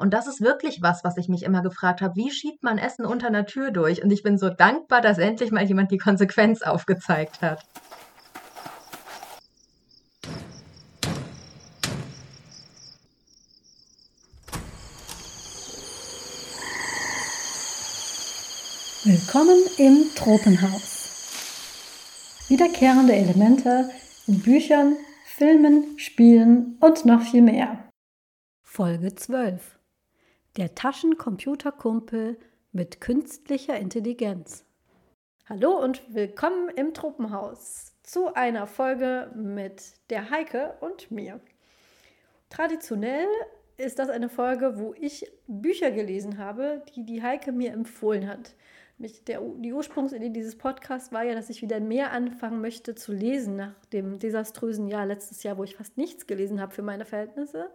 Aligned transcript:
Und 0.00 0.14
das 0.14 0.28
ist 0.28 0.40
wirklich 0.40 0.80
was, 0.80 1.02
was 1.02 1.16
ich 1.16 1.28
mich 1.28 1.42
immer 1.42 1.60
gefragt 1.60 2.00
habe. 2.00 2.14
Wie 2.14 2.30
schiebt 2.30 2.62
man 2.62 2.78
Essen 2.78 3.04
unter 3.04 3.26
einer 3.26 3.46
Tür 3.46 3.72
durch? 3.72 4.02
Und 4.02 4.12
ich 4.12 4.22
bin 4.22 4.38
so 4.38 4.48
dankbar, 4.48 5.00
dass 5.00 5.18
endlich 5.18 5.50
mal 5.50 5.64
jemand 5.64 5.90
die 5.90 5.98
Konsequenz 5.98 6.62
aufgezeigt 6.62 7.42
hat. 7.42 7.64
Willkommen 19.02 19.58
im 19.78 20.14
Tropenhaus. 20.14 22.44
Wiederkehrende 22.46 23.14
Elemente 23.14 23.90
in 24.28 24.40
Büchern, 24.40 24.96
Filmen, 25.24 25.98
Spielen 25.98 26.76
und 26.80 27.04
noch 27.04 27.22
viel 27.22 27.42
mehr. 27.42 27.90
Folge 28.62 29.14
12 29.14 29.77
der 30.58 30.74
Taschencomputerkumpel 30.74 32.36
mit 32.72 33.00
künstlicher 33.00 33.78
Intelligenz. 33.78 34.64
Hallo 35.48 35.80
und 35.80 36.02
willkommen 36.12 36.68
im 36.70 36.94
Tropenhaus 36.94 37.92
zu 38.02 38.34
einer 38.34 38.66
Folge 38.66 39.30
mit 39.36 39.94
der 40.10 40.30
Heike 40.30 40.74
und 40.80 41.12
mir. 41.12 41.38
Traditionell 42.50 43.28
ist 43.76 44.00
das 44.00 44.08
eine 44.08 44.28
Folge, 44.28 44.80
wo 44.80 44.94
ich 45.00 45.30
Bücher 45.46 45.92
gelesen 45.92 46.38
habe, 46.38 46.82
die 46.96 47.06
die 47.06 47.22
Heike 47.22 47.52
mir 47.52 47.72
empfohlen 47.72 48.26
hat. 48.26 48.56
Mich, 48.98 49.24
der, 49.24 49.40
die 49.58 49.72
Ursprungsidee 49.72 50.30
dieses 50.30 50.58
Podcasts 50.58 51.12
war 51.12 51.22
ja, 51.22 51.36
dass 51.36 51.50
ich 51.50 51.62
wieder 51.62 51.78
mehr 51.78 52.10
anfangen 52.10 52.60
möchte 52.60 52.96
zu 52.96 53.12
lesen 53.12 53.54
nach 53.54 53.84
dem 53.92 54.18
desaströsen 54.18 54.88
Jahr 54.88 55.06
letztes 55.06 55.44
Jahr, 55.44 55.56
wo 55.56 55.62
ich 55.62 55.76
fast 55.76 55.96
nichts 55.96 56.26
gelesen 56.26 56.60
habe 56.60 56.74
für 56.74 56.82
meine 56.82 57.04
Verhältnisse. 57.04 57.70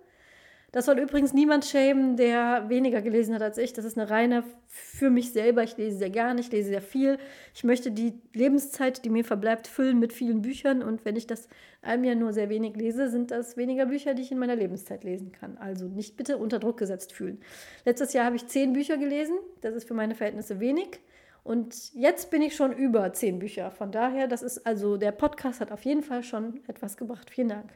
Das 0.74 0.88
soll 0.88 0.98
übrigens 0.98 1.34
niemand 1.34 1.66
schämen, 1.66 2.18
der 2.18 2.68
weniger 2.68 3.04
gelesen 3.04 3.36
hat 3.36 3.44
als 3.44 3.60
ich. 3.60 3.74
Das 3.74 3.86
ist 3.86 3.96
eine 3.96 4.10
reine 4.10 4.44
für 4.68 5.12
mich 5.12 5.32
selber. 5.32 5.62
Ich 5.62 5.78
lese 5.78 6.00
sehr 6.00 6.10
gerne, 6.10 6.42
ich 6.42 6.52
lese 6.52 6.70
sehr 6.70 6.82
viel. 6.82 7.20
Ich 7.54 7.64
möchte 7.64 7.92
die 7.92 8.20
Lebenszeit, 8.34 9.06
die 9.06 9.12
mir 9.12 9.24
verbleibt, 9.24 9.68
füllen 9.68 10.00
mit 10.00 10.14
vielen 10.14 10.42
Büchern. 10.42 10.82
Und 10.82 11.06
wenn 11.06 11.16
ich 11.16 11.28
das 11.28 11.48
einem 11.84 12.04
Jahr 12.06 12.16
nur 12.16 12.34
sehr 12.34 12.50
wenig 12.50 12.76
lese, 12.76 13.08
sind 13.12 13.30
das 13.30 13.56
weniger 13.56 13.86
Bücher, 13.86 14.16
die 14.16 14.24
ich 14.24 14.32
in 14.32 14.40
meiner 14.40 14.56
Lebenszeit 14.56 15.04
lesen 15.04 15.32
kann. 15.32 15.60
Also 15.60 15.88
nicht 15.88 16.18
bitte 16.18 16.40
unter 16.40 16.58
Druck 16.58 16.78
gesetzt 16.78 17.14
fühlen. 17.14 17.40
Letztes 17.86 18.14
Jahr 18.14 18.26
habe 18.26 18.36
ich 18.36 18.48
zehn 18.48 18.74
Bücher 18.74 18.98
gelesen. 18.98 19.38
Das 19.62 19.76
ist 19.76 19.88
für 19.88 19.94
meine 19.94 20.16
Verhältnisse 20.16 20.60
wenig. 20.60 21.02
Und 21.44 21.94
jetzt 21.94 22.32
bin 22.32 22.42
ich 22.42 22.56
schon 22.56 22.74
über 22.74 23.14
zehn 23.14 23.38
Bücher. 23.38 23.70
Von 23.70 23.92
daher, 23.92 24.28
das 24.28 24.42
ist 24.42 24.66
also, 24.66 24.98
der 24.98 25.12
Podcast 25.12 25.60
hat 25.62 25.72
auf 25.72 25.86
jeden 25.86 26.02
Fall 26.02 26.24
schon 26.24 26.62
etwas 26.68 26.98
gebracht. 26.98 27.30
Vielen 27.30 27.50
Dank. 27.50 27.74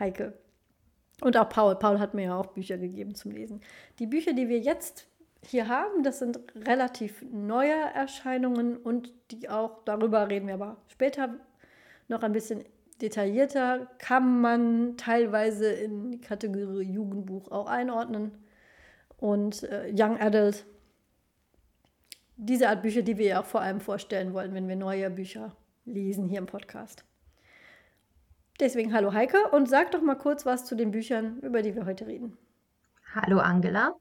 Heike. 0.00 0.41
Und 1.22 1.36
auch 1.36 1.48
Paul. 1.48 1.76
Paul 1.76 2.00
hat 2.00 2.14
mir 2.14 2.24
ja 2.24 2.36
auch 2.36 2.46
Bücher 2.46 2.78
gegeben 2.78 3.14
zum 3.14 3.30
Lesen. 3.30 3.60
Die 4.00 4.06
Bücher, 4.06 4.32
die 4.32 4.48
wir 4.48 4.58
jetzt 4.58 5.06
hier 5.44 5.68
haben, 5.68 6.02
das 6.02 6.18
sind 6.18 6.40
relativ 6.66 7.24
neue 7.30 7.74
Erscheinungen 7.94 8.76
und 8.76 9.12
die 9.30 9.48
auch, 9.48 9.84
darüber 9.84 10.28
reden 10.28 10.48
wir 10.48 10.54
aber 10.54 10.78
später 10.88 11.34
noch 12.08 12.22
ein 12.22 12.32
bisschen 12.32 12.64
detaillierter, 13.00 13.88
kann 13.98 14.40
man 14.40 14.96
teilweise 14.96 15.70
in 15.70 16.10
die 16.10 16.20
Kategorie 16.20 16.90
Jugendbuch 16.92 17.50
auch 17.52 17.66
einordnen 17.66 18.32
und 19.16 19.62
äh, 19.64 19.92
Young 19.96 20.20
Adult. 20.20 20.64
Diese 22.36 22.68
Art 22.68 22.82
Bücher, 22.82 23.02
die 23.02 23.18
wir 23.18 23.26
ja 23.26 23.40
auch 23.40 23.46
vor 23.46 23.60
allem 23.60 23.80
vorstellen 23.80 24.34
wollen, 24.34 24.54
wenn 24.54 24.66
wir 24.66 24.76
neue 24.76 25.08
Bücher 25.10 25.56
lesen 25.84 26.28
hier 26.28 26.38
im 26.38 26.46
Podcast. 26.46 27.04
Deswegen 28.62 28.94
hallo 28.94 29.12
Heike 29.12 29.48
und 29.50 29.68
sag 29.68 29.90
doch 29.90 30.02
mal 30.02 30.14
kurz 30.14 30.46
was 30.46 30.64
zu 30.64 30.76
den 30.76 30.92
Büchern, 30.92 31.40
über 31.40 31.62
die 31.62 31.74
wir 31.74 31.84
heute 31.84 32.06
reden. 32.06 32.38
Hallo 33.12 33.40
Angela. 33.40 33.96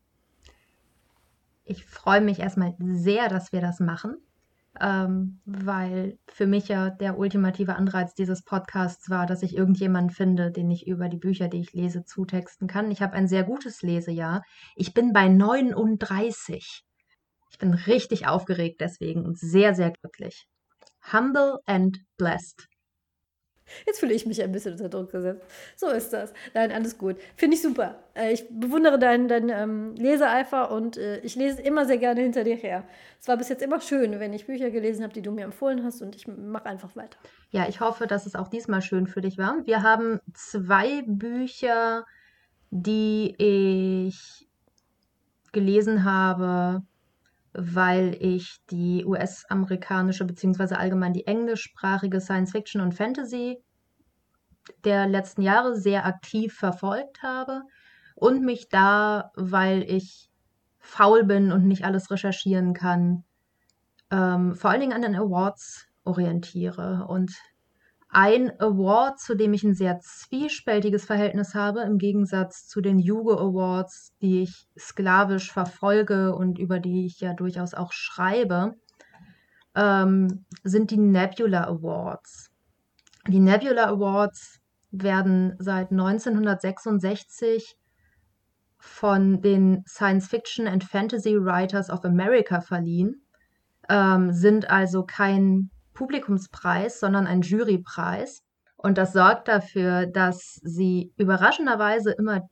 Ich 1.64 1.84
freue 1.84 2.22
mich 2.22 2.38
erstmal 2.38 2.76
sehr, 2.78 3.28
dass 3.28 3.52
wir 3.52 3.60
das 3.60 3.80
machen, 3.80 4.18
ähm, 4.80 5.40
weil 5.46 6.20
für 6.28 6.46
mich 6.46 6.68
ja 6.68 6.92
der 6.92 7.18
ultimative 7.18 7.76
Anreiz 7.76 8.14
dieses 8.14 8.44
Podcasts 8.44 9.10
war, 9.10 9.26
dass 9.26 9.42
ich 9.42 9.58
irgendjemanden 9.58 10.12
finde, 10.12 10.52
den 10.52 10.70
ich 10.70 10.86
über 10.86 11.10
die 11.10 11.18
Bücher, 11.18 11.48
die 11.48 11.62
ich 11.62 11.74
lese, 11.74 12.06
zutexten 12.06 12.68
kann. 12.68 12.92
Ich 12.92 13.02
habe 13.02 13.14
ein 13.14 13.28
sehr 13.28 13.44
gutes 13.44 13.82
Lesejahr. 13.82 14.44
Ich 14.76 14.94
bin 14.94 15.12
bei 15.12 15.28
39. 15.28 16.84
Ich 17.50 17.58
bin 17.58 17.74
richtig 17.74 18.28
aufgeregt 18.28 18.80
deswegen 18.80 19.26
und 19.26 19.40
sehr, 19.40 19.74
sehr 19.74 19.90
glücklich. 19.90 20.46
Humble 21.12 21.58
and 21.66 21.98
blessed 22.16 22.68
Jetzt 23.86 24.00
fühle 24.00 24.14
ich 24.14 24.26
mich 24.26 24.42
ein 24.42 24.52
bisschen 24.52 24.74
unter 24.74 24.90
Druck 24.90 25.12
gesetzt. 25.12 25.46
So 25.76 25.90
ist 25.90 26.12
das. 26.14 26.34
Nein, 26.54 26.72
alles 26.72 26.98
gut. 26.98 27.18
Finde 27.36 27.56
ich 27.56 27.62
super. 27.62 28.00
Äh, 28.14 28.34
ich 28.34 28.46
bewundere 28.50 29.00
deinen 29.00 29.28
dein, 29.28 29.50
ähm, 29.50 29.96
Leseeifer 29.96 30.72
und 30.72 30.98
äh, 30.98 31.20
ich 31.20 31.36
lese 31.36 31.62
immer 31.62 31.86
sehr 31.86 31.98
gerne 31.98 32.22
hinter 32.22 32.44
dir 32.44 32.56
her. 32.56 32.84
Es 33.20 33.28
war 33.28 33.38
bis 33.38 33.50
jetzt 33.50 33.62
immer 33.62 33.82
schön, 33.82 34.20
wenn 34.20 34.34
ich 34.34 34.48
Bücher 34.48 34.72
gelesen 34.72 35.04
habe, 35.04 35.14
die 35.14 35.22
du 35.22 35.32
mir 35.32 35.46
empfohlen 35.46 35.84
hast 35.84 36.02
und 36.02 36.16
ich 36.16 36.28
mache 36.28 36.66
einfach 36.66 36.96
weiter. 36.96 37.18
Ja, 37.52 37.68
ich 37.68 37.80
hoffe, 37.80 38.08
dass 38.08 38.26
es 38.26 38.36
auch 38.36 38.48
diesmal 38.48 38.82
schön 38.82 39.08
für 39.08 39.22
dich 39.22 39.38
war. 39.38 39.66
Wir 39.66 39.84
haben 39.84 40.20
zwei 40.34 41.04
Bücher, 41.06 42.06
die 42.72 43.36
ich 43.38 44.48
gelesen 45.52 46.04
habe, 46.04 46.84
weil 47.54 48.16
ich 48.20 48.58
die 48.70 49.06
US-amerikanische 49.06 50.26
bzw. 50.26 50.76
allgemein 50.76 51.14
die 51.14 51.28
englischsprachige 51.28 52.22
Science-Fiction 52.22 52.82
und 52.82 52.94
Fantasy 52.94 53.62
der 54.84 55.08
letzten 55.08 55.42
Jahre 55.42 55.76
sehr 55.76 56.06
aktiv 56.06 56.54
verfolgt 56.54 57.24
habe 57.24 57.64
und 58.16 58.44
mich 58.44 58.70
da, 58.70 59.32
weil 59.36 59.84
ich 59.84 60.30
faul 60.80 61.24
bin 61.24 61.52
und 61.52 61.68
nicht 61.68 61.86
alles 61.86 62.10
recherchieren 62.12 62.74
kann, 62.74 63.24
ähm, 64.12 64.56
vor 64.56 64.70
allen 64.70 64.82
Dingen 64.82 64.94
an 64.94 65.02
den 65.02 65.16
Awards 65.16 65.88
orientiere. 66.04 67.06
Und 67.08 67.34
ein 68.12 68.52
Award, 68.60 69.20
zu 69.20 69.36
dem 69.36 69.54
ich 69.54 69.64
ein 69.64 69.74
sehr 69.74 70.00
zwiespältiges 70.00 71.06
Verhältnis 71.06 71.56
habe, 71.56 71.82
im 71.82 71.98
Gegensatz 71.98 72.68
zu 72.68 72.82
den 72.82 73.00
Jugo 73.00 73.38
Awards, 73.38 74.14
die 74.22 74.44
ich 74.44 74.68
sklavisch 74.78 75.52
verfolge 75.52 76.36
und 76.36 76.60
über 76.60 76.80
die 76.80 77.06
ich 77.06 77.22
ja 77.22 77.34
durchaus 77.34 77.74
auch 77.74 77.94
schreibe, 77.94 78.76
ähm, 79.76 80.46
sind 80.64 80.92
die 80.92 80.98
Nebula 80.98 81.64
Awards. 81.64 82.52
Die 83.28 83.40
Nebula 83.40 83.88
Awards 83.88 84.60
werden 84.92 85.56
seit 85.60 85.92
1966 85.92 87.78
von 88.78 89.42
den 89.42 89.84
Science 89.88 90.28
Fiction 90.28 90.68
and 90.68 90.84
Fantasy 90.84 91.38
Writers 91.38 91.90
of 91.90 92.04
America 92.04 92.60
verliehen, 92.60 93.22
ähm, 93.88 94.34
sind 94.34 94.70
also 94.70 95.06
kein 95.06 95.70
Publikumspreis, 96.02 97.00
sondern 97.00 97.28
ein 97.28 97.44
Jurypreis. 97.44 98.42
Und 98.76 98.98
das 98.98 99.14
sorgt 99.14 99.48
dafür, 99.48 100.08
dass 100.08 100.60
sie 100.64 101.14
überraschenderweise 101.16 102.12
immer 102.14 102.50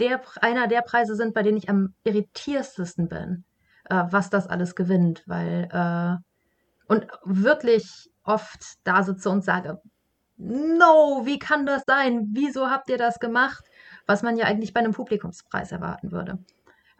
der, 0.00 0.20
einer 0.40 0.66
der 0.66 0.82
Preise 0.82 1.14
sind, 1.14 1.32
bei 1.32 1.44
denen 1.44 1.58
ich 1.58 1.68
am 1.68 1.94
irritiertesten 2.02 3.08
bin, 3.08 3.44
äh, 3.88 4.02
was 4.10 4.30
das 4.30 4.48
alles 4.48 4.74
gewinnt, 4.74 5.22
weil 5.26 5.68
äh, 5.70 6.16
und 6.92 7.06
wirklich 7.24 8.10
oft 8.24 8.74
da 8.82 9.04
sitze 9.04 9.30
und 9.30 9.44
sage, 9.44 9.80
no, 10.36 11.22
wie 11.24 11.38
kann 11.38 11.66
das 11.66 11.84
sein? 11.86 12.30
Wieso 12.32 12.68
habt 12.68 12.90
ihr 12.90 12.98
das 12.98 13.20
gemacht? 13.20 13.64
Was 14.06 14.24
man 14.24 14.36
ja 14.36 14.46
eigentlich 14.46 14.74
bei 14.74 14.80
einem 14.80 14.92
Publikumspreis 14.92 15.70
erwarten 15.70 16.10
würde. 16.10 16.38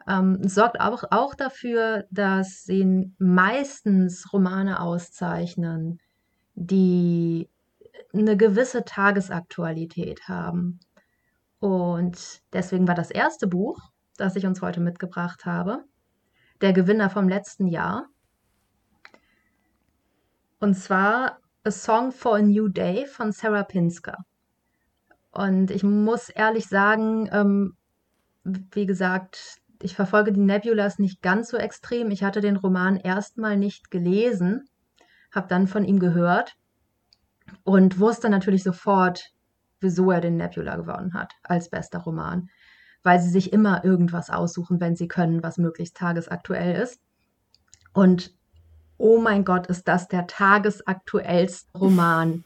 Ähm, 0.07 0.47
sorgt 0.47 0.79
auch, 0.79 1.03
auch 1.11 1.35
dafür, 1.35 2.05
dass 2.11 2.63
sie 2.63 3.11
meistens 3.17 4.31
Romane 4.33 4.81
auszeichnen, 4.81 5.99
die 6.55 7.49
eine 8.13 8.37
gewisse 8.37 8.83
Tagesaktualität 8.83 10.27
haben. 10.27 10.79
Und 11.59 12.41
deswegen 12.51 12.87
war 12.87 12.95
das 12.95 13.09
erste 13.09 13.47
Buch, 13.47 13.79
das 14.17 14.35
ich 14.35 14.45
uns 14.45 14.61
heute 14.61 14.81
mitgebracht 14.81 15.45
habe, 15.45 15.83
der 16.61 16.73
Gewinner 16.73 17.09
vom 17.09 17.29
letzten 17.29 17.67
Jahr. 17.67 18.07
Und 20.59 20.75
zwar 20.75 21.39
A 21.63 21.71
Song 21.71 22.11
for 22.11 22.35
a 22.35 22.41
New 22.41 22.67
Day 22.67 23.05
von 23.05 23.31
Sarah 23.31 23.63
Pinsker. 23.63 24.17
Und 25.31 25.71
ich 25.71 25.83
muss 25.83 26.29
ehrlich 26.29 26.67
sagen, 26.67 27.29
ähm, 27.31 27.75
wie 28.43 28.85
gesagt, 28.85 29.61
ich 29.83 29.95
verfolge 29.95 30.31
die 30.31 30.39
Nebulas 30.39 30.97
nicht 30.97 31.21
ganz 31.21 31.49
so 31.49 31.57
extrem. 31.57 32.09
Ich 32.09 32.23
hatte 32.23 32.41
den 32.41 32.55
Roman 32.55 32.95
erstmal 32.95 33.57
nicht 33.57 33.91
gelesen, 33.91 34.69
habe 35.31 35.47
dann 35.47 35.67
von 35.67 35.83
ihm 35.83 35.99
gehört 35.99 36.55
und 37.63 37.99
wusste 37.99 38.29
natürlich 38.29 38.63
sofort, 38.63 39.31
wieso 39.81 40.11
er 40.11 40.21
den 40.21 40.37
Nebula 40.37 40.77
gewonnen 40.77 41.13
hat 41.13 41.33
als 41.43 41.69
bester 41.69 41.99
Roman. 41.99 42.49
Weil 43.03 43.19
sie 43.19 43.29
sich 43.29 43.51
immer 43.51 43.83
irgendwas 43.83 44.29
aussuchen, 44.29 44.79
wenn 44.79 44.95
sie 44.95 45.09
können, 45.09 45.43
was 45.43 45.57
möglichst 45.57 45.97
tagesaktuell 45.97 46.81
ist. 46.81 47.01
Und 47.93 48.33
oh 48.97 49.19
mein 49.19 49.43
Gott, 49.43 49.67
ist 49.67 49.89
das 49.89 50.07
der 50.07 50.27
tagesaktuellste 50.27 51.77
Roman, 51.77 52.45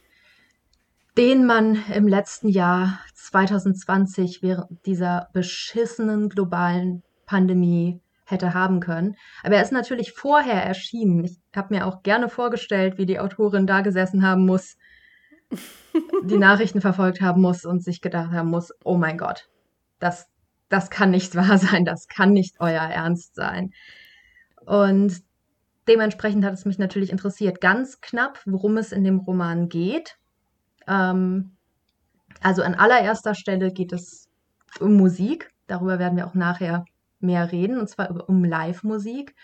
den 1.15 1.45
man 1.45 1.83
im 1.93 2.07
letzten 2.07 2.49
Jahr 2.49 2.99
2020 3.13 4.41
während 4.41 4.85
dieser 4.87 5.29
beschissenen 5.33 6.29
globalen 6.29 7.03
Pandemie 7.27 8.01
hätte 8.25 8.53
haben 8.53 8.79
können. 8.79 9.15
Aber 9.43 9.55
er 9.55 9.61
ist 9.61 9.71
natürlich 9.71 10.11
vorher 10.13 10.63
erschienen. 10.63 11.23
Ich 11.23 11.39
habe 11.55 11.73
mir 11.73 11.85
auch 11.85 12.03
gerne 12.03 12.29
vorgestellt, 12.29 12.97
wie 12.97 13.05
die 13.05 13.19
Autorin 13.19 13.67
da 13.67 13.81
gesessen 13.81 14.25
haben 14.25 14.45
muss, 14.45 14.77
die 16.23 16.37
Nachrichten 16.37 16.81
verfolgt 16.81 17.21
haben 17.21 17.41
muss 17.41 17.63
und 17.63 17.83
sich 17.83 18.01
gedacht 18.01 18.31
haben 18.31 18.49
muss, 18.49 18.73
oh 18.83 18.97
mein 18.97 19.17
Gott, 19.17 19.47
das, 19.99 20.27
das 20.67 20.89
kann 20.89 21.11
nicht 21.11 21.35
wahr 21.35 21.57
sein, 21.57 21.85
das 21.85 22.07
kann 22.07 22.31
nicht 22.31 22.55
euer 22.59 22.81
Ernst 22.81 23.35
sein. 23.35 23.71
Und 24.65 25.21
dementsprechend 25.87 26.43
hat 26.43 26.53
es 26.53 26.65
mich 26.65 26.77
natürlich 26.77 27.11
interessiert, 27.11 27.61
ganz 27.61 28.01
knapp, 28.01 28.41
worum 28.45 28.75
es 28.75 28.91
in 28.91 29.05
dem 29.05 29.19
Roman 29.19 29.69
geht. 29.69 30.17
Ähm, 30.85 31.55
also 32.41 32.61
an 32.61 32.75
allererster 32.75 33.35
Stelle 33.35 33.71
geht 33.71 33.93
es 33.93 34.29
um 34.81 34.95
Musik. 34.95 35.49
Darüber 35.67 35.97
werden 35.97 36.17
wir 36.17 36.27
auch 36.27 36.33
nachher 36.33 36.85
mehr 37.19 37.51
reden, 37.51 37.79
und 37.79 37.89
zwar 37.89 38.29
um 38.29 38.43
Live-Musik. 38.43 39.35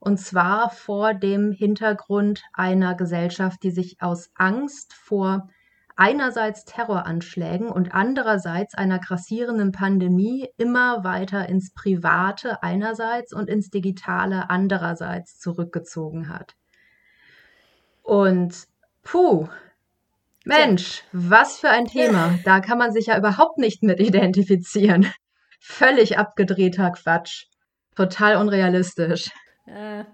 Und 0.00 0.18
zwar 0.18 0.70
vor 0.70 1.12
dem 1.12 1.52
Hintergrund 1.52 2.42
einer 2.54 2.94
Gesellschaft, 2.94 3.62
die 3.62 3.70
sich 3.70 4.00
aus 4.00 4.30
Angst 4.34 4.94
vor 4.94 5.48
einerseits 5.94 6.64
Terroranschlägen 6.64 7.68
und 7.68 7.94
andererseits 7.94 8.74
einer 8.74 8.98
grassierenden 8.98 9.70
Pandemie 9.70 10.48
immer 10.56 11.04
weiter 11.04 11.46
ins 11.46 11.74
Private 11.74 12.62
einerseits 12.62 13.34
und 13.34 13.50
ins 13.50 13.68
Digitale 13.68 14.48
andererseits 14.48 15.38
zurückgezogen 15.38 16.30
hat. 16.30 16.54
Und 18.02 18.66
puh, 19.02 19.48
Mensch, 20.46 21.04
was 21.12 21.58
für 21.58 21.68
ein 21.68 21.84
Thema. 21.84 22.38
Da 22.44 22.60
kann 22.60 22.78
man 22.78 22.92
sich 22.92 23.06
ja 23.06 23.18
überhaupt 23.18 23.58
nicht 23.58 23.82
mit 23.82 24.00
identifizieren. 24.00 25.06
Völlig 25.60 26.18
abgedrehter 26.18 26.90
Quatsch. 26.90 27.46
Total 27.94 28.36
unrealistisch. 28.36 29.30
Äh. 29.66 30.04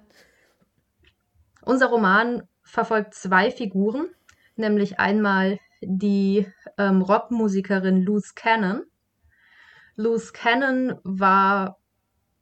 Unser 1.63 1.87
Roman 1.87 2.43
verfolgt 2.63 3.15
zwei 3.15 3.51
Figuren, 3.51 4.09
nämlich 4.57 4.99
einmal 4.99 5.59
die 5.81 6.47
ähm, 6.79 7.01
Rockmusikerin 7.01 8.03
Luz 8.03 8.35
Cannon. 8.35 8.83
Luz 9.95 10.33
Cannon 10.33 10.99
war 11.05 11.79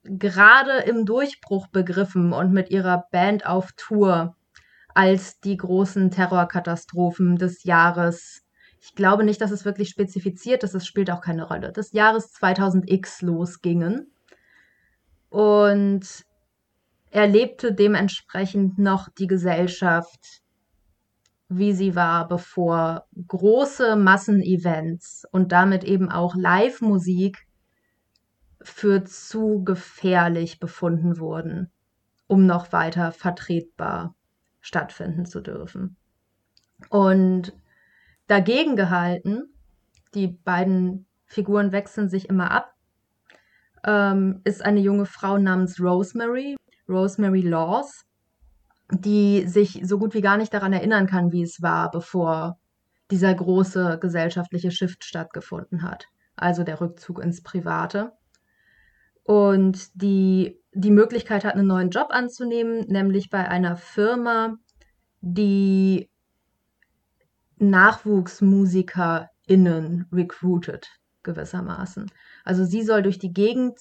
gerade 0.02 0.80
im 0.80 1.06
Durchbruch 1.06 1.68
begriffen 1.68 2.32
und 2.32 2.52
mit 2.52 2.70
ihrer 2.70 3.06
Band 3.10 3.46
auf 3.46 3.72
Tour, 3.76 4.36
als 4.94 5.40
die 5.40 5.56
großen 5.56 6.10
Terrorkatastrophen 6.10 7.36
des 7.36 7.64
Jahres, 7.64 8.43
ich 8.84 8.94
glaube 8.94 9.24
nicht, 9.24 9.40
dass 9.40 9.50
es 9.50 9.64
wirklich 9.64 9.88
spezifiziert 9.88 10.62
ist, 10.62 10.74
es 10.74 10.86
spielt 10.86 11.10
auch 11.10 11.20
keine 11.20 11.48
Rolle, 11.48 11.72
des 11.72 11.92
Jahres 11.92 12.34
2000x 12.34 13.24
losgingen. 13.24 14.12
Und 15.30 16.24
erlebte 17.10 17.72
dementsprechend 17.72 18.78
noch 18.78 19.08
die 19.08 19.26
Gesellschaft 19.26 20.44
wie 21.48 21.72
sie 21.72 21.94
war, 21.94 22.26
bevor 22.28 23.06
große 23.28 23.96
Massenevents 23.96 25.24
und 25.30 25.52
damit 25.52 25.84
eben 25.84 26.10
auch 26.10 26.34
Live-Musik 26.34 27.46
für 28.60 29.04
zu 29.04 29.62
gefährlich 29.62 30.58
befunden 30.58 31.18
wurden, 31.18 31.70
um 32.26 32.46
noch 32.46 32.72
weiter 32.72 33.12
vertretbar 33.12 34.14
stattfinden 34.60 35.26
zu 35.26 35.42
dürfen. 35.42 35.96
Und 36.88 37.52
dagegen 38.26 38.76
gehalten, 38.76 39.54
die 40.14 40.28
beiden 40.28 41.06
Figuren 41.26 41.72
wechseln 41.72 42.08
sich 42.08 42.28
immer 42.28 42.50
ab, 42.50 42.74
ähm, 43.84 44.40
ist 44.44 44.64
eine 44.64 44.80
junge 44.80 45.06
Frau 45.06 45.38
namens 45.38 45.80
Rosemary, 45.80 46.56
Rosemary 46.88 47.42
Laws, 47.42 48.04
die 48.90 49.46
sich 49.46 49.80
so 49.84 49.98
gut 49.98 50.14
wie 50.14 50.20
gar 50.20 50.36
nicht 50.36 50.54
daran 50.54 50.72
erinnern 50.72 51.06
kann, 51.06 51.32
wie 51.32 51.42
es 51.42 51.60
war, 51.62 51.90
bevor 51.90 52.58
dieser 53.10 53.34
große 53.34 53.98
gesellschaftliche 54.00 54.70
Shift 54.70 55.04
stattgefunden 55.04 55.82
hat. 55.82 56.06
Also 56.36 56.64
der 56.64 56.80
Rückzug 56.80 57.22
ins 57.22 57.42
Private. 57.42 58.12
Und 59.22 59.88
die 59.94 60.60
die 60.74 60.90
Möglichkeit 60.90 61.44
hat, 61.44 61.54
einen 61.54 61.68
neuen 61.68 61.90
Job 61.90 62.08
anzunehmen, 62.10 62.84
nämlich 62.88 63.30
bei 63.30 63.48
einer 63.48 63.76
Firma, 63.76 64.56
die 65.20 66.10
NachwuchsmusikerInnen 67.58 70.06
recruited, 70.12 70.88
gewissermaßen. 71.22 72.10
Also 72.44 72.64
sie 72.64 72.82
soll 72.82 73.02
durch 73.02 73.18
die 73.18 73.32
Gegend 73.32 73.78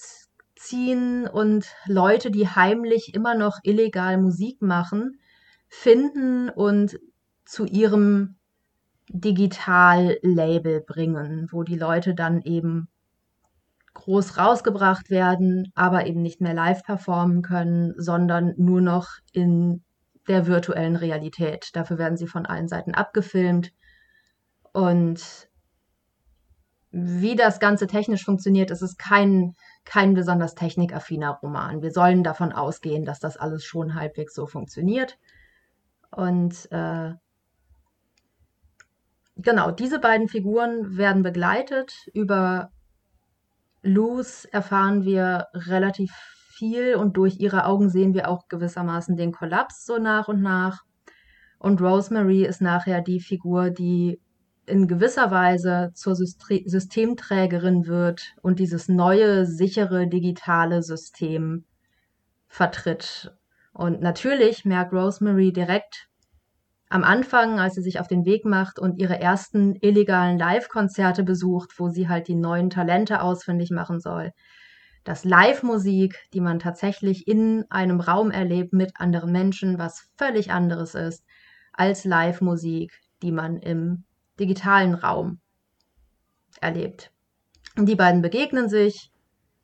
ziehen 0.56 1.28
und 1.28 1.68
Leute, 1.86 2.32
die 2.32 2.48
heimlich 2.48 3.14
immer 3.14 3.36
noch 3.36 3.60
illegal 3.64 4.18
Musik 4.18 4.62
machen, 4.62 5.20
finden 5.68 6.50
und 6.50 6.98
zu 7.46 7.66
ihrem 7.66 8.36
Digital-Label 9.10 10.82
bringen, 10.82 11.48
wo 11.52 11.64
die 11.64 11.78
Leute 11.78 12.16
dann 12.16 12.42
eben 12.42 12.88
groß 13.94 14.38
rausgebracht 14.38 15.10
werden, 15.10 15.72
aber 15.76 16.08
eben 16.08 16.22
nicht 16.22 16.42
mehr 16.42 16.54
live 16.54 16.84
performen 16.84 17.42
können, 17.42 17.94
sondern 17.98 18.54
nur 18.58 18.82
noch 18.82 19.10
in 19.34 19.84
der 20.28 20.48
virtuellen 20.48 20.96
Realität. 20.96 21.70
Dafür 21.74 21.98
werden 21.98 22.18
sie 22.18 22.28
von 22.28 22.46
allen 22.46 22.68
Seiten 22.68 22.94
abgefilmt. 22.94 23.72
Und 24.72 25.50
wie 26.92 27.36
das 27.36 27.60
Ganze 27.60 27.88
technisch 27.88 28.24
funktioniert, 28.24 28.72
ist 28.72 28.82
es 28.82 28.98
kein 28.98 29.56
kein 29.86 30.14
besonders 30.14 30.56
technikaffiner 30.56 31.40
Roman. 31.42 31.82
Wir 31.82 31.92
sollen 31.92 32.24
davon 32.24 32.52
ausgehen, 32.54 33.06
dass 33.06 33.20
das 33.20 33.38
alles 33.38 33.66
schon 33.66 33.96
halbwegs 33.96 34.34
so 34.34 34.46
funktioniert. 34.48 35.18
Und 36.12 36.72
äh, 36.72 37.14
genau, 39.36 39.72
diese 39.72 40.00
beiden 40.00 40.28
Figuren 40.30 40.98
werden 40.98 41.24
begleitet. 41.24 42.08
Über 42.14 42.72
Luz 43.82 44.46
erfahren 44.46 45.04
wir 45.04 45.48
relativ 45.54 46.12
viel 46.54 46.96
und 46.96 47.18
durch 47.18 47.40
ihre 47.40 47.66
Augen 47.66 47.90
sehen 47.90 48.14
wir 48.14 48.30
auch 48.30 48.48
gewissermaßen 48.48 49.18
den 49.18 49.32
Kollaps 49.32 49.86
so 49.86 49.98
nach 49.98 50.28
und 50.28 50.42
nach. 50.42 50.84
Und 51.60 51.82
Rosemary 51.82 52.46
ist 52.46 52.62
nachher 52.62 53.02
die 53.02 53.20
Figur, 53.20 53.70
die 53.70 54.20
in 54.66 54.88
gewisser 54.88 55.32
Weise 55.32 55.92
zur 55.94 56.16
Systemträgerin 56.16 57.88
wird 57.88 58.34
und 58.42 58.60
dieses 58.60 58.88
neue, 58.88 59.46
sichere, 59.46 60.08
digitale 60.08 60.84
System 60.84 61.66
vertritt. 62.48 63.36
Und 63.74 64.02
natürlich 64.02 64.64
merkt 64.64 64.94
Rosemary 64.94 65.52
direkt 65.52 66.08
am 66.90 67.04
Anfang, 67.04 67.60
als 67.60 67.74
sie 67.74 67.82
sich 67.82 68.00
auf 68.00 68.08
den 68.08 68.24
Weg 68.24 68.46
macht 68.46 68.78
und 68.78 69.00
ihre 69.00 69.20
ersten 69.20 69.76
illegalen 69.82 70.38
Live-Konzerte 70.38 71.24
besucht, 71.24 71.80
wo 71.80 71.90
sie 71.90 72.08
halt 72.08 72.28
die 72.28 72.36
neuen 72.36 72.70
Talente 72.70 73.22
ausfindig 73.22 73.72
machen 73.72 74.00
soll, 74.00 74.32
dass 75.04 75.26
Live-Musik, 75.26 76.18
die 76.34 76.42
man 76.42 76.60
tatsächlich 76.60 77.28
in 77.28 77.66
einem 77.70 78.00
Raum 78.00 78.32
erlebt 78.32 78.74
mit 78.74 78.94
anderen 79.00 79.32
Menschen, 79.32 79.78
was 79.78 80.10
völlig 80.18 80.52
anderes 80.52 80.96
ist 80.96 81.24
als 81.74 82.06
Live-Musik, 82.06 82.92
die 83.22 83.32
man 83.32 83.58
im 83.58 84.04
digitalen 84.40 84.94
Raum 84.94 85.40
erlebt. 86.62 87.12
Und 87.78 87.88
die 87.88 87.96
beiden 87.96 88.22
begegnen 88.22 88.70
sich. 88.70 89.12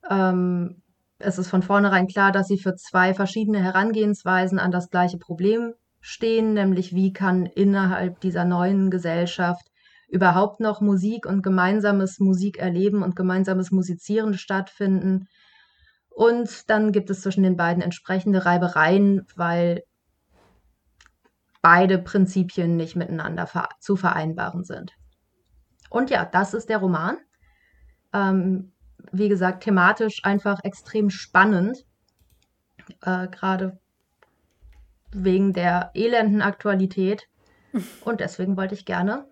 Ähm, 0.09 0.81
es 1.19 1.37
ist 1.37 1.49
von 1.49 1.61
vornherein 1.61 2.07
klar, 2.07 2.31
dass 2.31 2.47
sie 2.47 2.57
für 2.57 2.75
zwei 2.75 3.13
verschiedene 3.13 3.61
Herangehensweisen 3.61 4.57
an 4.57 4.71
das 4.71 4.89
gleiche 4.89 5.17
Problem 5.17 5.73
stehen, 5.99 6.53
nämlich 6.53 6.95
wie 6.95 7.11
kann 7.11 7.45
innerhalb 7.45 8.21
dieser 8.21 8.45
neuen 8.45 8.89
Gesellschaft 8.89 9.68
überhaupt 10.09 10.59
noch 10.59 10.81
Musik 10.81 11.25
und 11.25 11.43
gemeinsames 11.43 12.19
Musikerleben 12.19 13.03
und 13.03 13.15
gemeinsames 13.15 13.71
Musizieren 13.71 14.33
stattfinden. 14.33 15.27
Und 16.09 16.69
dann 16.69 16.91
gibt 16.91 17.09
es 17.09 17.21
zwischen 17.21 17.43
den 17.43 17.55
beiden 17.55 17.81
entsprechende 17.81 18.45
Reibereien, 18.45 19.25
weil 19.35 19.83
beide 21.61 21.99
Prinzipien 21.99 22.75
nicht 22.75 22.95
miteinander 22.95 23.47
zu 23.79 23.95
vereinbaren 23.95 24.63
sind. 24.63 24.93
Und 25.89 26.09
ja, 26.09 26.25
das 26.25 26.53
ist 26.53 26.69
der 26.69 26.79
Roman. 26.79 27.17
Ähm, 28.13 28.73
wie 29.11 29.29
gesagt, 29.29 29.63
thematisch 29.63 30.23
einfach 30.23 30.59
extrem 30.63 31.09
spannend, 31.09 31.85
äh, 33.01 33.27
gerade 33.27 33.79
wegen 35.11 35.53
der 35.53 35.91
elenden 35.93 36.41
Aktualität. 36.41 37.27
Und 38.05 38.19
deswegen 38.19 38.57
wollte 38.57 38.75
ich 38.75 38.85
gerne 38.85 39.28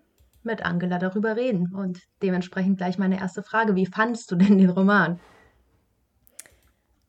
mit 0.48 0.64
Angela 0.64 0.98
darüber 0.98 1.36
reden. 1.36 1.72
Und 1.74 2.00
dementsprechend 2.22 2.78
gleich 2.78 2.98
meine 2.98 3.20
erste 3.20 3.44
Frage. 3.44 3.76
Wie 3.76 3.86
fandest 3.86 4.30
du 4.32 4.36
denn 4.36 4.58
den 4.58 4.70
Roman? 4.70 5.20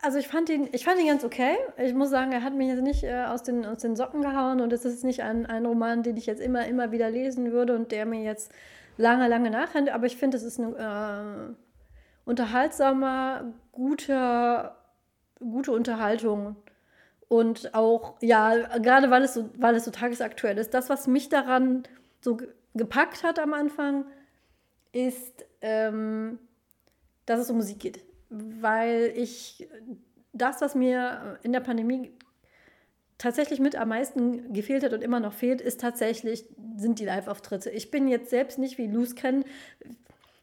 Also 0.02 0.18
ich 0.18 0.28
fand 0.28 0.50
ihn, 0.50 0.70
ich 0.72 0.86
fand 0.86 1.00
ihn 1.00 1.08
ganz 1.08 1.26
okay. 1.26 1.56
Ich 1.78 1.94
muss 1.94 2.10
sagen, 2.10 2.32
er 2.32 2.44
hat 2.44 2.54
mich 2.54 2.70
jetzt 2.70 2.84
nicht 2.84 3.04
äh, 3.04 3.26
aus, 3.26 3.44
den, 3.44 3.66
aus 3.66 3.80
den 3.80 3.96
Socken 3.96 4.22
gehauen 4.22 4.62
und 4.62 4.72
es 4.72 4.86
ist 4.86 5.04
nicht 5.04 5.24
ein, 5.24 5.46
ein 5.46 5.66
Roman, 5.66 6.04
den 6.04 6.16
ich 6.16 6.26
jetzt 6.26 6.42
immer, 6.42 6.68
immer 6.68 6.92
wieder 6.92 7.10
lesen 7.10 7.52
würde 7.52 7.76
und 7.76 7.92
der 7.92 8.06
mir 8.06 8.22
jetzt 8.22 8.52
lange, 8.96 9.28
lange 9.28 9.50
nachher, 9.50 9.94
aber 9.94 10.06
ich 10.06 10.18
finde, 10.18 10.38
es 10.38 10.44
ist 10.44 10.60
ein 10.60 10.76
äh, 10.76 11.54
unterhaltsamer, 12.26 13.54
guter, 13.72 14.78
gute 15.40 15.72
Unterhaltung. 15.72 16.56
Und 17.28 17.76
auch, 17.76 18.16
ja, 18.22 18.56
gerade 18.80 19.12
weil 19.12 19.24
es 19.24 19.36
so, 19.36 19.50
weil 19.58 19.76
es 19.76 19.86
so 19.86 19.92
tagesaktuell 19.92 20.58
ist. 20.58 20.74
Das, 20.74 20.90
was 20.90 21.08
mich 21.08 21.30
daran 21.30 21.84
so 22.22 22.38
gepackt 22.74 23.24
hat 23.24 23.40
am 23.40 23.54
Anfang, 23.54 24.06
ist, 24.92 25.46
ähm, 25.62 26.40
dass 27.26 27.40
es 27.40 27.50
um 27.50 27.58
Musik 27.58 27.80
geht. 27.80 28.04
Weil 28.30 29.12
ich 29.16 29.68
das, 30.34 30.62
was 30.62 30.76
mir 30.76 31.40
in 31.44 31.52
der 31.52 31.60
Pandemie 31.60 32.12
tatsächlich 33.18 33.60
mit 33.60 33.76
am 33.76 33.90
meisten 33.90 34.54
gefehlt 34.54 34.84
hat 34.84 34.94
und 34.94 35.04
immer 35.04 35.20
noch 35.20 35.34
fehlt, 35.34 35.62
ist 35.62 35.82
tatsächlich, 35.82 36.46
sind 36.78 37.00
die 37.00 37.06
Live-Auftritte. 37.06 37.70
Ich 37.70 37.92
bin 37.92 38.08
jetzt 38.08 38.30
selbst 38.30 38.58
nicht 38.58 38.78
wie 38.78 38.88
Luz 38.88 39.16
Ken. 39.16 39.44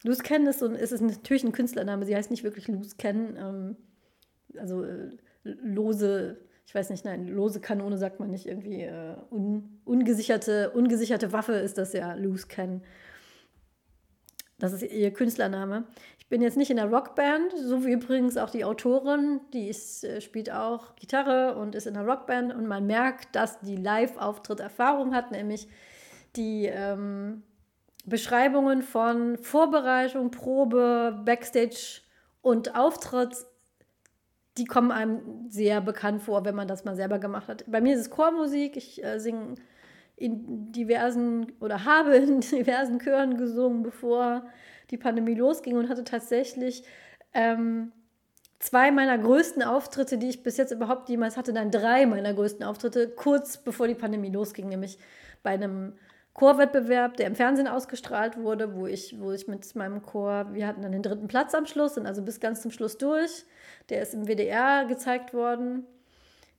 Luz 0.04 0.22
Ken 0.22 0.46
ist, 0.46 0.60
so, 0.60 0.66
ist, 0.66 1.00
natürlich 1.00 1.44
ein 1.44 1.52
Künstlername, 1.52 2.04
sie 2.04 2.14
heißt 2.14 2.30
nicht 2.30 2.44
wirklich 2.44 2.68
Luz 2.68 2.96
Ken. 2.96 3.36
Ähm, 3.36 3.76
also 4.58 4.84
äh, 4.84 5.10
lose, 5.42 6.38
ich 6.66 6.74
weiß 6.74 6.90
nicht, 6.90 7.04
nein, 7.04 7.28
lose 7.28 7.60
Kanone 7.60 7.96
sagt 7.96 8.18
man 8.18 8.30
nicht 8.30 8.46
irgendwie. 8.46 8.82
Äh, 8.82 9.16
un, 9.30 9.80
ungesicherte, 9.84 10.70
ungesicherte 10.70 11.32
Waffe 11.32 11.52
ist 11.52 11.78
das 11.78 11.92
ja, 11.92 12.14
Luz 12.14 12.48
Ken. 12.48 12.82
Das 14.58 14.72
ist 14.72 14.82
ihr 14.82 15.12
Künstlername. 15.12 15.84
Ich 16.18 16.28
bin 16.28 16.42
jetzt 16.42 16.56
nicht 16.56 16.70
in 16.70 16.76
der 16.76 16.90
Rockband, 16.90 17.52
so 17.56 17.84
wie 17.84 17.92
übrigens 17.92 18.36
auch 18.36 18.50
die 18.50 18.64
Autorin, 18.64 19.40
die 19.52 19.68
ist, 19.68 20.02
äh, 20.02 20.20
spielt 20.20 20.50
auch 20.50 20.96
Gitarre 20.96 21.54
und 21.56 21.76
ist 21.76 21.86
in 21.86 21.94
der 21.94 22.04
Rockband 22.04 22.52
und 22.52 22.66
man 22.66 22.84
merkt, 22.84 23.36
dass 23.36 23.60
die 23.60 23.76
Live-Auftritt 23.76 24.58
Erfahrung 24.58 25.14
hat, 25.14 25.30
nämlich 25.30 25.68
die 26.34 26.66
ähm, 26.66 27.44
Beschreibungen 28.06 28.82
von 28.82 29.38
Vorbereitung, 29.38 30.32
Probe, 30.32 31.22
Backstage 31.24 32.00
und 32.42 32.74
Auftritt, 32.74 33.46
die 34.56 34.64
kommen 34.64 34.90
einem 34.90 35.48
sehr 35.48 35.80
bekannt 35.80 36.22
vor, 36.22 36.44
wenn 36.44 36.54
man 36.54 36.68
das 36.68 36.84
mal 36.84 36.96
selber 36.96 37.18
gemacht 37.18 37.48
hat. 37.48 37.64
Bei 37.66 37.80
mir 37.80 37.94
ist 37.94 38.00
es 38.00 38.10
Chormusik, 38.10 38.76
ich 38.76 39.04
äh, 39.04 39.18
singe 39.18 39.56
in 40.16 40.72
diversen 40.72 41.52
oder 41.60 41.84
habe 41.84 42.16
in 42.16 42.40
diversen 42.40 42.98
Chören 42.98 43.36
gesungen, 43.36 43.82
bevor 43.82 44.46
die 44.90 44.96
Pandemie 44.96 45.34
losging 45.34 45.76
und 45.76 45.88
hatte 45.88 46.04
tatsächlich 46.04 46.84
ähm, 47.34 47.92
zwei 48.58 48.90
meiner 48.90 49.18
größten 49.18 49.62
Auftritte, 49.62 50.16
die 50.16 50.28
ich 50.28 50.42
bis 50.42 50.56
jetzt 50.56 50.72
überhaupt 50.72 51.08
jemals 51.08 51.36
hatte, 51.36 51.52
dann 51.52 51.70
drei 51.70 52.06
meiner 52.06 52.32
größten 52.32 52.64
Auftritte, 52.64 53.08
kurz 53.08 53.58
bevor 53.58 53.88
die 53.88 53.94
Pandemie 53.94 54.30
losging, 54.30 54.68
nämlich 54.68 54.98
bei 55.42 55.50
einem 55.50 55.94
Chorwettbewerb, 56.36 57.16
der 57.16 57.28
im 57.28 57.34
Fernsehen 57.34 57.66
ausgestrahlt 57.66 58.36
wurde, 58.36 58.74
wo 58.74 58.86
ich, 58.86 59.18
wo 59.18 59.32
ich 59.32 59.48
mit 59.48 59.74
meinem 59.74 60.02
Chor, 60.02 60.52
wir 60.52 60.66
hatten 60.66 60.82
dann 60.82 60.92
den 60.92 61.02
dritten 61.02 61.28
Platz 61.28 61.54
am 61.54 61.64
Schluss, 61.64 61.94
sind 61.94 62.06
also 62.06 62.20
bis 62.20 62.40
ganz 62.40 62.60
zum 62.60 62.70
Schluss 62.70 62.98
durch. 62.98 63.46
Der 63.88 64.02
ist 64.02 64.12
im 64.12 64.26
WDR 64.26 64.84
gezeigt 64.84 65.32
worden. 65.32 65.86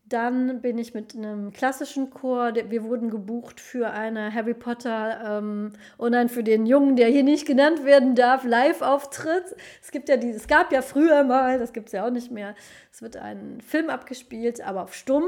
Dann 0.10 0.62
bin 0.62 0.80
ich 0.80 0.96
mit 0.96 1.16
einem 1.16 1.52
klassischen 1.52 2.10
Chor, 2.10 2.54
wir 2.56 2.84
wurden 2.86 3.12
gebucht 3.12 3.60
für 3.60 3.92
eine 3.92 4.34
Harry 4.34 4.56
Potter 4.56 5.40
ähm, 5.40 5.74
und 5.98 6.14
dann 6.14 6.30
für 6.30 6.44
den 6.44 6.66
Jungen, 6.66 6.96
der 6.96 7.10
hier 7.10 7.24
nicht 7.24 7.46
genannt 7.46 7.86
werden 7.86 8.16
darf, 8.16 8.46
Live-Auftritt. 8.46 9.56
Es 9.84 9.92
gibt 9.92 10.10
ja 10.10 10.18
die, 10.18 10.30
es 10.30 10.48
gab 10.48 10.72
ja 10.72 10.82
früher 10.82 11.24
mal, 11.24 11.60
das 11.60 11.72
gibt 11.72 11.88
es 11.88 11.92
ja 11.92 12.08
auch 12.08 12.10
nicht 12.10 12.32
mehr. 12.32 12.56
Es 12.92 13.04
wird 13.04 13.18
ein 13.18 13.62
Film 13.62 13.92
abgespielt, 13.92 14.62
aber 14.62 14.82
auf 14.82 14.96
stumm, 14.96 15.26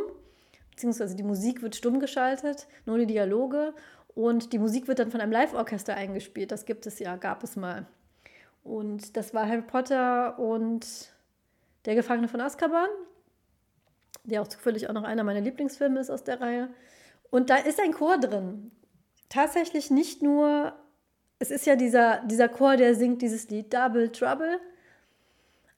beziehungsweise 0.72 1.16
die 1.16 1.24
Musik 1.24 1.62
wird 1.62 1.76
stumm 1.76 2.00
geschaltet, 2.00 2.66
nur 2.86 2.98
die 2.98 3.06
Dialoge 3.06 3.74
und 4.20 4.52
die 4.52 4.60
Musik 4.60 4.88
wird 4.88 5.00
dann 5.00 5.12
von 5.12 5.22
einem 5.22 5.32
Live-Orchester 5.32 5.96
eingespielt. 5.96 6.52
Das 6.52 6.66
gibt 6.66 6.86
es 6.86 7.00
ja, 7.00 7.16
gab 7.16 7.44
es 7.44 7.56
mal. 7.56 7.86
Und 8.64 9.16
das 9.16 9.34
war 9.34 9.48
Harry 9.48 9.62
Potter 9.62 10.38
und 10.38 10.86
der 11.86 11.96
Gefangene 11.96 12.28
von 12.28 12.42
Azkaban 12.42 12.90
der 14.30 14.42
auch 14.42 14.48
zufällig 14.48 14.90
auch 14.90 14.94
noch 14.94 15.04
einer 15.04 15.24
meiner 15.24 15.42
Lieblingsfilme 15.42 16.00
ist 16.00 16.10
aus 16.10 16.24
der 16.24 16.42
Reihe. 16.42 16.70
Und 17.30 17.50
da 17.50 17.58
ist 17.58 17.80
ein 17.80 17.94
Chor 17.94 18.18
drin. 18.18 18.72
Tatsächlich 19.28 19.92
nicht 19.92 20.22
nur, 20.24 20.74
es 21.40 21.52
ist 21.52 21.66
ja 21.66 21.76
dieser, 21.76 22.24
dieser 22.26 22.50
Chor, 22.50 22.78
der 22.78 22.96
singt 22.96 23.22
dieses 23.22 23.50
Lied 23.50 23.74
Double 23.74 24.12
Trouble. 24.12 24.60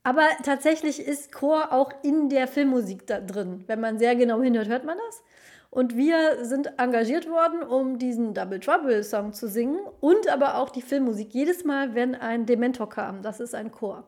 Aber 0.03 0.27
tatsächlich 0.43 0.99
ist 0.99 1.31
Chor 1.31 1.71
auch 1.71 1.91
in 2.03 2.29
der 2.29 2.47
Filmmusik 2.47 3.05
da 3.05 3.19
drin. 3.19 3.63
Wenn 3.67 3.79
man 3.79 3.99
sehr 3.99 4.15
genau 4.15 4.41
hinhört, 4.41 4.67
hört 4.67 4.85
man 4.85 4.97
das. 5.07 5.23
Und 5.71 5.95
wir 5.95 6.43
sind 6.43 6.73
engagiert 6.77 7.29
worden, 7.29 7.63
um 7.63 7.97
diesen 7.97 8.33
Double 8.33 8.59
Trouble 8.59 9.03
Song 9.05 9.31
zu 9.31 9.47
singen 9.47 9.79
und 10.01 10.27
aber 10.27 10.57
auch 10.57 10.69
die 10.69 10.81
Filmmusik. 10.81 11.33
Jedes 11.33 11.63
Mal, 11.63 11.95
wenn 11.95 12.13
ein 12.13 12.45
Dementor 12.45 12.89
kam, 12.89 13.21
das 13.21 13.39
ist 13.39 13.55
ein 13.55 13.71
Chor. 13.71 14.03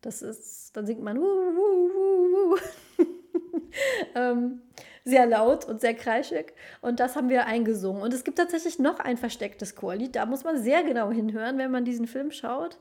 Das 0.00 0.20
ist, 0.20 0.76
dann 0.76 0.86
singt 0.86 1.00
man. 1.00 1.16
Uh, 1.16 1.22
uh, 1.22 2.54
uh, 2.54 2.56
ähm, 4.16 4.62
sehr 5.04 5.26
laut 5.26 5.64
und 5.64 5.80
sehr 5.80 5.94
kreischig. 5.94 6.54
Und 6.80 6.98
das 6.98 7.14
haben 7.14 7.28
wir 7.28 7.46
eingesungen. 7.46 8.02
Und 8.02 8.12
es 8.12 8.24
gibt 8.24 8.38
tatsächlich 8.38 8.80
noch 8.80 8.98
ein 8.98 9.16
verstecktes 9.16 9.76
Chorlied. 9.76 10.16
Da 10.16 10.26
muss 10.26 10.42
man 10.42 10.60
sehr 10.60 10.82
genau 10.82 11.12
hinhören, 11.12 11.56
wenn 11.58 11.70
man 11.70 11.84
diesen 11.84 12.08
Film 12.08 12.32
schaut. 12.32 12.80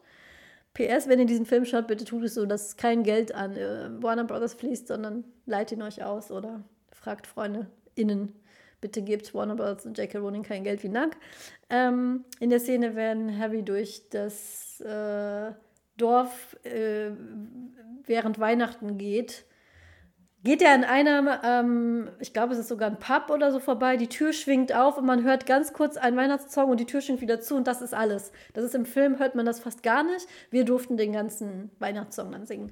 PS, 0.74 1.08
wenn 1.08 1.20
ihr 1.20 1.26
diesen 1.28 1.46
Film 1.46 1.64
schaut, 1.64 1.86
bitte 1.86 2.06
tut 2.06 2.24
es 2.24 2.34
so, 2.34 2.48
dass 2.48 2.76
kein 2.76 3.04
Geld 3.04 3.36
an 3.36 3.56
äh, 3.56 3.90
Warner 4.02 4.24
Brothers 4.24 4.56
fließt, 4.56 4.88
sondern 4.88 5.26
leiht 5.46 5.72
ihn 5.72 5.84
euch 5.84 6.04
aus 6.04 6.32
oder 6.32 6.64
fragt 6.92 7.28
Freunde 7.28 7.68
innen. 8.00 8.34
Bitte 8.82 9.02
gebt 9.02 9.34
Warner 9.34 9.56
Brothers 9.56 9.86
und 9.86 9.98
J.K. 9.98 10.20
Rowling 10.20 10.44
kein 10.44 10.64
Geld, 10.64 10.84
wie 10.84 10.90
Dank. 10.90 11.18
Ähm, 11.70 12.24
in 12.40 12.50
der 12.50 12.60
Szene 12.60 12.96
werden 12.96 13.38
Harry 13.38 13.64
durch 13.64 14.10
das 14.10 14.80
äh, 14.82 15.52
Dorf 15.98 16.56
äh, 16.64 17.12
während 18.06 18.40
Weihnachten 18.40 18.98
geht 18.98 19.46
geht 20.44 20.62
er 20.62 20.74
in 20.76 20.84
einem, 20.84 21.30
ähm, 21.44 22.10
ich 22.20 22.34
glaube, 22.34 22.54
es 22.54 22.60
ist 22.60 22.70
sogar 22.70 22.90
ein 22.90 23.00
Pub 23.00 23.30
oder 23.30 23.52
so 23.52 23.60
vorbei, 23.60 23.98
die 23.98 24.08
Tür 24.08 24.32
schwingt 24.32 24.74
auf 24.74 24.98
und 24.98 25.06
man 25.06 25.24
hört 25.24 25.46
ganz 25.46 25.74
kurz 25.74 25.98
einen 25.98 26.16
Weihnachtssong 26.16 26.70
und 26.70 26.80
die 26.80 26.86
Tür 26.86 27.02
schwingt 27.02 27.22
wieder 27.22 27.42
zu 27.42 27.56
und 27.56 27.68
das 27.68 27.82
ist 27.82 27.94
alles. 27.94 28.32
Das 28.54 28.64
ist 28.64 28.76
im 28.76 28.86
Film, 28.86 29.20
hört 29.20 29.36
man 29.36 29.46
das 29.46 29.60
fast 29.60 29.84
gar 29.84 30.04
nicht. 30.04 30.28
Wir 30.50 30.64
durften 30.64 30.96
den 30.96 31.12
ganzen 31.12 31.72
Weihnachtssong 31.80 32.32
dann 32.32 32.46
singen. 32.46 32.72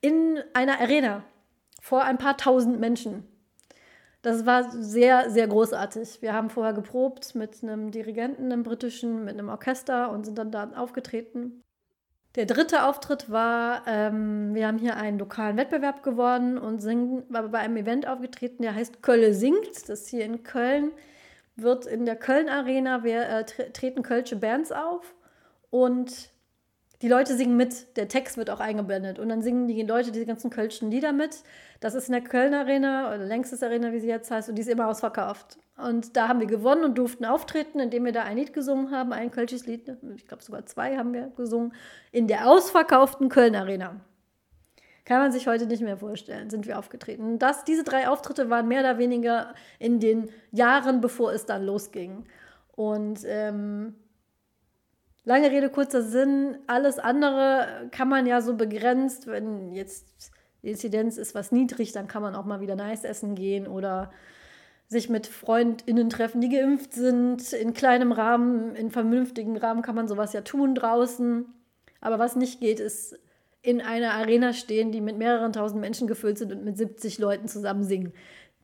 In 0.00 0.40
einer 0.54 0.80
Arena 0.80 1.22
vor 1.80 2.02
ein 2.02 2.18
paar 2.18 2.36
tausend 2.36 2.80
Menschen. 2.80 3.24
Das 4.24 4.46
war 4.46 4.70
sehr, 4.70 5.28
sehr 5.28 5.46
großartig. 5.46 6.22
Wir 6.22 6.32
haben 6.32 6.48
vorher 6.48 6.72
geprobt 6.72 7.34
mit 7.34 7.62
einem 7.62 7.90
Dirigenten, 7.90 8.50
einem 8.50 8.62
britischen, 8.62 9.22
mit 9.26 9.34
einem 9.34 9.50
Orchester 9.50 10.10
und 10.10 10.24
sind 10.24 10.38
dann 10.38 10.50
da 10.50 10.70
aufgetreten. 10.76 11.62
Der 12.34 12.46
dritte 12.46 12.84
Auftritt 12.84 13.30
war, 13.30 13.82
ähm, 13.86 14.54
wir 14.54 14.66
haben 14.66 14.78
hier 14.78 14.96
einen 14.96 15.18
lokalen 15.18 15.58
Wettbewerb 15.58 16.02
gewonnen 16.02 16.56
und 16.56 16.80
sind 16.80 17.28
bei 17.28 17.58
einem 17.58 17.76
Event 17.76 18.08
aufgetreten, 18.08 18.62
der 18.62 18.74
heißt 18.74 19.02
Kölle 19.02 19.34
singt. 19.34 19.90
Das 19.90 20.00
ist 20.00 20.08
hier 20.08 20.24
in 20.24 20.42
Köln. 20.42 20.92
Wird 21.56 21.84
in 21.84 22.06
der 22.06 22.16
Köln 22.16 22.48
Arena, 22.48 23.04
wir 23.04 23.28
äh, 23.28 23.44
treten 23.44 24.02
Kölsche 24.02 24.36
Bands 24.36 24.72
auf 24.72 25.14
und 25.68 26.30
die 27.04 27.10
Leute 27.10 27.36
singen 27.36 27.58
mit, 27.58 27.98
der 27.98 28.08
Text 28.08 28.38
wird 28.38 28.48
auch 28.48 28.60
eingeblendet 28.60 29.18
und 29.18 29.28
dann 29.28 29.42
singen 29.42 29.68
die 29.68 29.82
Leute 29.82 30.10
diese 30.10 30.24
ganzen 30.24 30.48
kölschen 30.48 30.90
Lieder 30.90 31.12
mit. 31.12 31.42
Das 31.80 31.94
ist 31.94 32.08
in 32.08 32.12
der 32.12 32.22
Köln 32.22 32.54
Arena 32.54 33.08
oder 33.08 33.18
längstes 33.18 33.62
Arena, 33.62 33.92
wie 33.92 34.00
sie 34.00 34.08
jetzt 34.08 34.30
heißt, 34.30 34.48
und 34.48 34.54
die 34.54 34.62
ist 34.62 34.70
immer 34.70 34.88
ausverkauft. 34.88 35.58
Und 35.76 36.16
da 36.16 36.28
haben 36.28 36.40
wir 36.40 36.46
gewonnen 36.46 36.82
und 36.82 36.96
durften 36.96 37.26
auftreten, 37.26 37.78
indem 37.78 38.06
wir 38.06 38.12
da 38.12 38.22
ein 38.22 38.38
Lied 38.38 38.54
gesungen 38.54 38.90
haben, 38.90 39.12
ein 39.12 39.30
kölsches 39.30 39.66
Lied, 39.66 39.94
ich 40.16 40.26
glaube 40.26 40.42
sogar 40.42 40.64
zwei 40.64 40.96
haben 40.96 41.12
wir 41.12 41.30
gesungen, 41.36 41.74
in 42.10 42.26
der 42.26 42.48
ausverkauften 42.48 43.28
Köln 43.28 43.54
Arena. 43.54 44.00
Kann 45.04 45.18
man 45.18 45.30
sich 45.30 45.46
heute 45.46 45.66
nicht 45.66 45.82
mehr 45.82 45.98
vorstellen, 45.98 46.48
sind 46.48 46.66
wir 46.66 46.78
aufgetreten. 46.78 47.38
Das, 47.38 47.64
diese 47.64 47.84
drei 47.84 48.08
Auftritte 48.08 48.48
waren 48.48 48.66
mehr 48.66 48.80
oder 48.80 48.96
weniger 48.96 49.52
in 49.78 50.00
den 50.00 50.30
Jahren, 50.52 51.02
bevor 51.02 51.34
es 51.34 51.44
dann 51.44 51.66
losging. 51.66 52.24
Und 52.74 53.20
ähm, 53.26 53.94
Lange 55.24 55.50
Rede, 55.50 55.70
kurzer 55.70 56.02
Sinn. 56.02 56.58
Alles 56.66 56.98
andere 56.98 57.88
kann 57.90 58.08
man 58.08 58.26
ja 58.26 58.42
so 58.42 58.54
begrenzt, 58.56 59.26
wenn 59.26 59.72
jetzt 59.72 60.30
die 60.62 60.70
Inzidenz 60.70 61.18
ist 61.18 61.34
was 61.34 61.52
niedrig, 61.52 61.92
dann 61.92 62.08
kann 62.08 62.22
man 62.22 62.34
auch 62.34 62.44
mal 62.44 62.60
wieder 62.60 62.76
nice 62.76 63.04
essen 63.04 63.34
gehen 63.34 63.66
oder 63.66 64.10
sich 64.86 65.08
mit 65.08 65.26
FreundInnen 65.26 66.10
treffen, 66.10 66.40
die 66.40 66.48
geimpft 66.48 66.92
sind. 66.92 67.52
In 67.52 67.74
kleinem 67.74 68.12
Rahmen, 68.12 68.74
in 68.74 68.90
vernünftigen 68.90 69.56
Rahmen 69.56 69.82
kann 69.82 69.94
man 69.94 70.08
sowas 70.08 70.32
ja 70.32 70.42
tun 70.42 70.74
draußen. 70.74 71.46
Aber 72.00 72.18
was 72.18 72.36
nicht 72.36 72.60
geht, 72.60 72.80
ist 72.80 73.18
in 73.62 73.80
einer 73.80 74.12
Arena 74.12 74.52
stehen, 74.52 74.92
die 74.92 75.00
mit 75.00 75.16
mehreren 75.16 75.52
tausend 75.54 75.80
Menschen 75.80 76.06
gefüllt 76.06 76.36
sind 76.36 76.52
und 76.52 76.64
mit 76.64 76.76
70 76.76 77.18
Leuten 77.18 77.48
zusammen 77.48 77.82
singen. 77.82 78.12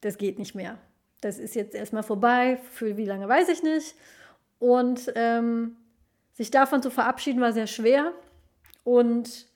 Das 0.03 0.19
geht 0.19 0.39
nicht 0.39 0.55
mehr. 0.55 0.79
Das 1.23 1.39
ist 1.39 1.55
jetzt 1.55 1.75
erstmal 1.75 2.03
vorbei. 2.03 2.59
Für 2.71 2.99
wie 2.99 3.07
lange 3.07 3.29
weiß 3.29 3.49
ich 3.49 3.63
nicht. 3.63 3.95
Und 4.59 5.11
ähm, 5.17 5.77
sich 6.41 6.51
davon 6.51 6.83
zu 6.83 6.91
verabschieden 6.91 7.43
war 7.43 7.53
sehr 7.53 7.67
schwer. 7.67 8.13
Und 8.83 9.47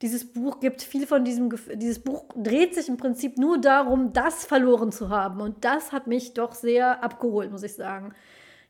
dieses 0.00 0.32
Buch 0.32 0.60
gibt 0.60 0.80
viel 0.80 1.08
von 1.08 1.24
diesem. 1.24 1.52
Dieses 1.74 1.98
Buch 1.98 2.24
dreht 2.36 2.72
sich 2.76 2.88
im 2.88 2.98
Prinzip 2.98 3.36
nur 3.36 3.60
darum, 3.60 4.12
das 4.12 4.44
verloren 4.44 4.92
zu 4.92 5.08
haben. 5.08 5.40
Und 5.40 5.64
das 5.64 5.90
hat 5.90 6.06
mich 6.06 6.34
doch 6.34 6.54
sehr 6.54 7.02
abgeholt, 7.02 7.50
muss 7.50 7.64
ich 7.64 7.74
sagen. 7.74 8.14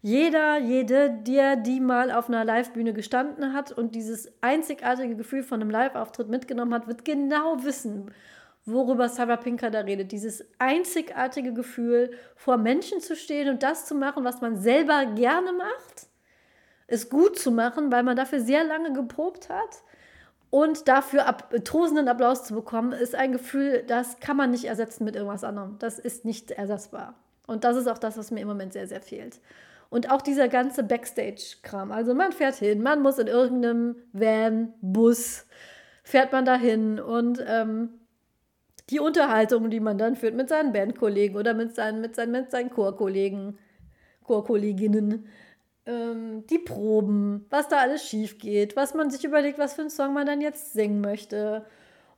Jeder, 0.01 0.59
jede, 0.59 1.11
der 1.11 1.57
die 1.57 1.81
mal 1.81 2.13
auf 2.13 2.31
einer 2.31 2.47
Live-Bühne 2.47 2.95
gestanden 2.95 3.53
hat 3.53 3.73
und 3.73 3.95
dieses 3.95 4.33
einzigartige 4.41 5.15
Gefühl 5.15 5.43
von 5.43 5.61
einem 5.61 5.71
Live-Auftritt 5.71 6.31
mitgenommen 6.31 6.73
hat, 6.73 6.89
wird 6.89 7.05
genau 7.05 7.63
wissen, 7.63 8.11
worüber 8.65 9.11
Sarah 9.11 9.37
Pinker 9.37 9.71
da 9.71 9.81
redet. 9.81 10.13
Dieses 10.13 10.47
einzigartige 10.59 11.53
Gefühl, 11.53 12.11
vor 12.37 12.57
Menschen 12.57 13.01
zu 13.03 13.17
stehen 13.17 13.51
und 13.51 13.63
das 13.63 13.85
zu 13.85 13.95
machen, 13.95 14.25
was 14.25 14.41
man 14.41 14.57
selber 14.57 15.05
gerne 15.15 15.53
macht, 15.53 16.09
es 16.89 17.09
gut 17.09 17.39
zu 17.39 17.53
machen, 17.53 17.93
weil 17.93 18.03
man 18.03 18.17
dafür 18.17 18.41
sehr 18.41 18.65
lange 18.65 18.93
geprobt 18.93 19.49
hat 19.49 19.83
und 20.51 20.89
dafür 20.89 21.27
ab, 21.27 21.55
tosenden 21.65 22.09
Applaus 22.09 22.45
zu 22.45 22.55
bekommen, 22.55 22.93
ist 22.93 23.15
ein 23.15 23.33
Gefühl, 23.33 23.85
das 23.87 24.19
kann 24.19 24.37
man 24.37 24.51
nicht 24.51 24.65
ersetzen 24.65 25.05
mit 25.05 25.15
irgendwas 25.15 25.45
anderem. 25.45 25.77
Das 25.79 25.99
ist 25.99 26.25
nicht 26.25 26.51
ersetzbar. 26.51 27.15
Und 27.47 27.65
das 27.65 27.77
ist 27.77 27.87
auch 27.87 27.99
das, 27.99 28.17
was 28.17 28.31
mir 28.31 28.41
im 28.41 28.49
Moment 28.49 28.73
sehr, 28.73 28.89
sehr 28.89 29.03
fehlt. 29.03 29.41
Und 29.91 30.11
auch 30.11 30.23
dieser 30.23 30.49
ganze 30.49 30.83
Backstage-Kram. 30.83 31.93
Also 31.93 32.15
man 32.15 32.33
fährt 32.33 32.57
hin, 32.57 32.83
man 32.83 33.03
muss 33.03 33.19
in 33.19 33.27
irgendeinem 33.27 33.97
Van, 34.13 34.73
Bus, 34.81 35.47
fährt 36.03 36.33
man 36.33 36.45
dahin 36.45 36.99
und 37.01 37.43
ähm, 37.47 37.91
die 38.91 39.01
Unterhaltung, 39.01 39.69
die 39.69 39.81
man 39.81 39.99
dann 39.99 40.17
führt 40.17 40.35
mit 40.35 40.49
seinen 40.49 40.73
Bandkollegen 40.73 41.37
oder 41.37 41.53
mit 41.53 41.75
seinen, 41.75 42.01
mit 42.01 42.17
seinen, 42.17 42.33
mit 42.33 42.51
seinen 42.51 42.71
Chorkollegen, 42.71 43.59
Chorkolleginnen, 44.25 45.27
ähm, 45.89 46.47
die 46.47 46.59
Proben, 46.59 47.47
was 47.51 47.69
da 47.69 47.79
alles 47.79 48.07
schief 48.07 48.39
geht, 48.39 48.77
was 48.77 48.95
man 48.95 49.11
sich 49.11 49.25
überlegt, 49.25 49.59
was 49.59 49.75
für 49.75 49.81
einen 49.81 49.91
Song 49.91 50.13
man 50.13 50.27
dann 50.27 50.41
jetzt 50.41 50.75
singen 50.75 51.01
möchte 51.01 51.65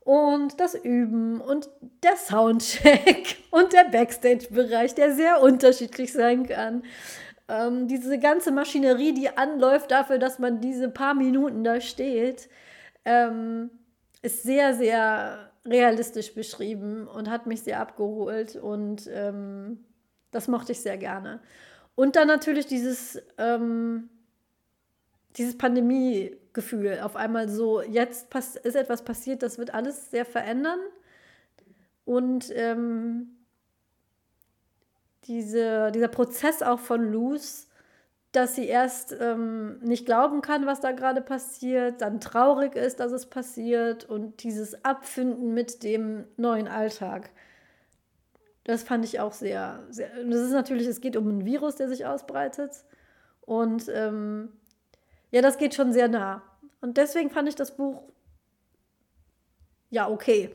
und 0.00 0.58
das 0.58 0.74
Üben 0.74 1.40
und 1.40 1.70
der 2.02 2.16
Soundcheck 2.16 3.36
und 3.50 3.72
der 3.72 3.84
Backstage-Bereich, 3.84 4.94
der 4.94 5.14
sehr 5.14 5.40
unterschiedlich 5.40 6.12
sein 6.12 6.46
kann. 6.48 6.82
Ähm, 7.48 7.86
diese 7.86 8.18
ganze 8.18 8.50
Maschinerie, 8.50 9.12
die 9.12 9.28
anläuft 9.36 9.90
dafür, 9.92 10.18
dass 10.18 10.38
man 10.38 10.60
diese 10.60 10.88
paar 10.88 11.14
Minuten 11.14 11.62
da 11.62 11.80
steht, 11.80 12.48
ähm, 13.04 13.70
ist 14.22 14.42
sehr, 14.42 14.74
sehr 14.74 15.50
realistisch 15.64 16.34
beschrieben 16.34 17.06
und 17.06 17.30
hat 17.30 17.46
mich 17.46 17.62
sehr 17.62 17.80
abgeholt 17.80 18.56
und 18.56 19.08
ähm, 19.12 19.84
das 20.32 20.48
mochte 20.48 20.72
ich 20.72 20.80
sehr 20.80 20.96
gerne. 20.96 21.40
Und 22.00 22.16
dann 22.16 22.28
natürlich 22.28 22.64
dieses, 22.64 23.20
ähm, 23.36 24.08
dieses 25.36 25.58
Pandemie-Gefühl. 25.58 27.00
Auf 27.02 27.14
einmal 27.14 27.50
so, 27.50 27.82
jetzt 27.82 28.34
ist 28.62 28.74
etwas 28.74 29.04
passiert, 29.04 29.42
das 29.42 29.58
wird 29.58 29.74
alles 29.74 30.10
sehr 30.10 30.24
verändern. 30.24 30.80
Und 32.06 32.50
ähm, 32.56 33.36
diese, 35.24 35.92
dieser 35.92 36.08
Prozess 36.08 36.62
auch 36.62 36.80
von 36.80 37.12
Luz, 37.12 37.68
dass 38.32 38.54
sie 38.54 38.66
erst 38.66 39.14
ähm, 39.20 39.78
nicht 39.80 40.06
glauben 40.06 40.40
kann, 40.40 40.64
was 40.64 40.80
da 40.80 40.92
gerade 40.92 41.20
passiert, 41.20 42.00
dann 42.00 42.18
traurig 42.18 42.76
ist, 42.76 43.00
dass 43.00 43.12
es 43.12 43.26
passiert 43.26 44.06
und 44.06 44.42
dieses 44.42 44.86
Abfinden 44.86 45.52
mit 45.52 45.82
dem 45.82 46.24
neuen 46.38 46.66
Alltag. 46.66 47.28
Das 48.64 48.82
fand 48.82 49.04
ich 49.04 49.20
auch 49.20 49.32
sehr, 49.32 49.84
sehr. 49.90 50.10
Das 50.24 50.40
ist 50.40 50.52
natürlich, 50.52 50.86
es 50.86 51.00
geht 51.00 51.16
um 51.16 51.28
einen 51.28 51.44
Virus, 51.44 51.76
der 51.76 51.88
sich 51.88 52.06
ausbreitet. 52.06 52.72
Und 53.40 53.88
ähm, 53.92 54.52
ja, 55.30 55.42
das 55.42 55.58
geht 55.58 55.74
schon 55.74 55.92
sehr 55.92 56.08
nah. 56.08 56.42
Und 56.80 56.96
deswegen 56.96 57.30
fand 57.30 57.48
ich 57.48 57.54
das 57.54 57.76
Buch 57.76 58.02
ja 59.90 60.08
okay 60.08 60.54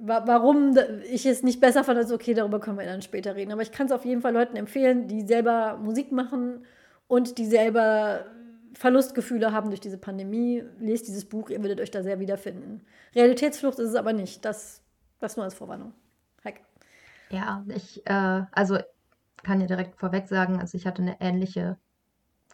warum 0.00 0.76
ich 1.10 1.26
es 1.26 1.42
nicht 1.42 1.60
besser 1.60 1.84
fand, 1.84 1.98
also 1.98 2.14
okay, 2.14 2.34
darüber 2.34 2.60
können 2.60 2.78
wir 2.78 2.84
dann 2.84 3.02
später 3.02 3.34
reden. 3.36 3.52
Aber 3.52 3.62
ich 3.62 3.72
kann 3.72 3.86
es 3.86 3.92
auf 3.92 4.04
jeden 4.04 4.22
Fall 4.22 4.32
Leuten 4.32 4.56
empfehlen, 4.56 5.08
die 5.08 5.22
selber 5.22 5.76
Musik 5.76 6.12
machen 6.12 6.64
und 7.06 7.38
die 7.38 7.46
selber 7.46 8.26
Verlustgefühle 8.74 9.52
haben 9.52 9.70
durch 9.70 9.80
diese 9.80 9.98
Pandemie. 9.98 10.64
Lest 10.80 11.06
dieses 11.06 11.24
Buch, 11.24 11.50
ihr 11.50 11.62
werdet 11.62 11.80
euch 11.80 11.90
da 11.90 12.02
sehr 12.02 12.20
wiederfinden. 12.20 12.82
Realitätsflucht 13.14 13.78
ist 13.78 13.90
es 13.90 13.94
aber 13.94 14.12
nicht. 14.12 14.44
Das, 14.44 14.82
das 15.20 15.36
nur 15.36 15.44
als 15.44 15.54
Vorwarnung. 15.54 15.92
Ja, 17.34 17.64
ich, 17.68 18.06
äh, 18.06 18.42
also 18.52 18.78
kann 19.42 19.60
ja 19.60 19.66
direkt 19.66 19.96
vorweg 19.96 20.28
sagen, 20.28 20.60
also 20.60 20.76
ich 20.76 20.86
hatte 20.86 21.02
eine 21.02 21.20
ähnliche 21.20 21.78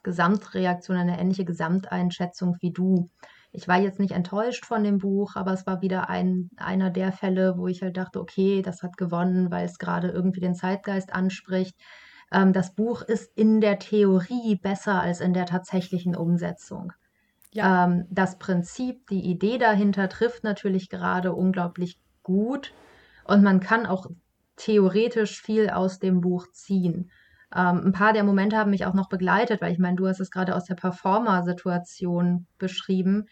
Gesamtreaktion, 0.02 0.96
eine 0.96 1.20
ähnliche 1.20 1.44
Gesamteinschätzung 1.44 2.56
wie 2.60 2.72
du 2.72 3.10
ich 3.52 3.66
war 3.66 3.78
jetzt 3.80 3.98
nicht 3.98 4.12
enttäuscht 4.12 4.64
von 4.64 4.84
dem 4.84 4.98
Buch, 4.98 5.34
aber 5.34 5.52
es 5.52 5.66
war 5.66 5.82
wieder 5.82 6.08
ein, 6.08 6.50
einer 6.56 6.90
der 6.90 7.12
Fälle, 7.12 7.56
wo 7.56 7.66
ich 7.66 7.82
halt 7.82 7.96
dachte, 7.96 8.20
okay, 8.20 8.62
das 8.62 8.82
hat 8.82 8.96
gewonnen, 8.96 9.50
weil 9.50 9.64
es 9.64 9.78
gerade 9.78 10.08
irgendwie 10.08 10.40
den 10.40 10.54
Zeitgeist 10.54 11.12
anspricht. 11.12 11.76
Ähm, 12.32 12.52
das 12.52 12.74
Buch 12.74 13.02
ist 13.02 13.36
in 13.36 13.60
der 13.60 13.80
Theorie 13.80 14.54
besser 14.54 15.00
als 15.00 15.20
in 15.20 15.34
der 15.34 15.46
tatsächlichen 15.46 16.14
Umsetzung. 16.14 16.92
Ja. 17.52 17.86
Ähm, 17.86 18.06
das 18.08 18.38
Prinzip, 18.38 19.08
die 19.08 19.24
Idee 19.24 19.58
dahinter 19.58 20.08
trifft 20.08 20.44
natürlich 20.44 20.88
gerade 20.88 21.34
unglaublich 21.34 21.98
gut 22.22 22.72
und 23.24 23.42
man 23.42 23.58
kann 23.58 23.86
auch 23.86 24.06
theoretisch 24.60 25.40
viel 25.40 25.70
aus 25.70 25.98
dem 25.98 26.20
Buch 26.20 26.46
ziehen. 26.52 27.10
Ähm, 27.54 27.86
ein 27.86 27.92
paar 27.92 28.12
der 28.12 28.24
Momente 28.24 28.58
haben 28.58 28.70
mich 28.70 28.84
auch 28.84 28.92
noch 28.92 29.08
begleitet, 29.08 29.62
weil 29.62 29.72
ich 29.72 29.78
meine, 29.78 29.96
du 29.96 30.06
hast 30.06 30.20
es 30.20 30.30
gerade 30.30 30.54
aus 30.54 30.64
der 30.64 30.74
Performer-Situation 30.74 32.46
beschrieben. 32.58 33.26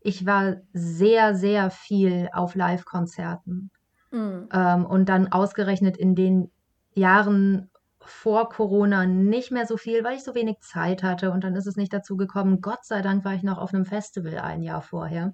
Ich 0.00 0.26
war 0.26 0.56
sehr, 0.72 1.36
sehr 1.36 1.70
viel 1.70 2.28
auf 2.32 2.56
Live-Konzerten. 2.56 3.70
Mhm. 4.10 4.48
Ähm, 4.52 4.84
und 4.84 5.08
dann 5.08 5.30
ausgerechnet 5.30 5.96
in 5.96 6.16
den 6.16 6.50
Jahren 6.94 7.70
vor 8.00 8.48
Corona 8.48 9.06
nicht 9.06 9.52
mehr 9.52 9.66
so 9.66 9.76
viel, 9.76 10.02
weil 10.02 10.16
ich 10.16 10.24
so 10.24 10.34
wenig 10.34 10.58
Zeit 10.60 11.04
hatte. 11.04 11.30
Und 11.30 11.44
dann 11.44 11.54
ist 11.54 11.68
es 11.68 11.76
nicht 11.76 11.92
dazu 11.92 12.16
gekommen. 12.16 12.60
Gott 12.60 12.84
sei 12.84 13.02
Dank 13.02 13.24
war 13.24 13.34
ich 13.34 13.44
noch 13.44 13.58
auf 13.58 13.72
einem 13.72 13.86
Festival 13.86 14.38
ein 14.38 14.62
Jahr 14.62 14.82
vorher. 14.82 15.32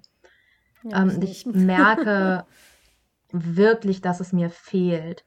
Ja, 0.83 1.01
ähm, 1.01 1.19
ich 1.23 1.45
merke 1.51 2.45
wirklich, 3.31 4.01
dass 4.01 4.19
es 4.19 4.31
mir 4.31 4.51
fehlt. 4.51 5.25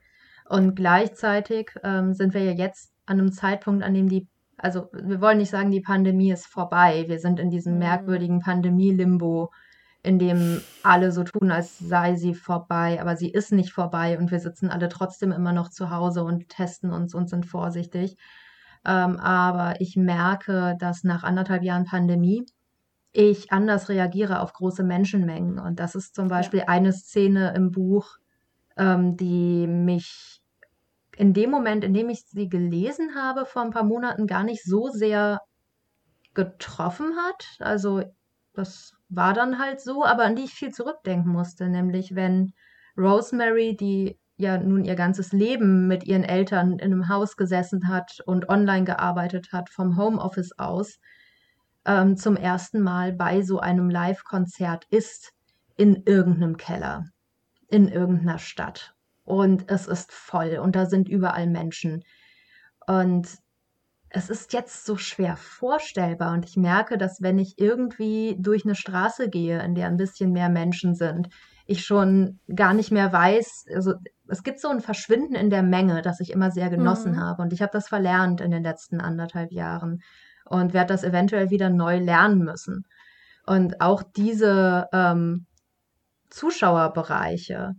Und 0.53 0.77
gleichzeitig 0.77 1.71
ähm, 1.83 2.13
sind 2.13 2.35
wir 2.35 2.45
ja 2.45 2.53
jetzt 2.53 2.93
an 3.07 3.19
einem 3.19 3.33
Zeitpunkt, 3.33 3.83
an 3.83 3.95
dem 3.95 4.11
die, 4.11 4.29
also 4.59 4.91
wir 4.93 5.23
wollen 5.23 5.39
nicht 5.39 5.49
sagen, 5.49 5.71
die 5.71 5.81
Pandemie 5.81 6.31
ist 6.31 6.45
vorbei. 6.45 7.07
Wir 7.09 7.21
sind 7.21 7.41
in 7.41 7.49
diesem 7.49 7.73
mhm. 7.73 7.79
merkwürdigen 7.79 8.41
Pandemie-Limbo, 8.41 9.51
in 10.03 10.19
dem 10.19 10.61
alle 10.83 11.11
so 11.11 11.25
tun, 11.25 11.51
als 11.51 11.79
sei 11.79 12.17
sie 12.17 12.35
vorbei, 12.35 13.01
aber 13.01 13.17
sie 13.17 13.31
ist 13.31 13.53
nicht 13.53 13.73
vorbei 13.73 14.19
und 14.19 14.31
wir 14.31 14.41
sitzen 14.41 14.69
alle 14.69 14.91
trotzdem 14.91 15.33
immer 15.33 15.55
noch 15.55 15.71
zu 15.71 15.89
Hause 15.89 16.23
und 16.23 16.51
testen 16.51 16.93
uns 16.93 17.15
und 17.15 17.31
sind 17.31 17.47
vorsichtig. 17.47 18.19
Ähm, 18.85 19.19
aber 19.21 19.81
ich 19.81 19.97
merke, 19.97 20.77
dass 20.79 21.03
nach 21.03 21.23
anderthalb 21.23 21.63
Jahren 21.63 21.87
Pandemie 21.87 22.45
ich 23.13 23.53
anders 23.53 23.89
reagiere 23.89 24.41
auf 24.41 24.53
große 24.53 24.85
Menschenmengen. 24.85 25.59
Und 25.59 25.81
das 25.81 25.95
ist 25.95 26.15
zum 26.15 26.29
Beispiel 26.29 26.61
ja. 26.61 26.69
eine 26.69 26.93
Szene 26.93 27.55
im 27.57 27.71
Buch, 27.71 28.19
ähm, 28.77 29.17
die 29.17 29.67
mich 29.67 30.42
in 31.17 31.35
dem 31.35 31.51
Moment, 31.51 31.85
in 31.85 31.95
dem 31.95 32.09
ich 32.09 32.25
sie 32.27 32.49
gelesen 32.49 33.15
habe, 33.15 33.45
vor 33.45 33.63
ein 33.63 33.71
paar 33.71 33.85
Monaten 33.85 34.27
gar 34.27 34.45
nicht 34.45 34.65
so 34.65 34.89
sehr 34.89 35.41
getroffen 36.35 37.17
hat. 37.17 37.47
Also 37.61 38.03
das 38.55 38.93
war 39.09 39.35
dann 39.35 39.59
halt 39.59 39.81
so, 39.81 40.05
aber 40.05 40.25
an 40.25 40.37
die 40.37 40.45
ich 40.45 40.55
viel 40.55 40.73
zurückdenken 40.73 41.31
musste, 41.31 41.69
nämlich 41.69 42.15
wenn 42.15 42.53
Rosemary, 42.97 43.77
die 43.77 44.19
ja 44.37 44.59
nun 44.59 44.85
ihr 44.85 44.95
ganzes 44.95 45.33
Leben 45.33 45.87
mit 45.87 46.05
ihren 46.05 46.25
Eltern 46.25 46.79
in 46.79 46.93
einem 46.93 47.09
Haus 47.09 47.37
gesessen 47.37 47.89
hat 47.89 48.21
und 48.27 48.49
online 48.49 48.85
gearbeitet 48.85 49.53
hat, 49.53 49.69
vom 49.71 49.97
Homeoffice 49.97 50.59
aus, 50.59 50.99
ähm, 51.85 52.17
zum 52.17 52.37
ersten 52.37 52.81
Mal 52.81 53.13
bei 53.13 53.43
so 53.43 53.59
einem 53.59 53.91
Live-Konzert 53.91 54.87
ist 54.91 55.33
in 55.77 56.03
irgendeinem 56.07 56.57
Keller, 56.57 57.05
in 57.69 57.89
irgendeiner 57.89 58.39
Stadt 58.39 58.92
und 59.25 59.71
es 59.71 59.87
ist 59.87 60.13
voll 60.13 60.59
und 60.59 60.77
da 60.77 60.87
sind 60.87 61.09
überall 61.09 61.47
Menschen. 61.47 62.03
Und 62.87 63.29
es 64.11 64.29
ist 64.29 64.53
jetzt 64.53 64.85
so 64.85 64.97
schwer 64.97 65.37
vorstellbar 65.37 66.33
und 66.33 66.45
ich 66.45 66.57
merke, 66.57 66.99
dass 66.99 67.23
wenn 67.23 67.39
ich 67.39 67.55
irgendwie 67.59 68.37
durch 68.39 68.65
eine 68.65 68.75
Straße 68.75 69.31
gehe, 69.31 69.63
in 69.63 69.75
der 69.75 69.87
ein 69.87 69.97
bisschen 69.97 70.33
mehr 70.33 70.51
Menschen 70.51 70.95
sind, 70.95 71.29
ich 71.67 71.85
schon 71.85 72.41
gar 72.55 72.75
nicht 72.75 72.91
mehr 72.91 73.13
weiß, 73.13 73.67
also 73.75 73.95
es 74.29 74.43
gibt 74.43 74.61
so 74.61 74.69
ein 74.69 74.81
Verschwinden 74.81 75.35
in 75.35 75.49
der 75.49 75.63
Menge, 75.63 76.03
das 76.03 76.21
ich 76.21 76.31
immer 76.31 76.51
sehr 76.51 76.69
genossen 76.69 77.13
mhm. 77.13 77.21
habe 77.21 77.43
und 77.43 77.53
ich 77.53 77.63
habe 77.63 77.73
das 77.73 77.89
verlernt 77.89 78.41
in 78.41 78.51
den 78.51 78.63
letzten 78.63 79.01
anderthalb 79.01 79.53
Jahren 79.53 80.03
und 80.45 80.75
werde 80.75 80.93
das 80.93 81.05
eventuell 81.05 81.51
wieder 81.51 81.71
neu 81.71 81.99
lernen 81.99 82.41
müssen. 82.41 82.85
Und 83.47 83.81
auch 83.81 84.03
diese 84.03 84.89
ähm, 84.93 85.47
Zuschauerbereiche, 86.29 87.75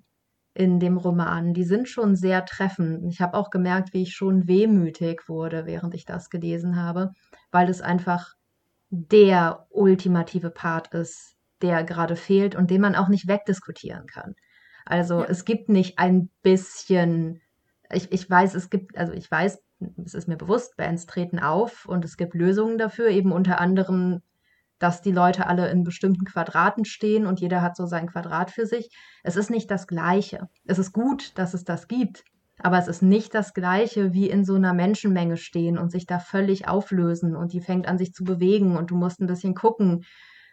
in 0.53 0.79
dem 0.79 0.97
Roman, 0.97 1.53
die 1.53 1.63
sind 1.63 1.89
schon 1.89 2.15
sehr 2.15 2.45
treffend. 2.45 3.11
Ich 3.11 3.21
habe 3.21 3.35
auch 3.37 3.49
gemerkt, 3.49 3.93
wie 3.93 4.03
ich 4.03 4.13
schon 4.13 4.47
wehmütig 4.47 5.27
wurde, 5.27 5.65
während 5.65 5.95
ich 5.95 6.05
das 6.05 6.29
gelesen 6.29 6.75
habe, 6.75 7.11
weil 7.51 7.69
es 7.69 7.81
einfach 7.81 8.35
der 8.89 9.65
ultimative 9.69 10.51
Part 10.51 10.93
ist, 10.93 11.35
der 11.63 11.83
gerade 11.83 12.15
fehlt 12.15 12.55
und 12.55 12.69
den 12.69 12.81
man 12.81 12.95
auch 12.95 13.07
nicht 13.07 13.27
wegdiskutieren 13.27 14.05
kann. 14.05 14.35
Also 14.85 15.21
ja. 15.21 15.25
es 15.27 15.45
gibt 15.45 15.69
nicht 15.69 15.97
ein 15.97 16.29
bisschen, 16.43 17.41
ich, 17.91 18.11
ich 18.11 18.29
weiß, 18.29 18.53
es 18.53 18.69
gibt, 18.69 18.97
also 18.97 19.13
ich 19.13 19.29
weiß, 19.29 19.59
es 20.05 20.13
ist 20.13 20.27
mir 20.27 20.37
bewusst, 20.37 20.77
Bands 20.77 21.07
treten 21.07 21.39
auf 21.39 21.85
und 21.85 22.05
es 22.05 22.17
gibt 22.17 22.35
Lösungen 22.35 22.77
dafür, 22.77 23.09
eben 23.09 23.31
unter 23.31 23.59
anderem, 23.59 24.21
dass 24.83 25.01
die 25.01 25.13
Leute 25.13 25.47
alle 25.47 25.69
in 25.69 25.85
bestimmten 25.85 26.25
Quadraten 26.25 26.83
stehen 26.83 27.25
und 27.25 27.39
jeder 27.39 27.61
hat 27.61 27.77
so 27.77 27.85
sein 27.85 28.07
Quadrat 28.07 28.51
für 28.51 28.65
sich. 28.65 28.89
Es 29.23 29.37
ist 29.37 29.49
nicht 29.49 29.71
das 29.71 29.87
Gleiche. 29.87 30.49
Es 30.65 30.77
ist 30.77 30.91
gut, 30.91 31.37
dass 31.37 31.53
es 31.53 31.63
das 31.63 31.87
gibt, 31.87 32.25
aber 32.59 32.77
es 32.79 32.89
ist 32.89 33.01
nicht 33.01 33.33
das 33.33 33.53
Gleiche, 33.53 34.11
wie 34.11 34.29
in 34.29 34.43
so 34.43 34.55
einer 34.55 34.73
Menschenmenge 34.73 35.37
stehen 35.37 35.77
und 35.77 35.89
sich 35.89 36.05
da 36.05 36.19
völlig 36.19 36.67
auflösen 36.67 37.33
und 37.33 37.53
die 37.53 37.61
fängt 37.61 37.87
an 37.87 37.97
sich 37.97 38.11
zu 38.11 38.25
bewegen 38.25 38.75
und 38.75 38.91
du 38.91 38.97
musst 38.97 39.21
ein 39.21 39.27
bisschen 39.27 39.55
gucken. 39.55 40.03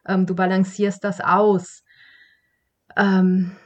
Ähm, 0.07 0.27
du 0.27 0.37
balancierst 0.37 1.03
das 1.03 1.21
aus. 1.21 1.83
Ähm, 2.97 3.57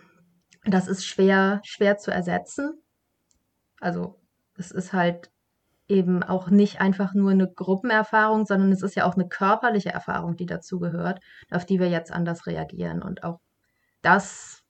das 0.64 0.88
ist 0.88 1.04
schwer, 1.04 1.60
schwer 1.62 1.98
zu 1.98 2.10
ersetzen. 2.10 2.82
Also 3.80 4.18
es 4.56 4.70
ist 4.70 4.94
halt 4.94 5.30
eben 5.88 6.22
auch 6.22 6.48
nicht 6.48 6.80
einfach 6.80 7.14
nur 7.14 7.30
eine 7.30 7.50
Gruppenerfahrung, 7.52 8.46
sondern 8.46 8.72
es 8.72 8.82
ist 8.82 8.96
ja 8.96 9.04
auch 9.04 9.14
eine 9.14 9.28
körperliche 9.28 9.90
Erfahrung, 9.90 10.36
die 10.36 10.46
dazu 10.46 10.78
gehört, 10.78 11.20
auf 11.50 11.66
die 11.66 11.78
wir 11.78 11.88
jetzt 11.88 12.12
anders 12.12 12.46
reagieren. 12.46 13.02
Und 13.02 13.22
auch 13.22 13.40
das 14.02 14.62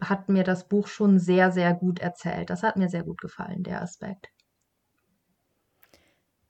hat 0.00 0.28
mir 0.28 0.42
das 0.42 0.68
Buch 0.68 0.88
schon 0.88 1.18
sehr, 1.18 1.52
sehr 1.52 1.74
gut 1.74 2.00
erzählt. 2.00 2.50
Das 2.50 2.62
hat 2.62 2.76
mir 2.76 2.88
sehr 2.88 3.04
gut 3.04 3.20
gefallen, 3.20 3.62
der 3.62 3.82
Aspekt. 3.82 4.28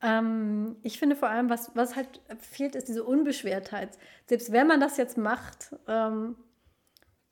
Ähm, 0.02 0.76
ich 0.82 0.98
finde 0.98 1.16
vor 1.16 1.28
allem, 1.28 1.50
was, 1.50 1.70
was 1.74 1.96
halt 1.96 2.20
fehlt, 2.38 2.74
ist 2.74 2.88
diese 2.88 3.04
Unbeschwertheit. 3.04 3.98
Selbst 4.26 4.52
wenn 4.52 4.66
man 4.66 4.80
das 4.80 4.96
jetzt 4.96 5.18
macht, 5.18 5.74
ähm, 5.88 6.36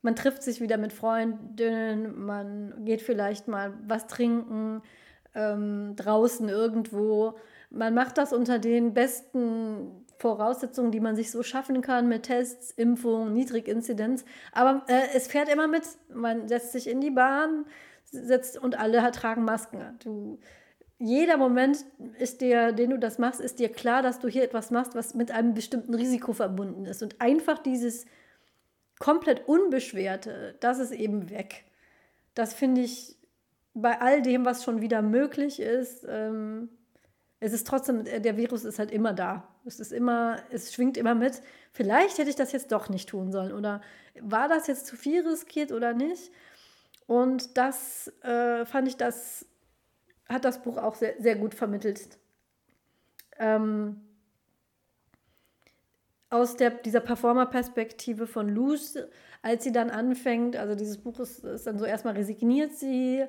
man 0.01 0.15
trifft 0.15 0.43
sich 0.43 0.61
wieder 0.61 0.77
mit 0.77 0.93
Freundinnen, 0.93 2.25
man 2.25 2.85
geht 2.85 3.01
vielleicht 3.01 3.47
mal 3.47 3.73
was 3.87 4.07
trinken, 4.07 4.83
ähm, 5.35 5.95
draußen 5.95 6.49
irgendwo. 6.49 7.35
Man 7.69 7.93
macht 7.93 8.17
das 8.17 8.33
unter 8.33 8.57
den 8.57 8.93
besten 8.93 10.05
Voraussetzungen, 10.17 10.91
die 10.91 10.99
man 11.01 11.15
sich 11.15 11.29
so 11.29 11.43
schaffen 11.43 11.81
kann 11.81 12.07
mit 12.07 12.23
Tests, 12.23 12.71
Impfung, 12.71 13.33
Niedriginzidenz. 13.33 14.25
Aber 14.53 14.83
äh, 14.87 15.09
es 15.13 15.27
fährt 15.27 15.49
immer 15.49 15.67
mit. 15.67 15.83
Man 16.13 16.47
setzt 16.47 16.71
sich 16.71 16.89
in 16.89 17.01
die 17.01 17.11
Bahn 17.11 17.65
setzt, 18.05 18.57
und 18.57 18.79
alle 18.79 19.11
tragen 19.11 19.43
Masken. 19.43 19.97
Du, 20.03 20.39
jeder 20.97 21.37
Moment 21.37 21.85
ist 22.17 22.41
dir, 22.41 22.71
den 22.71 22.91
du 22.91 22.99
das 22.99 23.19
machst, 23.19 23.41
ist 23.41 23.59
dir 23.59 23.69
klar, 23.69 24.01
dass 24.01 24.19
du 24.19 24.27
hier 24.27 24.43
etwas 24.43 24.71
machst, 24.71 24.95
was 24.95 25.13
mit 25.13 25.31
einem 25.31 25.53
bestimmten 25.53 25.93
Risiko 25.93 26.33
verbunden 26.33 26.85
ist. 26.85 27.03
Und 27.03 27.19
einfach 27.19 27.59
dieses 27.59 28.05
komplett 28.99 29.47
unbeschwerte, 29.47 30.55
das 30.61 30.79
ist 30.79 30.91
eben 30.91 31.29
weg. 31.29 31.65
Das 32.33 32.53
finde 32.53 32.81
ich 32.81 33.14
bei 33.75 33.99
all 34.01 34.21
dem, 34.21 34.45
was 34.45 34.63
schon 34.63 34.81
wieder 34.81 35.01
möglich 35.01 35.59
ist, 35.59 36.05
ähm, 36.07 36.69
es 37.41 37.53
ist 37.53 37.67
trotzdem, 37.67 38.05
der 38.05 38.37
Virus 38.37 38.63
ist 38.63 38.79
halt 38.79 38.89
immer 38.89 39.13
da. 39.13 39.47
Es 39.65 39.79
ist 39.79 39.91
immer, 39.91 40.37
es 40.49 40.73
schwingt 40.73 40.97
immer 40.97 41.13
mit. 41.13 41.41
Vielleicht 41.73 42.17
hätte 42.17 42.29
ich 42.29 42.37
das 42.37 42.53
jetzt 42.53 42.71
doch 42.71 42.87
nicht 42.89 43.09
tun 43.09 43.31
sollen. 43.31 43.51
Oder 43.51 43.81
war 44.21 44.47
das 44.47 44.67
jetzt 44.67 44.87
zu 44.87 44.95
viel 44.95 45.27
riskiert 45.27 45.71
oder 45.71 45.93
nicht? 45.93 46.31
Und 47.05 47.57
das 47.57 48.07
äh, 48.23 48.65
fand 48.65 48.87
ich, 48.87 48.95
das 48.95 49.45
hat 50.29 50.45
das 50.45 50.63
Buch 50.63 50.77
auch 50.77 50.95
sehr, 50.95 51.15
sehr 51.19 51.35
gut 51.35 51.53
vermittelt. 51.53 52.17
Ähm, 53.37 54.01
aus 56.29 56.55
der, 56.55 56.71
dieser 56.71 57.01
Performer-Perspektive 57.01 58.25
von 58.25 58.49
Luz, 58.49 58.97
als 59.41 59.63
sie 59.63 59.71
dann 59.71 59.89
anfängt, 59.89 60.55
also 60.55 60.73
dieses 60.73 60.97
Buch 60.97 61.19
ist, 61.19 61.43
ist 61.43 61.67
dann 61.67 61.77
so 61.77 61.85
erstmal 61.85 62.15
resigniert 62.15 62.73
sie 62.73 63.25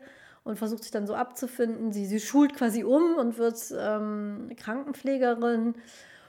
und 0.46 0.56
versucht 0.58 0.84
sich 0.84 0.92
dann 0.92 1.08
so 1.08 1.14
abzufinden. 1.14 1.92
Sie, 1.92 2.06
sie 2.06 2.20
schult 2.20 2.54
quasi 2.54 2.84
um 2.84 3.16
und 3.16 3.36
wird 3.36 3.56
ähm, 3.76 4.52
Krankenpflegerin. 4.56 5.74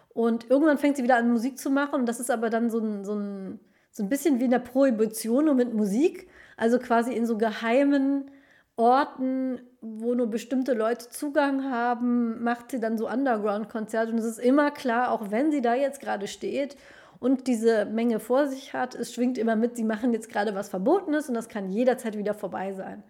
Und 0.10 0.49
irgendwann 0.49 0.80
fängt 0.80 0.97
sie 0.97 1.03
wieder 1.03 1.17
an, 1.17 1.30
Musik 1.30 1.60
zu 1.60 1.69
machen. 1.69 1.99
Und 1.99 2.10
das 2.10 2.19
ist 2.19 2.32
aber 2.32 2.49
dann 2.49 2.71
so 2.71 2.80
ein, 2.80 3.06
so 3.06 3.13
ein, 3.13 3.60
so 3.91 4.01
ein 4.01 4.10
bisschen 4.10 4.39
wie 4.39 4.45
in 4.45 4.51
der 4.51 4.60
Prohibition 4.60 5.45
nur 5.45 5.53
mit 5.53 5.71
Musik. 5.71 6.27
Also 6.58 6.80
quasi 6.80 7.13
in 7.13 7.27
so 7.27 7.38
geheimen 7.38 8.32
Orten, 8.75 9.62
wo 9.82 10.15
nur 10.15 10.27
bestimmte 10.27 10.73
Leute 10.73 11.10
Zugang 11.10 11.69
haben, 11.69 12.43
macht 12.43 12.71
sie 12.71 12.80
dann 12.80 12.97
so 12.97 13.08
Underground-Konzerte. 13.08 14.12
Und 14.12 14.17
es 14.17 14.25
ist 14.25 14.39
immer 14.39 14.71
klar, 14.71 15.12
auch 15.12 15.30
wenn 15.30 15.51
sie 15.51 15.62
da 15.62 15.75
jetzt 15.75 16.01
gerade 16.01 16.27
steht 16.27 16.75
und 17.19 17.45
diese 17.45 17.86
Menge 17.86 18.19
vor 18.19 18.47
sich 18.47 18.73
hat, 18.73 18.95
es 18.95 19.13
schwingt 19.13 19.38
immer 19.38 19.56
mit, 19.56 19.75
sie 19.75 19.84
machen 19.84 20.12
jetzt 20.12 20.30
gerade 20.30 20.56
was 20.56 20.69
Verbotenes 20.69 21.30
und 21.30 21.36
das 21.36 21.49
kann 21.49 21.69
jederzeit 21.69 22.17
wieder 22.17 22.34
vorbei 22.34 22.73
sein. 22.73 23.03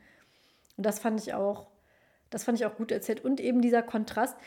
Und 0.78 0.86
das 0.86 1.00
fand 1.00 1.20
ich 1.20 1.34
auch, 1.34 1.68
das 2.30 2.44
fand 2.44 2.60
ich 2.60 2.66
auch 2.66 2.76
gut 2.76 2.92
erzählt. 2.92 3.26
Und 3.26 3.40
eben 3.40 3.62
dieser 3.62 3.82
Kontrast, 3.82 4.38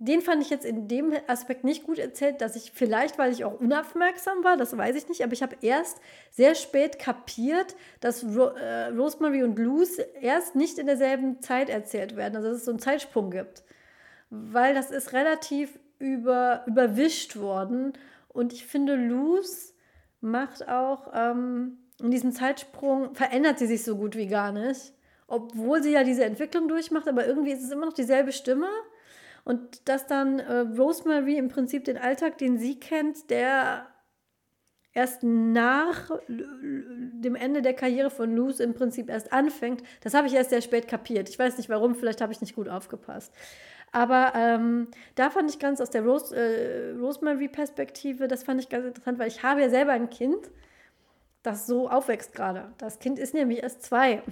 den 0.00 0.20
fand 0.20 0.42
ich 0.42 0.50
jetzt 0.50 0.64
in 0.64 0.86
dem 0.86 1.12
Aspekt 1.26 1.64
nicht 1.64 1.84
gut 1.84 1.98
erzählt, 1.98 2.40
dass 2.40 2.54
ich 2.54 2.70
vielleicht, 2.72 3.18
weil 3.18 3.32
ich 3.32 3.44
auch 3.44 3.58
unaufmerksam 3.58 4.44
war, 4.44 4.56
das 4.56 4.76
weiß 4.76 4.94
ich 4.94 5.08
nicht, 5.08 5.24
aber 5.24 5.32
ich 5.32 5.42
habe 5.42 5.56
erst 5.60 6.00
sehr 6.30 6.54
spät 6.54 7.00
kapiert, 7.00 7.74
dass 8.00 8.24
Ro 8.24 8.48
äh, 8.48 8.88
Rosemary 8.88 9.42
und 9.42 9.58
Luz 9.58 9.98
erst 10.20 10.54
nicht 10.54 10.78
in 10.78 10.86
derselben 10.86 11.40
Zeit 11.40 11.68
erzählt 11.68 12.14
werden, 12.14 12.36
also 12.36 12.48
dass 12.48 12.58
es 12.58 12.64
so 12.64 12.70
einen 12.70 12.78
Zeitsprung 12.78 13.30
gibt. 13.30 13.64
Weil 14.30 14.74
das 14.74 14.92
ist 14.92 15.14
relativ 15.14 15.80
über, 15.98 16.62
überwischt 16.66 17.36
worden. 17.36 17.92
Und 18.28 18.52
ich 18.52 18.66
finde, 18.66 18.94
Luz 18.94 19.74
macht 20.20 20.68
auch 20.68 21.12
ähm, 21.12 21.78
in 22.00 22.12
diesem 22.12 22.30
Zeitsprung, 22.30 23.16
verändert 23.16 23.58
sie 23.58 23.66
sich 23.66 23.82
so 23.82 23.96
gut 23.96 24.14
wie 24.14 24.28
gar 24.28 24.52
nicht 24.52 24.92
obwohl 25.28 25.82
sie 25.82 25.92
ja 25.92 26.02
diese 26.02 26.24
Entwicklung 26.24 26.66
durchmacht, 26.66 27.06
aber 27.06 27.26
irgendwie 27.26 27.52
ist 27.52 27.62
es 27.62 27.70
immer 27.70 27.86
noch 27.86 27.92
dieselbe 27.92 28.32
Stimme. 28.32 28.68
Und 29.44 29.88
dass 29.88 30.06
dann 30.06 30.40
äh, 30.40 30.58
Rosemary 30.76 31.36
im 31.36 31.48
Prinzip 31.48 31.84
den 31.84 31.96
Alltag, 31.96 32.38
den 32.38 32.58
sie 32.58 32.80
kennt, 32.80 33.30
der 33.30 33.86
erst 34.92 35.22
nach 35.22 36.10
dem 36.28 37.34
Ende 37.36 37.62
der 37.62 37.74
Karriere 37.74 38.10
von 38.10 38.34
Luz 38.34 38.58
im 38.58 38.74
Prinzip 38.74 39.08
erst 39.08 39.32
anfängt, 39.32 39.82
das 40.02 40.14
habe 40.14 40.26
ich 40.26 40.34
erst 40.34 40.50
sehr 40.50 40.60
spät 40.60 40.88
kapiert. 40.88 41.28
Ich 41.28 41.38
weiß 41.38 41.56
nicht 41.56 41.68
warum, 41.68 41.94
vielleicht 41.94 42.20
habe 42.20 42.32
ich 42.32 42.40
nicht 42.40 42.56
gut 42.56 42.68
aufgepasst. 42.68 43.32
Aber 43.92 44.32
ähm, 44.34 44.88
da 45.14 45.30
fand 45.30 45.50
ich 45.50 45.58
ganz 45.58 45.80
aus 45.80 45.90
der 45.90 46.02
Rose, 46.02 46.36
äh, 46.36 46.98
Rosemary-Perspektive, 46.98 48.28
das 48.28 48.42
fand 48.42 48.60
ich 48.60 48.68
ganz 48.68 48.86
interessant, 48.86 49.18
weil 49.18 49.28
ich 49.28 49.42
habe 49.42 49.60
ja 49.60 49.70
selber 49.70 49.92
ein 49.92 50.10
Kind, 50.10 50.50
das 51.42 51.66
so 51.66 51.88
aufwächst 51.88 52.34
gerade. 52.34 52.72
Das 52.78 52.98
Kind 52.98 53.18
ist 53.18 53.34
nämlich 53.34 53.62
erst 53.62 53.82
zwei. 53.82 54.22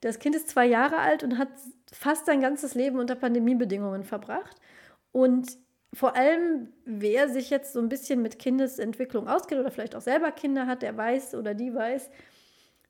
Das 0.00 0.18
Kind 0.18 0.34
ist 0.34 0.48
zwei 0.48 0.66
Jahre 0.66 0.98
alt 0.98 1.22
und 1.22 1.38
hat 1.38 1.48
fast 1.92 2.26
sein 2.26 2.40
ganzes 2.40 2.74
Leben 2.74 2.98
unter 2.98 3.14
Pandemiebedingungen 3.14 4.04
verbracht. 4.04 4.56
Und 5.12 5.58
vor 5.92 6.16
allem, 6.16 6.68
wer 6.84 7.28
sich 7.28 7.50
jetzt 7.50 7.72
so 7.72 7.80
ein 7.80 7.88
bisschen 7.88 8.22
mit 8.22 8.38
Kindesentwicklung 8.38 9.28
auskennt 9.28 9.60
oder 9.60 9.70
vielleicht 9.70 9.96
auch 9.96 10.00
selber 10.00 10.30
Kinder 10.30 10.66
hat, 10.66 10.82
der 10.82 10.96
weiß 10.96 11.34
oder 11.34 11.54
die 11.54 11.74
weiß, 11.74 12.10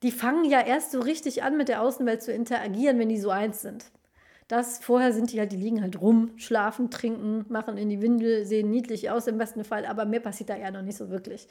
die 0.03 0.13
fangen 0.13 0.45
ja 0.45 0.61
erst 0.61 0.93
so 0.93 1.01
richtig 1.01 1.43
an, 1.43 1.57
mit 1.57 1.69
der 1.69 1.83
Außenwelt 1.83 2.23
zu 2.23 2.33
interagieren, 2.33 2.99
wenn 2.99 3.09
die 3.09 3.19
so 3.19 3.31
eins 3.31 3.63
sind. 3.63 3.91
Das 4.51 4.81
vorher 4.81 5.13
sind 5.13 5.31
die 5.31 5.39
halt, 5.39 5.53
die 5.53 5.57
liegen 5.57 5.81
halt 5.81 6.01
rum, 6.01 6.33
schlafen, 6.35 6.91
trinken, 6.91 7.47
machen 7.49 7.79
in 7.79 7.89
die 7.89 8.03
Windel, 8.03 8.45
sehen 8.45 8.69
niedlich 8.69 9.09
aus 9.09 9.29
im 9.29 9.39
besten 9.39 9.63
Fall, 9.63 9.87
aber 9.87 10.07
mehr 10.07 10.19
passiert 10.19 10.51
da 10.51 10.57
ja 10.57 10.73
noch 10.73 10.83
nicht 10.83 10.97
so 10.97 11.09
wirklich. 11.09 11.47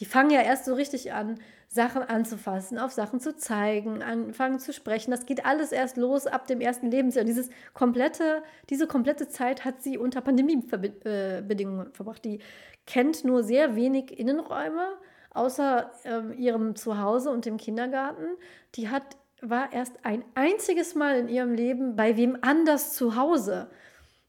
Die 0.00 0.04
fangen 0.04 0.28
ja 0.28 0.42
erst 0.42 0.66
so 0.66 0.74
richtig 0.74 1.14
an, 1.14 1.36
Sachen 1.68 2.02
anzufassen, 2.02 2.78
auf 2.78 2.92
Sachen 2.92 3.20
zu 3.20 3.34
zeigen, 3.34 4.02
anfangen 4.02 4.58
zu 4.58 4.74
sprechen. 4.74 5.12
Das 5.12 5.24
geht 5.24 5.46
alles 5.46 5.72
erst 5.72 5.96
los 5.96 6.26
ab 6.26 6.46
dem 6.46 6.60
ersten 6.60 6.90
Lebensjahr. 6.90 7.24
Dieses 7.24 7.48
komplette, 7.72 8.42
diese 8.68 8.86
komplette 8.86 9.28
Zeit 9.28 9.64
hat 9.64 9.82
sie 9.82 9.96
unter 9.96 10.20
Pandemiebedingungen 10.20 11.94
verbracht. 11.94 12.22
Die 12.22 12.40
kennt 12.86 13.24
nur 13.24 13.44
sehr 13.44 13.76
wenig 13.76 14.18
Innenräume, 14.18 14.88
außer 15.30 15.90
äh, 16.04 16.34
ihrem 16.34 16.76
Zuhause 16.76 17.30
und 17.30 17.46
dem 17.46 17.56
Kindergarten. 17.56 18.26
Die 18.74 18.90
hat 18.90 19.16
war 19.42 19.72
erst 19.72 20.04
ein 20.04 20.24
einziges 20.34 20.94
Mal 20.94 21.18
in 21.18 21.28
ihrem 21.28 21.52
Leben 21.52 21.96
bei 21.96 22.16
wem 22.16 22.38
anders 22.40 22.94
zu 22.94 23.16
Hause 23.16 23.68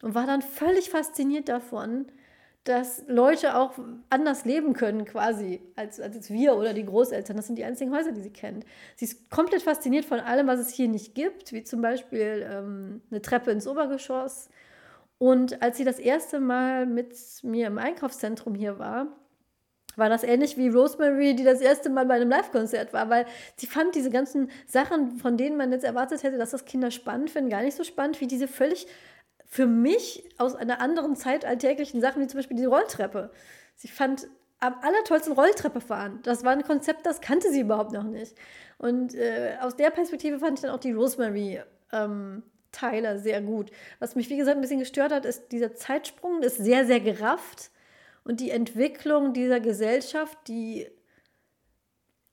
und 0.01 0.15
war 0.15 0.25
dann 0.25 0.41
völlig 0.41 0.89
fasziniert 0.89 1.47
davon, 1.47 2.07
dass 2.63 3.03
Leute 3.07 3.55
auch 3.57 3.73
anders 4.09 4.45
leben 4.45 4.73
können, 4.73 5.05
quasi, 5.05 5.61
als, 5.75 5.99
als 5.99 6.31
wir 6.31 6.55
oder 6.55 6.73
die 6.73 6.85
Großeltern. 6.85 7.35
Das 7.35 7.47
sind 7.47 7.57
die 7.57 7.65
einzigen 7.65 7.93
Häuser, 7.93 8.13
die 8.13 8.21
sie 8.21 8.31
kennt. 8.31 8.65
Sie 8.95 9.05
ist 9.05 9.29
komplett 9.29 9.61
fasziniert 9.61 10.05
von 10.05 10.19
allem, 10.19 10.47
was 10.47 10.59
es 10.59 10.69
hier 10.69 10.87
nicht 10.87 11.13
gibt, 11.13 11.51
wie 11.51 11.63
zum 11.63 11.81
Beispiel 11.81 12.47
ähm, 12.49 13.01
eine 13.11 13.21
Treppe 13.21 13.51
ins 13.51 13.67
Obergeschoss. 13.67 14.49
Und 15.17 15.61
als 15.61 15.77
sie 15.77 15.83
das 15.83 15.99
erste 15.99 16.39
Mal 16.39 16.85
mit 16.85 17.15
mir 17.43 17.67
im 17.67 17.77
Einkaufszentrum 17.77 18.55
hier 18.55 18.79
war, 18.79 19.07
war 19.95 20.09
das 20.09 20.23
ähnlich 20.23 20.57
wie 20.57 20.69
Rosemary, 20.69 21.35
die 21.35 21.43
das 21.43 21.61
erste 21.61 21.89
Mal 21.89 22.05
bei 22.05 22.15
einem 22.15 22.29
Live-Konzert 22.29 22.93
war, 22.93 23.09
weil 23.09 23.25
sie 23.55 23.67
fand 23.67 23.95
diese 23.95 24.09
ganzen 24.09 24.49
Sachen, 24.65 25.17
von 25.17 25.37
denen 25.37 25.57
man 25.57 25.71
jetzt 25.71 25.85
erwartet 25.85 26.23
hätte, 26.23 26.37
dass 26.37 26.51
das 26.51 26.65
Kinder 26.65 26.91
spannend 26.91 27.29
finden, 27.29 27.49
gar 27.49 27.61
nicht 27.61 27.77
so 27.77 27.83
spannend 27.83 28.19
wie 28.21 28.27
diese 28.27 28.47
völlig 28.47 28.87
für 29.45 29.67
mich 29.67 30.27
aus 30.39 30.55
einer 30.55 30.81
anderen 30.81 31.15
Zeit 31.15 31.45
alltäglichen 31.45 32.01
Sachen, 32.01 32.21
wie 32.21 32.27
zum 32.27 32.39
Beispiel 32.39 32.57
die 32.57 32.65
Rolltreppe. 32.65 33.29
Sie 33.75 33.87
fand 33.87 34.27
am 34.59 34.75
allertollsten 34.81 35.33
Rolltreppe 35.33 35.81
fahren. 35.81 36.19
Das 36.23 36.43
war 36.43 36.53
ein 36.53 36.63
Konzept, 36.63 37.05
das 37.05 37.21
kannte 37.21 37.51
sie 37.51 37.61
überhaupt 37.61 37.91
noch 37.91 38.03
nicht. 38.03 38.35
Und 38.77 39.13
äh, 39.13 39.57
aus 39.61 39.75
der 39.75 39.91
Perspektive 39.91 40.39
fand 40.39 40.57
ich 40.57 40.61
dann 40.61 40.71
auch 40.71 40.79
die 40.79 40.93
Rosemary 40.93 41.61
ähm, 41.91 42.43
Teile 42.71 43.19
sehr 43.19 43.41
gut. 43.41 43.71
Was 43.99 44.15
mich, 44.15 44.29
wie 44.29 44.37
gesagt, 44.37 44.57
ein 44.57 44.61
bisschen 44.61 44.79
gestört 44.79 45.11
hat, 45.11 45.25
ist 45.25 45.51
dieser 45.51 45.75
Zeitsprung, 45.75 46.41
ist 46.41 46.57
sehr, 46.57 46.85
sehr 46.85 46.99
gerafft. 46.99 47.71
Und 48.23 48.39
die 48.39 48.51
Entwicklung 48.51 49.33
dieser 49.33 49.59
Gesellschaft, 49.59 50.37
die 50.47 50.87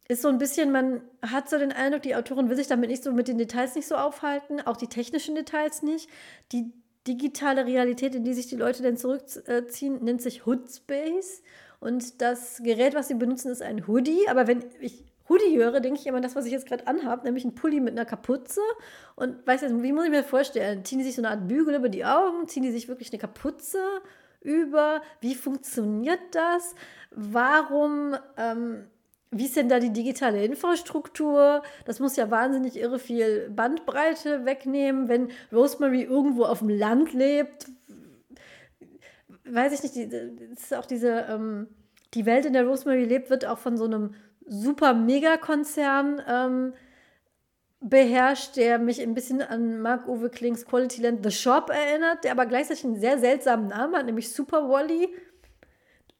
ist 0.08 0.22
so 0.22 0.28
ein 0.28 0.38
bisschen, 0.38 0.72
man 0.72 1.02
hat 1.22 1.48
so 1.48 1.58
den 1.58 1.72
Eindruck, 1.72 2.02
die 2.02 2.16
Autorin 2.16 2.48
will 2.48 2.56
sich 2.56 2.66
damit 2.66 2.90
nicht 2.90 3.04
so 3.04 3.12
mit 3.12 3.28
den 3.28 3.38
Details 3.38 3.76
nicht 3.76 3.86
so 3.86 3.94
aufhalten, 3.94 4.60
auch 4.60 4.76
die 4.76 4.88
technischen 4.88 5.34
Details 5.34 5.82
nicht. 5.82 6.08
Die 6.52 6.72
digitale 7.06 7.64
Realität, 7.64 8.14
in 8.14 8.24
die 8.24 8.34
sich 8.34 8.48
die 8.48 8.56
Leute 8.56 8.82
dann 8.82 8.96
zurückziehen, 8.96 10.02
nennt 10.02 10.20
sich 10.20 10.46
Hoodspace. 10.46 11.42
Und 11.78 12.20
das 12.20 12.60
Gerät, 12.62 12.94
was 12.94 13.08
sie 13.08 13.14
benutzen, 13.14 13.50
ist 13.50 13.62
ein 13.62 13.86
Hoodie. 13.86 14.28
Aber 14.28 14.46
wenn 14.46 14.64
ich 14.80 15.04
Hoodie 15.28 15.56
höre, 15.56 15.80
denke 15.80 16.00
ich 16.00 16.06
immer 16.06 16.16
an 16.16 16.22
das, 16.22 16.34
was 16.34 16.44
ich 16.44 16.52
jetzt 16.52 16.66
gerade 16.66 16.86
anhabe, 16.88 17.24
nämlich 17.24 17.44
ein 17.44 17.54
Pulli 17.54 17.80
mit 17.80 17.92
einer 17.92 18.04
Kapuze. 18.04 18.60
Und 19.14 19.46
weiß 19.46 19.62
jetzt, 19.62 19.82
wie 19.82 19.92
muss 19.92 20.04
ich 20.04 20.10
mir 20.10 20.24
vorstellen? 20.24 20.84
Ziehen 20.84 20.98
die 20.98 21.04
sich 21.04 21.14
so 21.14 21.22
eine 21.22 21.30
Art 21.30 21.46
Bügel 21.46 21.76
über 21.76 21.88
die 21.88 22.04
Augen? 22.04 22.48
Ziehen 22.48 22.64
die 22.64 22.72
sich 22.72 22.88
wirklich 22.88 23.12
eine 23.12 23.20
Kapuze 23.20 23.78
über? 24.40 25.02
Wie 25.20 25.34
funktioniert 25.34 26.20
das? 26.32 26.74
Warum, 27.10 28.16
ähm, 28.36 28.86
wie 29.30 29.44
ist 29.44 29.56
denn 29.56 29.68
da 29.68 29.78
die 29.78 29.92
digitale 29.92 30.44
Infrastruktur? 30.44 31.62
Das 31.84 32.00
muss 32.00 32.16
ja 32.16 32.30
wahnsinnig 32.30 32.76
irre 32.76 32.98
viel 32.98 33.50
Bandbreite 33.50 34.44
wegnehmen, 34.44 35.08
wenn 35.08 35.28
Rosemary 35.52 36.02
irgendwo 36.02 36.44
auf 36.44 36.60
dem 36.60 36.70
Land 36.70 37.12
lebt. 37.12 37.66
Weiß 39.44 39.72
ich 39.72 39.82
nicht, 39.96 40.12
das 40.12 40.62
ist 40.64 40.74
auch 40.74 40.86
diese, 40.86 41.26
ähm, 41.28 41.68
die 42.14 42.26
Welt, 42.26 42.46
in 42.46 42.52
der 42.52 42.66
Rosemary 42.66 43.04
lebt, 43.04 43.30
wird 43.30 43.46
auch 43.46 43.58
von 43.58 43.76
so 43.76 43.84
einem 43.84 44.14
super 44.46 44.94
Megakonzern 44.94 46.22
ähm, 46.26 46.72
beherrscht, 47.80 48.56
der 48.56 48.78
mich 48.78 49.00
ein 49.00 49.14
bisschen 49.14 49.40
an 49.42 49.80
Marc-Uwe 49.80 50.30
Klings 50.30 50.66
Quality 50.66 51.02
Land 51.02 51.24
The 51.24 51.30
Shop 51.30 51.70
erinnert, 51.70 52.24
der 52.24 52.32
aber 52.32 52.46
gleichzeitig 52.46 52.84
einen 52.84 53.00
sehr 53.00 53.18
seltsamen 53.18 53.68
Namen 53.68 53.96
hat, 53.96 54.06
nämlich 54.06 54.32
Super 54.32 54.68
Wally. 54.68 55.08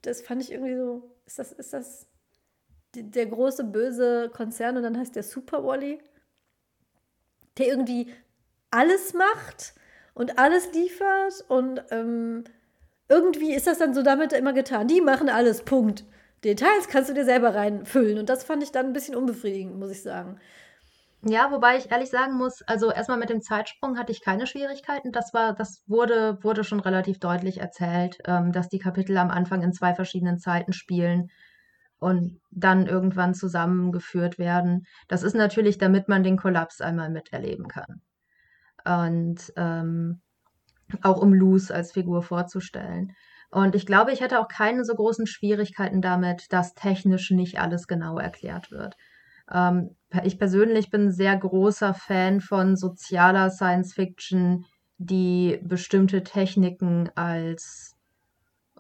Das 0.03 0.23
fand 0.23 0.43
ich 0.43 0.53
irgendwie 0.53 0.77
so, 0.77 1.11
ist 1.27 1.39
das, 1.39 1.53
ist 1.53 1.73
das 1.73 2.07
der 2.95 3.27
große 3.27 3.65
böse 3.65 4.31
Konzern 4.35 4.77
und 4.77 4.83
dann 4.83 4.99
heißt 4.99 5.15
der 5.15 5.23
Super 5.23 5.63
Wally, 5.65 6.01
der 7.59 7.69
irgendwie 7.69 8.11
alles 8.71 9.13
macht 9.13 9.75
und 10.15 10.39
alles 10.39 10.73
liefert 10.73 11.45
und 11.49 11.85
ähm, 11.91 12.45
irgendwie 13.09 13.53
ist 13.53 13.67
das 13.67 13.79
dann 13.79 13.93
so 13.93 14.03
damit 14.03 14.33
immer 14.33 14.53
getan. 14.53 14.89
Die 14.89 15.01
machen 15.01 15.29
alles, 15.29 15.63
Punkt. 15.63 16.05
Details 16.45 16.89
kannst 16.89 17.11
du 17.11 17.15
dir 17.15 17.25
selber 17.25 17.55
reinfüllen. 17.55 18.19
Und 18.19 18.29
das 18.29 18.45
fand 18.45 18.63
ich 18.63 18.71
dann 18.71 18.87
ein 18.87 18.93
bisschen 18.93 19.17
unbefriedigend, 19.17 19.79
muss 19.79 19.91
ich 19.91 20.03
sagen. 20.03 20.41
Ja, 21.23 21.51
wobei 21.53 21.77
ich 21.77 21.91
ehrlich 21.91 22.09
sagen 22.09 22.35
muss, 22.35 22.63
also 22.63 22.91
erstmal 22.91 23.19
mit 23.19 23.29
dem 23.29 23.43
Zeitsprung 23.43 23.99
hatte 23.99 24.11
ich 24.11 24.23
keine 24.23 24.47
Schwierigkeiten. 24.47 25.13
Das 25.13 25.35
war, 25.35 25.55
das 25.55 25.83
wurde, 25.87 26.39
wurde 26.43 26.65
schon 26.65 26.81
relativ 26.81 27.19
deutlich 27.19 27.61
erzählt, 27.61 28.19
ähm, 28.25 28.53
dass 28.53 28.69
die 28.71 28.79
Kapitel 28.79 29.19
am 29.19 29.31
Anfang 29.31 29.63
in 29.63 29.73
zwei 29.75 29.95
verschiedenen 29.95 30.39
Zeiten 30.39 30.73
spielen 30.73 31.31
und 31.99 32.41
dann 32.51 32.87
irgendwann 32.87 33.35
zusammengeführt 33.35 34.39
werden. 34.39 34.87
Das 35.09 35.23
ist 35.23 35.35
natürlich, 35.35 35.77
damit 35.77 36.09
man 36.09 36.23
den 36.23 36.39
Kollaps 36.39 36.81
einmal 36.81 37.11
miterleben 37.11 37.69
kann. 37.69 38.01
Und 38.87 39.53
ähm, 39.57 40.23
auch 41.03 41.21
um 41.21 41.35
Luz 41.35 41.71
als 41.71 41.93
Figur 41.93 42.23
vorzustellen. 42.23 43.13
Und 43.51 43.75
ich 43.75 43.85
glaube, 43.85 44.13
ich 44.13 44.23
hätte 44.23 44.41
auch 44.41 44.49
keine 44.49 44.85
so 44.85 44.95
großen 44.95 45.27
Schwierigkeiten 45.27 46.01
damit, 46.01 46.53
dass 46.53 46.75
technisch 46.75 47.31
nicht 47.31 47.61
alles 47.61 47.87
genau 47.87 48.19
erklärt 48.19 48.71
wird. 48.71 48.97
Ähm, 49.53 49.97
ich 50.25 50.39
persönlich 50.39 50.91
bin 50.91 51.13
sehr 51.13 51.37
großer 51.37 51.95
Fan 51.95 52.41
von 52.41 52.77
sozialer 52.77 53.51
Science 53.51 53.95
Fiction, 53.95 54.65
die 54.99 55.61
bestimmte 55.63 56.23
Techniken 56.23 57.11
als 57.15 57.97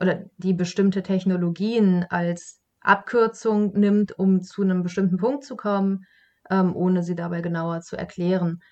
oder 0.00 0.24
die 0.38 0.54
bestimmte 0.54 1.02
Technologien 1.02 2.06
als 2.08 2.60
Abkürzung 2.80 3.72
nimmt, 3.78 4.18
um 4.18 4.42
zu 4.42 4.62
einem 4.62 4.82
bestimmten 4.82 5.18
Punkt 5.18 5.44
zu 5.44 5.56
kommen, 5.56 6.06
ähm, 6.50 6.74
ohne 6.74 7.02
sie 7.02 7.14
dabei 7.14 7.42
genauer 7.42 7.82
zu 7.82 7.96
erklären. 7.96 8.62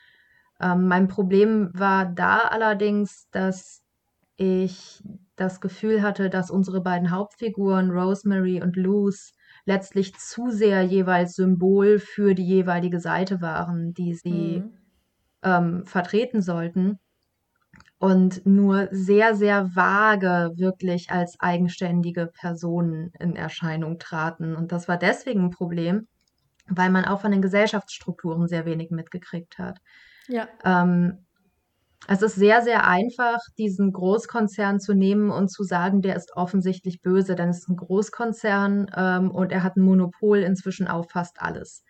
Ähm, 0.61 0.89
mein 0.89 1.09
Problem 1.09 1.71
war 1.75 2.07
da 2.07 2.39
allerdings, 2.39 3.29
dass 3.31 3.83
ich 4.37 5.03
das 5.37 5.61
Gefühl 5.61 6.03
hatte, 6.03 6.31
dass 6.31 6.51
unsere 6.51 6.81
beiden 6.81 7.11
Hauptfiguren, 7.11 7.91
Rosemary 7.91 8.63
und 8.63 8.77
Luz, 8.77 9.33
letztlich 9.69 10.17
zu 10.17 10.51
sehr 10.51 10.83
jeweils 10.83 11.35
Symbol 11.35 11.99
für 11.99 12.35
die 12.35 12.47
jeweilige 12.47 13.01
Seite 13.01 13.43
waren, 13.43 13.93
die 13.93 14.15
sie 14.15 14.63
mhm. 14.63 14.73
ähm, 15.43 15.85
vertreten 15.85 16.41
sollten. 16.41 16.99
Und 17.99 18.47
nur 18.47 18.89
sehr, 18.93 19.35
sehr 19.35 19.75
vage 19.77 20.53
wirklich 20.57 21.11
als 21.11 21.39
eigenständige 21.39 22.29
Personen 22.29 23.13
in 23.19 23.37
Erscheinung 23.37 23.99
traten. 23.99 24.57
Und 24.57 24.73
das 24.73 24.89
war 24.89 24.97
deswegen 24.97 25.47
ein 25.47 25.51
Problem, 25.51 26.07
weil 26.69 26.91
man 26.91 27.05
auch 27.05 27.21
von 27.21 27.33
den 27.33 27.43
Gesellschaftsstrukturen 27.43 28.49
sehr 28.49 28.65
wenig 28.65 28.91
mitgekriegt 28.91 29.59
hat. 29.59 29.81
Ja. 30.29 30.49
Ähm, 30.65 31.27
es 32.07 32.23
ist 32.23 32.37
sehr, 32.37 32.63
sehr 32.63 32.87
einfach, 32.87 33.39
diesen 33.59 33.93
Großkonzern 33.93 34.81
zu 34.81 34.95
nehmen 34.95 35.31
und 35.31 35.49
zu 35.49 35.65
sagen, 35.65 36.01
der 36.01 36.17
ist 36.17 36.37
offensichtlich 36.37 37.03
böse, 37.03 37.35
denn 37.35 37.49
es 37.49 37.59
ist 37.59 37.69
ein 37.69 37.77
Großkonzern 37.77 38.91
ähm, 38.97 39.31
und 39.31 39.53
er 39.53 39.63
hat 39.63 39.77
ein 39.77 39.83
Monopol 39.83 40.39
inzwischen 40.39 40.87
auf 40.87 41.11
fast 41.11 41.43
alles. 41.43 41.83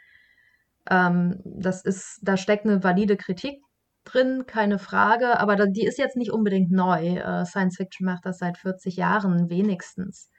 Ähm, 0.90 1.40
das 1.44 1.82
ist, 1.82 2.20
da 2.22 2.36
steckt 2.36 2.64
eine 2.64 2.82
valide 2.82 3.16
Kritik 3.16 3.62
drin, 4.04 4.44
keine 4.46 4.78
Frage, 4.78 5.38
aber 5.38 5.56
da, 5.56 5.66
die 5.66 5.84
ist 5.84 5.98
jetzt 5.98 6.16
nicht 6.16 6.32
unbedingt 6.32 6.70
neu. 6.70 7.16
Äh, 7.18 7.44
Science 7.44 7.76
Fiction 7.76 8.06
macht 8.06 8.24
das 8.24 8.38
seit 8.38 8.56
40 8.56 8.96
Jahren 8.96 9.50
wenigstens. 9.50 10.30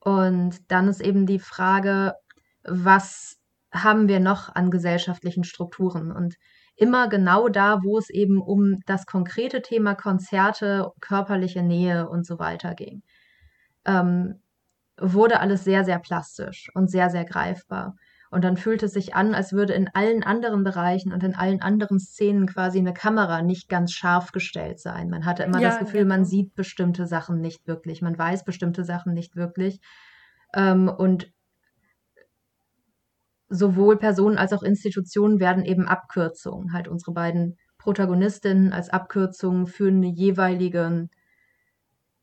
Und 0.00 0.70
dann 0.70 0.88
ist 0.88 1.00
eben 1.00 1.26
die 1.26 1.38
Frage, 1.40 2.14
was 2.62 3.38
haben 3.72 4.06
wir 4.06 4.20
noch 4.20 4.54
an 4.54 4.70
gesellschaftlichen 4.70 5.44
Strukturen? 5.44 6.12
Und 6.12 6.36
immer 6.76 7.08
genau 7.08 7.48
da, 7.48 7.80
wo 7.82 7.98
es 7.98 8.10
eben 8.10 8.40
um 8.40 8.80
das 8.86 9.06
konkrete 9.06 9.62
Thema 9.62 9.94
Konzerte, 9.94 10.90
körperliche 11.00 11.62
Nähe 11.62 12.08
und 12.08 12.26
so 12.26 12.38
weiter 12.38 12.74
ging. 12.74 13.02
Ähm, 13.84 14.40
wurde 14.98 15.40
alles 15.40 15.64
sehr, 15.64 15.84
sehr 15.84 15.98
plastisch 15.98 16.70
und 16.74 16.90
sehr, 16.90 17.10
sehr 17.10 17.24
greifbar. 17.24 17.94
Und 18.30 18.42
dann 18.42 18.56
fühlte 18.56 18.86
es 18.86 18.92
sich 18.92 19.14
an, 19.14 19.32
als 19.32 19.52
würde 19.52 19.74
in 19.74 19.88
allen 19.94 20.24
anderen 20.24 20.64
Bereichen 20.64 21.12
und 21.12 21.22
in 21.22 21.36
allen 21.36 21.62
anderen 21.62 22.00
Szenen 22.00 22.46
quasi 22.46 22.78
eine 22.78 22.92
Kamera 22.92 23.42
nicht 23.42 23.68
ganz 23.68 23.92
scharf 23.92 24.32
gestellt 24.32 24.80
sein. 24.80 25.08
Man 25.08 25.24
hatte 25.24 25.44
immer 25.44 25.60
ja, 25.60 25.68
das 25.68 25.78
Gefühl, 25.78 26.00
genau. 26.00 26.16
man 26.16 26.24
sieht 26.24 26.54
bestimmte 26.56 27.06
Sachen 27.06 27.40
nicht 27.40 27.68
wirklich, 27.68 28.02
man 28.02 28.18
weiß 28.18 28.44
bestimmte 28.44 28.82
Sachen 28.82 29.14
nicht 29.14 29.36
wirklich. 29.36 29.80
Ähm, 30.52 30.88
und 30.88 31.32
sowohl 33.48 33.98
Personen 33.98 34.38
als 34.38 34.52
auch 34.52 34.62
Institutionen 34.62 35.40
werden 35.40 35.64
eben 35.64 35.86
Abkürzungen, 35.86 36.72
halt 36.72 36.88
unsere 36.88 37.12
beiden 37.12 37.56
Protagonistinnen 37.78 38.72
als 38.72 38.88
Abkürzungen 38.88 39.66
für 39.66 39.88
einen 39.88 40.02
jeweiligen, 40.02 41.10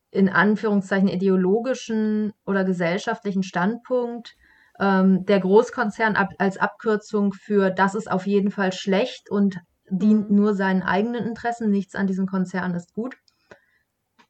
in 0.10 0.30
Anführungszeichen, 0.30 1.08
ideologischen 1.08 2.34
oder 2.46 2.64
gesellschaftlichen 2.64 3.44
Standpunkt. 3.44 4.36
Ähm, 4.80 5.26
der 5.26 5.40
Großkonzern 5.40 6.16
ab, 6.16 6.30
als 6.40 6.58
Abkürzung 6.58 7.34
für 7.34 7.70
das 7.70 7.94
ist 7.94 8.10
auf 8.12 8.26
jeden 8.26 8.50
Fall 8.50 8.74
schlecht 8.74 9.30
und 9.30 9.60
dient 9.90 10.30
mhm. 10.30 10.36
nur 10.36 10.56
seinen 10.56 10.82
eigenen 10.82 11.26
Interessen, 11.26 11.70
nichts 11.70 11.96
an 11.96 12.08
diesem 12.08 12.26
Konzern 12.26 12.74
ist 12.74 12.94
gut. 12.94 13.16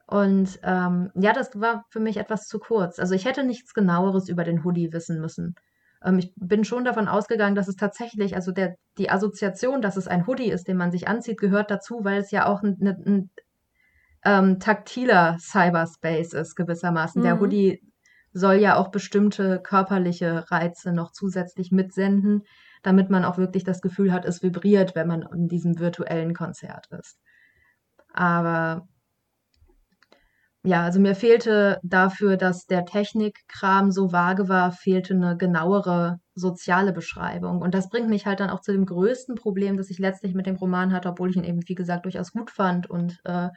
Und 0.08 0.60
ähm, 0.63 1.10
ja, 1.15 1.32
das 1.32 1.58
war 1.58 1.86
für 1.89 2.01
mich 2.01 2.17
etwas 2.17 2.47
zu 2.47 2.60
kurz. 2.60 2.99
Also 2.99 3.15
ich 3.15 3.23
hätte 3.23 3.45
nichts 3.45 3.73
genaueres 3.73 4.27
über 4.27 4.43
den 4.43 4.65
Hoodie 4.65 4.91
wissen 4.91 5.21
müssen. 5.21 5.56
Ähm, 6.03 6.19
ich 6.19 6.33
bin 6.35 6.63
schon 6.63 6.83
davon 6.83 7.07
ausgegangen, 7.07 7.55
dass 7.55 7.67
es 7.67 7.75
tatsächlich, 7.75 8.35
also 8.35 8.51
der, 8.51 8.75
die 8.97 9.09
Assoziation, 9.09 9.81
dass 9.81 9.97
es 9.97 10.07
ein 10.07 10.27
Hoodie 10.27 10.51
ist, 10.51 10.67
den 10.67 10.77
man 10.77 10.91
sich 10.91 11.07
anzieht, 11.07 11.39
gehört 11.39 11.71
dazu, 11.71 12.03
weil 12.03 12.19
es 12.19 12.31
ja 12.31 12.45
auch 12.45 12.63
ein, 12.63 12.77
ein, 12.81 13.03
ein 13.05 13.29
ähm, 14.23 14.59
taktiler 14.59 15.37
Cyberspace 15.39 16.33
ist, 16.33 16.55
gewissermaßen. 16.55 17.21
Mhm. 17.21 17.25
Der 17.25 17.39
Hoodie 17.39 17.81
soll 18.33 18.55
ja 18.55 18.77
auch 18.77 18.89
bestimmte 18.89 19.59
körperliche 19.61 20.49
Reize 20.51 20.93
noch 20.93 21.11
zusätzlich 21.11 21.71
mitsenden, 21.71 22.43
damit 22.83 23.09
man 23.09 23.25
auch 23.25 23.37
wirklich 23.37 23.63
das 23.63 23.81
Gefühl 23.81 24.13
hat, 24.13 24.25
es 24.25 24.41
vibriert, 24.41 24.95
wenn 24.95 25.07
man 25.07 25.23
in 25.33 25.47
diesem 25.47 25.79
virtuellen 25.79 26.33
Konzert 26.33 26.87
ist. 26.91 27.19
Aber 28.13 28.87
ja, 30.63 30.84
also 30.84 31.00
mir 31.00 31.15
fehlte 31.15 31.80
dafür, 31.84 32.38
dass 32.38 32.65
der 32.67 32.86
Technikkram 32.86 33.91
so 33.91 34.12
vage 34.12 34.47
war, 34.47 34.71
fehlte 34.71 35.15
eine 35.15 35.36
genauere 35.36 36.19
soziale 36.36 36.93
Beschreibung. 36.93 37.62
Und 37.62 37.74
das 37.74 37.89
bringt 37.89 38.10
mich 38.10 38.28
halt 38.28 38.39
dann 38.39 38.52
auch 38.52 38.62
zu 38.62 38.71
dem 38.71 38.86
größten 38.86 39.36
Problem, 39.36 39.76
das 39.78 39.89
ich 39.89 39.97
letztlich 39.97 40.36
mit 40.36 40.45
dem 40.45 40.58
Roman 40.58 40.93
hatte, 40.93 41.10
obwohl 41.10 41.32
ich 41.32 41.36
ihn 41.36 41.43
eben, 41.43 41.62
wie 41.67 41.76
gesagt, 41.76 42.06
durchaus 42.06 42.32
gut 42.32 42.52
fand 42.52 42.88
und 42.89 43.19
äh, 43.26 43.50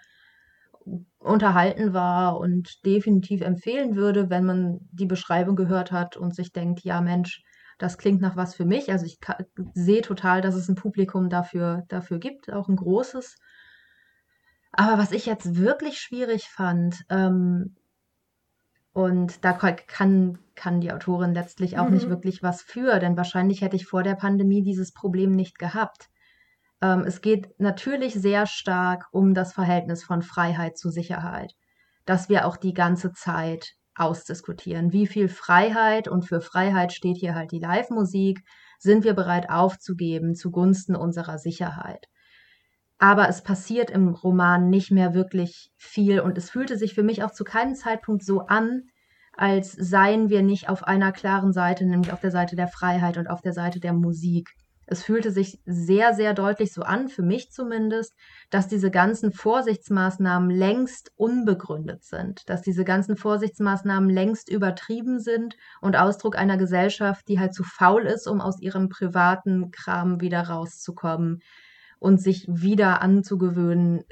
unterhalten 1.18 1.92
war 1.92 2.38
und 2.38 2.84
definitiv 2.84 3.40
empfehlen 3.42 3.96
würde, 3.96 4.30
wenn 4.30 4.44
man 4.44 4.78
die 4.92 5.06
Beschreibung 5.06 5.56
gehört 5.56 5.92
hat 5.92 6.16
und 6.16 6.34
sich 6.34 6.52
denkt, 6.52 6.80
ja 6.84 7.00
Mensch, 7.00 7.42
das 7.78 7.98
klingt 7.98 8.20
nach 8.20 8.36
was 8.36 8.54
für 8.54 8.64
mich. 8.64 8.90
Also 8.90 9.06
ich 9.06 9.18
sehe 9.74 10.02
total, 10.02 10.40
dass 10.40 10.54
es 10.54 10.68
ein 10.68 10.74
Publikum 10.74 11.28
dafür, 11.28 11.82
dafür 11.88 12.18
gibt, 12.18 12.52
auch 12.52 12.68
ein 12.68 12.76
großes. 12.76 13.36
Aber 14.76 14.98
was 14.98 15.12
ich 15.12 15.26
jetzt 15.26 15.56
wirklich 15.56 16.00
schwierig 16.00 16.48
fand, 16.48 17.04
ähm, 17.08 17.76
und 18.94 19.44
da 19.44 19.52
kann, 19.52 20.38
kann 20.54 20.80
die 20.80 20.92
Autorin 20.92 21.34
letztlich 21.34 21.78
auch 21.78 21.88
mhm. 21.88 21.94
nicht 21.94 22.08
wirklich 22.08 22.42
was 22.42 22.62
für, 22.62 23.00
denn 23.00 23.16
wahrscheinlich 23.16 23.60
hätte 23.60 23.74
ich 23.74 23.86
vor 23.86 24.04
der 24.04 24.14
Pandemie 24.14 24.62
dieses 24.62 24.92
Problem 24.92 25.32
nicht 25.32 25.58
gehabt. 25.58 26.08
Ähm, 26.80 27.00
es 27.00 27.20
geht 27.20 27.58
natürlich 27.58 28.14
sehr 28.14 28.46
stark 28.46 29.06
um 29.10 29.34
das 29.34 29.52
Verhältnis 29.52 30.04
von 30.04 30.22
Freiheit 30.22 30.78
zu 30.78 30.90
Sicherheit, 30.90 31.54
dass 32.06 32.28
wir 32.28 32.46
auch 32.46 32.56
die 32.56 32.72
ganze 32.72 33.12
Zeit 33.12 33.74
ausdiskutieren. 33.96 34.92
Wie 34.92 35.08
viel 35.08 35.28
Freiheit 35.28 36.06
und 36.06 36.22
für 36.22 36.40
Freiheit 36.40 36.92
steht 36.92 37.16
hier 37.16 37.34
halt 37.34 37.50
die 37.50 37.60
Live-Musik, 37.60 38.44
sind 38.78 39.02
wir 39.02 39.14
bereit 39.14 39.50
aufzugeben 39.50 40.36
zugunsten 40.36 40.94
unserer 40.94 41.38
Sicherheit. 41.38 42.06
Aber 43.04 43.28
es 43.28 43.42
passiert 43.42 43.90
im 43.90 44.08
Roman 44.08 44.70
nicht 44.70 44.90
mehr 44.90 45.12
wirklich 45.12 45.70
viel 45.76 46.20
und 46.20 46.38
es 46.38 46.48
fühlte 46.48 46.78
sich 46.78 46.94
für 46.94 47.02
mich 47.02 47.22
auch 47.22 47.32
zu 47.32 47.44
keinem 47.44 47.74
Zeitpunkt 47.74 48.24
so 48.24 48.46
an, 48.46 48.84
als 49.36 49.72
seien 49.72 50.30
wir 50.30 50.40
nicht 50.40 50.70
auf 50.70 50.84
einer 50.84 51.12
klaren 51.12 51.52
Seite, 51.52 51.84
nämlich 51.84 52.14
auf 52.14 52.20
der 52.20 52.30
Seite 52.30 52.56
der 52.56 52.66
Freiheit 52.66 53.18
und 53.18 53.26
auf 53.26 53.42
der 53.42 53.52
Seite 53.52 53.78
der 53.78 53.92
Musik. 53.92 54.48
Es 54.86 55.02
fühlte 55.02 55.32
sich 55.32 55.60
sehr, 55.66 56.14
sehr 56.14 56.32
deutlich 56.32 56.72
so 56.72 56.80
an, 56.80 57.08
für 57.08 57.20
mich 57.22 57.50
zumindest, 57.50 58.14
dass 58.48 58.68
diese 58.68 58.90
ganzen 58.90 59.32
Vorsichtsmaßnahmen 59.32 60.48
längst 60.48 61.12
unbegründet 61.14 62.04
sind, 62.04 62.48
dass 62.48 62.62
diese 62.62 62.84
ganzen 62.84 63.18
Vorsichtsmaßnahmen 63.18 64.08
längst 64.08 64.48
übertrieben 64.48 65.20
sind 65.20 65.56
und 65.82 65.96
Ausdruck 65.96 66.38
einer 66.38 66.56
Gesellschaft, 66.56 67.28
die 67.28 67.38
halt 67.38 67.52
zu 67.52 67.64
faul 67.64 68.06
ist, 68.06 68.26
um 68.26 68.40
aus 68.40 68.62
ihrem 68.62 68.88
privaten 68.88 69.70
Kram 69.72 70.22
wieder 70.22 70.48
rauszukommen 70.48 71.42
und 72.04 72.20
sich 72.20 72.46
wieder 72.46 73.00
anzugewöhnen, 73.00 74.04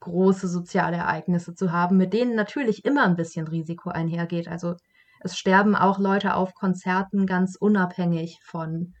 große 0.00 0.48
soziale 0.48 0.96
Ereignisse 0.96 1.54
zu 1.54 1.70
haben, 1.70 1.96
mit 1.96 2.12
denen 2.12 2.34
natürlich 2.34 2.84
immer 2.84 3.04
ein 3.04 3.14
bisschen 3.14 3.46
Risiko 3.46 3.88
einhergeht. 3.88 4.48
Also 4.48 4.74
es 5.20 5.38
sterben 5.38 5.76
auch 5.76 6.00
Leute 6.00 6.34
auf 6.34 6.54
Konzerten 6.54 7.24
ganz 7.24 7.54
unabhängig 7.54 8.40
von 8.42 8.94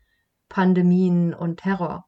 Pandemien 0.48 1.34
und 1.34 1.56
Terror. 1.56 2.04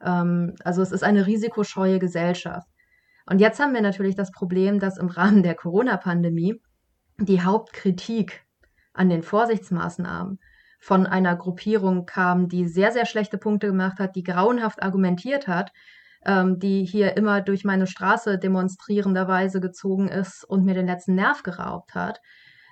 Ähm, 0.00 0.54
also 0.62 0.82
es 0.82 0.92
ist 0.92 1.02
eine 1.02 1.26
risikoscheue 1.26 1.98
Gesellschaft. 1.98 2.68
Und 3.28 3.40
jetzt 3.40 3.58
haben 3.58 3.74
wir 3.74 3.82
natürlich 3.82 4.14
das 4.14 4.30
Problem, 4.30 4.78
dass 4.78 4.98
im 4.98 5.08
Rahmen 5.08 5.42
der 5.42 5.56
Corona-Pandemie 5.56 6.62
die 7.18 7.42
Hauptkritik 7.42 8.46
an 8.92 9.08
den 9.08 9.24
Vorsichtsmaßnahmen 9.24 10.38
von 10.86 11.04
einer 11.04 11.34
Gruppierung 11.34 12.06
kam, 12.06 12.48
die 12.48 12.68
sehr, 12.68 12.92
sehr 12.92 13.06
schlechte 13.06 13.38
Punkte 13.38 13.66
gemacht 13.66 13.98
hat, 13.98 14.14
die 14.14 14.22
grauenhaft 14.22 14.84
argumentiert 14.84 15.48
hat, 15.48 15.72
ähm, 16.24 16.60
die 16.60 16.84
hier 16.84 17.16
immer 17.16 17.40
durch 17.40 17.64
meine 17.64 17.88
Straße 17.88 18.38
demonstrierenderweise 18.38 19.60
gezogen 19.60 20.06
ist 20.06 20.44
und 20.44 20.64
mir 20.64 20.74
den 20.74 20.86
letzten 20.86 21.16
Nerv 21.16 21.42
geraubt 21.42 21.96
hat 21.96 22.20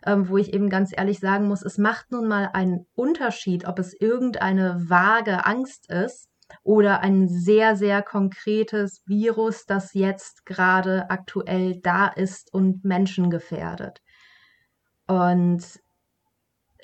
ähm, 0.07 0.29
wo 0.29 0.37
ich 0.37 0.53
eben 0.53 0.69
ganz 0.69 0.93
ehrlich 0.95 1.19
sagen 1.19 1.49
muss, 1.49 1.63
es 1.63 1.79
macht 1.79 2.13
nun 2.13 2.29
mal 2.29 2.51
einen 2.53 2.87
Unterschied, 2.95 3.67
ob 3.67 3.79
es 3.79 3.99
irgendeine 3.99 4.91
vage 4.91 5.47
Angst 5.47 5.91
ist 5.91 6.29
oder 6.63 7.01
ein 7.01 7.27
sehr, 7.27 7.75
sehr 7.75 8.03
konkretes 8.03 9.03
Virus, 9.07 9.65
das 9.65 9.95
jetzt 9.95 10.45
gerade 10.45 11.09
aktuell 11.09 11.81
da 11.81 12.09
ist 12.09 12.53
und 12.53 12.85
Menschen 12.85 13.31
gefährdet. 13.31 14.03
Und 15.07 15.84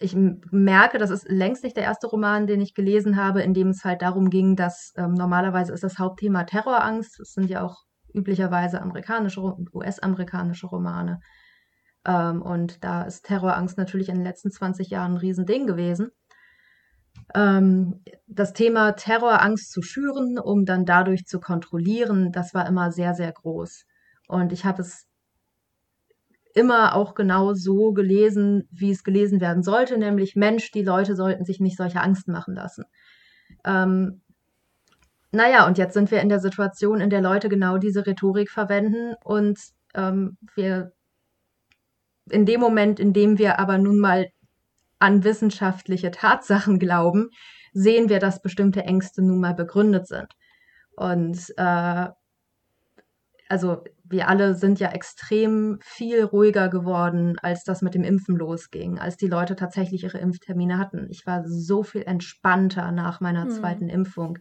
ich 0.00 0.16
merke, 0.16 0.98
das 0.98 1.10
ist 1.10 1.28
längst 1.28 1.62
nicht 1.62 1.76
der 1.76 1.84
erste 1.84 2.06
Roman, 2.06 2.46
den 2.46 2.62
ich 2.62 2.74
gelesen 2.74 3.16
habe, 3.16 3.42
in 3.42 3.52
dem 3.52 3.68
es 3.68 3.84
halt 3.84 4.00
darum 4.00 4.30
ging, 4.30 4.56
dass 4.56 4.92
ähm, 4.96 5.12
normalerweise 5.12 5.72
ist 5.74 5.84
das 5.84 5.98
Hauptthema 5.98 6.44
Terrorangst. 6.44 7.20
Es 7.20 7.34
sind 7.34 7.50
ja 7.50 7.62
auch 7.62 7.84
üblicherweise 8.14 8.80
amerikanische 8.80 9.42
und 9.42 9.72
US-amerikanische 9.74 10.66
Romane. 10.66 11.20
Ähm, 12.06 12.40
und 12.40 12.82
da 12.82 13.02
ist 13.02 13.26
Terrorangst 13.26 13.76
natürlich 13.76 14.08
in 14.08 14.16
den 14.16 14.24
letzten 14.24 14.50
20 14.50 14.88
Jahren 14.88 15.12
ein 15.12 15.18
Riesending 15.18 15.66
gewesen. 15.66 16.10
Ähm, 17.34 18.02
das 18.26 18.54
Thema 18.54 18.92
Terrorangst 18.92 19.70
zu 19.70 19.82
schüren, 19.82 20.38
um 20.38 20.64
dann 20.64 20.86
dadurch 20.86 21.26
zu 21.26 21.40
kontrollieren, 21.40 22.32
das 22.32 22.54
war 22.54 22.66
immer 22.66 22.90
sehr, 22.90 23.14
sehr 23.14 23.32
groß. 23.32 23.84
Und 24.28 24.52
ich 24.52 24.64
habe 24.64 24.80
es 24.80 25.10
immer 26.54 26.94
auch 26.94 27.14
genau 27.14 27.54
so 27.54 27.92
gelesen, 27.92 28.68
wie 28.70 28.90
es 28.90 29.04
gelesen 29.04 29.40
werden 29.40 29.62
sollte, 29.62 29.98
nämlich 29.98 30.36
Mensch, 30.36 30.70
die 30.72 30.82
Leute 30.82 31.14
sollten 31.14 31.44
sich 31.44 31.60
nicht 31.60 31.76
solche 31.76 32.00
Angst 32.00 32.28
machen 32.28 32.54
lassen. 32.54 32.84
Ähm, 33.64 34.20
naja, 35.32 35.66
und 35.66 35.78
jetzt 35.78 35.94
sind 35.94 36.10
wir 36.10 36.20
in 36.20 36.28
der 36.28 36.40
Situation, 36.40 37.00
in 37.00 37.10
der 37.10 37.20
Leute 37.20 37.48
genau 37.48 37.78
diese 37.78 38.06
Rhetorik 38.06 38.50
verwenden 38.50 39.14
und 39.22 39.60
ähm, 39.94 40.36
wir 40.56 40.92
in 42.30 42.46
dem 42.46 42.60
Moment, 42.60 43.00
in 43.00 43.12
dem 43.12 43.38
wir 43.38 43.58
aber 43.58 43.78
nun 43.78 43.98
mal 43.98 44.28
an 44.98 45.24
wissenschaftliche 45.24 46.10
Tatsachen 46.10 46.78
glauben, 46.78 47.30
sehen 47.72 48.08
wir, 48.08 48.18
dass 48.18 48.42
bestimmte 48.42 48.82
Ängste 48.82 49.22
nun 49.22 49.40
mal 49.40 49.54
begründet 49.54 50.06
sind. 50.06 50.28
Und 50.96 51.38
äh, 51.56 52.08
also 53.48 53.84
wir 54.11 54.29
alle 54.29 54.55
sind 54.55 54.81
ja 54.81 54.88
extrem 54.88 55.79
viel 55.83 56.25
ruhiger 56.25 56.68
geworden, 56.68 57.38
als 57.40 57.62
das 57.62 57.81
mit 57.81 57.94
dem 57.94 58.03
Impfen 58.03 58.37
losging, 58.37 58.99
als 58.99 59.16
die 59.16 59.29
Leute 59.29 59.55
tatsächlich 59.55 60.03
ihre 60.03 60.18
Impftermine 60.18 60.79
hatten. 60.79 61.07
Ich 61.11 61.27
war 61.27 61.44
so 61.46 61.85
viel 61.85 62.03
entspannter 62.03 62.90
nach 62.90 63.20
meiner 63.20 63.44
hm. 63.44 63.51
zweiten 63.51 63.88
Impfung. 63.88 64.38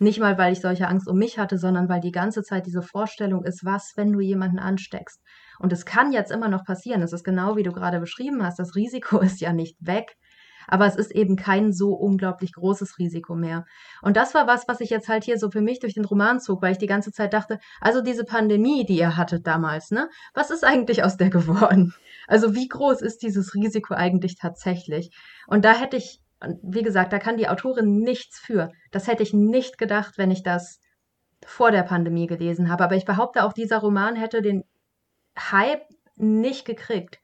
Nicht 0.00 0.18
mal, 0.18 0.36
weil 0.36 0.52
ich 0.52 0.60
solche 0.60 0.88
Angst 0.88 1.06
um 1.06 1.16
mich 1.16 1.38
hatte, 1.38 1.58
sondern 1.58 1.88
weil 1.88 2.00
die 2.00 2.10
ganze 2.10 2.42
Zeit 2.42 2.66
diese 2.66 2.82
Vorstellung 2.82 3.44
ist, 3.44 3.64
was, 3.64 3.92
wenn 3.94 4.12
du 4.12 4.18
jemanden 4.18 4.58
ansteckst? 4.58 5.22
Und 5.60 5.72
es 5.72 5.86
kann 5.86 6.12
jetzt 6.12 6.32
immer 6.32 6.48
noch 6.48 6.64
passieren. 6.64 7.02
Es 7.02 7.12
ist 7.12 7.22
genau 7.22 7.56
wie 7.56 7.62
du 7.62 7.70
gerade 7.70 8.00
beschrieben 8.00 8.42
hast. 8.42 8.58
Das 8.58 8.74
Risiko 8.74 9.18
ist 9.20 9.40
ja 9.40 9.52
nicht 9.52 9.76
weg. 9.78 10.16
Aber 10.68 10.86
es 10.86 10.96
ist 10.96 11.10
eben 11.12 11.36
kein 11.36 11.72
so 11.72 11.94
unglaublich 11.94 12.52
großes 12.52 12.98
Risiko 12.98 13.34
mehr. 13.34 13.64
Und 14.02 14.16
das 14.16 14.34
war 14.34 14.46
was, 14.46 14.68
was 14.68 14.80
ich 14.80 14.90
jetzt 14.90 15.08
halt 15.08 15.24
hier 15.24 15.38
so 15.38 15.50
für 15.50 15.60
mich 15.60 15.80
durch 15.80 15.94
den 15.94 16.04
Roman 16.04 16.40
zog, 16.40 16.62
weil 16.62 16.72
ich 16.72 16.78
die 16.78 16.86
ganze 16.86 17.12
Zeit 17.12 17.32
dachte, 17.32 17.58
also 17.80 18.02
diese 18.02 18.24
Pandemie, 18.24 18.84
die 18.84 18.98
ihr 18.98 19.16
hattet 19.16 19.46
damals, 19.46 19.90
ne? 19.90 20.08
Was 20.34 20.50
ist 20.50 20.64
eigentlich 20.64 21.04
aus 21.04 21.16
der 21.16 21.30
geworden? 21.30 21.94
Also 22.26 22.54
wie 22.54 22.68
groß 22.68 23.02
ist 23.02 23.22
dieses 23.22 23.54
Risiko 23.54 23.94
eigentlich 23.94 24.36
tatsächlich? 24.36 25.10
Und 25.46 25.64
da 25.64 25.72
hätte 25.72 25.96
ich, 25.96 26.20
wie 26.62 26.82
gesagt, 26.82 27.12
da 27.12 27.18
kann 27.18 27.36
die 27.36 27.48
Autorin 27.48 27.98
nichts 27.98 28.38
für. 28.38 28.70
Das 28.90 29.06
hätte 29.06 29.22
ich 29.22 29.32
nicht 29.32 29.78
gedacht, 29.78 30.18
wenn 30.18 30.30
ich 30.30 30.42
das 30.42 30.80
vor 31.44 31.70
der 31.70 31.82
Pandemie 31.82 32.26
gelesen 32.26 32.70
habe. 32.70 32.84
Aber 32.84 32.96
ich 32.96 33.04
behaupte 33.04 33.44
auch, 33.44 33.52
dieser 33.52 33.78
Roman 33.78 34.16
hätte 34.16 34.42
den 34.42 34.64
Hype 35.36 35.84
nicht 36.16 36.64
gekriegt 36.64 37.21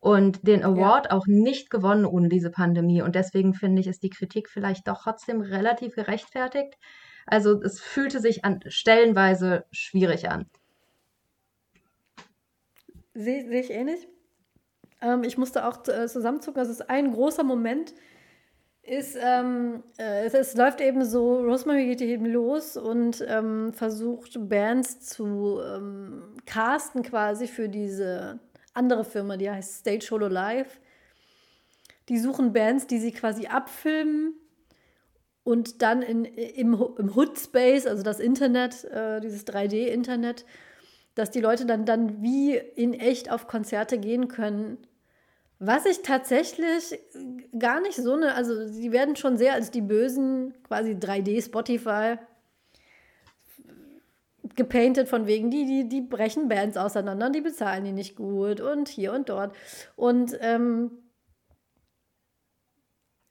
und 0.00 0.46
den 0.46 0.64
Award 0.64 1.06
ja. 1.06 1.12
auch 1.12 1.26
nicht 1.26 1.70
gewonnen 1.70 2.06
ohne 2.06 2.28
diese 2.28 2.50
Pandemie. 2.50 3.02
Und 3.02 3.14
deswegen 3.14 3.54
finde 3.54 3.80
ich, 3.80 3.86
ist 3.86 4.02
die 4.02 4.10
Kritik 4.10 4.48
vielleicht 4.48 4.88
doch 4.88 5.02
trotzdem 5.02 5.40
relativ 5.42 5.94
gerechtfertigt. 5.94 6.78
Also 7.26 7.62
es 7.62 7.80
fühlte 7.80 8.20
sich 8.20 8.44
an 8.44 8.60
stellenweise 8.66 9.66
schwierig 9.70 10.30
an. 10.30 10.46
Sehe 13.14 13.46
seh 13.46 13.60
ich 13.60 13.70
ähnlich. 13.70 14.08
Ähm, 15.02 15.22
ich 15.22 15.36
musste 15.36 15.66
auch 15.66 15.86
äh, 15.88 16.06
zusammenzucken. 16.06 16.60
Das 16.60 16.70
ist 16.70 16.88
ein 16.88 17.12
großer 17.12 17.44
Moment, 17.44 17.94
ist, 18.82 19.16
ähm, 19.20 19.82
äh, 19.98 20.24
es, 20.24 20.34
es, 20.34 20.56
läuft 20.56 20.80
eben 20.80 21.04
so, 21.04 21.40
Rosemary 21.40 21.86
geht 21.86 22.00
eben 22.00 22.26
los 22.26 22.76
und 22.76 23.24
ähm, 23.28 23.72
versucht 23.74 24.48
Bands 24.48 25.00
zu 25.00 25.60
ähm, 25.62 26.22
casten 26.46 27.02
quasi 27.02 27.46
für 27.46 27.68
diese 27.68 28.40
andere 28.74 29.04
Firma, 29.04 29.36
die 29.36 29.50
heißt 29.50 29.80
Stage 29.80 30.08
Holo 30.10 30.28
Live. 30.28 30.80
Die 32.08 32.18
suchen 32.18 32.52
Bands, 32.52 32.86
die 32.86 32.98
sie 32.98 33.12
quasi 33.12 33.46
abfilmen 33.46 34.34
und 35.44 35.82
dann 35.82 36.02
in, 36.02 36.24
im, 36.24 36.74
im 36.98 37.16
Hood-Space, 37.16 37.86
also 37.86 38.02
das 38.02 38.20
Internet, 38.20 38.84
äh, 38.84 39.20
dieses 39.20 39.46
3D-Internet, 39.46 40.44
dass 41.14 41.30
die 41.30 41.40
Leute 41.40 41.66
dann, 41.66 41.84
dann 41.84 42.22
wie 42.22 42.56
in 42.56 42.94
echt 42.94 43.30
auf 43.30 43.46
Konzerte 43.46 43.98
gehen 43.98 44.28
können 44.28 44.78
was 45.60 45.84
ich 45.84 46.00
tatsächlich 46.00 46.98
gar 47.56 47.82
nicht 47.82 47.96
so 47.96 48.14
eine, 48.14 48.34
also 48.34 48.66
sie 48.66 48.92
werden 48.92 49.14
schon 49.14 49.36
sehr 49.36 49.52
als 49.52 49.70
die 49.70 49.82
bösen, 49.82 50.54
quasi 50.62 50.92
3D 50.92 51.44
Spotify 51.44 52.16
gepainted 54.56 55.08
von 55.08 55.26
wegen, 55.26 55.50
die, 55.50 55.66
die, 55.66 55.88
die 55.88 56.00
brechen 56.00 56.48
Bands 56.48 56.76
auseinander, 56.76 57.30
die 57.30 57.40
bezahlen 57.40 57.84
die 57.84 57.92
nicht 57.92 58.16
gut 58.16 58.60
und 58.60 58.88
hier 58.88 59.12
und 59.12 59.28
dort. 59.28 59.54
Und 59.96 60.36
ähm, 60.40 60.90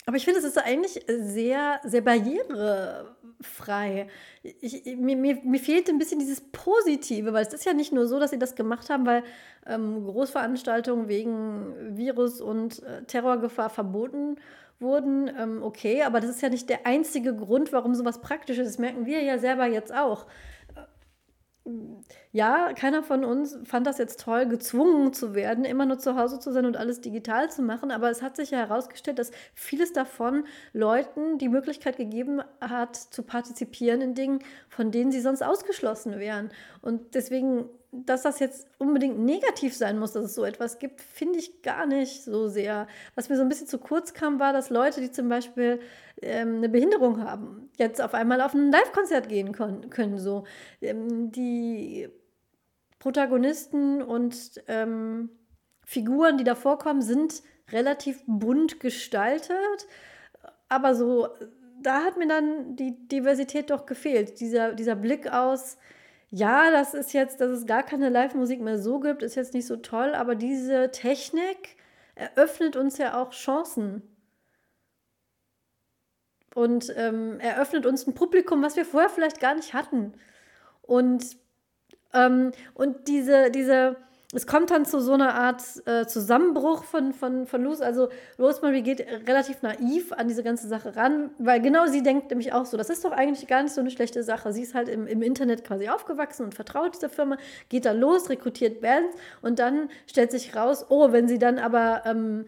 aber 0.10 0.18
ich 0.18 0.26
finde, 0.26 0.40
es 0.40 0.46
ist 0.46 0.58
eigentlich 0.58 1.06
sehr, 1.08 1.80
sehr 1.84 2.02
barrierefrei. 2.02 4.08
Ich, 4.42 4.84
mir, 4.98 5.16
mir, 5.16 5.38
mir 5.44 5.60
fehlt 5.60 5.88
ein 5.88 6.00
bisschen 6.00 6.18
dieses 6.18 6.42
Positive, 6.42 7.32
weil 7.32 7.46
es 7.46 7.54
ist 7.54 7.66
ja 7.66 7.74
nicht 7.74 7.94
nur 7.94 8.08
so, 8.08 8.20
dass 8.20 8.32
sie 8.32 8.40
das 8.40 8.56
gemacht 8.56 8.90
haben, 8.90 9.06
weil 9.06 9.22
ähm, 9.68 10.04
Großveranstaltungen 10.06 11.10
wegen 11.10 11.96
Virus 11.96 12.42
und 12.42 12.82
äh, 12.82 13.04
Terrorgefahr 13.04 13.70
verboten 13.70 14.38
wurden, 14.80 15.30
ähm, 15.40 15.62
okay, 15.62 16.02
aber 16.02 16.22
das 16.22 16.32
ist 16.32 16.42
ja 16.42 16.50
nicht 16.50 16.70
der 16.70 16.88
einzige 16.88 17.36
Grund, 17.36 17.72
warum 17.72 17.94
sowas 17.94 18.20
praktisch 18.20 18.58
ist. 18.58 18.68
Das 18.68 18.80
merken 18.80 19.06
wir 19.06 19.22
ja 19.22 19.38
selber 19.38 19.68
jetzt 19.68 19.94
auch 19.94 20.26
ja, 22.32 22.74
keiner 22.74 23.04
von 23.04 23.26
uns 23.26 23.58
fand 23.64 23.88
das 23.88 23.98
jetzt 23.98 24.20
toll, 24.20 24.48
gezwungen 24.48 25.14
zu 25.14 25.34
werden, 25.34 25.66
immer 25.66 25.86
nur 25.86 26.00
zu 26.00 26.16
Hause 26.16 26.40
zu 26.40 26.52
sein 26.52 26.66
und 26.66 26.78
alles 26.78 27.02
digital 27.02 27.50
zu 27.50 27.62
machen. 27.62 27.92
Aber 27.92 28.10
es 28.10 28.22
hat 28.22 28.36
sich 28.36 28.52
ja 28.52 28.60
herausgestellt, 28.60 29.20
dass 29.20 29.32
vieles 29.54 29.94
davon 29.94 30.46
Leuten 30.74 31.38
die 31.38 31.50
Möglichkeit 31.50 31.98
gegeben 31.98 32.42
hat, 32.62 32.96
zu 32.96 33.24
partizipieren 33.24 34.02
in 34.02 34.14
Dingen, 34.14 34.40
von 34.70 34.92
denen 34.92 35.12
sie 35.12 35.22
sonst 35.22 35.42
ausgeschlossen 35.42 36.20
wären. 36.20 36.52
Und 36.82 37.16
deswegen 37.16 37.70
dass 37.92 38.22
das 38.22 38.40
jetzt 38.40 38.68
unbedingt 38.78 39.20
negativ 39.20 39.76
sein 39.76 39.98
muss, 39.98 40.14
dass 40.14 40.26
es 40.26 40.36
so 40.36 40.44
etwas 40.44 40.78
gibt, 40.78 41.02
finde 41.02 41.40
ich 41.40 41.62
gar 41.64 41.86
nicht 41.88 42.24
so 42.24 42.48
sehr. 42.48 42.88
Was 43.16 43.30
mir 43.30 43.36
so 43.36 43.42
ein 43.42 43.50
bisschen 43.50 43.68
zu 43.68 43.80
kurz 43.80 44.14
kam, 44.14 44.40
war, 44.40 44.54
dass 44.54 44.70
Leute, 44.70 45.02
die 45.02 45.12
zum 45.12 45.28
Beispiel 45.28 45.80
ähm, 46.22 46.58
eine 46.58 46.70
Behinderung 46.70 47.24
haben, 47.24 47.70
jetzt 47.78 48.02
auf 48.02 48.14
einmal 48.14 48.42
auf 48.42 48.54
ein 48.54 48.72
Live-Konzert 48.72 49.28
gehen 49.28 49.52
können. 49.54 50.20
So. 50.20 50.44
Ähm, 50.82 51.32
die 51.32 52.10
Protagonisten 53.00 54.04
und 54.04 54.62
ähm, 54.68 55.30
Figuren, 55.86 56.38
die 56.38 56.44
da 56.44 56.54
vorkommen, 56.54 57.02
sind 57.02 57.42
relativ 57.72 58.22
bunt 58.28 58.80
gestaltet, 58.80 59.88
aber 60.68 60.94
so, 60.94 61.30
da 61.82 62.04
hat 62.04 62.18
mir 62.18 62.28
dann 62.28 62.76
die 62.76 63.08
Diversität 63.08 63.72
doch 63.72 63.86
gefehlt. 63.86 64.40
Dieser, 64.40 64.74
dieser 64.74 64.96
Blick 64.96 65.32
aus, 65.32 65.78
ja, 66.32 66.72
das 66.72 66.94
ist 66.94 67.14
jetzt, 67.14 67.42
dass 67.42 67.50
es 67.50 67.66
gar 67.66 67.84
keine 67.84 68.10
Live-Musik 68.10 68.62
mehr 68.62 68.78
so 68.78 69.00
gibt, 69.00 69.24
ist 69.24 69.36
jetzt 69.36 69.54
nicht 69.54 69.66
so 69.66 69.78
toll, 69.78 70.14
aber 70.14 70.36
diese 70.36 70.92
Technik 70.92 71.76
eröffnet 72.16 72.76
uns 72.76 72.98
ja 72.98 73.20
auch 73.20 73.32
Chancen. 73.32 74.04
Und 76.56 76.94
ähm, 76.98 77.40
eröffnet 77.40 77.86
uns 77.86 78.06
ein 78.08 78.14
Publikum, 78.16 78.62
was 78.64 78.76
wir 78.76 78.86
vorher 78.86 79.10
vielleicht 79.10 79.40
gar 79.40 79.56
nicht 79.56 79.74
hatten. 79.74 80.14
Und, 80.82 81.38
ähm, 82.14 82.52
und 82.74 83.08
diese, 83.08 83.52
diese, 83.52 83.98
es 84.32 84.46
kommt 84.46 84.70
dann 84.70 84.86
zu 84.86 85.02
so 85.02 85.14
einer 85.14 85.34
Art 85.34 85.64
äh, 85.88 86.06
Zusammenbruch 86.06 86.84
von, 86.84 87.14
von, 87.14 87.48
von 87.48 87.64
Luz. 87.64 87.82
Also 87.82 88.10
Rosemary 88.38 88.84
geht 88.84 89.04
relativ 89.28 89.64
naiv 89.64 90.14
an 90.14 90.28
diese 90.28 90.44
ganze 90.44 90.68
Sache 90.68 90.96
ran, 90.96 91.32
weil 91.40 91.60
genau 91.62 91.88
sie 91.88 92.04
denkt 92.04 92.30
nämlich 92.30 92.54
auch 92.54 92.68
so, 92.68 92.78
das 92.78 92.92
ist 92.92 93.04
doch 93.04 93.12
eigentlich 93.12 93.48
gar 93.48 93.64
nicht 93.64 93.74
so 93.74 93.82
eine 93.82 93.90
schlechte 93.90 94.22
Sache. 94.22 94.54
Sie 94.54 94.62
ist 94.62 94.76
halt 94.76 94.88
im, 94.88 95.08
im 95.08 95.24
Internet 95.24 95.64
quasi 95.64 95.90
aufgewachsen 95.90 96.44
und 96.44 96.54
vertraut 96.54 96.94
dieser 96.94 97.10
Firma, 97.10 97.38
geht 97.70 97.86
da 97.86 97.92
los, 97.92 98.30
rekrutiert 98.30 98.82
Bands 98.82 99.18
und 99.42 99.58
dann 99.58 99.90
stellt 100.06 100.30
sich 100.30 100.56
raus, 100.56 100.86
oh, 100.90 101.12
wenn 101.12 101.28
sie 101.28 101.40
dann 101.40 101.58
aber 101.58 102.04
ähm, 102.06 102.46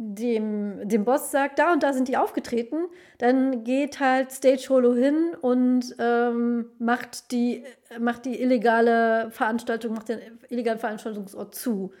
dem, 0.00 0.88
dem 0.88 1.04
Boss 1.04 1.32
sagt, 1.32 1.58
da 1.58 1.72
und 1.72 1.82
da 1.82 1.92
sind 1.92 2.06
die 2.06 2.16
aufgetreten, 2.16 2.86
dann 3.18 3.64
geht 3.64 3.98
halt 3.98 4.30
Stage 4.30 4.68
Holo 4.68 4.94
hin 4.94 5.34
und 5.40 5.96
ähm, 5.98 6.66
macht, 6.78 7.32
die, 7.32 7.64
macht 7.98 8.24
die 8.24 8.40
illegale 8.40 9.32
Veranstaltung, 9.32 9.94
macht 9.94 10.08
den 10.08 10.20
illegalen 10.50 10.78
Veranstaltungsort 10.78 11.52
zu. 11.52 11.92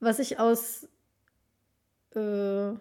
Was 0.00 0.18
ich 0.18 0.40
aus 0.40 0.88
äh, 2.16 2.72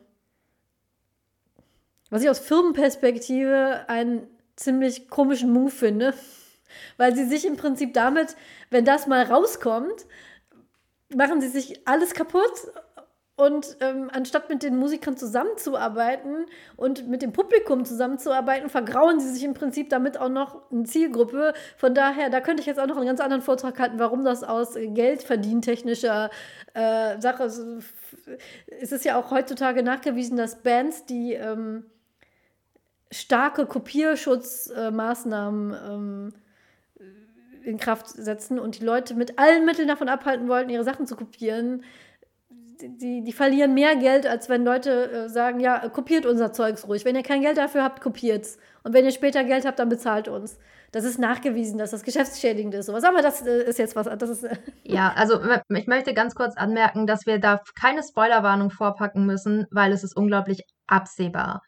was 2.10 2.24
ich 2.24 2.30
aus 2.30 2.40
Firmenperspektive 2.40 3.86
einen 3.88 4.28
ziemlich 4.56 5.08
komischen 5.08 5.54
Move 5.54 5.72
finde, 5.72 6.16
weil 6.98 7.16
sie 7.16 7.26
sich 7.26 7.46
im 7.46 7.58
Prinzip 7.58 7.94
damit, 7.94 8.36
wenn 8.72 8.86
das 8.86 9.06
mal 9.06 9.24
rauskommt, 9.24 10.08
machen 11.16 11.42
sie 11.42 11.48
sich 11.48 11.88
alles 11.88 12.16
kaputt 12.16 12.52
und 13.38 13.78
ähm, 13.80 14.10
anstatt 14.14 14.50
mit 14.50 14.62
den 14.62 14.78
Musikern 14.78 15.16
zusammenzuarbeiten 15.18 16.46
und 16.76 17.08
mit 17.08 17.22
dem 17.22 17.32
Publikum 17.34 17.86
zusammenzuarbeiten, 17.86 18.70
vergrauen 18.70 19.20
sie 19.20 19.30
sich 19.30 19.44
im 19.44 19.56
Prinzip 19.56 19.90
damit 19.90 20.20
auch 20.20 20.30
noch 20.30 20.70
eine 20.72 20.84
Zielgruppe. 20.84 21.54
Von 21.78 21.96
daher, 21.96 22.30
da 22.30 22.42
könnte 22.42 22.62
ich 22.62 22.68
jetzt 22.68 22.80
auch 22.80 22.88
noch 22.88 22.98
einen 22.98 23.08
ganz 23.08 23.20
anderen 23.20 23.42
Vortrag 23.42 23.80
halten, 23.80 23.98
warum 24.00 24.24
das 24.24 24.44
aus 24.44 24.76
Geldverdientechnischer 24.76 26.30
äh, 26.74 27.20
Sache 27.20 27.46
ist. 27.46 27.64
Es 28.80 28.92
ist 28.92 29.06
ja 29.06 29.18
auch 29.18 29.32
heutzutage 29.32 29.82
nachgewiesen, 29.82 30.38
dass 30.38 30.62
Bands, 30.62 31.06
die 31.06 31.34
ähm, 31.34 31.86
starke 33.12 33.66
Kopierschutzmaßnahmen 33.66 35.76
ähm, 35.90 36.34
in 37.64 37.78
Kraft 37.78 38.08
setzen 38.08 38.60
und 38.60 38.80
die 38.80 38.86
Leute 38.86 39.16
mit 39.16 39.40
allen 39.40 39.66
Mitteln 39.66 39.88
davon 39.88 40.10
abhalten 40.10 40.48
wollten, 40.48 40.70
ihre 40.70 40.84
Sachen 40.84 41.08
zu 41.08 41.16
kopieren, 41.16 41.84
die, 42.84 43.24
die 43.24 43.32
verlieren 43.34 43.74
mehr 43.74 43.96
Geld, 43.96 44.28
als 44.28 44.50
wenn 44.50 44.64
Leute 44.64 45.12
äh, 45.12 45.30
sagen, 45.30 45.60
ja, 45.60 45.90
kopiert 45.90 46.26
unser 46.26 46.52
Zeugs 46.54 46.88
ruhig. 46.88 47.06
Wenn 47.06 47.16
ihr 47.16 47.24
kein 47.24 47.42
Geld 47.42 47.58
dafür 47.58 47.84
habt, 47.84 48.02
kopiert's. 48.02 48.58
Und 48.84 48.94
wenn 48.94 49.06
ihr 49.06 49.12
später 49.12 49.44
Geld 49.44 49.66
habt, 49.66 49.80
dann 49.80 49.90
bezahlt 49.90 50.28
uns. 50.28 50.58
Das 50.92 51.06
ist 51.06 51.20
nachgewiesen, 51.20 51.78
dass 51.78 51.92
das 51.92 52.04
geschäftsschädigend 52.04 52.74
ist. 52.74 52.88
Sowas. 52.88 53.04
Aber 53.04 53.22
das 53.22 53.46
äh, 53.46 53.64
ist 53.64 53.80
jetzt 53.80 53.96
was. 53.96 54.08
Das 54.18 54.30
ist, 54.30 54.44
äh 54.44 54.58
ja, 54.84 55.14
also 55.16 55.40
ich 55.70 55.88
möchte 55.88 56.14
ganz 56.14 56.36
kurz 56.36 56.58
anmerken, 56.58 57.08
dass 57.08 57.26
wir 57.26 57.40
da 57.40 57.62
keine 57.80 58.02
Spoilerwarnung 58.04 58.72
vorpacken 58.72 59.26
müssen, 59.26 59.68
weil 59.72 59.92
es 59.94 60.04
ist 60.04 60.16
unglaublich 60.16 60.64
absehbar. 60.88 61.62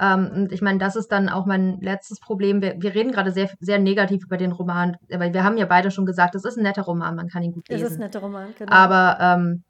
Ähm, 0.00 0.30
und 0.34 0.52
ich 0.52 0.62
meine, 0.62 0.78
das 0.78 0.96
ist 0.96 1.08
dann 1.08 1.28
auch 1.28 1.46
mein 1.46 1.80
letztes 1.80 2.20
Problem. 2.20 2.60
Wir, 2.60 2.74
wir 2.78 2.94
reden 2.94 3.12
gerade 3.12 3.30
sehr, 3.30 3.50
sehr 3.60 3.78
negativ 3.78 4.24
über 4.24 4.36
den 4.36 4.52
Roman, 4.52 4.96
weil 5.08 5.32
wir 5.32 5.42
haben 5.42 5.56
ja 5.56 5.66
beide 5.66 5.90
schon 5.90 6.06
gesagt, 6.06 6.34
es 6.34 6.44
ist 6.44 6.56
ein 6.56 6.62
netter 6.62 6.82
Roman, 6.82 7.16
man 7.16 7.28
kann 7.28 7.42
ihn 7.42 7.52
gut 7.52 7.68
lesen. 7.68 7.84
Es 7.84 7.92
ist 7.92 7.98
ein 7.98 8.04
netter 8.04 8.20
Roman, 8.20 8.54
genau. 8.58 8.72
Aber 8.72 9.18
ähm, 9.20 9.64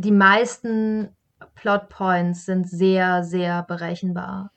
die 0.00 0.12
meisten 0.12 1.14
Plotpoints 1.54 2.46
sind 2.46 2.68
sehr, 2.68 3.22
sehr 3.22 3.62
berechenbar. 3.62 4.50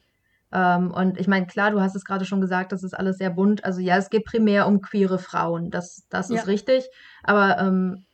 Ähm, 0.51 0.91
und 0.91 1.19
ich 1.19 1.27
meine, 1.27 1.47
klar, 1.47 1.71
du 1.71 1.81
hast 1.81 1.95
es 1.95 2.05
gerade 2.05 2.25
schon 2.25 2.41
gesagt, 2.41 2.71
das 2.71 2.83
ist 2.83 2.93
alles 2.93 3.17
sehr 3.17 3.29
bunt. 3.29 3.65
Also 3.65 3.81
ja, 3.81 3.97
es 3.97 4.09
geht 4.09 4.25
primär 4.25 4.67
um 4.67 4.81
queere 4.81 5.19
Frauen, 5.19 5.69
das, 5.69 6.05
das 6.09 6.29
ja. 6.29 6.37
ist 6.37 6.47
richtig. 6.47 6.85
Aber 7.23 7.57
ähm, 7.59 8.05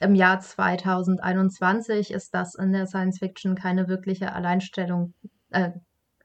im 0.00 0.14
Jahr 0.14 0.40
2021 0.40 2.10
ist 2.10 2.34
das 2.34 2.54
in 2.54 2.72
der 2.72 2.86
Science 2.86 3.18
Fiction 3.18 3.54
keine 3.54 3.86
wirkliche 3.88 4.32
Alleinstellung. 4.32 5.14
Äh, 5.50 5.72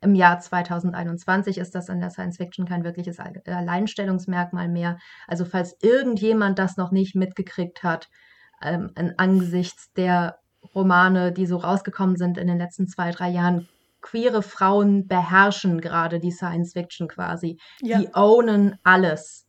Im 0.02 0.16
Jahr 0.16 0.40
2021 0.40 1.58
ist 1.58 1.76
das 1.76 1.90
in 1.90 2.00
der 2.00 2.10
Science 2.10 2.38
Fiction 2.38 2.66
kein 2.66 2.84
wirkliches 2.84 3.20
Alleinstellungsmerkmal 3.20 4.70
mehr. 4.70 4.98
Also 5.28 5.46
falls 5.46 5.76
irgendjemand 5.82 6.58
das 6.58 6.78
noch 6.78 6.92
nicht 6.92 7.16
mitgekriegt 7.16 7.84
hat, 7.84 8.10
ähm, 8.62 8.92
angesichts 9.18 9.92
der 9.94 10.40
Romane, 10.74 11.32
die 11.32 11.46
so 11.46 11.58
rausgekommen 11.58 12.16
sind 12.16 12.38
in 12.38 12.48
den 12.48 12.58
letzten 12.58 12.88
zwei, 12.88 13.12
drei 13.12 13.30
Jahren, 13.30 13.68
queere 14.02 14.42
Frauen 14.42 15.08
beherrschen 15.08 15.82
gerade 15.82 16.20
die 16.20 16.32
Science 16.32 16.74
Fiction 16.74 17.08
quasi. 17.08 17.58
Ja. 17.82 18.00
Die 18.00 18.14
ownen 18.14 18.78
alles. 18.84 19.48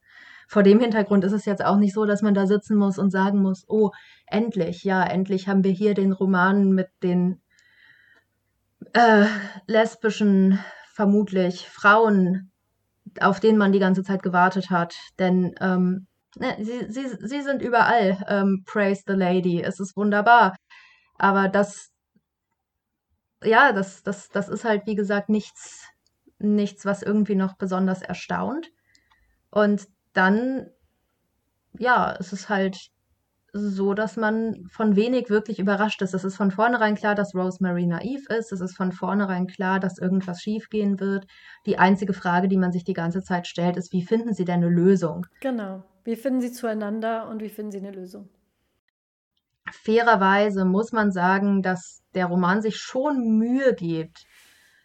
Vor 0.49 0.63
dem 0.63 0.81
Hintergrund 0.81 1.25
ist 1.25 1.33
es 1.33 1.45
jetzt 1.45 1.65
auch 1.65 1.77
nicht 1.77 1.93
so, 1.93 2.05
dass 2.05 2.23
man 2.23 2.35
da 2.35 2.47
sitzen 2.47 2.77
muss 2.77 2.99
und 2.99 3.11
sagen 3.11 3.43
muss, 3.43 3.65
oh, 3.69 3.91
endlich, 4.27 4.85
ja, 4.85 5.03
endlich 5.03 5.49
haben 5.49 5.65
wir 5.65 5.73
hier 5.73 5.95
den 5.95 6.13
Roman 6.13 6.71
mit 6.71 6.89
den 7.03 7.41
äh, 8.93 9.27
lesbischen, 9.67 10.59
vermutlich 10.93 11.69
Frauen, 11.69 12.51
auf 13.21 13.41
den 13.41 13.59
man 13.59 13.73
die 13.73 13.81
ganze 13.81 14.03
Zeit 14.03 14.23
gewartet 14.23 14.71
hat. 14.71 14.95
Denn 15.19 15.55
ähm, 15.61 16.07
sie, 16.59 16.87
sie, 16.89 17.09
sie 17.21 17.43
sind 17.43 17.63
überall. 17.63 18.25
Ähm, 18.29 18.63
praise 18.67 19.03
the 19.07 19.15
lady. 19.15 19.63
Es 19.63 19.81
ist 19.81 19.97
wunderbar. 19.97 20.57
Aber 21.19 21.49
das, 21.49 21.91
ja, 23.43 23.73
das, 23.73 24.03
das, 24.03 24.29
das 24.29 24.49
ist 24.49 24.65
halt, 24.65 24.87
wie 24.87 24.95
gesagt, 24.95 25.29
nichts, 25.29 25.89
nichts, 26.39 26.85
was 26.85 27.03
irgendwie 27.03 27.35
noch 27.35 27.57
besonders 27.57 28.03
erstaunt. 28.03 28.71
Und 29.51 29.87
dann, 30.13 30.69
ja, 31.79 32.15
es 32.19 32.33
ist 32.33 32.49
halt 32.49 32.91
so, 33.53 33.95
dass 33.95 34.17
man 34.17 34.67
von 34.71 34.97
wenig 34.97 35.31
wirklich 35.31 35.59
überrascht 35.59 36.03
ist. 36.03 36.13
Es 36.13 36.25
ist 36.25 36.37
von 36.37 36.51
vornherein 36.51 36.95
klar, 36.95 37.15
dass 37.15 37.35
Rosemary 37.35 37.87
naiv 37.87 38.29
ist. 38.29 38.53
Es 38.53 38.61
ist 38.61 38.77
von 38.77 38.93
vornherein 38.93 39.47
klar, 39.47 39.81
dass 39.81 39.99
irgendwas 39.99 40.43
schiefgehen 40.43 41.01
wird. 41.01 41.27
Die 41.65 41.79
einzige 41.79 42.13
Frage, 42.13 42.49
die 42.49 42.59
man 42.59 42.73
sich 42.73 42.85
die 42.85 42.93
ganze 42.93 43.23
Zeit 43.23 43.47
stellt, 43.47 43.79
ist, 43.79 43.93
wie 43.93 44.05
finden 44.05 44.35
sie 44.35 44.45
denn 44.45 44.57
eine 44.63 44.69
Lösung? 44.69 45.27
Genau. 45.41 45.85
Wie 46.07 46.15
finden 46.15 46.41
Sie 46.41 46.53
zueinander 46.53 47.29
und 47.29 47.43
wie 47.43 47.49
finden 47.49 47.73
Sie 47.73 47.79
eine 47.79 47.91
Lösung? 47.91 48.29
Fairerweise 49.73 50.65
muss 50.65 50.93
man 50.93 51.11
sagen, 51.11 51.63
dass 51.63 52.01
der 52.15 52.27
Roman 52.27 52.63
sich 52.63 52.77
schon 52.77 53.37
Mühe 53.37 53.75
gibt, 53.75 54.25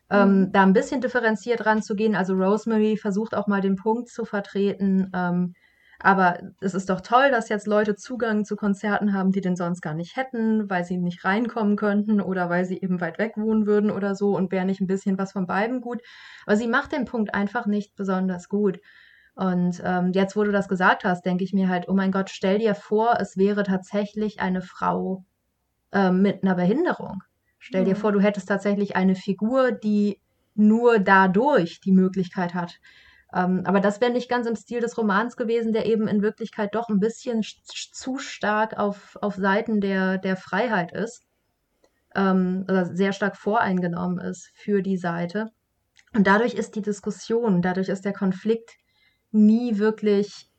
ähm, 0.09 0.39
mhm. 0.39 0.51
da 0.51 0.63
ein 0.63 0.73
bisschen 0.73 0.99
differenziert 0.99 1.63
ranzugehen. 1.63 2.15
Also 2.15 2.33
Rosemary 2.33 2.97
versucht 2.97 3.35
auch 3.35 3.45
mal 3.45 3.61
den 3.61 3.75
Punkt 3.75 4.09
zu 4.09 4.25
vertreten. 4.25 5.11
Ähm, 5.13 5.53
aber 5.99 6.39
es 6.59 6.73
ist 6.73 6.89
doch 6.89 7.01
toll, 7.01 7.29
dass 7.29 7.49
jetzt 7.49 7.67
Leute 7.67 7.95
Zugang 7.95 8.43
zu 8.43 8.55
Konzerten 8.55 9.13
haben, 9.13 9.31
die 9.31 9.41
den 9.41 9.55
sonst 9.55 9.81
gar 9.81 9.93
nicht 9.93 10.15
hätten, 10.15 10.71
weil 10.71 10.85
sie 10.85 10.97
nicht 10.97 11.23
reinkommen 11.23 11.75
könnten 11.75 12.19
oder 12.19 12.49
weil 12.49 12.65
sie 12.65 12.81
eben 12.81 12.99
weit 12.99 13.19
weg 13.19 13.33
wohnen 13.37 13.67
würden 13.67 13.91
oder 13.91 14.15
so 14.15 14.35
und 14.35 14.51
wäre 14.51 14.65
nicht 14.65 14.81
ein 14.81 14.87
bisschen 14.87 15.19
was 15.19 15.33
von 15.33 15.45
beiden 15.45 15.81
gut. 15.81 16.01
Aber 16.47 16.57
sie 16.57 16.67
macht 16.67 16.93
den 16.93 17.05
Punkt 17.05 17.35
einfach 17.35 17.67
nicht 17.67 17.95
besonders 17.95 18.49
gut. 18.49 18.79
Und 19.35 19.81
ähm, 19.83 20.11
jetzt, 20.13 20.35
wo 20.35 20.43
du 20.43 20.51
das 20.51 20.67
gesagt 20.67 21.03
hast, 21.03 21.25
denke 21.25 21.43
ich 21.43 21.53
mir 21.53 21.69
halt, 21.69 21.87
oh 21.87 21.93
mein 21.93 22.11
Gott, 22.11 22.29
stell 22.29 22.59
dir 22.59 22.75
vor, 22.75 23.17
es 23.19 23.37
wäre 23.37 23.63
tatsächlich 23.63 24.39
eine 24.39 24.61
Frau 24.61 25.23
äh, 25.91 26.11
mit 26.11 26.43
einer 26.43 26.55
Behinderung. 26.55 27.23
Stell 27.59 27.85
dir 27.85 27.95
vor, 27.95 28.11
du 28.11 28.19
hättest 28.19 28.47
tatsächlich 28.47 28.95
eine 28.95 29.15
Figur, 29.15 29.71
die 29.71 30.19
nur 30.55 30.99
dadurch 30.99 31.79
die 31.79 31.91
Möglichkeit 31.91 32.53
hat. 32.53 32.79
Ähm, 33.33 33.61
aber 33.65 33.79
das 33.79 34.01
wäre 34.01 34.11
nicht 34.11 34.29
ganz 34.29 34.47
im 34.47 34.55
Stil 34.55 34.81
des 34.81 34.97
Romans 34.97 35.37
gewesen, 35.37 35.71
der 35.71 35.85
eben 35.85 36.07
in 36.07 36.21
Wirklichkeit 36.21 36.75
doch 36.75 36.89
ein 36.89 36.99
bisschen 36.99 37.43
zu 37.43 38.17
stark 38.17 38.77
auf, 38.77 39.17
auf 39.21 39.35
Seiten 39.35 39.79
der, 39.79 40.17
der 40.17 40.35
Freiheit 40.35 40.91
ist. 40.91 41.23
Ähm, 42.13 42.65
oder 42.67 42.93
sehr 42.93 43.13
stark 43.13 43.37
voreingenommen 43.37 44.19
ist 44.19 44.51
für 44.55 44.81
die 44.81 44.97
Seite. 44.97 45.51
Und 46.13 46.27
dadurch 46.27 46.55
ist 46.55 46.75
die 46.75 46.81
Diskussion, 46.81 47.61
dadurch 47.61 47.87
ist 47.87 48.03
der 48.03 48.13
Konflikt 48.13 48.71
nie 49.31 49.77
wirklich 49.77 50.49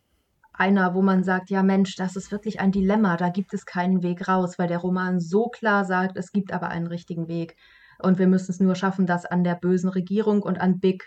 einer, 0.53 0.95
wo 0.95 1.03
man 1.03 1.25
sagt, 1.25 1.51
ja 1.51 1.63
Mensch, 1.63 1.97
das 1.97 2.17
ist 2.17 2.31
wirklich 2.31 2.61
ein 2.61 2.73
Dilemma, 2.73 3.17
da 3.17 3.31
gibt 3.31 3.55
es 3.55 3.65
keinen 3.67 4.03
Weg 4.03 4.29
raus, 4.29 4.59
weil 4.59 4.69
der 4.69 4.79
Roman 4.79 5.21
so 5.21 5.49
klar 5.49 5.85
sagt, 5.85 6.17
es 6.17 6.33
gibt 6.33 6.53
aber 6.53 6.69
einen 6.69 6.87
richtigen 6.87 7.29
Weg. 7.29 7.57
Und 7.99 8.19
wir 8.19 8.27
müssen 8.27 8.51
es 8.51 8.61
nur 8.61 8.75
schaffen, 8.75 9.07
das 9.07 9.25
an 9.25 9.45
der 9.45 9.55
bösen 9.55 9.89
Regierung 9.89 10.43
und 10.43 10.61
an 10.61 10.81
Big 10.81 11.05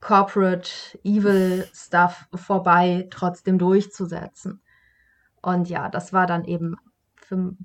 Corporate 0.00 0.70
Evil 1.04 1.66
Stuff 1.72 2.26
vorbei 2.34 3.08
trotzdem 3.10 3.58
durchzusetzen. 3.58 4.60
Und 5.42 5.68
ja, 5.68 5.88
das 5.88 6.12
war 6.12 6.26
dann 6.26 6.44
eben 6.44 6.76
für, 7.16 7.56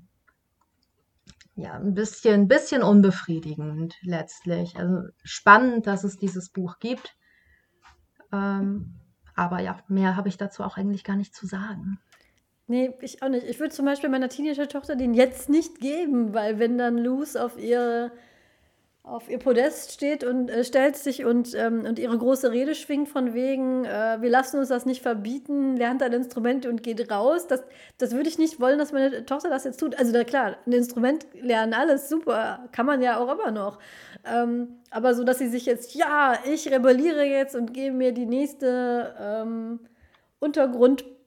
ja, 1.56 1.74
ein 1.74 1.94
bisschen, 1.94 2.48
bisschen 2.48 2.82
unbefriedigend 2.82 3.96
letztlich. 4.02 4.76
Also 4.76 5.08
spannend, 5.22 5.86
dass 5.86 6.04
es 6.04 6.16
dieses 6.16 6.48
Buch 6.50 6.78
gibt. 6.78 7.16
Ähm, 8.32 8.94
aber 9.34 9.60
ja, 9.60 9.78
mehr 9.88 10.16
habe 10.16 10.28
ich 10.28 10.36
dazu 10.36 10.62
auch 10.62 10.76
eigentlich 10.76 11.04
gar 11.04 11.16
nicht 11.16 11.34
zu 11.34 11.46
sagen. 11.46 11.98
Nee, 12.66 12.94
ich 13.00 13.22
auch 13.22 13.28
nicht. 13.28 13.46
Ich 13.46 13.60
würde 13.60 13.74
zum 13.74 13.84
Beispiel 13.84 14.08
meiner 14.08 14.28
Teenager-Tochter 14.28 14.96
den 14.96 15.14
jetzt 15.14 15.48
nicht 15.48 15.80
geben, 15.80 16.32
weil 16.32 16.58
wenn 16.58 16.78
dann 16.78 16.96
Luz 16.96 17.36
auf 17.36 17.58
ihre 17.58 18.12
auf 19.04 19.28
ihr 19.28 19.38
Podest 19.38 19.90
steht 19.90 20.22
und 20.22 20.48
äh, 20.48 20.62
stellt 20.62 20.96
sich 20.96 21.24
und, 21.24 21.54
ähm, 21.54 21.84
und 21.84 21.98
ihre 21.98 22.16
große 22.16 22.52
Rede 22.52 22.76
schwingt 22.76 23.08
von 23.08 23.34
wegen, 23.34 23.84
äh, 23.84 24.18
wir 24.20 24.30
lassen 24.30 24.60
uns 24.60 24.68
das 24.68 24.86
nicht 24.86 25.02
verbieten, 25.02 25.76
lernt 25.76 26.04
ein 26.04 26.12
Instrument 26.12 26.66
und 26.66 26.84
geht 26.84 27.10
raus. 27.10 27.48
Das, 27.48 27.64
das 27.98 28.12
würde 28.12 28.28
ich 28.28 28.38
nicht 28.38 28.60
wollen, 28.60 28.78
dass 28.78 28.92
meine 28.92 29.26
Tochter 29.26 29.50
das 29.50 29.64
jetzt 29.64 29.80
tut. 29.80 29.96
Also 29.98 30.12
na 30.14 30.22
klar, 30.22 30.56
ein 30.66 30.72
Instrument 30.72 31.26
lernen, 31.34 31.74
alles 31.74 32.08
super, 32.08 32.68
kann 32.70 32.86
man 32.86 33.02
ja 33.02 33.18
auch 33.18 33.32
immer 33.32 33.50
noch. 33.50 33.80
Ähm, 34.24 34.78
aber 34.92 35.14
so, 35.14 35.24
dass 35.24 35.38
sie 35.38 35.48
sich 35.48 35.66
jetzt, 35.66 35.94
ja, 35.96 36.38
ich 36.44 36.70
rebelliere 36.70 37.24
jetzt 37.24 37.56
und 37.56 37.74
gehe 37.74 37.90
mir 37.90 38.12
die 38.12 38.26
nächste 38.26 39.16
ähm, 39.20 39.80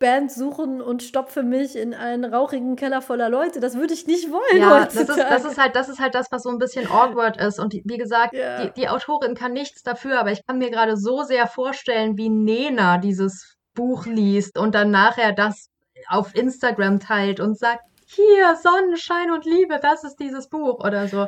Untergrundband 0.05 0.31
suchen 0.31 0.81
und 0.81 1.03
stopfe 1.03 1.43
mich 1.43 1.75
in 1.75 1.93
einen 1.93 2.25
rauchigen 2.25 2.75
Keller 2.75 3.01
voller 3.01 3.29
Leute. 3.29 3.59
Das 3.59 3.75
würde 3.75 3.93
ich 3.93 4.07
nicht 4.07 4.31
wollen. 4.31 4.61
Ja, 4.61 4.85
das 4.85 4.95
ist, 4.95 5.09
das 5.09 5.45
ist, 5.45 5.57
halt, 5.57 5.75
das 5.75 5.89
ist 5.89 5.99
halt 5.99 6.15
das, 6.15 6.27
was 6.31 6.43
so 6.43 6.49
ein 6.49 6.57
bisschen 6.57 6.87
awkward 6.87 7.37
ist. 7.37 7.59
Und 7.59 7.73
wie 7.73 7.97
gesagt, 7.97 8.33
ja. 8.33 8.65
die, 8.65 8.71
die 8.73 8.89
Autorin 8.89 9.35
kann 9.35 9.53
nichts 9.53 9.83
dafür, 9.83 10.19
aber 10.19 10.31
ich 10.31 10.45
kann 10.45 10.57
mir 10.57 10.71
gerade 10.71 10.97
so 10.97 11.23
sehr 11.23 11.47
vorstellen, 11.47 12.17
wie 12.17 12.29
Nena 12.29 12.97
dieses 12.97 13.55
Buch 13.73 14.05
liest 14.05 14.57
und 14.57 14.75
dann 14.75 14.91
nachher 14.91 15.33
das 15.33 15.69
auf 16.07 16.35
Instagram 16.35 16.99
teilt 16.99 17.39
und 17.39 17.57
sagt, 17.57 17.83
hier, 18.07 18.55
Sonnenschein 18.61 19.31
und 19.31 19.45
Liebe, 19.45 19.79
das 19.81 20.03
ist 20.03 20.17
dieses 20.17 20.47
Buch 20.47 20.83
oder 20.85 21.07
so. 21.07 21.27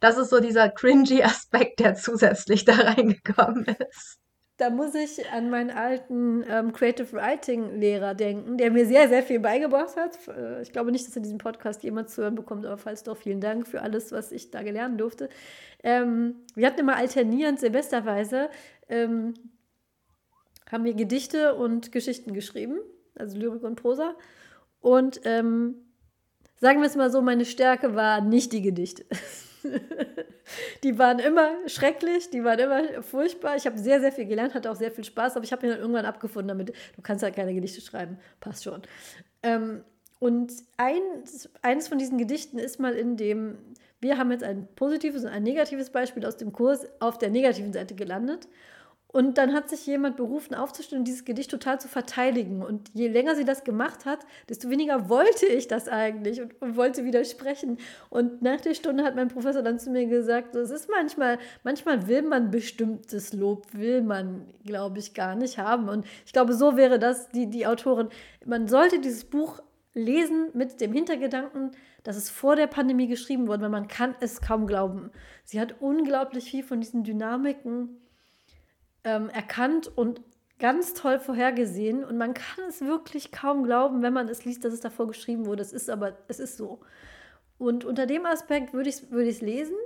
Das 0.00 0.18
ist 0.18 0.28
so 0.28 0.40
dieser 0.40 0.68
cringy 0.68 1.22
Aspekt, 1.22 1.80
der 1.80 1.94
zusätzlich 1.94 2.66
da 2.66 2.74
reingekommen 2.74 3.64
ist 3.64 4.17
da 4.58 4.70
muss 4.70 4.94
ich 4.96 5.30
an 5.30 5.50
meinen 5.50 5.70
alten 5.70 6.44
ähm, 6.48 6.72
Creative 6.72 7.12
Writing 7.12 7.78
Lehrer 7.78 8.14
denken, 8.14 8.58
der 8.58 8.72
mir 8.72 8.86
sehr, 8.86 9.08
sehr 9.08 9.22
viel 9.22 9.38
beigebracht 9.38 9.96
hat. 9.96 10.18
Äh, 10.28 10.62
ich 10.62 10.72
glaube 10.72 10.90
nicht, 10.90 11.06
dass 11.06 11.14
er 11.14 11.22
diesen 11.22 11.38
Podcast 11.38 11.84
jemals 11.84 12.14
zu 12.14 12.22
hören 12.22 12.34
bekommt, 12.34 12.66
aber 12.66 12.76
falls 12.76 13.04
doch, 13.04 13.16
vielen 13.16 13.40
Dank 13.40 13.68
für 13.68 13.82
alles, 13.82 14.10
was 14.10 14.32
ich 14.32 14.50
da 14.50 14.62
gelernt 14.62 15.00
durfte. 15.00 15.28
Ähm, 15.84 16.34
wir 16.56 16.66
hatten 16.66 16.80
immer 16.80 16.96
alternierend 16.96 17.60
semesterweise, 17.60 18.50
ähm, 18.88 19.34
haben 20.70 20.84
wir 20.84 20.94
Gedichte 20.94 21.54
und 21.54 21.92
Geschichten 21.92 22.34
geschrieben, 22.34 22.80
also 23.14 23.38
Lyrik 23.38 23.62
und 23.62 23.76
Prosa. 23.76 24.16
Und 24.80 25.20
ähm, 25.24 25.76
sagen 26.56 26.80
wir 26.80 26.88
es 26.88 26.96
mal 26.96 27.12
so, 27.12 27.22
meine 27.22 27.44
Stärke 27.44 27.94
war 27.94 28.20
nicht 28.20 28.52
die 28.52 28.62
Gedichte. 28.62 29.06
die 30.82 30.98
waren 30.98 31.18
immer 31.18 31.50
schrecklich, 31.66 32.30
die 32.30 32.44
waren 32.44 32.58
immer 32.58 33.02
furchtbar. 33.02 33.56
Ich 33.56 33.66
habe 33.66 33.78
sehr, 33.78 34.00
sehr 34.00 34.12
viel 34.12 34.26
gelernt, 34.26 34.54
hatte 34.54 34.70
auch 34.70 34.76
sehr 34.76 34.90
viel 34.90 35.04
Spaß, 35.04 35.36
aber 35.36 35.44
ich 35.44 35.52
habe 35.52 35.66
mir 35.66 35.72
dann 35.72 35.80
irgendwann 35.80 36.06
abgefunden 36.06 36.48
damit, 36.48 36.70
du 36.70 37.02
kannst 37.02 37.22
halt 37.22 37.36
keine 37.36 37.54
Gedichte 37.54 37.80
schreiben, 37.80 38.18
passt 38.40 38.64
schon. 38.64 38.82
Ähm, 39.42 39.84
und 40.20 40.52
eins, 40.76 41.48
eines 41.62 41.88
von 41.88 41.98
diesen 41.98 42.18
Gedichten 42.18 42.58
ist 42.58 42.80
mal 42.80 42.94
in 42.94 43.16
dem, 43.16 43.58
wir 44.00 44.18
haben 44.18 44.32
jetzt 44.32 44.44
ein 44.44 44.68
positives 44.74 45.24
und 45.24 45.30
ein 45.30 45.42
negatives 45.42 45.90
Beispiel 45.90 46.26
aus 46.26 46.36
dem 46.36 46.52
Kurs 46.52 46.86
auf 47.00 47.18
der 47.18 47.30
negativen 47.30 47.72
Seite 47.72 47.94
gelandet. 47.94 48.48
Und 49.10 49.38
dann 49.38 49.54
hat 49.54 49.70
sich 49.70 49.86
jemand 49.86 50.16
berufen, 50.18 50.54
aufzustehen 50.54 50.98
und 50.98 51.08
dieses 51.08 51.24
Gedicht 51.24 51.50
total 51.50 51.80
zu 51.80 51.88
verteidigen. 51.88 52.62
Und 52.62 52.90
je 52.92 53.08
länger 53.08 53.34
sie 53.36 53.46
das 53.46 53.64
gemacht 53.64 54.04
hat, 54.04 54.26
desto 54.50 54.68
weniger 54.68 55.08
wollte 55.08 55.46
ich 55.46 55.66
das 55.66 55.88
eigentlich 55.88 56.42
und, 56.42 56.60
und 56.60 56.76
wollte 56.76 57.06
widersprechen. 57.06 57.78
Und 58.10 58.42
nach 58.42 58.60
der 58.60 58.74
Stunde 58.74 59.04
hat 59.04 59.16
mein 59.16 59.28
Professor 59.28 59.62
dann 59.62 59.78
zu 59.78 59.90
mir 59.90 60.06
gesagt, 60.06 60.54
es 60.54 60.70
ist 60.70 60.90
manchmal, 60.90 61.38
manchmal 61.64 62.06
will 62.06 62.20
man 62.20 62.50
bestimmtes 62.50 63.32
Lob, 63.32 63.66
will 63.72 64.02
man, 64.02 64.46
glaube 64.66 64.98
ich, 64.98 65.14
gar 65.14 65.36
nicht 65.36 65.56
haben. 65.56 65.88
Und 65.88 66.04
ich 66.26 66.34
glaube, 66.34 66.52
so 66.52 66.76
wäre 66.76 66.98
das 66.98 67.30
die, 67.30 67.48
die 67.48 67.66
Autorin. 67.66 68.10
Man 68.44 68.68
sollte 68.68 69.00
dieses 69.00 69.24
Buch 69.24 69.62
lesen 69.94 70.50
mit 70.52 70.82
dem 70.82 70.92
Hintergedanken, 70.92 71.70
dass 72.02 72.16
es 72.16 72.28
vor 72.28 72.56
der 72.56 72.66
Pandemie 72.66 73.08
geschrieben 73.08 73.48
wurde, 73.48 73.62
weil 73.62 73.70
man 73.70 73.88
kann 73.88 74.14
es 74.20 74.42
kaum 74.42 74.66
glauben. 74.66 75.10
Sie 75.44 75.58
hat 75.58 75.76
unglaublich 75.80 76.50
viel 76.50 76.62
von 76.62 76.80
diesen 76.80 77.04
Dynamiken 77.04 78.02
ähm, 79.08 79.30
erkannt 79.30 79.90
und 79.96 80.20
ganz 80.58 80.92
toll 80.92 81.18
vorhergesehen. 81.18 82.04
Und 82.04 82.18
man 82.18 82.34
kann 82.34 82.64
es 82.68 82.80
wirklich 82.82 83.32
kaum 83.32 83.64
glauben, 83.64 84.02
wenn 84.02 84.12
man 84.12 84.28
es 84.28 84.44
liest, 84.44 84.64
dass 84.64 84.74
es 84.74 84.80
davor 84.80 85.06
geschrieben 85.06 85.46
wurde. 85.46 85.62
Es 85.62 85.72
ist 85.72 85.88
aber, 85.88 86.18
es 86.28 86.40
ist 86.40 86.56
so. 86.56 86.80
Und 87.56 87.84
unter 87.84 88.06
dem 88.06 88.26
Aspekt 88.26 88.72
würde 88.74 88.88
ich 88.88 88.96
es 88.96 89.10
würd 89.10 89.40
lesen, 89.40 89.76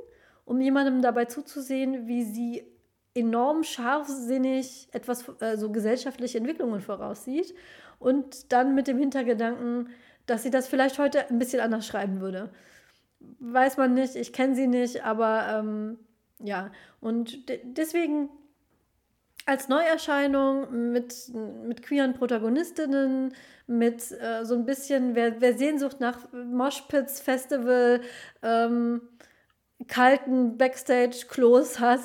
um 0.44 0.60
jemandem 0.60 1.02
dabei 1.02 1.26
zuzusehen, 1.26 2.06
wie 2.08 2.24
sie 2.24 2.66
enorm 3.14 3.62
scharfsinnig 3.62 4.88
etwas, 4.92 5.24
also 5.40 5.70
gesellschaftliche 5.70 6.38
Entwicklungen 6.38 6.80
voraussieht. 6.80 7.54
Und 7.98 8.52
dann 8.52 8.74
mit 8.74 8.88
dem 8.88 8.98
Hintergedanken, 8.98 9.90
dass 10.26 10.42
sie 10.42 10.50
das 10.50 10.66
vielleicht 10.66 10.98
heute 10.98 11.28
ein 11.28 11.38
bisschen 11.38 11.60
anders 11.60 11.86
schreiben 11.86 12.20
würde. 12.20 12.50
Weiß 13.38 13.76
man 13.76 13.94
nicht, 13.94 14.16
ich 14.16 14.32
kenne 14.32 14.56
sie 14.56 14.66
nicht, 14.66 15.04
aber 15.04 15.46
ähm, 15.48 15.98
ja. 16.40 16.72
Und 17.00 17.48
de 17.48 17.60
deswegen 17.62 18.28
als 19.46 19.68
Neuerscheinung 19.68 20.92
mit, 20.92 21.14
mit 21.66 21.82
queeren 21.82 22.14
Protagonistinnen, 22.14 23.34
mit 23.66 24.12
äh, 24.12 24.44
so 24.44 24.54
ein 24.54 24.64
bisschen, 24.64 25.14
wer, 25.14 25.40
wer 25.40 25.56
Sehnsucht 25.56 26.00
nach 26.00 26.18
Moshpits 26.32 27.20
Festival, 27.20 28.00
ähm, 28.42 29.02
kalten 29.88 30.56
Backstage-Klos 30.58 31.80
hat 31.80 32.00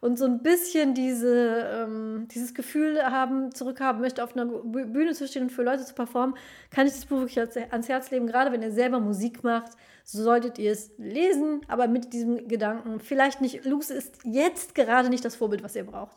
und 0.00 0.18
so 0.18 0.24
ein 0.24 0.42
bisschen 0.42 0.94
diese, 0.94 1.84
ähm, 1.84 2.26
dieses 2.30 2.54
Gefühl 2.54 3.02
haben, 3.02 3.54
zurückhaben 3.54 4.00
möchte, 4.00 4.24
auf 4.24 4.34
einer 4.34 4.46
Bühne 4.46 5.12
zu 5.12 5.28
stehen 5.28 5.44
und 5.44 5.50
für 5.50 5.62
Leute 5.62 5.84
zu 5.84 5.94
performen, 5.94 6.34
kann 6.70 6.86
ich 6.86 6.94
das 6.94 7.04
Buch 7.04 7.20
wirklich 7.20 7.38
ans 7.38 7.88
Herz 7.88 8.10
legen. 8.10 8.26
Gerade 8.26 8.52
wenn 8.52 8.62
ihr 8.62 8.72
selber 8.72 9.00
Musik 9.00 9.44
macht, 9.44 9.72
so 10.04 10.22
solltet 10.22 10.58
ihr 10.58 10.72
es 10.72 10.92
lesen, 10.96 11.60
aber 11.68 11.86
mit 11.86 12.12
diesem 12.12 12.48
Gedanken, 12.48 13.00
vielleicht 13.00 13.42
nicht, 13.42 13.64
Luce 13.66 13.90
ist 13.90 14.18
jetzt 14.24 14.74
gerade 14.74 15.10
nicht 15.10 15.24
das 15.24 15.36
Vorbild, 15.36 15.62
was 15.62 15.76
ihr 15.76 15.84
braucht. 15.84 16.16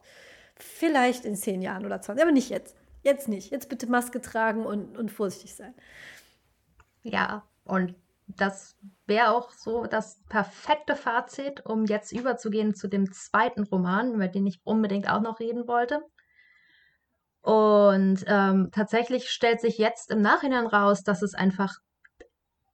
Vielleicht 0.56 1.26
in 1.26 1.36
zehn 1.36 1.62
Jahren 1.62 1.86
oder 1.86 2.02
20, 2.02 2.24
aber 2.24 2.32
nicht 2.32 2.50
jetzt. 2.50 2.76
Jetzt 3.02 3.28
nicht. 3.28 3.52
Jetzt 3.52 3.70
bitte 3.70 3.88
Maske 3.88 4.22
tragen 4.22 4.66
und, 4.66 4.98
und 4.98 5.12
vorsichtig 5.12 5.56
sein. 5.56 5.74
Ja, 7.02 7.44
und 7.66 7.96
das 8.28 8.78
wäre 9.06 9.32
auch 9.32 9.52
so 9.52 9.86
das 9.86 10.22
perfekte 10.30 10.96
Fazit, 10.96 11.66
um 11.66 11.86
jetzt 11.86 12.14
überzugehen 12.14 12.74
zu 12.74 12.88
dem 12.88 13.12
zweiten 13.12 13.64
Roman, 13.64 14.14
über 14.14 14.28
den 14.28 14.48
ich 14.48 14.62
unbedingt 14.64 15.10
auch 15.10 15.22
noch 15.22 15.40
reden 15.40 15.68
wollte. 15.68 16.02
Und 17.42 18.24
ähm, 18.28 18.70
tatsächlich 18.72 19.30
stellt 19.30 19.60
sich 19.60 19.78
jetzt 19.78 20.10
im 20.10 20.22
Nachhinein 20.22 20.66
raus, 20.66 21.04
dass 21.04 21.22
es 21.22 21.34
einfach 21.34 21.76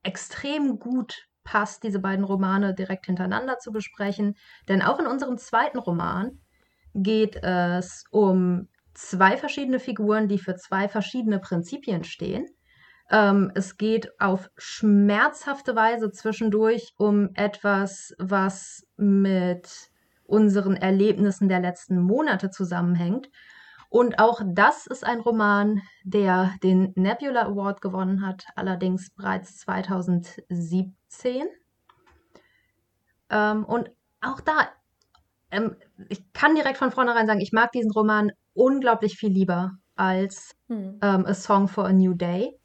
extrem 0.03 0.77
gut 0.77 1.25
passt, 1.43 1.81
diese 1.83 1.99
beiden 1.99 2.23
Romane 2.23 2.75
direkt 2.75 3.07
hintereinander 3.07 3.57
zu 3.57 3.71
besprechen. 3.71 4.35
Denn 4.67 4.83
auch 4.83 4.99
in 4.99 5.07
unserem 5.07 5.39
zweiten 5.39 5.79
Roman 5.79 6.39
geht 6.93 7.35
es 7.43 8.03
um 8.11 8.67
zwei 8.93 9.37
verschiedene 9.37 9.79
Figuren, 9.79 10.27
die 10.27 10.39
für 10.39 10.55
zwei 10.55 10.87
verschiedene 10.89 11.39
Prinzipien 11.39 12.03
stehen. 12.03 12.45
Ähm, 13.09 13.51
es 13.55 13.77
geht 13.77 14.19
auf 14.19 14.49
schmerzhafte 14.57 15.75
Weise 15.75 16.11
zwischendurch 16.11 16.93
um 16.97 17.29
etwas, 17.33 18.13
was 18.19 18.85
mit 18.97 19.89
unseren 20.25 20.75
Erlebnissen 20.75 21.49
der 21.49 21.59
letzten 21.59 21.99
Monate 21.99 22.51
zusammenhängt. 22.51 23.29
Und 23.89 24.19
auch 24.19 24.41
das 24.45 24.85
ist 24.85 25.03
ein 25.03 25.19
Roman, 25.19 25.81
der 26.03 26.53
den 26.61 26.93
Nebula 26.95 27.47
Award 27.47 27.81
gewonnen 27.81 28.23
hat, 28.25 28.45
allerdings 28.55 29.09
bereits 29.09 29.57
2017. 29.57 31.47
Ähm, 33.31 33.65
und 33.65 33.89
auch 34.21 34.41
da, 34.41 34.69
ähm, 35.51 35.75
ich 36.09 36.31
kann 36.33 36.55
direkt 36.55 36.77
von 36.77 36.91
vornherein 36.91 37.27
sagen, 37.27 37.41
ich 37.41 37.51
mag 37.51 37.71
diesen 37.71 37.91
Roman 37.91 38.31
unglaublich 38.53 39.17
viel 39.17 39.31
lieber 39.31 39.71
als 39.95 40.55
hm. 40.67 40.99
ähm, 41.01 41.25
A 41.25 41.33
Song 41.33 41.67
for 41.67 41.85
a 41.85 41.93
New 41.93 42.13
Day. 42.13 42.55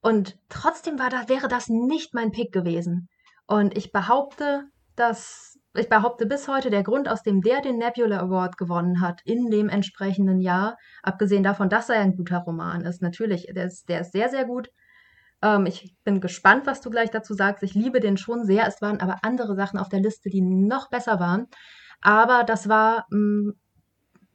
Und 0.00 0.36
trotzdem 0.48 0.98
war 0.98 1.10
das, 1.10 1.28
wäre 1.28 1.48
das 1.48 1.68
nicht 1.68 2.14
mein 2.14 2.32
Pick 2.32 2.52
gewesen. 2.52 3.08
Und 3.46 3.76
ich 3.76 3.92
behaupte, 3.92 4.64
dass 4.96 5.58
ich 5.74 5.88
behaupte 5.88 6.26
bis 6.26 6.48
heute, 6.48 6.68
der 6.68 6.82
Grund, 6.82 7.08
aus 7.08 7.22
dem 7.22 7.40
der 7.40 7.62
den 7.62 7.78
Nebula 7.78 8.20
Award 8.20 8.58
gewonnen 8.58 9.00
hat, 9.00 9.20
in 9.24 9.50
dem 9.50 9.70
entsprechenden 9.70 10.40
Jahr, 10.40 10.76
abgesehen 11.02 11.42
davon, 11.42 11.70
dass 11.70 11.88
er 11.88 12.00
ein 12.00 12.14
guter 12.16 12.38
Roman 12.38 12.82
ist, 12.82 13.00
natürlich, 13.00 13.46
der 13.54 13.66
ist, 13.66 13.88
der 13.88 14.02
ist 14.02 14.12
sehr, 14.12 14.28
sehr 14.28 14.44
gut. 14.44 14.68
Ähm, 15.42 15.66
ich 15.66 15.94
bin 16.04 16.20
gespannt, 16.20 16.66
was 16.66 16.80
du 16.80 16.90
gleich 16.90 17.10
dazu 17.10 17.34
sagst. 17.34 17.62
Ich 17.62 17.74
liebe 17.74 18.00
den 18.00 18.16
schon 18.16 18.44
sehr. 18.44 18.66
Es 18.66 18.80
waren 18.80 19.00
aber 19.00 19.18
andere 19.22 19.54
Sachen 19.56 19.78
auf 19.78 19.88
der 19.88 20.00
Liste, 20.00 20.30
die 20.30 20.40
noch 20.40 20.88
besser 20.88 21.20
waren. 21.20 21.48
Aber 22.00 22.44
das 22.44 22.68
war 22.68 23.06
ein 23.10 23.54
hm, 23.54 23.54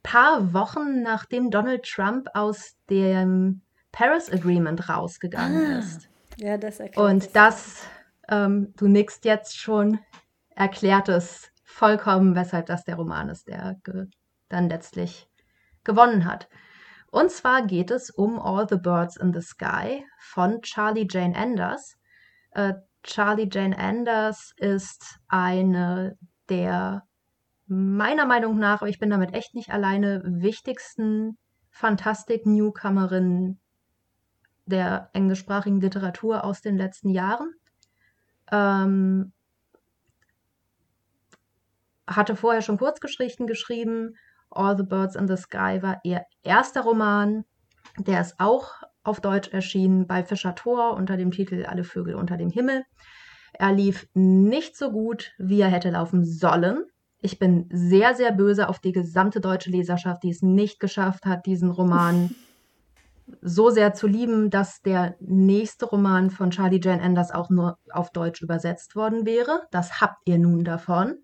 paar 0.02 0.52
Wochen, 0.52 1.02
nachdem 1.02 1.50
Donald 1.50 1.84
Trump 1.84 2.28
aus 2.34 2.76
dem 2.88 3.62
Paris 3.92 4.30
Agreement 4.32 4.88
rausgegangen 4.88 5.74
ah, 5.74 5.78
ist. 5.78 6.08
Ja, 6.36 6.56
das 6.56 6.80
erklärt 6.80 7.10
Und 7.10 7.36
das, 7.36 7.82
ähm, 8.28 8.72
du 8.76 8.86
nickst 8.86 9.24
jetzt 9.24 9.58
schon, 9.58 9.98
erklärt 10.54 11.08
es 11.08 11.50
vollkommen, 11.64 12.34
weshalb 12.34 12.66
das 12.66 12.84
der 12.84 12.96
Roman 12.96 13.28
ist, 13.28 13.48
der 13.48 13.76
dann 14.48 14.68
letztlich 14.68 15.28
gewonnen 15.84 16.24
hat. 16.24 16.48
Und 17.10 17.30
zwar 17.30 17.66
geht 17.66 17.90
es 17.90 18.10
um 18.10 18.38
All 18.38 18.66
the 18.68 18.76
Birds 18.76 19.16
in 19.16 19.32
the 19.32 19.40
Sky 19.40 20.04
von 20.18 20.60
Charlie 20.62 21.06
Jane 21.08 21.36
Anders. 21.36 21.96
Äh, 22.50 22.74
Charlie 23.02 23.48
Jane 23.50 23.78
Anders 23.78 24.52
ist 24.56 25.18
eine 25.28 26.18
der 26.48 27.04
meiner 27.66 28.26
Meinung 28.26 28.58
nach, 28.58 28.80
aber 28.80 28.88
ich 28.88 28.98
bin 28.98 29.10
damit 29.10 29.34
echt 29.34 29.54
nicht 29.54 29.70
alleine, 29.70 30.22
wichtigsten 30.24 31.38
Fantastik-Newcomerinnen 31.70 33.60
der 34.66 35.10
englischsprachigen 35.12 35.80
Literatur 35.80 36.44
aus 36.44 36.60
den 36.60 36.76
letzten 36.76 37.10
Jahren. 37.10 37.54
Ähm, 38.50 39.32
hatte 42.06 42.36
vorher 42.36 42.62
schon 42.62 42.78
Kurzgeschichten 42.78 43.46
geschrieben. 43.46 44.16
All 44.50 44.76
the 44.76 44.82
Birds 44.82 45.16
in 45.16 45.28
the 45.28 45.36
Sky 45.36 45.82
war 45.82 46.00
ihr 46.04 46.22
erster 46.42 46.82
Roman. 46.82 47.44
Der 47.98 48.20
ist 48.20 48.34
auch 48.38 48.82
auf 49.02 49.20
Deutsch 49.20 49.48
erschienen 49.48 50.06
bei 50.06 50.22
Fischer 50.22 50.54
Thor 50.54 50.94
unter 50.94 51.16
dem 51.16 51.30
Titel 51.30 51.64
Alle 51.66 51.84
Vögel 51.84 52.14
unter 52.14 52.36
dem 52.36 52.50
Himmel. 52.50 52.84
Er 53.52 53.72
lief 53.72 54.08
nicht 54.14 54.76
so 54.76 54.90
gut, 54.90 55.32
wie 55.38 55.60
er 55.60 55.68
hätte 55.68 55.90
laufen 55.90 56.24
sollen. 56.24 56.84
Ich 57.20 57.38
bin 57.38 57.68
sehr, 57.72 58.14
sehr 58.14 58.32
böse 58.32 58.68
auf 58.68 58.78
die 58.78 58.92
gesamte 58.92 59.40
deutsche 59.40 59.70
Leserschaft, 59.70 60.22
die 60.22 60.30
es 60.30 60.42
nicht 60.42 60.78
geschafft 60.78 61.26
hat, 61.26 61.46
diesen 61.46 61.70
Roman 61.70 62.34
so 63.42 63.70
sehr 63.70 63.94
zu 63.94 64.06
lieben, 64.06 64.50
dass 64.50 64.82
der 64.82 65.16
nächste 65.20 65.86
Roman 65.86 66.30
von 66.30 66.50
Charlie 66.50 66.80
Jane 66.82 67.02
Anders 67.02 67.32
auch 67.32 67.50
nur 67.50 67.78
auf 67.90 68.10
Deutsch 68.12 68.42
übersetzt 68.42 68.94
worden 68.96 69.26
wäre. 69.26 69.62
Das 69.70 70.00
habt 70.00 70.18
ihr 70.26 70.38
nun 70.38 70.64
davon. 70.64 71.18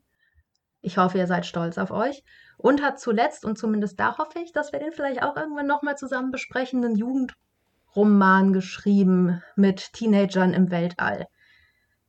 Ich 0.81 0.99
hoffe, 0.99 1.18
ihr 1.18 1.27
seid 1.27 1.47
stolz 1.47 1.79
auf 1.79 1.91
euch. 1.91 2.25
Und 2.57 2.83
hat 2.83 3.01
zuletzt, 3.01 3.45
und 3.45 3.59
zumindest 3.59 3.99
da 4.01 4.19
hoffe 4.19 4.39
ich, 4.39 4.53
dass 4.53 4.73
wir 4.73 4.79
den 4.79 4.93
vielleicht 4.93 5.23
auch 5.23 5.37
irgendwann 5.37 5.67
nochmal 5.67 5.97
zusammen 5.97 6.31
besprechen, 6.31 6.85
einen 6.85 6.97
Jugendroman 6.97 8.53
geschrieben 8.53 9.43
mit 9.57 9.93
Teenagern 9.93 10.55
im 10.55 10.71
Weltall 10.71 11.27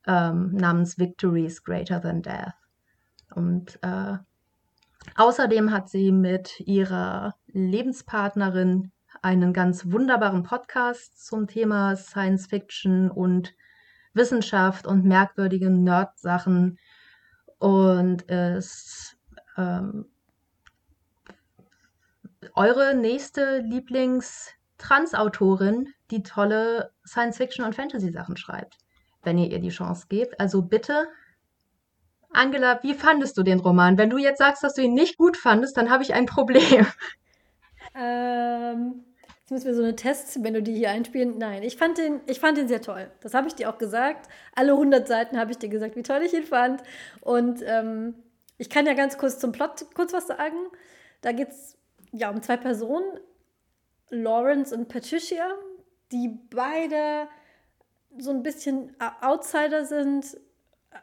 ähm, 0.06 0.54
namens 0.54 0.98
Victories 0.98 1.64
Greater 1.64 2.00
Than 2.00 2.22
Death. 2.22 2.54
Und 3.34 3.78
äh, 3.82 4.18
außerdem 5.16 5.72
hat 5.72 5.88
sie 5.88 6.12
mit 6.12 6.60
ihrer 6.60 7.34
Lebenspartnerin 7.48 8.92
einen 9.22 9.52
ganz 9.52 9.90
wunderbaren 9.90 10.42
Podcast 10.42 11.26
zum 11.26 11.46
Thema 11.46 11.96
Science 11.96 12.46
Fiction 12.46 13.10
und 13.10 13.54
Wissenschaft 14.14 14.86
und 14.86 15.04
merkwürdige 15.04 15.70
Nerd-Sachen 15.70 16.78
und 17.58 18.22
ist 18.22 19.16
ähm, 19.56 20.06
eure 22.56 22.94
nächste 22.94 23.58
Lieblings-Trans-Autorin, 23.58 25.92
die 26.10 26.22
tolle 26.22 26.92
Science-Fiction 27.06 27.64
und 27.64 27.74
Fantasy-Sachen 27.74 28.36
schreibt, 28.36 28.76
wenn 29.22 29.38
ihr 29.38 29.50
ihr 29.50 29.60
die 29.60 29.68
Chance 29.68 30.06
gebt. 30.08 30.40
Also 30.40 30.62
bitte, 30.62 31.06
Angela, 32.30 32.82
wie 32.82 32.94
fandest 32.94 33.38
du 33.38 33.42
den 33.42 33.60
Roman? 33.60 33.98
Wenn 33.98 34.10
du 34.10 34.18
jetzt 34.18 34.38
sagst, 34.38 34.64
dass 34.64 34.74
du 34.74 34.82
ihn 34.82 34.94
nicht 34.94 35.16
gut 35.16 35.36
fandest, 35.36 35.76
dann 35.76 35.90
habe 35.90 36.02
ich 36.02 36.14
ein 36.14 36.26
Problem. 36.26 36.86
Ähm, 37.98 39.06
Jetzt 39.46 39.52
müssen 39.52 39.66
wir 39.66 39.74
so 39.76 39.82
eine 39.84 39.94
Testmelodie 39.94 40.74
hier 40.74 40.90
einspielen. 40.90 41.38
Nein, 41.38 41.62
ich 41.62 41.76
fand 41.76 41.98
den, 41.98 42.20
ich 42.26 42.40
fand 42.40 42.58
den 42.58 42.66
sehr 42.66 42.82
toll. 42.82 43.12
Das 43.20 43.32
habe 43.32 43.46
ich 43.46 43.54
dir 43.54 43.70
auch 43.70 43.78
gesagt. 43.78 44.28
Alle 44.56 44.72
100 44.72 45.06
Seiten 45.06 45.38
habe 45.38 45.52
ich 45.52 45.58
dir 45.58 45.68
gesagt, 45.68 45.94
wie 45.94 46.02
toll 46.02 46.20
ich 46.24 46.34
ihn 46.34 46.42
fand. 46.42 46.82
Und 47.20 47.62
ähm, 47.64 48.16
ich 48.58 48.70
kann 48.70 48.86
ja 48.86 48.94
ganz 48.94 49.18
kurz 49.18 49.38
zum 49.38 49.52
Plot 49.52 49.86
kurz 49.94 50.12
was 50.12 50.26
sagen. 50.26 50.56
Da 51.20 51.30
geht 51.30 51.50
es 51.50 51.78
ja 52.18 52.30
um 52.30 52.42
zwei 52.42 52.56
Personen, 52.56 53.20
Lawrence 54.10 54.74
und 54.74 54.88
Patricia, 54.88 55.46
die 56.12 56.28
beide 56.50 57.28
so 58.18 58.30
ein 58.30 58.42
bisschen 58.42 58.94
Outsider 59.20 59.84
sind 59.84 60.38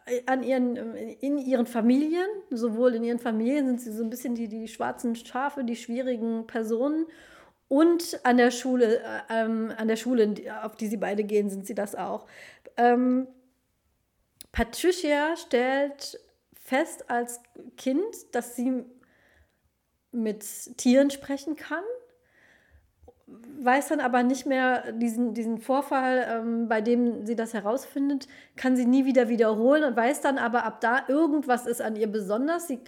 äh, 0.06 0.22
an 0.26 0.44
ihren, 0.44 0.76
in 0.96 1.38
ihren 1.38 1.66
Familien. 1.66 2.28
Sowohl 2.50 2.96
in 2.96 3.04
ihren 3.04 3.20
Familien 3.20 3.68
sind 3.68 3.82
sie 3.82 3.92
so 3.92 4.04
ein 4.04 4.10
bisschen 4.10 4.36
die, 4.36 4.48
die 4.48 4.68
schwarzen 4.68 5.16
Schafe, 5.16 5.64
die 5.64 5.76
schwierigen 5.76 6.48
Personen 6.48 7.06
und 7.68 8.20
an 8.24 8.38
der 8.38 8.52
Schule, 8.52 9.00
äh, 9.00 9.22
ähm, 9.30 9.74
an 9.76 9.88
der 9.88 9.96
Schule, 9.96 10.36
auf 10.64 10.76
die 10.76 10.88
sie 10.88 10.98
beide 10.98 11.24
gehen, 11.24 11.50
sind 11.50 11.66
sie 11.66 11.76
das 11.76 11.96
auch. 11.96 12.28
Ähm, 12.78 13.28
Patricia 14.52 15.36
stellt 15.36 16.20
fest 16.54 17.10
als 17.10 17.42
Kind, 17.76 18.04
dass 18.32 18.56
sie 18.56 18.86
mit 20.14 20.78
Tieren 20.78 21.10
sprechen 21.10 21.56
kann, 21.56 21.84
weiß 23.28 23.90
dann 23.90 24.00
aber 24.00 24.24
nicht 24.24 24.46
mehr 24.46 24.92
diesen, 24.92 25.34
diesen 25.34 25.58
Vorfall, 25.58 26.26
ähm, 26.30 26.68
bei 26.68 26.82
dem 26.82 27.26
sie 27.26 27.36
das 27.36 27.54
herausfindet, 27.54 28.28
kann 28.56 28.76
sie 28.76 28.86
nie 28.86 29.06
wieder 29.06 29.30
wiederholen 29.30 29.84
und 29.84 29.96
weiß 29.96 30.22
dann 30.22 30.38
aber 30.38 30.64
ab 30.64 30.82
da, 30.82 31.04
irgendwas 31.08 31.66
ist 31.66 31.82
an 31.82 31.96
ihr 31.96 32.08
besonders. 32.08 32.68
Sie 32.68 32.80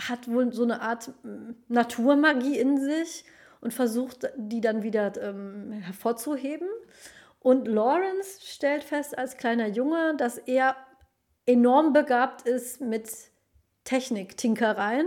hat 0.00 0.28
wohl 0.28 0.52
so 0.52 0.62
eine 0.62 0.80
Art 0.80 1.12
Naturmagie 1.68 2.58
in 2.58 2.80
sich 2.80 3.24
und 3.60 3.72
versucht, 3.72 4.30
die 4.36 4.60
dann 4.60 4.82
wieder 4.82 5.12
ähm, 5.20 5.72
hervorzuheben. 5.72 6.68
Und 7.40 7.68
Lawrence 7.68 8.40
stellt 8.42 8.84
fest 8.84 9.16
als 9.16 9.36
kleiner 9.36 9.68
Junge, 9.68 10.14
dass 10.16 10.38
er 10.38 10.76
enorm 11.46 11.92
begabt 11.92 12.42
ist 12.48 12.80
mit 12.80 13.10
Technik, 13.84 14.36
Tinkereien. 14.36 15.06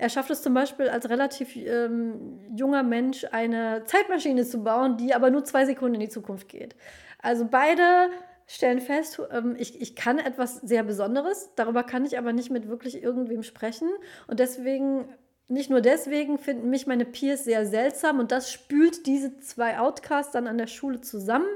Er 0.00 0.08
schafft 0.08 0.30
es 0.30 0.40
zum 0.40 0.54
Beispiel 0.54 0.88
als 0.88 1.10
relativ 1.10 1.54
ähm, 1.56 2.40
junger 2.56 2.82
Mensch, 2.82 3.26
eine 3.32 3.84
Zeitmaschine 3.84 4.46
zu 4.46 4.64
bauen, 4.64 4.96
die 4.96 5.14
aber 5.14 5.28
nur 5.28 5.44
zwei 5.44 5.66
Sekunden 5.66 5.96
in 5.96 6.00
die 6.00 6.08
Zukunft 6.08 6.48
geht. 6.48 6.74
Also 7.18 7.46
beide 7.50 8.08
stellen 8.46 8.80
fest, 8.80 9.20
ähm, 9.30 9.56
ich, 9.58 9.78
ich 9.78 9.94
kann 9.94 10.18
etwas 10.18 10.56
sehr 10.56 10.84
Besonderes, 10.84 11.50
darüber 11.54 11.82
kann 11.82 12.06
ich 12.06 12.16
aber 12.16 12.32
nicht 12.32 12.50
mit 12.50 12.66
wirklich 12.66 13.02
irgendwem 13.02 13.42
sprechen. 13.42 13.90
Und 14.26 14.40
deswegen 14.40 15.06
nicht 15.48 15.68
nur 15.68 15.82
deswegen 15.82 16.38
finden 16.38 16.70
mich 16.70 16.86
meine 16.86 17.04
Peers 17.04 17.44
sehr 17.44 17.66
seltsam 17.66 18.20
und 18.20 18.32
das 18.32 18.50
spült 18.50 19.04
diese 19.04 19.38
zwei 19.40 19.78
Outcasts 19.78 20.32
dann 20.32 20.46
an 20.46 20.56
der 20.56 20.66
Schule 20.66 21.02
zusammen. 21.02 21.48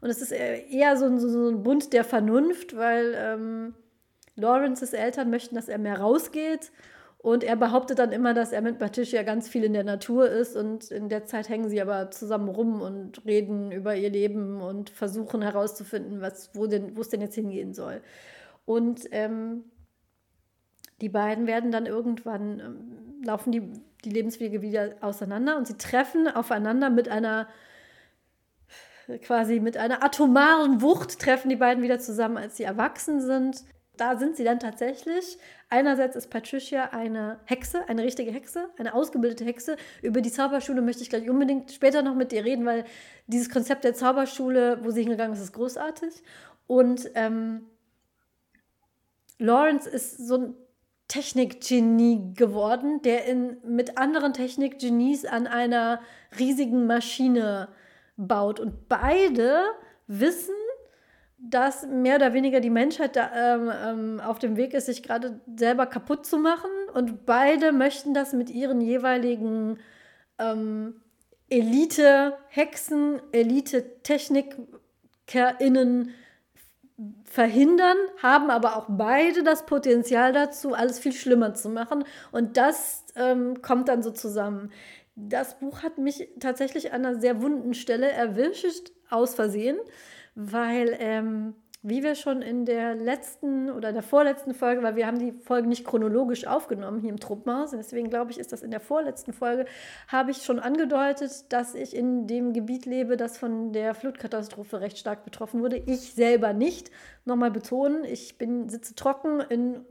Und 0.00 0.10
es 0.10 0.20
ist 0.20 0.32
eher 0.32 0.96
so 0.96 1.04
ein, 1.04 1.20
so 1.20 1.48
ein 1.48 1.62
Bund 1.62 1.92
der 1.92 2.02
Vernunft, 2.02 2.76
weil 2.76 3.14
ähm, 3.16 3.74
Lawrences 4.34 4.92
Eltern 4.92 5.30
möchten, 5.30 5.54
dass 5.54 5.68
er 5.68 5.78
mehr 5.78 6.00
rausgeht. 6.00 6.72
Und 7.26 7.42
er 7.42 7.56
behauptet 7.56 7.98
dann 7.98 8.12
immer, 8.12 8.34
dass 8.34 8.52
er 8.52 8.62
mit 8.62 8.78
Patricia 8.78 9.24
ganz 9.24 9.48
viel 9.48 9.64
in 9.64 9.72
der 9.72 9.82
Natur 9.82 10.28
ist. 10.30 10.54
Und 10.54 10.92
in 10.92 11.08
der 11.08 11.24
Zeit 11.24 11.48
hängen 11.48 11.68
sie 11.68 11.82
aber 11.82 12.12
zusammen 12.12 12.48
rum 12.48 12.80
und 12.80 13.26
reden 13.26 13.72
über 13.72 13.96
ihr 13.96 14.10
Leben 14.10 14.60
und 14.60 14.90
versuchen 14.90 15.42
herauszufinden, 15.42 16.20
was, 16.20 16.54
wo, 16.54 16.68
denn, 16.68 16.96
es 16.96 17.08
denn 17.08 17.20
jetzt 17.20 17.34
hingehen 17.34 17.74
soll. 17.74 18.00
Und 18.64 19.08
ähm, 19.10 19.64
die 21.00 21.08
beiden 21.08 21.48
werden 21.48 21.72
dann 21.72 21.86
irgendwann, 21.86 22.60
ähm, 22.60 23.24
laufen 23.24 23.50
die, 23.50 23.72
die 24.04 24.10
Lebenswege 24.10 24.62
wieder 24.62 24.94
auseinander 25.00 25.56
und 25.56 25.66
sie 25.66 25.76
treffen 25.76 26.28
aufeinander 26.28 26.90
mit 26.90 27.08
einer 27.08 27.48
quasi 29.22 29.58
mit 29.58 29.76
einer 29.76 30.04
atomaren 30.04 30.80
Wucht 30.80 31.18
treffen 31.18 31.48
die 31.48 31.56
beiden 31.56 31.82
wieder 31.82 31.98
zusammen, 31.98 32.36
als 32.36 32.56
sie 32.56 32.62
erwachsen 32.62 33.20
sind. 33.20 33.64
Da 33.96 34.16
sind 34.16 34.36
sie 34.36 34.44
dann 34.44 34.60
tatsächlich. 34.60 35.38
Einerseits 35.68 36.16
ist 36.16 36.30
Patricia 36.30 36.90
eine 36.90 37.40
Hexe, 37.44 37.88
eine 37.88 38.02
richtige 38.02 38.30
Hexe, 38.30 38.68
eine 38.78 38.94
ausgebildete 38.94 39.44
Hexe. 39.44 39.76
Über 40.02 40.20
die 40.20 40.30
Zauberschule 40.30 40.82
möchte 40.82 41.02
ich 41.02 41.10
gleich 41.10 41.28
unbedingt 41.28 41.72
später 41.72 42.02
noch 42.02 42.14
mit 42.14 42.32
dir 42.32 42.44
reden, 42.44 42.66
weil 42.66 42.84
dieses 43.26 43.50
Konzept 43.50 43.84
der 43.84 43.94
Zauberschule, 43.94 44.84
wo 44.84 44.90
sie 44.90 45.02
hingegangen 45.02 45.34
ist, 45.34 45.42
ist 45.42 45.52
großartig. 45.52 46.22
Und 46.66 47.10
ähm, 47.14 47.66
Lawrence 49.38 49.88
ist 49.88 50.26
so 50.26 50.36
ein 50.36 50.54
Technikgenie 51.08 52.34
geworden, 52.34 53.00
der 53.02 53.26
in, 53.26 53.58
mit 53.64 53.96
anderen 53.96 54.32
Technikgenies 54.32 55.24
an 55.24 55.46
einer 55.46 56.00
riesigen 56.38 56.86
Maschine 56.86 57.68
baut. 58.16 58.58
Und 58.58 58.88
beide 58.88 59.62
wissen, 60.08 60.54
dass 61.38 61.86
mehr 61.86 62.16
oder 62.16 62.32
weniger 62.32 62.60
die 62.60 62.70
Menschheit 62.70 63.14
da, 63.16 63.30
ähm, 63.34 63.70
ähm, 63.84 64.20
auf 64.20 64.38
dem 64.38 64.56
Weg 64.56 64.72
ist, 64.74 64.86
sich 64.86 65.02
gerade 65.02 65.40
selber 65.56 65.86
kaputt 65.86 66.24
zu 66.24 66.38
machen. 66.38 66.70
Und 66.94 67.26
beide 67.26 67.72
möchten 67.72 68.14
das 68.14 68.32
mit 68.32 68.48
ihren 68.50 68.80
jeweiligen 68.80 69.78
ähm, 70.38 71.02
Elite-Hexen, 71.48 73.20
Elite-TechnikerInnen 73.32 76.14
verhindern, 77.24 77.96
haben 78.22 78.50
aber 78.50 78.76
auch 78.76 78.86
beide 78.88 79.42
das 79.42 79.66
Potenzial 79.66 80.32
dazu, 80.32 80.72
alles 80.72 80.98
viel 80.98 81.12
schlimmer 81.12 81.52
zu 81.54 81.68
machen. 81.68 82.04
Und 82.32 82.56
das 82.56 83.04
ähm, 83.14 83.60
kommt 83.60 83.88
dann 83.88 84.02
so 84.02 84.10
zusammen. 84.10 84.72
Das 85.14 85.58
Buch 85.58 85.82
hat 85.82 85.98
mich 85.98 86.28
tatsächlich 86.40 86.92
an 86.92 87.04
einer 87.04 87.20
sehr 87.20 87.42
wunden 87.42 87.74
Stelle 87.74 88.10
erwischt, 88.10 88.92
aus 89.08 89.34
Versehen, 89.34 89.76
weil 90.36 90.96
ähm, 91.00 91.54
wie 91.88 92.02
wir 92.02 92.16
schon 92.16 92.42
in 92.42 92.64
der 92.64 92.96
letzten 92.96 93.70
oder 93.70 93.92
der 93.92 94.02
vorletzten 94.02 94.54
Folge, 94.54 94.82
weil 94.82 94.96
wir 94.96 95.06
haben 95.06 95.20
die 95.20 95.30
Folge 95.30 95.68
nicht 95.68 95.84
chronologisch 95.84 96.44
aufgenommen 96.44 96.98
hier 96.98 97.10
im 97.10 97.20
Truppmaus, 97.20 97.70
deswegen 97.70 98.10
glaube 98.10 98.32
ich, 98.32 98.38
ist 98.38 98.50
das 98.50 98.62
in 98.62 98.72
der 98.72 98.80
vorletzten 98.80 99.32
Folge, 99.32 99.66
habe 100.08 100.32
ich 100.32 100.38
schon 100.38 100.58
angedeutet, 100.58 101.52
dass 101.52 101.76
ich 101.76 101.94
in 101.94 102.26
dem 102.26 102.52
Gebiet 102.52 102.86
lebe, 102.86 103.16
das 103.16 103.38
von 103.38 103.72
der 103.72 103.94
Flutkatastrophe 103.94 104.80
recht 104.80 104.98
stark 104.98 105.24
betroffen 105.24 105.60
wurde. 105.60 105.76
Ich 105.76 106.12
selber 106.14 106.52
nicht. 106.52 106.90
Nochmal 107.24 107.52
betonen, 107.52 108.04
ich 108.04 108.36
bin, 108.36 108.68
sitze 108.68 108.94
trocken 108.96 109.40
in 109.40 109.84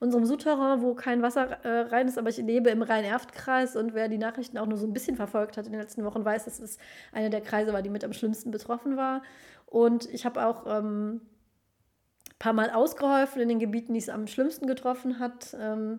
unserem 0.00 0.24
Souterrain, 0.26 0.82
wo 0.82 0.94
kein 0.94 1.22
Wasser 1.22 1.64
äh, 1.64 1.80
rein 1.88 2.08
ist, 2.08 2.18
aber 2.18 2.28
ich 2.28 2.38
lebe 2.38 2.70
im 2.70 2.82
Rhein-Erft-Kreis 2.82 3.76
und 3.76 3.94
wer 3.94 4.08
die 4.08 4.18
Nachrichten 4.18 4.58
auch 4.58 4.66
nur 4.66 4.76
so 4.76 4.86
ein 4.86 4.92
bisschen 4.92 5.16
verfolgt 5.16 5.56
hat 5.56 5.66
in 5.66 5.72
den 5.72 5.80
letzten 5.80 6.04
Wochen, 6.04 6.24
weiß, 6.24 6.44
dass 6.44 6.58
es 6.58 6.78
einer 7.12 7.30
der 7.30 7.40
Kreise 7.40 7.72
war, 7.72 7.82
die 7.82 7.90
mit 7.90 8.04
am 8.04 8.12
schlimmsten 8.12 8.50
betroffen 8.50 8.96
war. 8.96 9.22
Und 9.74 10.08
ich 10.14 10.24
habe 10.24 10.46
auch 10.46 10.66
ähm, 10.68 11.20
paar 12.38 12.52
Mal 12.52 12.70
ausgeholfen 12.70 13.42
in 13.42 13.48
den 13.48 13.58
Gebieten, 13.58 13.92
die 13.92 13.98
es 13.98 14.08
am 14.08 14.28
schlimmsten 14.28 14.68
getroffen 14.68 15.18
hat. 15.18 15.56
Ähm, 15.60 15.98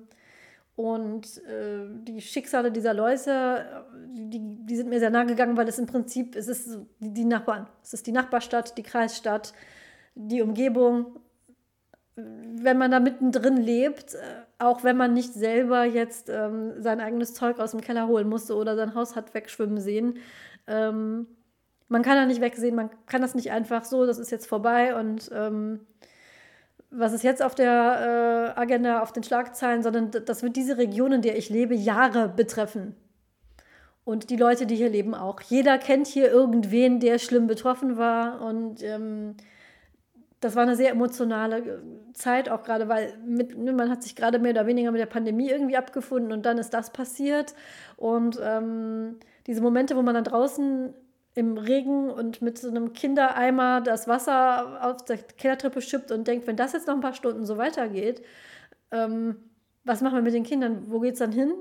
und 0.78 1.44
äh, 1.44 1.86
die 1.90 2.22
Schicksale 2.22 2.72
dieser 2.72 2.94
Leute, 2.94 3.86
die, 4.08 4.40
die 4.40 4.76
sind 4.78 4.88
mir 4.88 5.00
sehr 5.00 5.10
nahe 5.10 5.26
gegangen, 5.26 5.58
weil 5.58 5.68
es 5.68 5.78
im 5.78 5.88
Prinzip 5.88 6.38
es 6.38 6.48
ist 6.48 6.80
die, 7.02 7.14
die 7.14 7.26
Nachbarn. 7.26 7.68
Es 7.84 7.94
ist 7.94 8.08
die 8.08 8.14
Nachbarstadt, 8.14 8.78
die 8.78 8.84
Kreisstadt, 8.84 9.52
die 10.16 10.42
Umgebung. 10.42 11.20
Wenn 12.16 12.78
man 12.78 12.92
da 12.92 13.02
mittendrin 13.02 13.58
lebt, 13.58 14.14
äh, 14.14 14.20
auch 14.58 14.86
wenn 14.86 14.96
man 14.96 15.14
nicht 15.14 15.34
selber 15.34 15.84
jetzt 15.84 16.30
ähm, 16.30 16.82
sein 16.82 17.02
eigenes 17.02 17.34
Zeug 17.34 17.60
aus 17.60 17.72
dem 17.72 17.82
Keller 17.82 18.08
holen 18.08 18.30
musste 18.30 18.56
oder 18.56 18.78
sein 18.78 18.96
Haus 18.96 19.18
hat 19.18 19.34
wegschwimmen 19.34 19.82
sehen, 19.82 20.20
ähm, 20.66 21.28
man 21.88 22.02
kann 22.02 22.16
da 22.16 22.26
nicht 22.26 22.42
wegsehen, 22.42 22.76
man 22.76 22.90
kann 23.06 23.22
das 23.22 23.36
nicht 23.36 23.52
einfach 23.52 23.86
so, 23.86 24.06
das 24.06 24.18
ist 24.18 24.32
jetzt 24.32 24.48
vorbei 24.48 24.96
und 24.96 25.30
ähm, 25.34 25.82
was 26.90 27.14
ist 27.14 27.24
jetzt 27.24 27.44
auf 27.44 27.56
der 27.56 28.54
äh, 28.56 28.60
Agenda, 28.60 29.02
auf 29.02 29.12
den 29.12 29.24
Schlagzeilen, 29.24 29.84
sondern 29.84 30.12
das 30.12 30.44
wird 30.44 30.56
diese 30.56 30.78
Region, 30.78 31.12
in 31.12 31.22
der 31.22 31.38
ich 31.38 31.50
lebe, 31.50 31.76
Jahre 31.76 32.30
betreffen. 32.30 32.96
Und 34.06 34.30
die 34.30 34.38
Leute, 34.38 34.68
die 34.68 34.76
hier 34.76 34.90
leben, 34.90 35.16
auch. 35.16 35.42
Jeder 35.42 35.80
kennt 35.80 36.08
hier 36.08 36.32
irgendwen, 36.32 37.00
der 37.00 37.18
schlimm 37.18 37.48
betroffen 37.48 37.98
war. 37.98 38.40
Und 38.42 38.84
ähm, 38.84 39.36
das 40.42 40.56
war 40.56 40.62
eine 40.64 40.76
sehr 40.76 40.92
emotionale 40.92 41.58
äh, 41.58 42.14
Zeit, 42.14 42.48
auch 42.48 42.64
gerade 42.64 42.88
weil 42.88 43.18
mit, 43.26 43.58
ne, 43.58 43.74
man 43.74 43.90
hat 43.90 44.04
sich 44.04 44.16
gerade 44.16 44.38
mehr 44.38 44.52
oder 44.52 44.68
weniger 44.68 44.92
mit 44.92 45.02
der 45.02 45.08
Pandemie 45.08 45.50
irgendwie 45.50 45.76
abgefunden 45.76 46.32
und 46.32 46.46
dann 46.46 46.60
ist 46.60 46.70
das 46.74 46.92
passiert. 46.94 47.56
Und 47.98 48.40
ähm, 48.42 49.18
diese 49.48 49.62
Momente, 49.62 49.96
wo 49.96 50.04
man 50.04 50.14
dann 50.14 50.24
draußen 50.24 50.94
im 51.36 51.58
Regen 51.58 52.10
und 52.10 52.42
mit 52.42 52.58
so 52.58 52.70
einem 52.70 52.94
Kindereimer 52.94 53.82
das 53.82 54.08
Wasser 54.08 54.80
auf 54.82 55.04
der 55.04 55.18
Kellertreppe 55.18 55.82
schippt 55.82 56.12
und 56.12 56.28
denkt, 56.28 56.48
wenn 56.48 56.56
das 56.56 56.72
jetzt 56.74 56.88
noch 56.88 56.96
ein 56.96 57.02
paar 57.02 57.14
Stunden 57.14 57.46
so 57.46 57.58
weitergeht, 57.58 58.24
ähm, 58.92 59.36
was 59.84 60.02
machen 60.02 60.16
wir 60.16 60.22
mit 60.22 60.34
den 60.34 60.44
Kindern? 60.44 60.90
Wo 60.90 61.00
geht 61.02 61.14
es 61.14 61.20
dann 61.20 61.34
hin? 61.34 61.54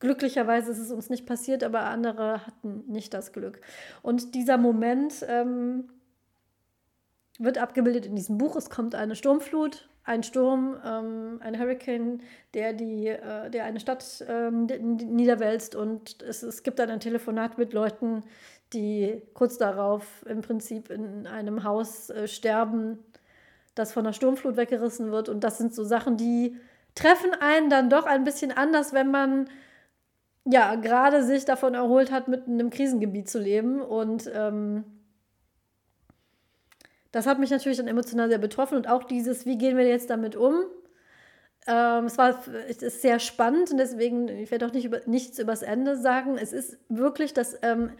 Glücklicherweise 0.00 0.72
ist 0.72 0.78
es 0.78 0.90
uns 0.90 1.08
nicht 1.08 1.24
passiert, 1.24 1.62
aber 1.62 1.84
andere 1.84 2.46
hatten 2.46 2.84
nicht 2.88 3.14
das 3.14 3.32
Glück. 3.32 3.60
Und 4.02 4.34
dieser 4.34 4.58
Moment 4.58 5.24
ähm, 5.28 5.88
wird 7.38 7.58
abgebildet 7.58 8.06
in 8.06 8.16
diesem 8.16 8.38
Buch. 8.38 8.56
Es 8.56 8.70
kommt 8.70 8.94
eine 8.94 9.16
Sturmflut, 9.16 9.88
ein 10.02 10.22
Sturm, 10.22 10.76
ähm, 10.84 11.40
ein 11.40 11.58
Hurricane, 11.58 12.20
der, 12.52 12.74
die, 12.74 13.06
äh, 13.06 13.50
der 13.50 13.64
eine 13.64 13.80
Stadt 13.80 14.24
ähm, 14.28 14.66
niederwälzt 14.66 15.74
und 15.74 16.22
es, 16.22 16.42
es 16.42 16.62
gibt 16.62 16.78
dann 16.78 16.90
ein 16.90 17.00
Telefonat 17.00 17.56
mit 17.56 17.72
Leuten, 17.72 18.22
die 18.72 19.22
kurz 19.34 19.58
darauf 19.58 20.24
im 20.26 20.40
Prinzip 20.40 20.90
in 20.90 21.26
einem 21.26 21.64
Haus 21.64 22.10
äh, 22.10 22.26
sterben, 22.26 22.98
das 23.74 23.92
von 23.92 24.04
der 24.04 24.12
Sturmflut 24.12 24.56
weggerissen 24.56 25.10
wird. 25.10 25.28
Und 25.28 25.44
das 25.44 25.58
sind 25.58 25.74
so 25.74 25.84
Sachen, 25.84 26.16
die 26.16 26.56
treffen 26.94 27.32
einen 27.40 27.70
dann 27.70 27.90
doch 27.90 28.06
ein 28.06 28.24
bisschen 28.24 28.52
anders, 28.52 28.92
wenn 28.92 29.10
man 29.10 29.48
ja 30.44 30.74
gerade 30.76 31.24
sich 31.24 31.44
davon 31.44 31.74
erholt 31.74 32.12
hat, 32.12 32.28
mitten 32.28 32.60
im 32.60 32.70
Krisengebiet 32.70 33.28
zu 33.28 33.38
leben. 33.38 33.80
Und 33.80 34.30
ähm, 34.32 34.84
das 37.12 37.26
hat 37.26 37.38
mich 37.38 37.50
natürlich 37.50 37.78
dann 37.78 37.88
emotional 37.88 38.28
sehr 38.28 38.38
betroffen. 38.38 38.76
Und 38.76 38.88
auch 38.88 39.04
dieses, 39.04 39.46
wie 39.46 39.58
gehen 39.58 39.76
wir 39.76 39.86
jetzt 39.86 40.10
damit 40.10 40.36
um? 40.36 40.64
Ähm, 41.66 42.04
es 42.06 42.18
war 42.18 42.42
es 42.68 42.82
ist 42.82 43.02
sehr 43.02 43.18
spannend 43.18 43.70
und 43.70 43.78
deswegen, 43.78 44.28
ich 44.28 44.50
werde 44.50 44.66
auch 44.66 44.72
nicht 44.72 44.84
über, 44.84 45.00
nichts 45.06 45.38
übers 45.38 45.62
Ende 45.62 45.96
sagen. 45.96 46.36
Es 46.36 46.52
ist 46.52 46.76
wirklich 46.88 47.32
das. 47.32 47.58
Ähm, 47.62 47.92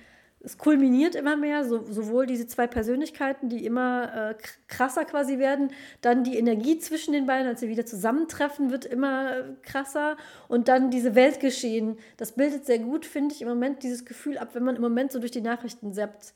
es 0.45 0.59
kulminiert 0.59 1.15
immer 1.15 1.37
mehr, 1.37 1.65
so, 1.65 1.85
sowohl 1.91 2.27
diese 2.27 2.47
zwei 2.47 2.67
Persönlichkeiten, 2.67 3.49
die 3.49 3.65
immer 3.65 4.31
äh, 4.31 4.35
krasser 4.69 5.05
quasi 5.05 5.39
werden, 5.39 5.73
dann 6.03 6.23
die 6.23 6.37
Energie 6.37 6.79
zwischen 6.79 7.13
den 7.13 7.27
beiden, 7.27 7.49
als 7.49 7.61
sie 7.61 7.69
wieder 7.69 7.87
zusammentreffen, 7.87 8.71
wird 8.71 8.85
immer 8.85 9.37
äh, 9.37 9.43
krasser 9.63 10.17
und 10.49 10.69
dann 10.69 10.91
diese 10.91 11.15
Weltgeschehen, 11.15 11.99
das 12.19 12.33
bildet 12.33 12.67
sehr 12.67 12.79
gut, 12.79 13.07
finde 13.07 13.35
ich, 13.35 13.43
im 13.43 13.49
Moment 13.49 13.83
dieses 13.83 14.05
Gefühl 14.05 14.37
ab, 14.37 14.51
wenn 14.53 14.65
man 14.65 14.77
im 14.77 14.83
Moment 14.83 15.13
so 15.13 15.19
durch 15.19 15.33
die 15.33 15.41
Nachrichten 15.41 15.93
seppt. 15.93 16.35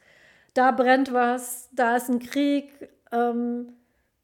Da 0.54 0.70
brennt 0.70 1.12
was, 1.12 1.68
da 1.72 1.96
ist 1.96 2.08
ein 2.08 2.18
Krieg, 2.18 2.72
ähm, 3.12 3.74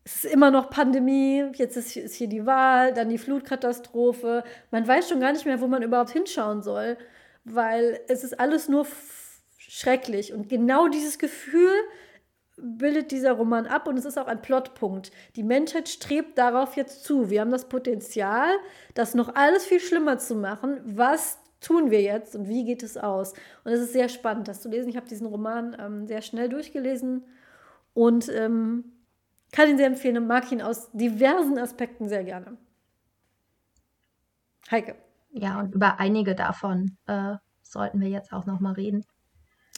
es 0.04 0.24
ist 0.24 0.32
immer 0.32 0.50
noch 0.50 0.70
Pandemie, 0.70 1.44
jetzt 1.54 1.76
ist, 1.76 1.96
ist 1.96 2.14
hier 2.14 2.28
die 2.28 2.46
Wahl, 2.46 2.92
dann 2.92 3.08
die 3.08 3.18
Flutkatastrophe. 3.18 4.44
Man 4.70 4.86
weiß 4.86 5.08
schon 5.08 5.20
gar 5.20 5.32
nicht 5.32 5.46
mehr, 5.46 5.60
wo 5.60 5.66
man 5.66 5.82
überhaupt 5.82 6.10
hinschauen 6.10 6.62
soll, 6.62 6.98
weil 7.44 8.00
es 8.08 8.22
ist 8.22 8.38
alles 8.38 8.68
nur 8.68 8.86
schrecklich. 9.74 10.32
Und 10.32 10.48
genau 10.48 10.86
dieses 10.86 11.18
Gefühl 11.18 11.72
bildet 12.56 13.10
dieser 13.10 13.32
Roman 13.32 13.66
ab 13.66 13.88
und 13.88 13.98
es 13.98 14.04
ist 14.04 14.16
auch 14.16 14.28
ein 14.28 14.40
Plotpunkt. 14.40 15.10
Die 15.34 15.42
Menschheit 15.42 15.88
strebt 15.88 16.38
darauf 16.38 16.76
jetzt 16.76 17.02
zu. 17.02 17.28
Wir 17.28 17.40
haben 17.40 17.50
das 17.50 17.68
Potenzial, 17.68 18.48
das 18.94 19.16
noch 19.16 19.34
alles 19.34 19.64
viel 19.64 19.80
schlimmer 19.80 20.18
zu 20.18 20.36
machen. 20.36 20.80
Was 20.84 21.40
tun 21.60 21.90
wir 21.90 22.02
jetzt 22.02 22.36
und 22.36 22.48
wie 22.48 22.64
geht 22.64 22.84
es 22.84 22.96
aus? 22.96 23.32
Und 23.64 23.72
es 23.72 23.80
ist 23.80 23.92
sehr 23.92 24.08
spannend, 24.08 24.46
das 24.46 24.62
zu 24.62 24.68
lesen. 24.68 24.90
Ich 24.90 24.96
habe 24.96 25.08
diesen 25.08 25.26
Roman 25.26 25.76
ähm, 25.80 26.06
sehr 26.06 26.22
schnell 26.22 26.48
durchgelesen 26.48 27.24
und 27.94 28.28
ähm, 28.28 28.84
kann 29.50 29.68
ihn 29.68 29.76
sehr 29.76 29.88
empfehlen 29.88 30.18
und 30.18 30.28
mag 30.28 30.52
ihn 30.52 30.62
aus 30.62 30.92
diversen 30.92 31.58
Aspekten 31.58 32.08
sehr 32.08 32.22
gerne. 32.22 32.56
Heike. 34.70 34.94
Ja, 35.32 35.58
und 35.58 35.74
über 35.74 35.98
einige 35.98 36.36
davon 36.36 36.96
äh, 37.06 37.34
sollten 37.62 38.00
wir 38.00 38.08
jetzt 38.08 38.32
auch 38.32 38.46
noch 38.46 38.60
mal 38.60 38.74
reden. 38.74 39.04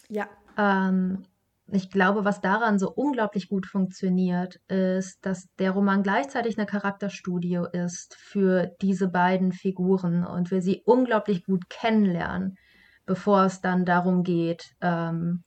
Ja. 0.08 0.28
Ähm, 0.56 1.24
ich 1.68 1.90
glaube, 1.90 2.24
was 2.24 2.40
daran 2.40 2.78
so 2.78 2.90
unglaublich 2.90 3.48
gut 3.48 3.66
funktioniert, 3.66 4.60
ist, 4.68 5.26
dass 5.26 5.48
der 5.58 5.72
Roman 5.72 6.04
gleichzeitig 6.04 6.56
eine 6.56 6.66
Charakterstudie 6.66 7.60
ist 7.72 8.14
für 8.14 8.66
diese 8.80 9.08
beiden 9.08 9.52
Figuren 9.52 10.24
und 10.24 10.52
wir 10.52 10.62
sie 10.62 10.82
unglaublich 10.84 11.44
gut 11.44 11.68
kennenlernen, 11.68 12.56
bevor 13.04 13.44
es 13.44 13.60
dann 13.60 13.84
darum 13.84 14.22
geht, 14.22 14.76
ähm, 14.80 15.42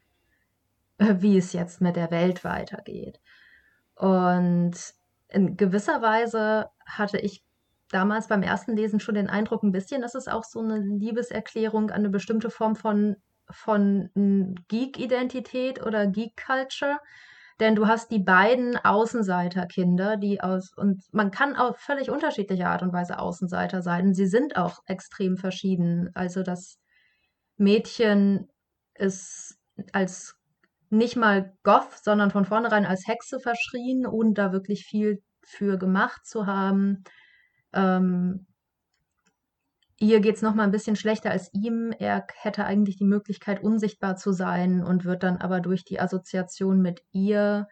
wie 0.98 1.38
es 1.38 1.54
jetzt 1.54 1.80
mit 1.80 1.96
der 1.96 2.12
Welt 2.12 2.44
weitergeht. 2.44 3.22
Und 3.96 4.74
in 5.30 5.56
gewisser 5.56 6.02
Weise 6.02 6.68
hatte 6.86 7.18
ich 7.18 7.44
damals 7.92 8.28
beim 8.28 8.44
ersten 8.44 8.76
Lesen 8.76 9.00
schon 9.00 9.16
den 9.16 9.30
Eindruck 9.30 9.64
ein 9.64 9.72
bisschen, 9.72 10.02
dass 10.02 10.16
es 10.16 10.28
auch 10.28 10.44
so 10.44 10.60
eine 10.60 10.80
Liebeserklärung 10.80 11.92
an 11.92 11.98
eine 11.98 12.10
bestimmte 12.10 12.50
Form 12.50 12.76
von 12.76 13.16
von 13.52 14.10
Geek-Identität 14.68 15.86
oder 15.86 16.08
Geek-Culture. 16.08 17.00
Denn 17.60 17.76
du 17.76 17.88
hast 17.88 18.10
die 18.10 18.20
beiden 18.20 18.78
Außenseiterkinder, 18.78 20.16
die 20.16 20.40
aus, 20.40 20.72
und 20.78 21.04
man 21.12 21.30
kann 21.30 21.58
auf 21.58 21.78
völlig 21.78 22.10
unterschiedliche 22.10 22.68
Art 22.68 22.82
und 22.82 22.94
Weise 22.94 23.20
Außenseiter 23.20 23.82
sein. 23.82 24.14
Sie 24.14 24.28
sind 24.28 24.56
auch 24.56 24.80
extrem 24.86 25.36
verschieden. 25.36 26.10
Also 26.14 26.42
das 26.42 26.80
Mädchen 27.58 28.48
ist 28.96 29.58
als 29.92 30.36
nicht 30.90 31.18
mal 31.18 31.54
Goth, 31.64 32.02
sondern 32.02 32.32
von 32.32 32.46
vornherein 32.46 32.86
als 32.86 33.08
Hexe 33.08 33.40
verschrien, 33.40 34.06
ohne 34.08 34.34
da 34.34 34.54
wirklich 34.54 34.86
viel 34.86 35.22
für 35.44 35.78
gemacht 35.78 36.26
zu 36.26 36.46
haben. 36.46 37.04
Ähm, 37.74 38.48
ihr 40.00 40.22
geht 40.22 40.36
es 40.36 40.42
nochmal 40.42 40.66
ein 40.66 40.72
bisschen 40.72 40.96
schlechter 40.96 41.32
als 41.32 41.54
ihm. 41.54 41.94
Er 41.98 42.26
hätte 42.36 42.66
eigentlich 42.66 42.98
die 42.98 43.06
Möglichkeit, 43.06 43.62
unsichtbar 43.62 44.16
zu 44.16 44.32
sein 44.32 44.84
und 44.84 45.06
wird 45.06 45.24
dann 45.24 45.38
aber 45.38 45.60
durch 45.60 45.84
die 45.84 46.00
Assoziation 46.00 46.82
mit 46.82 47.04
ihr 47.12 47.68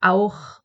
auch 0.00 0.60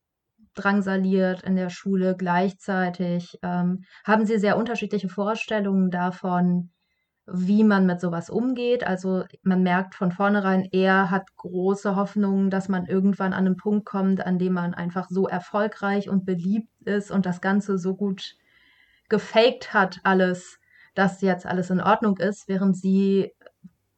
drangsaliert 0.54 1.44
in 1.44 1.56
der 1.56 1.70
Schule. 1.70 2.16
Gleichzeitig 2.18 3.40
ähm, 3.42 3.86
haben 4.04 4.26
sie 4.26 4.38
sehr 4.38 4.58
unterschiedliche 4.58 5.10
Vorstellungen 5.10 5.92
davon, 5.92 6.72
wie 7.26 7.64
man 7.64 7.86
mit 7.86 8.02
sowas 8.02 8.30
umgeht. 8.30 8.86
Also 8.86 9.24
man 9.44 9.64
merkt 9.64 9.96
von 9.96 10.12
vornherein, 10.12 10.68
er 10.72 11.10
hat 11.10 11.36
große 11.38 11.96
Hoffnungen, 11.96 12.50
dass 12.50 12.68
man 12.68 12.86
irgendwann 12.86 13.34
an 13.34 13.46
einen 13.46 13.58
Punkt 13.58 13.86
kommt, 13.86 14.26
an 14.26 14.40
dem 14.40 14.54
man 14.54 14.74
einfach 14.74 15.08
so 15.10 15.28
erfolgreich 15.28 16.10
und 16.10 16.26
beliebt 16.26 16.70
ist 16.84 17.12
und 17.12 17.26
das 17.26 17.40
Ganze 17.40 17.78
so 17.78 17.96
gut 17.96 18.36
gefaked 19.08 19.74
hat 19.74 20.00
alles, 20.04 20.61
dass 20.94 21.22
jetzt 21.22 21.46
alles 21.46 21.70
in 21.70 21.82
Ordnung 21.82 22.18
ist, 22.18 22.48
während 22.48 22.78
sie 22.78 23.32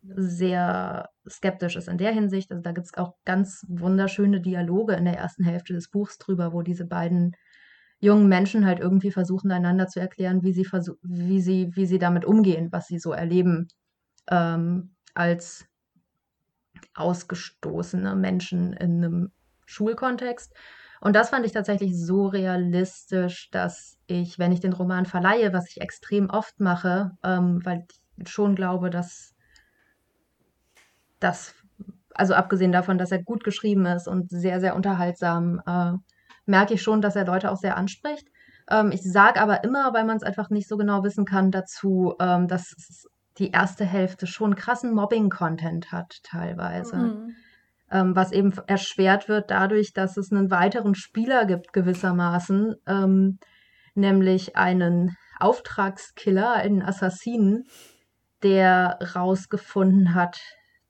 sehr 0.03 1.09
skeptisch 1.27 1.75
ist 1.75 1.87
in 1.87 1.97
der 1.97 2.11
Hinsicht. 2.11 2.51
Also 2.51 2.61
da 2.61 2.71
gibt 2.71 2.87
es 2.87 2.97
auch 2.97 3.13
ganz 3.25 3.65
wunderschöne 3.67 4.41
Dialoge 4.41 4.93
in 4.93 5.05
der 5.05 5.17
ersten 5.17 5.43
Hälfte 5.43 5.73
des 5.73 5.89
Buchs 5.89 6.17
drüber, 6.17 6.53
wo 6.53 6.61
diese 6.61 6.85
beiden 6.85 7.35
jungen 7.99 8.27
Menschen 8.27 8.65
halt 8.65 8.79
irgendwie 8.79 9.11
versuchen, 9.11 9.51
einander 9.51 9.87
zu 9.87 9.99
erklären, 10.01 10.43
wie 10.43 10.51
sie, 10.51 10.67
wie 11.03 11.41
sie, 11.41 11.71
wie 11.73 11.85
sie 11.85 11.99
damit 11.99 12.25
umgehen, 12.25 12.69
was 12.71 12.87
sie 12.87 12.99
so 12.99 13.13
erleben 13.13 13.67
ähm, 14.29 14.95
als 15.13 15.65
ausgestoßene 16.95 18.15
Menschen 18.15 18.73
in 18.73 19.03
einem 19.03 19.31
Schulkontext. 19.65 20.53
Und 21.03 21.17
das 21.17 21.31
fand 21.31 21.45
ich 21.45 21.51
tatsächlich 21.51 21.99
so 21.99 22.27
realistisch, 22.27 23.51
dass 23.51 23.97
ich, 24.07 24.39
wenn 24.39 24.53
ich 24.53 24.61
den 24.61 24.71
Roman 24.71 25.05
verleihe, 25.05 25.51
was 25.51 25.69
ich 25.69 25.81
extrem 25.81 26.29
oft 26.29 26.61
mache, 26.61 27.11
ähm, 27.23 27.59
weil 27.65 27.85
ich 28.15 28.29
schon 28.29 28.55
glaube, 28.55 28.89
dass 28.89 29.35
das, 31.19 31.55
also 32.13 32.35
abgesehen 32.35 32.71
davon, 32.71 32.97
dass 32.97 33.11
er 33.11 33.21
gut 33.21 33.43
geschrieben 33.43 33.85
ist 33.85 34.07
und 34.07 34.29
sehr, 34.29 34.61
sehr 34.61 34.77
unterhaltsam, 34.77 35.61
äh, 35.67 35.91
merke 36.45 36.75
ich 36.75 36.81
schon, 36.81 37.01
dass 37.01 37.17
er 37.17 37.25
Leute 37.25 37.51
auch 37.51 37.57
sehr 37.57 37.75
anspricht. 37.75 38.29
Ähm, 38.69 38.93
ich 38.93 39.03
sage 39.03 39.41
aber 39.41 39.65
immer, 39.65 39.93
weil 39.93 40.05
man 40.05 40.15
es 40.15 40.23
einfach 40.23 40.49
nicht 40.49 40.69
so 40.69 40.77
genau 40.77 41.03
wissen 41.03 41.25
kann, 41.25 41.51
dazu, 41.51 42.15
ähm, 42.21 42.47
dass 42.47 43.09
die 43.39 43.51
erste 43.51 43.83
Hälfte 43.83 44.25
schon 44.25 44.55
krassen 44.55 44.93
Mobbing-Content 44.93 45.91
hat, 45.91 46.23
teilweise. 46.23 46.95
Mhm. 46.95 47.35
Ähm, 47.93 48.15
was 48.15 48.31
eben 48.31 48.51
erschwert 48.65 49.29
wird 49.29 49.51
dadurch, 49.51 49.93
dass 49.93 50.17
es 50.17 50.31
einen 50.31 50.49
weiteren 50.49 50.95
Spieler 50.95 51.45
gibt, 51.45 51.73
gewissermaßen, 51.73 52.75
ähm, 52.87 53.37
nämlich 53.93 54.55
einen 54.55 55.15
Auftragskiller, 55.39 56.53
einen 56.53 56.81
Assassinen, 56.81 57.65
der 58.41 58.97
rausgefunden 59.15 60.15
hat, 60.15 60.39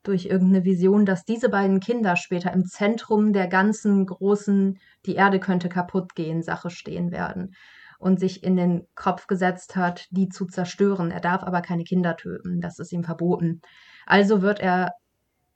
durch 0.03 0.25
irgendeine 0.25 0.65
Vision, 0.65 1.05
dass 1.05 1.23
diese 1.23 1.49
beiden 1.49 1.79
Kinder 1.79 2.15
später 2.15 2.53
im 2.53 2.65
Zentrum 2.65 3.33
der 3.33 3.47
ganzen 3.47 4.05
großen, 4.05 4.77
die 5.05 5.15
Erde 5.15 5.39
könnte 5.39 5.69
kaputt 5.69 6.13
gehen, 6.15 6.41
Sache 6.41 6.69
stehen 6.69 7.11
werden 7.11 7.55
und 7.99 8.19
sich 8.19 8.43
in 8.43 8.57
den 8.57 8.85
Kopf 8.95 9.27
gesetzt 9.27 9.75
hat, 9.77 10.07
die 10.11 10.27
zu 10.27 10.45
zerstören. 10.45 11.09
Er 11.09 11.21
darf 11.21 11.43
aber 11.43 11.61
keine 11.61 11.85
Kinder 11.85 12.17
töten, 12.17 12.59
das 12.59 12.79
ist 12.79 12.91
ihm 12.91 13.03
verboten. 13.03 13.61
Also 14.05 14.41
wird 14.41 14.59
er 14.59 14.91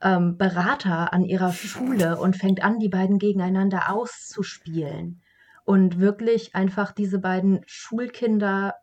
ähm, 0.01 0.37
Berater 0.37 1.13
an 1.13 1.23
ihrer 1.23 1.53
Schule 1.53 2.17
und 2.17 2.35
fängt 2.35 2.63
an, 2.63 2.79
die 2.79 2.89
beiden 2.89 3.17
gegeneinander 3.19 3.91
auszuspielen 3.91 5.21
und 5.65 5.99
wirklich 5.99 6.55
einfach 6.55 6.91
diese 6.91 7.19
beiden 7.19 7.61
Schulkinder 7.65 8.75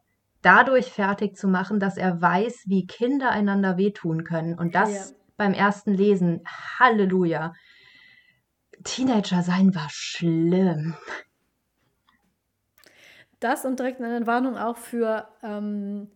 dadurch 0.42 0.86
fertig 0.86 1.36
zu 1.36 1.48
machen, 1.48 1.80
dass 1.80 1.96
er 1.96 2.20
weiß, 2.20 2.64
wie 2.66 2.86
Kinder 2.86 3.30
einander 3.30 3.78
wehtun 3.78 4.24
können. 4.24 4.58
Und 4.58 4.74
das 4.74 5.10
ja 5.10 5.16
beim 5.36 5.52
ersten 5.52 5.92
Lesen. 5.94 6.42
Halleluja. 6.78 7.54
Teenager 8.84 9.42
sein 9.42 9.74
war 9.74 9.88
schlimm. 9.90 10.94
Das 13.40 13.64
und 13.64 13.78
direkt 13.78 14.00
eine 14.00 14.26
Warnung 14.26 14.56
auch 14.56 14.76
für, 14.76 15.28
ähm, 15.42 16.10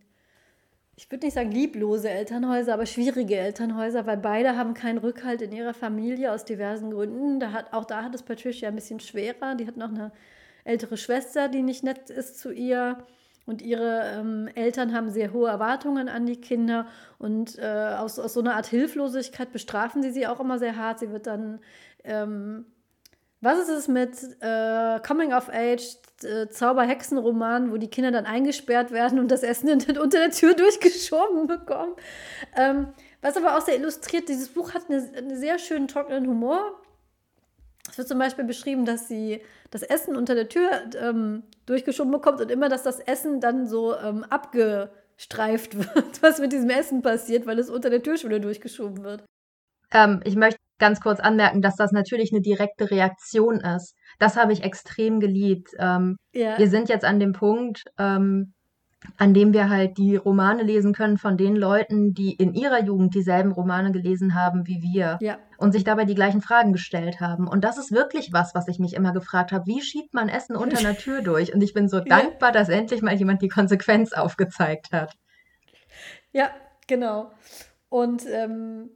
ich 0.99 1.09
würde 1.09 1.25
nicht 1.25 1.35
sagen 1.35 1.49
lieblose 1.49 2.09
Elternhäuser, 2.09 2.73
aber 2.73 2.85
schwierige 2.85 3.37
Elternhäuser, 3.37 4.05
weil 4.05 4.17
beide 4.17 4.57
haben 4.57 4.73
keinen 4.73 4.97
Rückhalt 4.97 5.41
in 5.41 5.53
ihrer 5.53 5.73
Familie 5.73 6.33
aus 6.33 6.43
diversen 6.43 6.91
Gründen. 6.91 7.39
Da 7.39 7.53
hat, 7.53 7.71
auch 7.71 7.85
da 7.85 8.03
hat 8.03 8.13
es 8.13 8.21
Patricia 8.21 8.67
ein 8.67 8.75
bisschen 8.75 8.99
schwerer. 8.99 9.55
Die 9.55 9.65
hat 9.65 9.77
noch 9.77 9.87
eine 9.87 10.11
ältere 10.65 10.97
Schwester, 10.97 11.47
die 11.47 11.61
nicht 11.61 11.85
nett 11.85 12.09
ist 12.09 12.37
zu 12.37 12.51
ihr. 12.51 12.97
Und 13.45 13.61
ihre 13.61 14.11
ähm, 14.13 14.49
Eltern 14.55 14.93
haben 14.93 15.09
sehr 15.09 15.31
hohe 15.31 15.47
Erwartungen 15.47 16.09
an 16.09 16.25
die 16.25 16.35
Kinder 16.35 16.85
und 17.17 17.57
äh, 17.57 17.95
aus, 17.97 18.19
aus 18.19 18.33
so 18.33 18.41
einer 18.41 18.55
Art 18.55 18.67
Hilflosigkeit 18.67 19.53
bestrafen 19.53 20.03
sie 20.03 20.11
sie 20.11 20.27
auch 20.27 20.41
immer 20.41 20.59
sehr 20.59 20.75
hart. 20.75 20.99
Sie 20.99 21.11
wird 21.11 21.27
dann, 21.27 21.59
ähm, 22.03 22.65
was 23.41 23.59
ist 23.59 23.69
es 23.69 23.87
mit 23.87 24.17
äh, 24.41 24.99
Coming 25.05 25.33
of 25.33 25.49
Age, 25.49 25.97
äh, 26.23 26.47
Zauberhexenroman, 26.49 27.71
wo 27.71 27.77
die 27.77 27.89
Kinder 27.89 28.11
dann 28.11 28.25
eingesperrt 28.25 28.91
werden 28.91 29.19
und 29.19 29.29
das 29.29 29.43
Essen 29.43 29.69
unter 29.69 30.19
der 30.19 30.31
Tür 30.31 30.53
durchgeschoben 30.55 31.47
bekommen? 31.47 31.93
Ähm, 32.57 32.87
was 33.21 33.37
aber 33.37 33.57
auch 33.57 33.61
sehr 33.61 33.77
illustriert, 33.77 34.27
dieses 34.27 34.49
Buch 34.49 34.73
hat 34.73 34.89
eine, 34.89 35.09
einen 35.15 35.37
sehr 35.37 35.57
schönen 35.57 35.87
trockenen 35.87 36.27
Humor. 36.27 36.79
Es 37.89 37.97
wird 37.97 38.07
zum 38.07 38.19
Beispiel 38.19 38.45
beschrieben, 38.45 38.85
dass 38.85 39.07
sie 39.07 39.41
das 39.71 39.83
Essen 39.83 40.15
unter 40.15 40.35
der 40.35 40.49
Tür 40.49 40.69
ähm, 41.01 41.43
durchgeschoben 41.65 42.11
bekommt 42.11 42.41
und 42.41 42.51
immer, 42.51 42.69
dass 42.69 42.83
das 42.83 42.99
Essen 42.99 43.39
dann 43.39 43.67
so 43.67 43.95
ähm, 43.97 44.25
abgestreift 44.25 45.77
wird, 45.95 46.21
was 46.21 46.39
mit 46.39 46.51
diesem 46.51 46.69
Essen 46.69 47.01
passiert, 47.01 47.45
weil 47.45 47.59
es 47.59 47.69
unter 47.69 47.89
der 47.89 48.03
Türschwelle 48.03 48.41
durchgeschoben 48.41 49.03
wird. 49.03 49.23
Ähm, 49.91 50.21
ich 50.23 50.35
möchte 50.35 50.59
ganz 50.79 51.01
kurz 51.01 51.19
anmerken, 51.19 51.61
dass 51.61 51.75
das 51.75 51.91
natürlich 51.91 52.31
eine 52.31 52.41
direkte 52.41 52.89
Reaktion 52.89 53.59
ist. 53.59 53.95
Das 54.17 54.37
habe 54.37 54.53
ich 54.53 54.63
extrem 54.63 55.19
geliebt. 55.19 55.71
Ähm, 55.77 56.17
ja. 56.33 56.57
Wir 56.57 56.69
sind 56.69 56.89
jetzt 56.89 57.05
an 57.05 57.19
dem 57.19 57.33
Punkt, 57.33 57.83
ähm, 57.97 58.53
an 59.17 59.33
dem 59.33 59.53
wir 59.53 59.69
halt 59.69 59.97
die 59.97 60.17
Romane 60.17 60.63
lesen 60.63 60.93
können 60.93 61.17
von 61.17 61.37
den 61.37 61.55
Leuten, 61.55 62.13
die 62.13 62.33
in 62.33 62.53
ihrer 62.53 62.83
Jugend 62.83 63.15
dieselben 63.15 63.51
Romane 63.51 63.91
gelesen 63.91 64.35
haben 64.35 64.67
wie 64.67 64.81
wir 64.81 65.17
ja. 65.21 65.37
und 65.57 65.71
sich 65.71 65.85
dabei 65.85 66.03
die 66.03 66.15
gleichen 66.15 66.41
Fragen 66.41 66.73
gestellt 66.73 67.21
haben. 67.21 67.47
Und 67.47 67.63
das 67.63 67.77
ist 67.77 67.91
wirklich 67.91 68.33
was, 68.33 68.55
was 68.55 68.67
ich 68.67 68.77
mich 68.79 68.93
immer 68.93 69.13
gefragt 69.13 69.51
habe. 69.51 69.67
Wie 69.67 69.81
schiebt 69.81 70.13
man 70.13 70.27
Essen 70.27 70.55
unter 70.55 70.77
einer 70.79 70.97
Tür 70.97 71.21
durch? 71.21 71.53
Und 71.53 71.61
ich 71.61 71.73
bin 71.73 71.87
so 71.87 71.97
ja. 71.97 72.03
dankbar, 72.03 72.51
dass 72.51 72.67
endlich 72.67 73.01
mal 73.01 73.15
jemand 73.15 73.41
die 73.41 73.47
Konsequenz 73.47 74.11
aufgezeigt 74.11 74.91
hat. 74.91 75.13
Ja, 76.31 76.49
genau. 76.87 77.31
Und 77.87 78.25
ähm, 78.27 78.89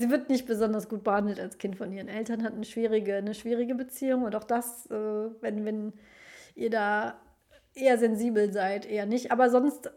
sie 0.00 0.10
wird 0.10 0.30
nicht 0.30 0.46
besonders 0.46 0.88
gut 0.88 1.04
behandelt 1.04 1.38
als 1.38 1.58
Kind 1.58 1.76
von 1.76 1.92
ihren 1.92 2.08
Eltern, 2.08 2.42
hat 2.42 2.54
eine 2.54 2.64
schwierige, 2.64 3.16
eine 3.16 3.34
schwierige 3.34 3.74
Beziehung. 3.74 4.22
Und 4.24 4.34
auch 4.34 4.44
das, 4.44 4.86
äh, 4.86 4.94
wenn, 4.94 5.64
wenn 5.66 5.92
ihr 6.54 6.70
da 6.70 7.20
eher 7.74 7.98
sensibel 7.98 8.50
seid, 8.50 8.86
eher 8.86 9.04
nicht. 9.04 9.30
Aber 9.30 9.50
sonst 9.50 9.90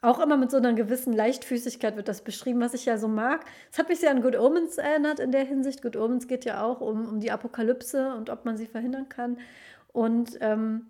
auch 0.00 0.18
immer 0.20 0.38
mit 0.38 0.50
so 0.50 0.56
einer 0.56 0.72
gewissen 0.72 1.12
Leichtfüßigkeit 1.12 1.96
wird 1.96 2.08
das 2.08 2.22
beschrieben, 2.22 2.60
was 2.60 2.72
ich 2.72 2.86
ja 2.86 2.96
so 2.96 3.06
mag. 3.06 3.44
Es 3.70 3.78
hat 3.78 3.90
mich 3.90 4.00
sehr 4.00 4.10
an 4.10 4.22
Good 4.22 4.36
Omens 4.36 4.78
erinnert 4.78 5.20
in 5.20 5.30
der 5.30 5.44
Hinsicht. 5.44 5.82
Good 5.82 5.96
Omens 5.96 6.26
geht 6.26 6.46
ja 6.46 6.64
auch 6.64 6.80
um, 6.80 7.06
um 7.06 7.20
die 7.20 7.30
Apokalypse 7.30 8.14
und 8.14 8.30
ob 8.30 8.46
man 8.46 8.56
sie 8.56 8.66
verhindern 8.66 9.10
kann. 9.10 9.38
Und 9.92 10.38
ähm, 10.40 10.86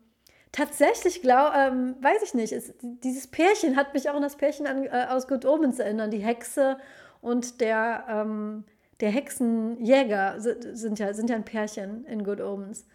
tatsächlich 0.52 1.22
glaube, 1.22 1.56
ähm, 1.56 1.96
weiß 2.00 2.22
ich 2.22 2.34
nicht, 2.34 2.52
ist, 2.52 2.74
dieses 2.82 3.26
Pärchen 3.26 3.76
hat 3.76 3.94
mich 3.94 4.08
auch 4.08 4.14
an 4.14 4.22
das 4.22 4.36
Pärchen 4.36 4.66
an, 4.68 4.84
äh, 4.84 5.06
aus 5.08 5.26
Good 5.26 5.44
Omens 5.44 5.80
erinnert. 5.80 6.12
Die 6.12 6.18
Hexe 6.18 6.76
und 7.20 7.60
der, 7.60 8.04
ähm, 8.08 8.64
der 9.00 9.10
Hexenjäger 9.10 10.40
sind 10.40 10.98
ja, 10.98 11.12
sind 11.12 11.30
ja 11.30 11.36
ein 11.36 11.44
Pärchen 11.44 12.04
in 12.04 12.24
Good 12.24 12.40
Omens. 12.40 12.86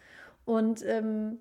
Und 0.44 0.84
ähm, 0.84 1.38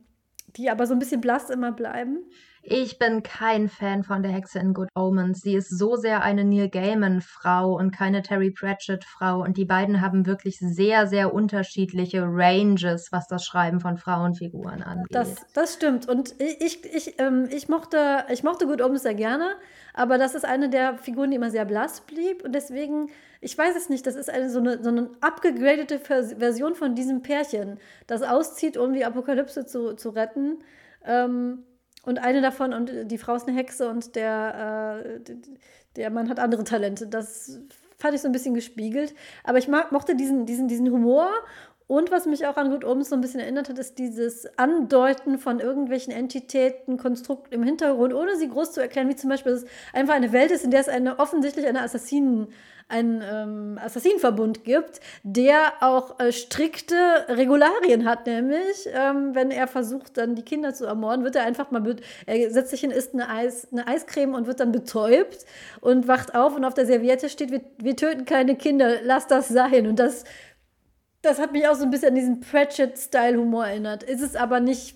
die 0.56 0.70
aber 0.70 0.88
so 0.88 0.94
ein 0.94 1.00
bisschen 1.00 1.22
blass 1.22 1.50
immer 1.50 1.72
bleiben. 1.72 2.20
Ich 2.66 2.98
bin 2.98 3.24
kein 3.24 3.68
Fan 3.68 4.04
von 4.04 4.24
der 4.24 4.32
Hexe 4.32 4.58
in 4.58 4.74
Good 4.74 4.88
Omens. 4.96 5.42
Sie 5.42 5.54
ist 5.54 5.78
so 5.78 5.98
sehr 5.98 6.24
eine 6.24 6.46
Neil 6.46 6.70
Gaiman-Frau 6.70 7.76
und 7.76 7.92
keine 7.92 8.22
Terry 8.22 8.52
Pratchett-Frau. 8.52 9.42
Und 9.42 9.58
die 9.58 9.66
beiden 9.66 10.00
haben 10.00 10.26
wirklich 10.26 10.60
sehr, 10.60 11.06
sehr 11.06 11.34
unterschiedliche 11.34 12.24
Ranges, 12.26 13.10
was 13.12 13.28
das 13.28 13.44
Schreiben 13.44 13.82
von 13.82 13.98
Frauenfiguren 13.98 14.82
angeht. 14.82 15.14
Das, 15.14 15.36
das 15.54 15.74
stimmt. 15.74 16.08
Und 16.08 16.36
ich, 16.40 16.86
ich, 16.86 17.20
ähm, 17.20 17.50
ich, 17.52 17.68
mochte, 17.68 18.24
ich 18.32 18.44
mochte 18.44 18.66
Good 18.66 18.82
Omens 18.82 19.04
sehr 19.04 19.14
gerne, 19.14 19.56
aber 19.94 20.18
das 20.18 20.34
ist 20.34 20.46
eine 20.46 20.70
der 20.70 20.98
Figuren, 20.98 21.32
die 21.32 21.36
immer 21.36 21.52
sehr 21.52 21.66
blass 21.66 22.00
blieb. 22.00 22.46
Und 22.46 22.56
deswegen 22.56 23.10
ich 23.42 23.58
weiß 23.58 23.76
es 23.76 23.90
nicht, 23.90 24.08
das 24.08 24.16
ist 24.16 24.30
eine, 24.30 24.50
so, 24.50 24.60
eine, 24.60 24.82
so 24.82 24.88
eine 24.88 25.10
abgegradete 25.20 26.00
Version 26.00 26.76
von 26.76 26.96
diesem 26.96 27.24
Pärchen, 27.24 27.78
das 28.08 28.22
auszieht, 28.22 28.78
um 28.78 28.94
die 28.94 29.04
Apokalypse 29.04 29.66
zu, 29.66 29.96
zu 29.96 30.12
retten. 30.12 30.64
Ähm, 31.06 31.66
und 32.04 32.20
eine 32.20 32.42
davon, 32.42 32.74
und 32.74 32.92
die 33.06 33.18
Frau 33.18 33.36
ist 33.36 33.48
eine 33.48 33.58
Hexe 33.58 33.90
und 33.90 34.16
der, 34.16 35.06
äh, 35.06 35.34
der 35.96 36.10
Mann 36.10 36.30
hat 36.30 36.40
andere 36.40 36.64
Talente. 36.64 37.08
Das 37.08 37.60
fand 37.98 38.16
ich 38.16 38.22
so 38.22 38.28
ein 38.28 38.34
bisschen 38.34 38.54
gespiegelt. 38.54 39.16
Aber 39.46 39.58
ich 39.58 39.70
mag, 39.70 39.94
mochte 39.94 40.16
diesen, 40.16 40.46
diesen, 40.46 40.68
diesen 40.68 40.92
Humor 40.92 41.30
Und 41.88 42.12
was 42.12 42.26
mich 42.26 42.48
auch 42.48 42.56
an 42.58 42.70
Good 42.70 42.86
Omens 42.86 43.10
so 43.10 43.16
ein 43.16 43.22
bisschen 43.22 43.40
erinnert 43.40 43.70
hat, 43.70 43.78
ist 43.78 44.00
dieses 44.00 44.48
Andeuten 44.58 45.38
von 45.38 45.60
irgendwelchen 45.60 46.14
Entitäten, 46.14 46.98
Konstrukten 46.98 47.54
im 47.54 47.64
Hintergrund, 47.64 48.14
ohne 48.14 48.38
sie 48.38 48.50
groß 48.50 48.72
zu 48.72 48.82
erklären, 48.82 49.10
wie 49.10 49.16
zum 49.16 49.30
Beispiel, 49.30 49.52
dass 49.52 49.64
es 49.64 49.70
einfach 49.92 50.14
eine 50.14 50.32
Welt 50.32 50.52
ist, 50.52 50.64
in 50.64 50.72
der 50.72 50.80
es 50.80 50.90
eine 50.90 51.20
offensichtlich 51.20 51.68
eine 51.68 51.82
Assassinen, 51.82 52.48
einen 52.90 53.22
ähm, 53.22 53.80
Assassinenverbund 53.84 54.64
gibt, 54.64 55.00
der 55.24 55.74
auch 55.82 56.20
äh, 56.20 56.32
strikte 56.32 56.96
Regularien 57.28 58.06
hat, 58.06 58.28
nämlich 58.28 58.88
ähm, 58.94 59.34
wenn 59.34 59.52
er 59.52 59.68
versucht, 59.68 60.18
dann 60.18 60.36
die 60.36 60.44
Kinder 60.44 60.74
zu 60.74 60.86
ermorden, 60.86 61.24
wird 61.24 61.36
er 61.36 61.44
einfach 61.44 61.72
mal, 61.72 61.96
er 62.26 62.52
setzt 62.52 62.72
sich 62.72 62.82
hin, 62.82 62.92
isst 62.92 63.14
eine, 63.14 63.30
Eis, 63.30 63.68
eine 63.72 63.88
Eiscreme 63.88 64.36
und 64.36 64.48
wird 64.48 64.60
dann 64.60 64.72
betäubt 64.72 65.46
und 65.82 66.08
wacht 66.08 66.36
auf 66.36 66.56
und 66.56 66.66
auf 66.66 66.74
der 66.74 66.86
Serviette 66.86 67.30
steht, 67.30 67.52
wir, 67.52 67.62
wir 67.78 67.96
töten 67.96 68.26
keine 68.26 68.56
Kinder, 68.56 68.98
lass 69.04 69.28
das 69.28 69.48
sein. 69.48 69.88
Und 69.88 69.98
das 69.98 70.24
das 71.24 71.40
hat 71.40 71.54
mich 71.54 71.68
auch 71.68 71.76
so 71.76 71.84
ein 71.84 71.90
bisschen 71.90 72.10
an 72.10 72.16
diesen 72.16 72.42
Pratchett-Style-Humor 72.42 73.66
erinnert. 73.66 74.04
Es 74.04 74.22
ist 74.22 74.36
aber 74.36 74.60
nicht, 74.60 74.96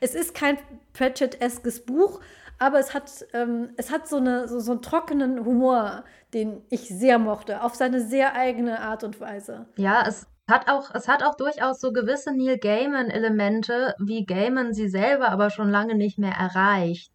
es 0.00 0.14
ist 0.14 0.34
kein 0.34 0.56
Pratchett-eskes 0.94 1.84
Buch, 1.84 2.20
aber 2.58 2.80
es 2.80 2.94
hat, 2.94 3.26
ähm, 3.34 3.70
es 3.76 3.92
hat 3.92 4.08
so, 4.08 4.16
eine, 4.16 4.48
so, 4.48 4.60
so 4.60 4.72
einen 4.72 4.82
trockenen 4.82 5.44
Humor, 5.44 6.04
den 6.32 6.62
ich 6.70 6.88
sehr 6.88 7.18
mochte, 7.18 7.62
auf 7.62 7.74
seine 7.74 8.00
sehr 8.00 8.34
eigene 8.34 8.80
Art 8.80 9.04
und 9.04 9.20
Weise. 9.20 9.66
Ja, 9.76 10.04
es 10.08 10.26
hat 10.48 10.68
auch, 10.68 10.94
es 10.94 11.06
hat 11.06 11.22
auch 11.22 11.36
durchaus 11.36 11.80
so 11.80 11.92
gewisse 11.92 12.34
Neil 12.34 12.56
Gaiman-Elemente, 12.58 13.94
wie 13.98 14.24
Gaiman 14.24 14.72
sie 14.72 14.88
selber 14.88 15.28
aber 15.28 15.50
schon 15.50 15.70
lange 15.70 15.94
nicht 15.94 16.18
mehr 16.18 16.32
erreicht. 16.32 17.12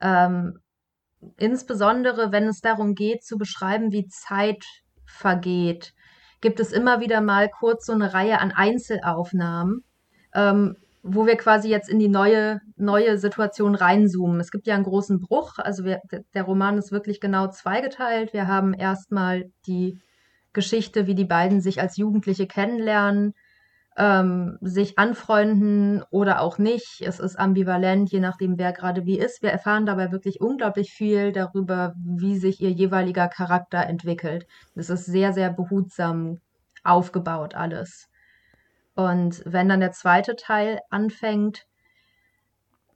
Ähm, 0.00 0.58
insbesondere, 1.36 2.32
wenn 2.32 2.48
es 2.48 2.60
darum 2.60 2.96
geht, 2.96 3.22
zu 3.22 3.38
beschreiben, 3.38 3.92
wie 3.92 4.08
Zeit 4.08 4.64
vergeht 5.06 5.94
gibt 6.44 6.60
es 6.60 6.72
immer 6.72 7.00
wieder 7.00 7.22
mal 7.22 7.48
kurz 7.48 7.86
so 7.86 7.94
eine 7.94 8.12
Reihe 8.12 8.38
an 8.38 8.52
Einzelaufnahmen, 8.52 9.82
ähm, 10.34 10.76
wo 11.02 11.26
wir 11.26 11.36
quasi 11.36 11.70
jetzt 11.70 11.88
in 11.88 11.98
die 11.98 12.08
neue, 12.08 12.60
neue 12.76 13.16
Situation 13.16 13.74
reinzoomen. 13.74 14.40
Es 14.40 14.50
gibt 14.50 14.66
ja 14.66 14.74
einen 14.74 14.84
großen 14.84 15.20
Bruch, 15.20 15.58
also 15.58 15.84
wir, 15.84 16.02
der 16.34 16.42
Roman 16.42 16.76
ist 16.76 16.92
wirklich 16.92 17.18
genau 17.18 17.48
zweigeteilt. 17.48 18.34
Wir 18.34 18.46
haben 18.46 18.74
erstmal 18.74 19.50
die 19.66 19.98
Geschichte, 20.52 21.06
wie 21.06 21.14
die 21.14 21.24
beiden 21.24 21.62
sich 21.62 21.80
als 21.80 21.96
Jugendliche 21.96 22.46
kennenlernen, 22.46 23.32
ähm, 23.96 24.58
sich 24.60 24.98
anfreunden 24.98 26.02
oder 26.10 26.40
auch 26.40 26.58
nicht. 26.58 27.00
Es 27.00 27.20
ist 27.20 27.36
ambivalent, 27.36 28.10
je 28.10 28.20
nachdem, 28.20 28.58
wer 28.58 28.72
gerade 28.72 29.06
wie 29.06 29.18
ist. 29.18 29.42
Wir 29.42 29.50
erfahren 29.50 29.86
dabei 29.86 30.10
wirklich 30.10 30.40
unglaublich 30.40 30.90
viel 30.92 31.32
darüber, 31.32 31.94
wie 31.96 32.36
sich 32.36 32.60
ihr 32.60 32.70
jeweiliger 32.70 33.28
Charakter 33.28 33.86
entwickelt. 33.86 34.46
Es 34.74 34.90
ist 34.90 35.06
sehr, 35.06 35.32
sehr 35.32 35.50
behutsam 35.50 36.40
aufgebaut 36.82 37.54
alles. 37.54 38.08
Und 38.94 39.42
wenn 39.44 39.68
dann 39.68 39.80
der 39.80 39.92
zweite 39.92 40.36
Teil 40.36 40.80
anfängt, 40.90 41.66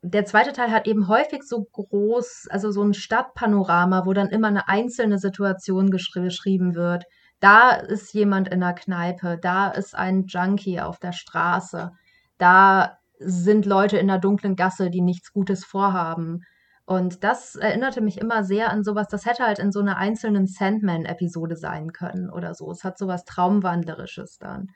der 0.02 0.24
zweite 0.24 0.52
Teil 0.52 0.70
hat 0.70 0.86
eben 0.86 1.08
häufig 1.08 1.42
so 1.42 1.64
groß, 1.64 2.46
also 2.50 2.70
so 2.70 2.82
ein 2.82 2.94
Stadtpanorama, 2.94 4.06
wo 4.06 4.12
dann 4.12 4.28
immer 4.28 4.48
eine 4.48 4.68
einzelne 4.68 5.18
Situation 5.18 5.90
geschrieben 5.90 6.74
wird. 6.74 7.04
Da 7.40 7.70
ist 7.70 8.12
jemand 8.14 8.48
in 8.48 8.60
der 8.60 8.74
Kneipe, 8.74 9.38
da 9.40 9.68
ist 9.68 9.94
ein 9.94 10.26
Junkie 10.26 10.80
auf 10.80 10.98
der 10.98 11.12
Straße, 11.12 11.92
da 12.36 12.98
sind 13.20 13.66
Leute 13.66 13.98
in 13.98 14.08
der 14.08 14.18
dunklen 14.18 14.56
Gasse, 14.56 14.90
die 14.90 15.00
nichts 15.00 15.32
Gutes 15.32 15.64
vorhaben. 15.64 16.42
Und 16.84 17.22
das 17.22 17.54
erinnerte 17.54 18.00
mich 18.00 18.18
immer 18.18 18.44
sehr 18.44 18.70
an 18.70 18.82
sowas, 18.82 19.08
das 19.08 19.26
hätte 19.26 19.44
halt 19.44 19.58
in 19.58 19.72
so 19.72 19.80
einer 19.80 19.98
einzelnen 19.98 20.46
Sandman-Episode 20.46 21.56
sein 21.56 21.92
können 21.92 22.30
oder 22.30 22.54
so. 22.54 22.70
Es 22.70 22.82
hat 22.82 22.96
sowas 22.96 23.24
Traumwandlerisches 23.24 24.38
dann. 24.38 24.68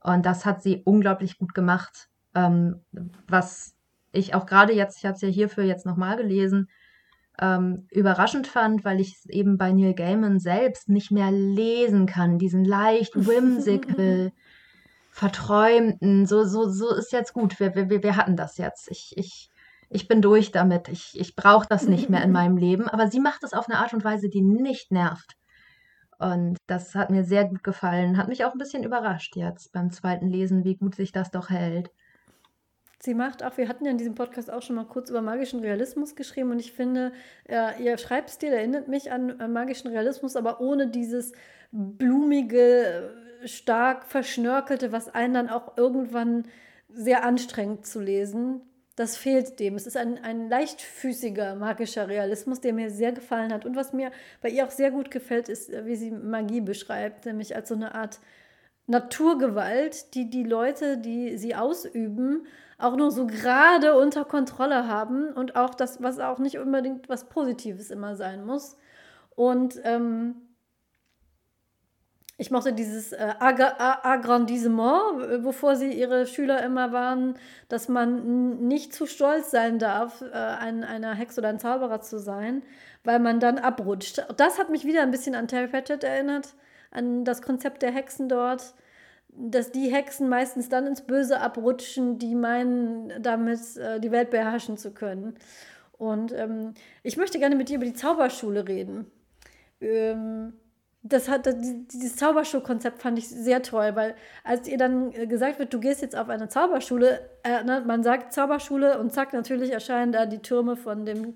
Und 0.00 0.26
das 0.26 0.44
hat 0.44 0.62
sie 0.62 0.82
unglaublich 0.84 1.38
gut 1.38 1.54
gemacht. 1.54 2.08
Ähm, 2.34 2.82
was 3.28 3.76
ich 4.12 4.34
auch 4.34 4.46
gerade 4.46 4.72
jetzt, 4.74 4.98
ich 4.98 5.04
habe 5.04 5.14
es 5.14 5.20
ja 5.20 5.28
hierfür 5.28 5.64
jetzt 5.64 5.86
nochmal 5.86 6.16
gelesen, 6.16 6.68
ähm, 7.40 7.86
überraschend 7.90 8.46
fand, 8.46 8.84
weil 8.84 9.00
ich 9.00 9.16
es 9.16 9.26
eben 9.26 9.58
bei 9.58 9.72
Neil 9.72 9.94
Gaiman 9.94 10.38
selbst 10.38 10.88
nicht 10.88 11.10
mehr 11.10 11.32
lesen 11.32 12.06
kann. 12.06 12.38
Diesen 12.38 12.64
leicht 12.64 13.14
whimsical, 13.26 14.32
verträumten, 15.10 16.26
so, 16.26 16.44
so, 16.44 16.68
so 16.68 16.94
ist 16.94 17.12
jetzt 17.12 17.32
gut. 17.32 17.58
Wir, 17.60 17.74
wir, 17.74 18.02
wir 18.02 18.16
hatten 18.16 18.36
das 18.36 18.58
jetzt. 18.58 18.90
Ich, 18.90 19.14
ich, 19.16 19.50
ich 19.88 20.08
bin 20.08 20.22
durch 20.22 20.52
damit. 20.52 20.88
Ich, 20.88 21.18
ich 21.18 21.34
brauche 21.34 21.66
das 21.68 21.88
nicht 21.88 22.08
mehr 22.08 22.22
in 22.22 22.32
meinem 22.32 22.56
Leben. 22.56 22.88
Aber 22.88 23.08
sie 23.08 23.20
macht 23.20 23.42
es 23.42 23.52
auf 23.52 23.68
eine 23.68 23.78
Art 23.78 23.94
und 23.94 24.04
Weise, 24.04 24.28
die 24.28 24.42
nicht 24.42 24.92
nervt. 24.92 25.36
Und 26.18 26.58
das 26.68 26.94
hat 26.94 27.10
mir 27.10 27.24
sehr 27.24 27.44
gut 27.44 27.64
gefallen. 27.64 28.16
Hat 28.16 28.28
mich 28.28 28.44
auch 28.44 28.52
ein 28.52 28.58
bisschen 28.58 28.84
überrascht 28.84 29.36
jetzt 29.36 29.72
beim 29.72 29.90
zweiten 29.90 30.28
Lesen, 30.28 30.64
wie 30.64 30.76
gut 30.76 30.94
sich 30.94 31.10
das 31.10 31.30
doch 31.30 31.50
hält. 31.50 31.90
Sie 33.04 33.12
macht 33.12 33.42
auch, 33.42 33.58
wir 33.58 33.68
hatten 33.68 33.84
ja 33.84 33.90
in 33.90 33.98
diesem 33.98 34.14
Podcast 34.14 34.50
auch 34.50 34.62
schon 34.62 34.76
mal 34.76 34.86
kurz 34.86 35.10
über 35.10 35.20
magischen 35.20 35.60
Realismus 35.60 36.16
geschrieben 36.16 36.50
und 36.52 36.58
ich 36.58 36.72
finde, 36.72 37.12
äh, 37.46 37.82
ihr 37.82 37.98
Schreibstil 37.98 38.50
erinnert 38.50 38.88
mich 38.88 39.12
an 39.12 39.38
äh, 39.38 39.46
magischen 39.46 39.90
Realismus, 39.90 40.36
aber 40.36 40.62
ohne 40.62 40.88
dieses 40.88 41.32
blumige, 41.70 43.12
stark 43.44 44.06
verschnörkelte, 44.06 44.90
was 44.90 45.14
einen 45.14 45.34
dann 45.34 45.48
auch 45.50 45.76
irgendwann 45.76 46.44
sehr 46.88 47.24
anstrengend 47.24 47.84
zu 47.84 48.00
lesen. 48.00 48.62
Das 48.96 49.18
fehlt 49.18 49.60
dem. 49.60 49.74
Es 49.74 49.86
ist 49.86 49.98
ein, 49.98 50.16
ein 50.24 50.48
leichtfüßiger 50.48 51.56
magischer 51.56 52.08
Realismus, 52.08 52.62
der 52.62 52.72
mir 52.72 52.88
sehr 52.88 53.12
gefallen 53.12 53.52
hat. 53.52 53.66
Und 53.66 53.76
was 53.76 53.92
mir 53.92 54.12
bei 54.40 54.48
ihr 54.48 54.64
auch 54.64 54.70
sehr 54.70 54.90
gut 54.90 55.10
gefällt, 55.10 55.50
ist, 55.50 55.68
äh, 55.68 55.84
wie 55.84 55.96
sie 55.96 56.10
Magie 56.10 56.62
beschreibt, 56.62 57.26
nämlich 57.26 57.54
als 57.54 57.68
so 57.68 57.74
eine 57.74 57.94
Art 57.94 58.18
Naturgewalt, 58.86 60.14
die 60.14 60.30
die 60.30 60.44
Leute, 60.44 60.96
die 60.96 61.36
sie 61.36 61.54
ausüben, 61.54 62.46
auch 62.84 62.96
nur 62.96 63.10
so 63.10 63.26
gerade 63.26 63.96
unter 63.96 64.24
Kontrolle 64.24 64.86
haben 64.86 65.32
und 65.32 65.56
auch 65.56 65.74
das, 65.74 66.02
was 66.02 66.18
auch 66.18 66.38
nicht 66.38 66.58
unbedingt 66.58 67.08
was 67.08 67.24
Positives 67.24 67.90
immer 67.90 68.14
sein 68.14 68.44
muss. 68.44 68.76
Und 69.34 69.80
ähm, 69.84 70.36
ich 72.36 72.50
mochte 72.50 72.72
dieses 72.72 73.12
äh, 73.12 73.34
Agrandissement, 73.38 75.44
wovor 75.44 75.76
sie 75.76 75.92
ihre 75.92 76.26
Schüler 76.26 76.62
immer 76.62 76.92
waren, 76.92 77.38
dass 77.68 77.88
man 77.88 78.66
nicht 78.66 78.92
zu 78.92 79.06
stolz 79.06 79.50
sein 79.50 79.78
darf, 79.78 80.20
äh, 80.20 80.32
ein, 80.32 80.82
einer 80.82 81.14
Hex 81.14 81.38
oder 81.38 81.48
ein 81.48 81.60
Zauberer 81.60 82.00
zu 82.00 82.18
sein, 82.18 82.62
weil 83.04 83.20
man 83.20 83.38
dann 83.38 83.58
abrutscht. 83.58 84.24
Das 84.36 84.58
hat 84.58 84.68
mich 84.68 84.84
wieder 84.84 85.02
ein 85.02 85.12
bisschen 85.12 85.34
an 85.34 85.48
Terry 85.48 85.68
Pratchett 85.68 86.02
erinnert, 86.02 86.54
an 86.90 87.24
das 87.24 87.40
Konzept 87.40 87.82
der 87.82 87.92
Hexen 87.92 88.28
dort 88.28 88.74
dass 89.36 89.72
die 89.72 89.92
Hexen 89.92 90.28
meistens 90.28 90.68
dann 90.68 90.86
ins 90.86 91.02
Böse 91.02 91.40
abrutschen, 91.40 92.18
die 92.18 92.34
meinen, 92.34 93.12
damit 93.20 93.76
äh, 93.76 94.00
die 94.00 94.10
Welt 94.10 94.30
beherrschen 94.30 94.76
zu 94.76 94.92
können. 94.92 95.34
Und 95.98 96.32
ähm, 96.32 96.74
ich 97.02 97.16
möchte 97.16 97.38
gerne 97.38 97.56
mit 97.56 97.68
dir 97.68 97.76
über 97.76 97.86
die 97.86 97.94
Zauberschule 97.94 98.66
reden. 98.68 99.10
Ähm, 99.80 100.54
das 101.02 101.28
hat 101.28 101.46
dieses 101.46 102.16
Zauberschulkonzept 102.16 103.02
fand 103.02 103.18
ich 103.18 103.28
sehr 103.28 103.62
toll, 103.62 103.94
weil 103.94 104.14
als 104.42 104.66
ihr 104.66 104.78
dann 104.78 105.12
äh, 105.12 105.26
gesagt 105.26 105.58
wird, 105.58 105.72
du 105.74 105.78
gehst 105.78 106.00
jetzt 106.00 106.16
auf 106.16 106.30
eine 106.30 106.48
Zauberschule, 106.48 107.20
äh, 107.42 107.62
man 107.64 108.02
sagt 108.02 108.32
Zauberschule 108.32 108.98
und 108.98 109.12
zack, 109.12 109.34
natürlich 109.34 109.70
erscheinen 109.70 110.12
da 110.12 110.24
die 110.24 110.40
Türme 110.40 110.76
von 110.76 111.04
dem 111.04 111.34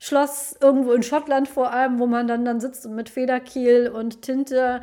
Schloss 0.00 0.56
irgendwo 0.60 0.92
in 0.92 1.02
Schottland 1.04 1.48
vor 1.48 1.72
allem, 1.72 1.98
wo 2.00 2.06
man 2.06 2.26
dann, 2.26 2.44
dann 2.44 2.60
sitzt 2.60 2.84
und 2.86 2.96
mit 2.96 3.08
Federkiel 3.08 3.88
und 3.88 4.22
Tinte 4.22 4.82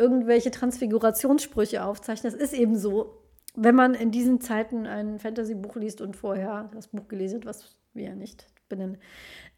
irgendwelche 0.00 0.50
Transfigurationssprüche 0.50 1.84
aufzeichnen. 1.84 2.32
Das 2.32 2.40
ist 2.40 2.54
eben 2.54 2.76
so, 2.76 3.22
wenn 3.54 3.74
man 3.74 3.94
in 3.94 4.10
diesen 4.10 4.40
Zeiten 4.40 4.86
ein 4.86 5.18
Fantasy-Buch 5.18 5.76
liest 5.76 6.00
und 6.00 6.16
vorher 6.16 6.70
das 6.74 6.88
Buch 6.88 7.06
gelesen 7.08 7.40
hat, 7.40 7.46
was 7.46 7.76
wir 7.92 8.06
ja 8.06 8.14
nicht 8.14 8.46
benennen. 8.68 8.98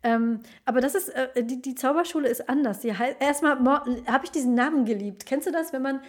Ähm, 0.03 0.41
aber 0.65 0.81
das 0.81 0.95
ist, 0.95 1.11
äh, 1.11 1.45
die, 1.45 1.63
die 1.63 1.75
Zauberschule 1.75 2.29
ist 2.29 2.49
anders. 2.49 2.85
Erstmal 2.85 3.59
habe 3.65 4.25
ich 4.25 4.31
diesen 4.31 4.55
Namen 4.55 4.85
geliebt. 4.85 5.27
Kennst 5.27 5.47
du 5.47 5.53
das, 5.53 5.73
wenn 5.73 5.83
man 5.83 6.01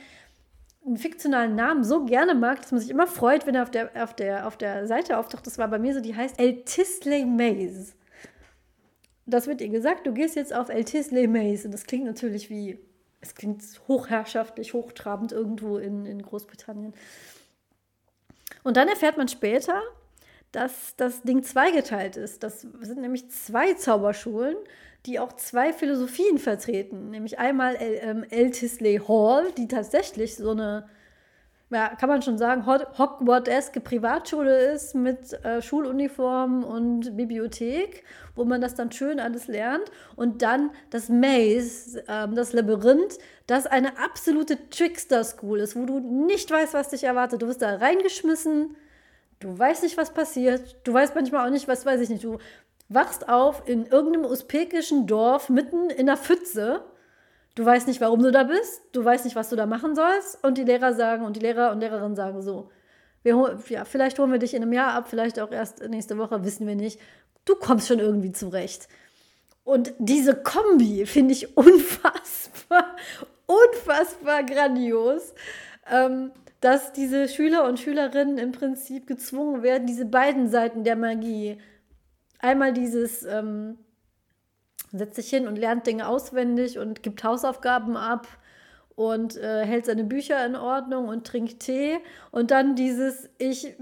einen 0.85 0.97
fiktionalen 0.97 1.55
Namen 1.55 1.83
so 1.83 2.03
gerne 2.05 2.33
mag, 2.33 2.61
dass 2.61 2.71
man 2.71 2.81
sich 2.81 2.89
immer 2.89 3.07
freut, 3.07 3.45
wenn 3.45 3.55
er 3.55 3.63
auf 3.63 3.71
der, 3.71 4.03
auf 4.03 4.15
der, 4.15 4.47
auf 4.47 4.57
der 4.57 4.87
Seite 4.87 5.17
auftaucht? 5.17 5.45
Das 5.45 5.57
war 5.57 5.67
bei 5.67 5.77
mir 5.77 5.93
so, 5.93 6.01
die 6.01 6.15
heißt 6.15 6.39
El 6.39 6.63
Tisley 6.63 7.25
Maze. 7.25 7.93
Das 9.25 9.47
wird 9.47 9.61
ihr 9.61 9.69
gesagt, 9.69 10.07
du 10.07 10.13
gehst 10.13 10.35
jetzt 10.35 10.53
auf 10.53 10.69
El 10.69 10.83
Tisley 10.85 11.27
Maze. 11.27 11.65
Und 11.65 11.73
das 11.73 11.85
klingt 11.85 12.05
natürlich 12.05 12.49
wie 12.49 12.79
es 13.23 13.35
klingt 13.35 13.63
hochherrschaftlich, 13.87 14.73
hochtrabend 14.73 15.31
irgendwo 15.31 15.77
in, 15.77 16.05
in 16.05 16.21
Großbritannien. 16.21 16.93
Und 18.63 18.77
dann 18.77 18.89
erfährt 18.89 19.17
man 19.17 19.29
später, 19.29 19.81
dass 20.51 20.95
das 20.97 21.23
Ding 21.23 21.41
zweigeteilt 21.43 22.17
ist. 22.17 22.43
Das 22.43 22.61
sind 22.61 22.99
nämlich 22.99 23.31
zwei 23.31 23.73
Zauberschulen, 23.73 24.57
die 25.05 25.19
auch 25.19 25.33
zwei 25.33 25.71
Philosophien 25.71 26.37
vertreten. 26.37 27.11
Nämlich 27.11 27.39
einmal 27.39 27.75
El, 27.75 27.99
ähm, 28.01 28.25
El 28.29 28.51
Tisley 28.51 29.01
Hall, 29.07 29.51
die 29.57 29.67
tatsächlich 29.69 30.35
so 30.35 30.51
eine 30.51 30.89
ja, 31.69 31.89
kann 31.95 32.09
man 32.09 32.21
schon 32.21 32.37
sagen, 32.37 32.65
Hogwarts-eske 32.65 33.79
Privatschule 33.79 34.71
ist 34.73 34.93
mit 34.93 35.33
äh, 35.43 35.61
Schuluniform 35.61 36.63
und 36.63 37.17
Bibliothek, 37.17 38.03
wo 38.35 38.45
man 38.45 38.61
das 38.61 38.75
dann 38.75 38.91
schön 38.91 39.19
alles 39.19 39.47
lernt. 39.47 39.91
Und 40.15 40.41
dann 40.41 40.71
das 40.91 41.09
Maze, 41.09 42.03
äh, 42.07 42.27
das 42.29 42.53
Labyrinth, 42.53 43.17
das 43.47 43.65
eine 43.65 43.97
absolute 43.97 44.69
Trickster-School 44.69 45.59
ist, 45.59 45.75
wo 45.75 45.85
du 45.85 45.99
nicht 45.99 46.51
weißt, 46.51 46.73
was 46.73 46.89
dich 46.89 47.05
erwartet. 47.05 47.41
Du 47.41 47.47
wirst 47.47 47.61
da 47.61 47.75
reingeschmissen, 47.75 48.75
du 49.39 49.57
weißt 49.57 49.83
nicht, 49.83 49.97
was 49.97 50.13
passiert, 50.13 50.75
du 50.83 50.93
weißt 50.93 51.15
manchmal 51.15 51.47
auch 51.47 51.51
nicht, 51.51 51.67
was 51.67 51.85
weiß 51.85 52.01
ich 52.01 52.09
nicht. 52.09 52.23
Du 52.23 52.37
wachst 52.89 53.29
auf 53.29 53.67
in 53.67 53.85
irgendeinem 53.87 54.25
usbekischen 54.25 55.07
Dorf 55.07 55.49
mitten 55.49 55.89
in 55.89 56.05
der 56.05 56.17
Pfütze 56.17 56.83
Du 57.55 57.63
weißt 57.63 57.87
nicht, 57.87 58.01
warum 58.01 58.23
du 58.23 58.31
da 58.31 58.43
bist, 58.43 58.81
du 58.93 59.05
weißt 59.05 59.25
nicht, 59.25 59.35
was 59.35 59.49
du 59.49 59.55
da 59.55 59.65
machen 59.65 59.95
sollst 59.95 60.43
und 60.43 60.57
die 60.57 60.63
Lehrer 60.63 60.93
sagen 60.93 61.23
und 61.23 61.35
die 61.35 61.39
Lehrer 61.39 61.71
und 61.71 61.79
Lehrerinnen 61.81 62.15
sagen 62.15 62.41
so, 62.41 62.71
wir, 63.21 63.59
ja, 63.69 63.85
vielleicht 63.85 64.19
holen 64.19 64.31
wir 64.31 64.39
dich 64.39 64.53
in 64.53 64.63
einem 64.63 64.73
Jahr 64.73 64.93
ab, 64.93 65.07
vielleicht 65.07 65.39
auch 65.39 65.51
erst 65.51 65.87
nächste 65.87 66.17
Woche, 66.17 66.43
wissen 66.43 66.67
wir 66.67 66.75
nicht. 66.75 66.99
Du 67.45 67.55
kommst 67.55 67.87
schon 67.87 67.99
irgendwie 67.99 68.31
zurecht. 68.31 68.87
Und 69.63 69.93
diese 69.97 70.35
Kombi 70.35 71.05
finde 71.05 71.33
ich 71.33 71.57
unfassbar, 71.57 72.95
unfassbar 73.45 74.43
grandios, 74.43 75.33
ähm, 75.89 76.31
dass 76.59 76.91
diese 76.91 77.27
Schüler 77.27 77.65
und 77.65 77.79
Schülerinnen 77.79 78.37
im 78.37 78.51
Prinzip 78.51 79.07
gezwungen 79.07 79.63
werden, 79.63 79.85
diese 79.85 80.05
beiden 80.05 80.49
Seiten 80.49 80.83
der 80.83 80.95
Magie, 80.95 81.61
einmal 82.39 82.73
dieses 82.73 83.23
ähm, 83.23 83.77
setzt 84.93 85.15
sich 85.15 85.29
hin 85.29 85.47
und 85.47 85.57
lernt 85.57 85.87
Dinge 85.87 86.07
auswendig 86.07 86.77
und 86.77 87.03
gibt 87.03 87.23
Hausaufgaben 87.23 87.97
ab 87.97 88.27
und 88.95 89.35
äh, 89.37 89.65
hält 89.65 89.85
seine 89.85 90.03
Bücher 90.03 90.45
in 90.45 90.55
Ordnung 90.55 91.07
und 91.07 91.25
trinkt 91.25 91.61
Tee. 91.61 91.97
Und 92.31 92.51
dann 92.51 92.75
dieses, 92.75 93.29
ich, 93.39 93.75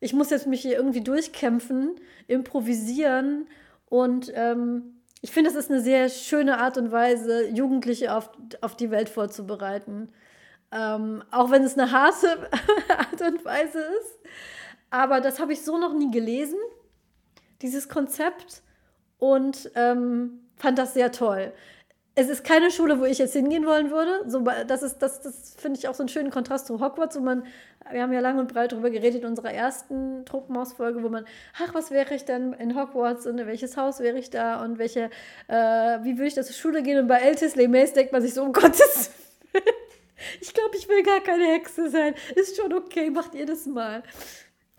ich 0.00 0.12
muss 0.12 0.30
jetzt 0.30 0.46
mich 0.46 0.62
hier 0.62 0.76
irgendwie 0.76 1.02
durchkämpfen, 1.02 1.96
improvisieren. 2.28 3.48
Und 3.86 4.32
ähm, 4.34 5.00
ich 5.20 5.32
finde, 5.32 5.50
es 5.50 5.56
ist 5.56 5.70
eine 5.70 5.80
sehr 5.80 6.08
schöne 6.08 6.58
Art 6.58 6.78
und 6.78 6.92
Weise, 6.92 7.48
Jugendliche 7.48 8.14
auf, 8.14 8.30
auf 8.60 8.76
die 8.76 8.90
Welt 8.90 9.08
vorzubereiten. 9.08 10.12
Ähm, 10.70 11.24
auch 11.30 11.50
wenn 11.50 11.64
es 11.64 11.76
eine 11.76 11.90
harte 11.90 12.28
Art 12.88 13.20
und 13.20 13.44
Weise 13.44 13.80
ist. 13.80 14.18
Aber 14.90 15.20
das 15.20 15.40
habe 15.40 15.52
ich 15.52 15.62
so 15.62 15.76
noch 15.76 15.92
nie 15.92 16.12
gelesen, 16.12 16.58
dieses 17.62 17.88
Konzept 17.88 18.62
und 19.24 19.70
ähm, 19.74 20.40
fand 20.56 20.78
das 20.78 20.92
sehr 20.92 21.10
toll. 21.10 21.52
Es 22.14 22.28
ist 22.28 22.44
keine 22.44 22.70
Schule, 22.70 23.00
wo 23.00 23.06
ich 23.06 23.18
jetzt 23.18 23.32
hingehen 23.32 23.66
wollen 23.66 23.90
würde. 23.90 24.28
So, 24.28 24.40
das 24.40 24.98
das, 24.98 25.20
das 25.20 25.56
finde 25.56 25.78
ich 25.78 25.88
auch 25.88 25.94
so 25.94 26.02
einen 26.02 26.10
schönen 26.10 26.30
Kontrast 26.30 26.66
zu 26.66 26.78
Hogwarts, 26.78 27.16
wo 27.16 27.20
man, 27.20 27.44
wir 27.90 28.02
haben 28.02 28.12
ja 28.12 28.20
lang 28.20 28.38
und 28.38 28.52
breit 28.52 28.72
darüber 28.72 28.90
geredet 28.90 29.22
in 29.22 29.28
unserer 29.28 29.52
ersten 29.52 30.24
Truppenhausfolge, 30.26 31.02
wo 31.02 31.08
man, 31.08 31.24
ach, 31.58 31.74
was 31.74 31.90
wäre 31.90 32.14
ich 32.14 32.24
denn 32.24 32.52
in 32.52 32.78
Hogwarts 32.78 33.26
und 33.26 33.38
in 33.38 33.46
welches 33.46 33.76
Haus 33.76 33.98
wäre 33.98 34.18
ich 34.18 34.30
da 34.30 34.62
und 34.62 34.78
welche, 34.78 35.10
äh, 35.48 35.54
wie 36.02 36.18
würde 36.18 36.26
ich 36.26 36.34
da 36.34 36.42
zur 36.42 36.54
Schule 36.54 36.82
gehen? 36.82 36.98
Und 36.98 37.08
bei 37.08 37.18
Eltisley 37.18 37.66
Mace 37.66 37.94
denkt 37.94 38.12
man 38.12 38.22
sich 38.22 38.34
so, 38.34 38.42
um 38.42 38.52
Gottes 38.52 39.10
Willen, 39.52 39.64
ich 40.40 40.54
glaube, 40.54 40.76
ich 40.76 40.88
will 40.88 41.02
gar 41.02 41.20
keine 41.20 41.46
Hexe 41.46 41.88
sein. 41.90 42.14
Ist 42.36 42.56
schon 42.56 42.72
okay, 42.72 43.10
macht 43.10 43.34
ihr 43.34 43.46
das 43.46 43.66
mal. 43.66 44.02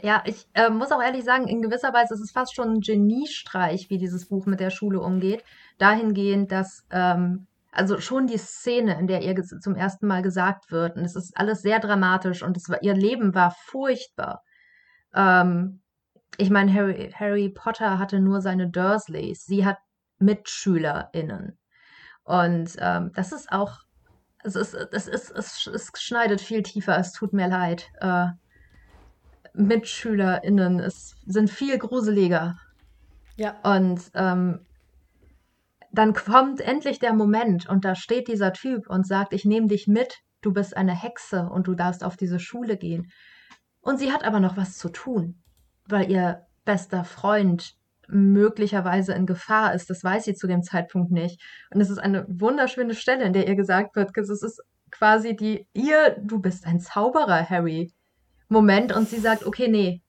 Ja, 0.02 0.24
ich 0.26 0.48
äh, 0.54 0.70
muss 0.70 0.91
auch 0.91 1.02
ehrlich 1.02 1.24
sagen, 1.24 1.48
in 1.48 1.62
gewisser 1.62 1.93
Weise 1.93 2.16
ist 2.16 2.20
es 2.20 2.32
fast 2.32 2.54
schon 2.54 2.74
ein 2.74 2.82
Geniestreich, 2.82 3.89
wie 3.89 3.98
dieses 3.98 4.28
Buch 4.28 4.46
mit 4.46 4.60
der 4.60 4.70
Schule 4.70 5.00
umgeht. 5.00 5.43
Dahingehend, 5.78 6.52
dass, 6.52 6.86
ähm, 6.91 7.48
also 7.72 8.00
schon 8.00 8.28
die 8.28 8.38
Szene, 8.38 9.00
in 9.00 9.08
der 9.08 9.22
ihr 9.22 9.41
zum 9.43 9.76
ersten 9.76 10.08
Mal 10.08 10.22
gesagt 10.22 10.72
wird, 10.72 10.98
und 10.98 11.06
es 11.06 11.16
ist 11.16 11.38
alles 11.38 11.62
sehr 11.62 11.80
dramatisch 11.80 12.43
und 12.43 12.58
es 12.58 12.70
war, 12.70 12.84
ihr 12.84 12.93
Leben 12.93 13.34
war 13.36 13.52
furchtbar. 13.52 14.43
Ähm, 15.14 15.82
ich 16.38 16.50
meine, 16.50 16.74
Harry, 16.74 17.12
Harry 17.18 17.50
Potter 17.50 17.98
hatte 17.98 18.20
nur 18.20 18.41
seine 18.41 18.70
Dursleys, 18.70 19.46
sie 19.46 19.66
hat 19.66 19.78
MitschülerInnen. 20.20 21.58
Und 22.24 22.76
ähm, 22.80 23.12
das 23.14 23.32
ist 23.32 23.52
auch, 23.52 23.80
es 24.43 24.56
ist, 24.56 24.74
es 24.74 25.08
ist, 25.08 25.32
es, 25.32 25.68
es 25.68 25.91
schneidet 25.98 26.41
viel 26.41 26.64
tiefer, 26.64 26.98
es 26.98 27.14
tut 27.14 27.34
mir 27.34 27.48
leid. 27.48 27.89
Äh, 28.02 28.28
MitschülerInnen 29.58 30.80
es 30.80 31.16
sind 31.26 31.49
viel 31.49 31.78
gruseliger. 31.78 32.58
Ja. 33.38 33.56
Und 33.64 34.01
ähm, 34.14 34.66
dann 35.91 36.14
kommt 36.14 36.62
endlich 36.62 36.99
der 36.99 37.14
Moment 37.14 37.68
und 37.70 37.86
da 37.86 37.95
steht 37.95 38.28
dieser 38.28 38.53
Typ 38.53 38.89
und 38.89 39.08
sagt, 39.08 39.34
ich 39.34 39.45
nehme 39.45 39.68
dich 39.68 39.88
mit, 39.88 40.20
du 40.41 40.53
bist 40.53 40.76
eine 40.76 40.93
Hexe 40.93 41.49
und 41.49 41.68
du 41.68 41.74
darfst 41.74 42.03
auf 42.03 42.18
diese 42.18 42.39
Schule 42.39 42.78
gehen. 42.78 43.12
Und 43.82 43.99
sie 43.99 44.12
hat 44.12 44.24
aber 44.24 44.39
noch 44.39 44.58
was 44.58 44.78
zu 44.78 44.89
tun, 44.89 45.41
weil 45.88 46.12
ihr 46.12 46.45
bester 46.66 47.03
Freund 47.03 47.76
möglicherweise 48.08 49.14
in 49.14 49.26
Gefahr 49.26 49.74
ist. 49.74 49.89
Das 49.89 50.03
weiß 50.03 50.26
sie 50.26 50.36
zu 50.36 50.47
dem 50.47 50.64
Zeitpunkt 50.64 51.12
nicht. 51.12 51.41
Und 51.72 51.82
es 51.82 51.89
ist 51.89 51.99
eine 51.99 52.26
wunderschöne 52.28 52.93
Stelle, 52.93 53.24
in 53.24 53.34
der 53.34 53.47
ihr 53.47 53.56
gesagt 53.56 53.95
wird, 53.95 54.16
es 54.18 54.30
ist 54.30 54.62
quasi 54.91 55.36
die, 55.36 55.68
ihr, 55.74 56.18
du 56.22 56.39
bist 56.39 56.66
ein 56.66 56.80
Zauberer, 56.80 57.49
Harry. 57.49 57.93
Moment 58.48 58.93
und 58.96 59.10
sie 59.10 59.20
sagt, 59.20 59.46
okay, 59.46 59.68
nee, 59.68 60.02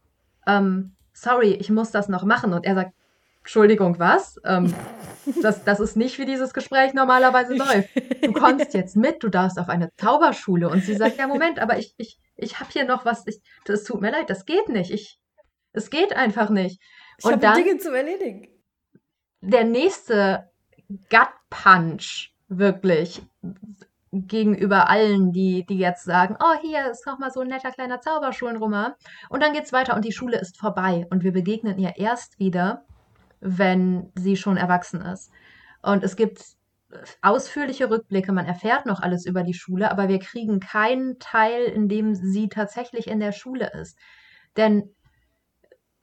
ähm, 0.46 0.94
sorry, 1.12 1.52
ich 1.54 1.70
muss 1.70 1.90
das 1.90 2.08
noch 2.08 2.24
machen. 2.24 2.52
Und 2.52 2.64
er 2.64 2.74
sagt, 2.74 2.92
Entschuldigung, 3.40 3.98
was? 3.98 4.40
Ähm, 4.44 4.74
das, 5.42 5.64
das 5.64 5.80
ist 5.80 5.96
nicht, 5.96 6.18
wie 6.18 6.26
dieses 6.26 6.52
Gespräch 6.52 6.94
normalerweise 6.94 7.54
läuft. 7.54 7.88
Du 8.22 8.32
kommst 8.32 8.74
jetzt 8.74 8.96
mit, 8.96 9.22
du 9.22 9.28
darfst 9.28 9.58
auf 9.58 9.68
eine 9.68 9.90
Zauberschule. 9.96 10.68
Und 10.68 10.84
sie 10.84 10.94
sagt, 10.94 11.18
ja, 11.18 11.26
Moment, 11.26 11.58
aber 11.58 11.78
ich, 11.78 11.94
ich, 11.96 12.18
ich 12.36 12.60
habe 12.60 12.70
hier 12.72 12.84
noch 12.84 13.04
was. 13.04 13.26
Ich, 13.26 13.40
das 13.64 13.84
tut 13.84 14.00
mir 14.00 14.10
leid, 14.10 14.30
das 14.30 14.44
geht 14.44 14.68
nicht. 14.68 14.90
Ich, 14.90 15.18
es 15.72 15.90
geht 15.90 16.14
einfach 16.14 16.50
nicht. 16.50 16.80
Ich 17.18 17.24
habe 17.24 17.38
Dinge 17.38 17.78
zu 17.78 17.94
erledigen. 17.94 18.48
Der 19.40 19.64
nächste 19.64 20.50
Gut 20.88 21.28
Punch, 21.50 22.32
wirklich, 22.48 23.22
gegenüber 24.12 24.88
allen, 24.88 25.32
die, 25.32 25.66
die 25.66 25.78
jetzt 25.78 26.04
sagen, 26.04 26.36
oh, 26.40 26.60
hier 26.62 26.90
ist 26.90 27.06
nochmal 27.06 27.30
so 27.30 27.40
ein 27.40 27.48
netter 27.48 27.70
kleiner 27.70 28.00
Zauberschulenroman. 28.00 28.94
Und 29.28 29.42
dann 29.42 29.52
geht's 29.52 29.72
weiter 29.72 29.94
und 29.96 30.04
die 30.04 30.12
Schule 30.12 30.38
ist 30.38 30.58
vorbei 30.58 31.06
und 31.10 31.24
wir 31.24 31.32
begegnen 31.32 31.78
ihr 31.78 31.94
erst 31.96 32.38
wieder, 32.38 32.84
wenn 33.40 34.12
sie 34.14 34.36
schon 34.36 34.56
erwachsen 34.56 35.00
ist. 35.00 35.30
Und 35.82 36.02
es 36.04 36.16
gibt 36.16 36.42
ausführliche 37.20 37.90
Rückblicke, 37.90 38.32
man 38.32 38.46
erfährt 38.46 38.86
noch 38.86 39.00
alles 39.00 39.26
über 39.26 39.42
die 39.42 39.54
Schule, 39.54 39.90
aber 39.90 40.08
wir 40.08 40.18
kriegen 40.18 40.60
keinen 40.60 41.18
Teil, 41.18 41.64
in 41.64 41.88
dem 41.88 42.14
sie 42.14 42.48
tatsächlich 42.48 43.08
in 43.08 43.20
der 43.20 43.32
Schule 43.32 43.72
ist. 43.80 43.98
Denn 44.56 44.94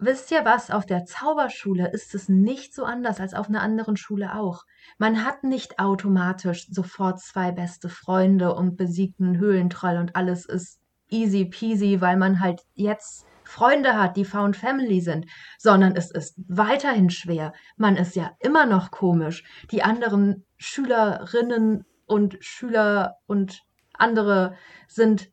wisst 0.06 0.32
ihr 0.32 0.46
was, 0.46 0.72
auf 0.72 0.86
der 0.86 1.06
Zauberschule 1.06 1.92
ist 1.92 2.16
es 2.16 2.30
nicht 2.30 2.74
so 2.74 2.86
anders 2.86 3.20
als 3.20 3.34
auf 3.34 3.50
einer 3.50 3.62
anderen 3.62 3.98
Schule 3.98 4.36
auch. 4.36 4.64
Man 4.98 5.26
hat 5.26 5.44
nicht 5.44 5.80
automatisch 5.80 6.68
sofort 6.70 7.20
zwei 7.20 7.52
beste 7.52 7.90
Freunde 7.90 8.54
und 8.54 8.78
besiegt 8.78 9.20
einen 9.20 9.38
Höhlentroll 9.38 9.98
und 9.98 10.16
alles 10.16 10.46
ist 10.46 10.80
easy 11.10 11.46
peasy, 11.46 12.02
weil 12.02 12.18
man 12.18 12.40
halt 12.40 12.62
jetzt 12.74 13.26
Freunde 13.44 13.96
hat, 13.96 14.18
die 14.18 14.26
Found 14.26 14.56
Family 14.56 15.02
sind, 15.02 15.26
sondern 15.60 15.96
es 15.96 16.10
ist 16.10 16.36
weiterhin 16.48 17.10
schwer. 17.10 17.54
Man 17.78 17.98
ist 17.98 18.16
ja 18.16 18.32
immer 18.40 18.66
noch 18.66 18.90
komisch. 18.90 19.44
Die 19.72 19.84
anderen 19.84 20.46
Schülerinnen 20.58 21.86
und 22.06 22.38
Schüler 22.40 23.18
und 23.28 23.62
andere 23.94 24.56
sind 24.88 25.30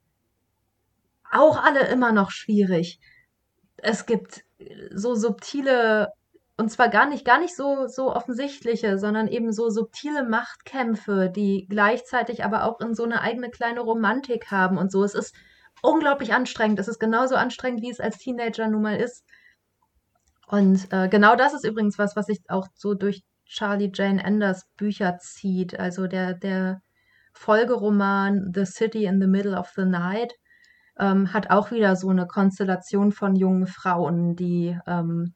auch 1.30 1.62
alle 1.62 1.86
immer 1.86 2.12
noch 2.12 2.30
schwierig. 2.30 3.01
Es 3.76 4.05
gibt 4.05 4.44
so 4.94 5.14
subtile 5.14 6.12
und 6.60 6.68
zwar 6.68 6.90
gar 6.90 7.08
nicht, 7.08 7.24
gar 7.24 7.40
nicht 7.40 7.56
so, 7.56 7.86
so 7.86 8.14
offensichtliche, 8.14 8.98
sondern 8.98 9.28
eben 9.28 9.50
so 9.50 9.70
subtile 9.70 10.28
Machtkämpfe, 10.28 11.32
die 11.34 11.66
gleichzeitig 11.70 12.44
aber 12.44 12.64
auch 12.64 12.80
in 12.80 12.94
so 12.94 13.02
eine 13.04 13.22
eigene 13.22 13.48
kleine 13.48 13.80
Romantik 13.80 14.50
haben 14.50 14.76
und 14.76 14.92
so. 14.92 15.02
Es 15.02 15.14
ist 15.14 15.34
unglaublich 15.80 16.34
anstrengend. 16.34 16.78
Es 16.78 16.86
ist 16.86 16.98
genauso 16.98 17.34
anstrengend, 17.34 17.80
wie 17.80 17.90
es 17.90 17.98
als 17.98 18.18
Teenager 18.18 18.68
nun 18.68 18.82
mal 18.82 18.96
ist. 18.96 19.24
Und 20.48 20.92
äh, 20.92 21.08
genau 21.08 21.34
das 21.34 21.54
ist 21.54 21.64
übrigens 21.64 21.98
was, 21.98 22.14
was 22.14 22.26
sich 22.26 22.40
auch 22.48 22.68
so 22.74 22.92
durch 22.92 23.22
Charlie 23.46 23.90
Jane 23.94 24.22
Anders 24.22 24.66
Bücher 24.76 25.16
zieht. 25.18 25.80
Also 25.80 26.08
der, 26.08 26.34
der 26.34 26.82
Folgeroman 27.32 28.52
The 28.54 28.66
City 28.66 29.06
in 29.06 29.18
the 29.18 29.26
Middle 29.26 29.58
of 29.58 29.72
the 29.76 29.86
Night 29.86 30.34
ähm, 31.01 31.32
hat 31.32 31.51
auch 31.51 31.70
wieder 31.70 31.97
so 31.97 32.10
eine 32.10 32.27
Konstellation 32.27 33.10
von 33.10 33.35
jungen 33.35 33.66
Frauen, 33.66 34.36
die 34.36 34.78
ähm, 34.86 35.35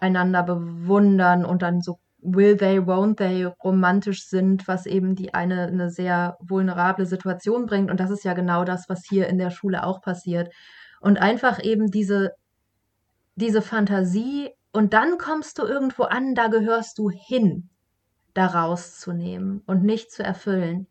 einander 0.00 0.42
bewundern 0.42 1.44
und 1.44 1.62
dann 1.62 1.80
so 1.80 1.98
will 2.20 2.56
they, 2.56 2.80
won't 2.80 3.16
they 3.16 3.44
romantisch 3.44 4.26
sind, 4.26 4.66
was 4.66 4.86
eben 4.86 5.14
die 5.14 5.34
eine 5.34 5.68
eine 5.68 5.90
sehr 5.90 6.36
vulnerable 6.40 7.06
Situation 7.06 7.66
bringt. 7.66 7.90
Und 7.90 8.00
das 8.00 8.10
ist 8.10 8.24
ja 8.24 8.34
genau 8.34 8.64
das, 8.64 8.88
was 8.88 9.04
hier 9.08 9.28
in 9.28 9.38
der 9.38 9.50
Schule 9.50 9.84
auch 9.84 10.02
passiert. 10.02 10.52
Und 11.00 11.18
einfach 11.18 11.62
eben 11.62 11.90
diese, 11.90 12.32
diese 13.36 13.62
Fantasie 13.62 14.50
und 14.72 14.92
dann 14.92 15.16
kommst 15.16 15.58
du 15.58 15.62
irgendwo 15.62 16.02
an, 16.04 16.34
da 16.34 16.48
gehörst 16.48 16.98
du 16.98 17.08
hin, 17.08 17.70
da 18.34 18.46
rauszunehmen 18.46 19.62
und 19.66 19.84
nicht 19.84 20.10
zu 20.10 20.24
erfüllen. 20.24 20.88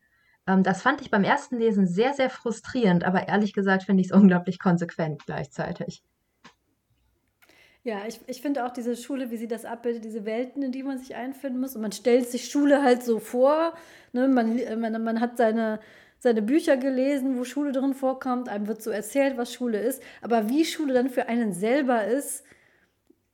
Ähm, 0.47 0.63
das 0.63 0.81
fand 0.81 1.01
ich 1.01 1.11
beim 1.11 1.23
ersten 1.23 1.57
Lesen 1.57 1.87
sehr, 1.87 2.13
sehr 2.13 2.29
frustrierend, 2.29 3.03
aber 3.03 3.27
ehrlich 3.27 3.53
gesagt 3.53 3.83
finde 3.83 4.01
ich 4.01 4.07
es 4.07 4.13
unglaublich 4.17 4.59
konsequent 4.59 5.25
gleichzeitig. 5.25 6.01
Ja, 7.83 8.01
ich, 8.05 8.19
ich 8.27 8.41
finde 8.41 8.65
auch 8.65 8.71
diese 8.71 8.97
Schule, 8.97 9.31
wie 9.31 9.37
sie 9.37 9.47
das 9.47 9.63
abbildet, 9.63 10.03
diese 10.03 10.25
Welten, 10.25 10.61
in 10.61 10.73
die 10.73 10.83
man 10.83 10.97
sich 10.97 11.15
einfinden 11.15 11.61
muss. 11.61 11.73
Und 11.73 11.81
man 11.81 11.93
stellt 11.93 12.27
sich 12.27 12.49
Schule 12.49 12.83
halt 12.83 13.01
so 13.01 13.19
vor. 13.19 13.75
Ne? 14.11 14.27
Man, 14.27 14.59
man, 14.81 15.01
man 15.01 15.21
hat 15.21 15.37
seine, 15.37 15.79
seine 16.19 16.41
Bücher 16.41 16.75
gelesen, 16.75 17.37
wo 17.37 17.45
Schule 17.45 17.71
drin 17.71 17.93
vorkommt. 17.93 18.49
Einem 18.49 18.67
wird 18.67 18.81
so 18.81 18.89
erzählt, 18.89 19.37
was 19.37 19.53
Schule 19.53 19.79
ist. 19.79 20.03
Aber 20.21 20.49
wie 20.49 20.65
Schule 20.65 20.93
dann 20.93 21.09
für 21.09 21.29
einen 21.29 21.53
selber 21.53 22.03
ist, 22.03 22.43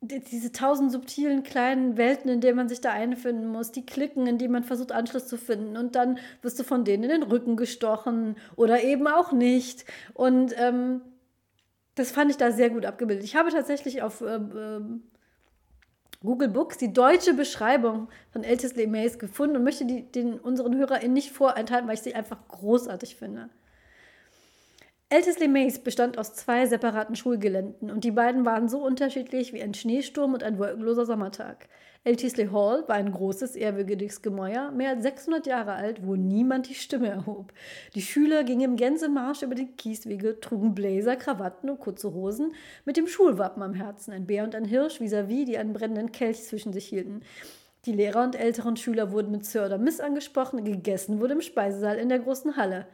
diese 0.03 0.51
tausend 0.51 0.91
subtilen 0.91 1.43
kleinen 1.43 1.97
Welten, 1.97 2.29
in 2.29 2.41
denen 2.41 2.57
man 2.57 2.69
sich 2.69 2.81
da 2.81 2.91
einfinden 2.91 3.47
muss, 3.47 3.71
die 3.71 3.85
Klicken, 3.85 4.27
in 4.27 4.37
die 4.37 4.47
man 4.47 4.63
versucht, 4.63 4.91
Anschluss 4.91 5.27
zu 5.27 5.37
finden. 5.37 5.77
Und 5.77 5.95
dann 5.95 6.19
wirst 6.41 6.59
du 6.59 6.63
von 6.63 6.83
denen 6.83 7.03
in 7.03 7.09
den 7.09 7.23
Rücken 7.23 7.55
gestochen 7.55 8.35
oder 8.55 8.83
eben 8.83 9.07
auch 9.07 9.31
nicht. 9.31 9.85
Und 10.13 10.53
ähm, 10.57 11.01
das 11.95 12.11
fand 12.11 12.31
ich 12.31 12.37
da 12.37 12.51
sehr 12.51 12.69
gut 12.69 12.85
abgebildet. 12.85 13.23
Ich 13.23 13.35
habe 13.35 13.49
tatsächlich 13.49 14.01
auf 14.01 14.21
äh, 14.21 14.35
äh, 14.35 14.81
Google 16.21 16.49
Books 16.49 16.77
die 16.77 16.91
deutsche 16.91 17.33
Beschreibung 17.33 18.09
von 18.31 18.43
Älteste 18.43 18.87
Maze 18.87 19.17
gefunden 19.17 19.57
und 19.57 19.63
möchte 19.63 19.85
die 19.85 20.03
den 20.03 20.39
unseren 20.39 20.75
HörerInnen 20.75 21.13
nicht 21.13 21.31
vorenthalten, 21.31 21.87
weil 21.87 21.95
ich 21.95 22.01
sie 22.01 22.15
einfach 22.15 22.47
großartig 22.47 23.15
finde. 23.15 23.49
Eltesley 25.13 25.47
Maze 25.47 25.79
bestand 25.79 26.17
aus 26.17 26.33
zwei 26.33 26.65
separaten 26.65 27.15
Schulgeländen 27.15 27.91
und 27.91 28.03
die 28.03 28.09
beiden 28.09 28.47
waren 28.47 28.67
so 28.67 28.83
unterschiedlich 28.83 29.53
wie 29.53 29.61
ein 29.61 29.75
Schneesturm 29.75 30.33
und 30.33 30.41
ein 30.41 30.57
wolkenloser 30.57 31.05
Sommertag. 31.05 31.69
Eltesley 32.03 32.47
Hall 32.47 32.83
war 32.87 32.95
ein 32.95 33.11
großes, 33.11 33.55
ehrwürdiges 33.55 34.23
Gemäuer, 34.23 34.71
mehr 34.71 34.89
als 34.89 35.03
600 35.03 35.45
Jahre 35.45 35.73
alt, 35.73 36.03
wo 36.03 36.15
niemand 36.15 36.67
die 36.67 36.73
Stimme 36.73 37.09
erhob. 37.09 37.53
Die 37.93 38.01
Schüler 38.01 38.43
gingen 38.43 38.71
im 38.71 38.75
Gänsemarsch 38.75 39.43
über 39.43 39.53
die 39.53 39.67
Kieswege, 39.67 40.39
trugen 40.39 40.73
Bläser, 40.73 41.15
Krawatten 41.15 41.69
und 41.69 41.79
kurze 41.79 42.11
Hosen 42.11 42.55
mit 42.83 42.97
dem 42.97 43.05
Schulwappen 43.05 43.61
am 43.61 43.75
Herzen, 43.75 44.13
ein 44.13 44.25
Bär 44.25 44.43
und 44.43 44.55
ein 44.55 44.65
Hirsch 44.65 44.99
vis-à-vis, 44.99 45.43
-vis, 45.43 45.45
die 45.45 45.59
einen 45.59 45.73
brennenden 45.73 46.11
Kelch 46.11 46.41
zwischen 46.41 46.73
sich 46.73 46.87
hielten. 46.87 47.21
Die 47.85 47.93
Lehrer 47.93 48.23
und 48.23 48.35
älteren 48.35 48.77
Schüler 48.77 49.11
wurden 49.11 49.29
mit 49.29 49.45
Sir 49.45 49.67
oder 49.67 49.77
Miss 49.77 49.99
angesprochen, 49.99 50.63
gegessen 50.63 51.19
wurde 51.19 51.35
im 51.35 51.41
Speisesaal 51.41 51.97
in 51.97 52.09
der 52.09 52.17
großen 52.17 52.57
Halle 52.57 52.87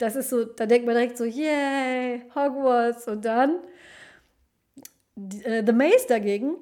das 0.00 0.16
ist 0.16 0.30
so, 0.30 0.44
da 0.44 0.66
denkt 0.66 0.86
man 0.86 0.94
direkt 0.94 1.18
so, 1.18 1.24
yay, 1.24 2.22
Hogwarts. 2.34 3.06
Und 3.06 3.24
dann 3.24 3.58
äh, 5.44 5.62
The 5.64 5.72
Maze 5.72 6.06
dagegen 6.08 6.56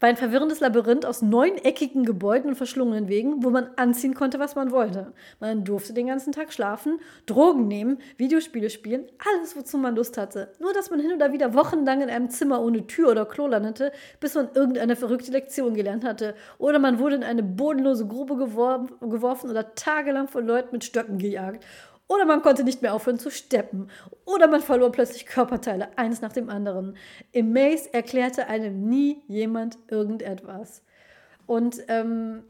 war 0.00 0.08
ein 0.08 0.16
verwirrendes 0.16 0.60
Labyrinth 0.60 1.06
aus 1.06 1.22
neuneckigen 1.22 2.04
Gebäuden 2.04 2.50
und 2.50 2.56
verschlungenen 2.56 3.08
Wegen, 3.08 3.42
wo 3.42 3.50
man 3.50 3.70
anziehen 3.76 4.14
konnte, 4.14 4.38
was 4.38 4.54
man 4.54 4.70
wollte. 4.70 5.12
Man 5.40 5.64
durfte 5.64 5.92
den 5.92 6.06
ganzen 6.06 6.32
Tag 6.32 6.52
schlafen, 6.52 7.00
Drogen 7.26 7.66
nehmen, 7.66 7.98
Videospiele 8.16 8.70
spielen, 8.70 9.06
alles, 9.36 9.56
wozu 9.56 9.76
man 9.76 9.96
Lust 9.96 10.16
hatte. 10.16 10.52
Nur, 10.60 10.72
dass 10.72 10.90
man 10.90 11.00
hin 11.00 11.12
oder 11.12 11.32
wieder 11.32 11.54
wochenlang 11.54 12.00
in 12.00 12.10
einem 12.10 12.30
Zimmer 12.30 12.60
ohne 12.62 12.86
Tür 12.86 13.10
oder 13.10 13.26
Klo 13.26 13.48
landete, 13.48 13.92
bis 14.20 14.34
man 14.34 14.50
irgendeine 14.54 14.94
verrückte 14.94 15.32
Lektion 15.32 15.74
gelernt 15.74 16.04
hatte. 16.04 16.34
Oder 16.58 16.78
man 16.78 16.98
wurde 16.98 17.16
in 17.16 17.24
eine 17.24 17.42
bodenlose 17.42 18.06
Grube 18.06 18.36
geworfen 18.36 19.50
oder 19.50 19.74
tagelang 19.74 20.28
von 20.28 20.46
Leuten 20.46 20.70
mit 20.72 20.84
Stöcken 20.84 21.18
gejagt. 21.18 21.64
Oder 22.08 22.24
man 22.24 22.42
konnte 22.42 22.64
nicht 22.64 22.80
mehr 22.80 22.94
aufhören 22.94 23.18
zu 23.18 23.30
steppen. 23.30 23.90
Oder 24.24 24.48
man 24.48 24.62
verlor 24.62 24.90
plötzlich 24.90 25.26
Körperteile, 25.26 25.88
eines 25.96 26.22
nach 26.22 26.32
dem 26.32 26.48
anderen. 26.48 26.96
Im 27.32 27.52
Maze 27.52 27.92
erklärte 27.92 28.46
einem 28.46 28.88
nie 28.88 29.22
jemand 29.28 29.78
irgendetwas. 29.88 30.82
Und 31.46 31.76
ähm, 31.88 32.44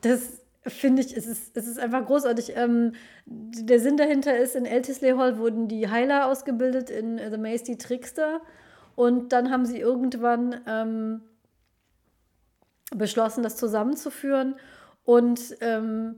das 0.00 0.40
finde 0.66 1.02
ich, 1.02 1.16
es 1.16 1.26
ist, 1.26 1.56
es 1.56 1.68
ist 1.68 1.78
einfach 1.78 2.04
großartig. 2.06 2.56
Ähm, 2.56 2.92
der 3.26 3.78
Sinn 3.78 3.96
dahinter 3.96 4.36
ist, 4.36 4.56
in 4.56 4.64
Eltisley 4.64 5.12
Hall 5.12 5.38
wurden 5.38 5.68
die 5.68 5.88
Heiler 5.88 6.26
ausgebildet, 6.26 6.90
in 6.90 7.18
The 7.18 7.38
Maze 7.38 7.64
die 7.64 7.78
Trickster. 7.78 8.40
Und 8.96 9.32
dann 9.32 9.50
haben 9.50 9.64
sie 9.64 9.78
irgendwann 9.78 10.60
ähm, 10.66 11.20
beschlossen, 12.94 13.44
das 13.44 13.56
zusammenzuführen. 13.56 14.56
Und 15.04 15.56
ähm, 15.60 16.16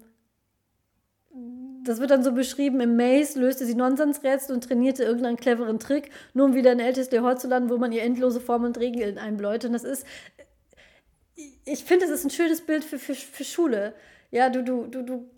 das 1.89 2.01
wird 2.01 2.11
dann 2.11 2.23
so 2.23 2.33
beschrieben, 2.33 2.81
im 2.81 2.97
Maze 2.97 3.39
löste 3.39 3.65
sie 3.67 3.75
Nonsensrätsel 3.75 4.55
und 4.55 4.65
trainierte 4.65 5.05
irgendeinen 5.05 5.37
cleveren 5.37 5.79
Trick, 5.79 6.11
nur 6.35 6.47
um 6.47 6.55
wieder 6.55 6.73
in 6.73 6.81
älteste 6.81 7.23
Hall 7.23 7.39
zu 7.39 7.49
landen, 7.49 7.71
wo 7.71 7.79
man 7.79 7.93
ihr 7.93 8.03
endlose 8.03 8.41
Formen 8.41 8.67
und 8.67 8.79
Regeln 8.79 9.19
einbläut. 9.19 9.65
Und 9.65 9.73
das 9.73 9.85
ist, 9.85 10.07
ich 11.65 11.85
finde, 11.85 12.07
das 12.07 12.15
ist 12.15 12.25
ein 12.25 12.31
schönes 12.31 12.61
Bild 12.61 12.85
für, 12.85 12.99
für, 12.99 13.15
für 13.15 13.45
Schule. 13.45 13.95
Ja, 14.31 14.51
du, 14.51 14.63
du, 14.63 14.87
du, 14.87 15.03
du 15.03 15.31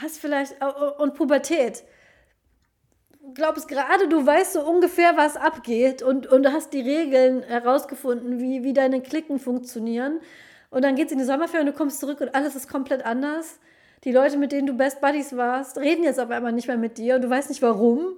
hast 0.00 0.18
vielleicht, 0.18 0.54
und 0.98 1.14
Pubertät. 1.14 1.84
Glaubst 3.32 3.68
gerade, 3.68 4.08
du 4.08 4.24
weißt 4.24 4.52
so 4.52 4.68
ungefähr, 4.68 5.16
was 5.16 5.36
abgeht 5.36 6.02
und, 6.02 6.26
und 6.26 6.46
hast 6.52 6.72
die 6.74 6.82
Regeln 6.82 7.42
herausgefunden, 7.42 8.38
wie, 8.38 8.62
wie 8.62 8.74
deine 8.74 9.00
Klicken 9.00 9.38
funktionieren. 9.38 10.20
Und 10.70 10.82
dann 10.82 10.94
geht 10.94 11.06
es 11.06 11.12
in 11.12 11.18
die 11.18 11.24
Sommerferien 11.24 11.66
und 11.66 11.74
du 11.74 11.78
kommst 11.78 12.00
zurück 12.00 12.20
und 12.20 12.34
alles 12.34 12.54
ist 12.54 12.68
komplett 12.68 13.06
anders 13.06 13.58
die 14.02 14.12
Leute, 14.12 14.36
mit 14.36 14.52
denen 14.52 14.66
du 14.66 14.74
Best 14.74 15.00
Buddies 15.00 15.36
warst, 15.36 15.78
reden 15.78 16.04
jetzt 16.04 16.20
auf 16.20 16.30
einmal 16.30 16.52
nicht 16.52 16.68
mehr 16.68 16.76
mit 16.76 16.98
dir 16.98 17.14
und 17.16 17.22
du 17.22 17.30
weißt 17.30 17.48
nicht 17.48 17.62
warum. 17.62 18.16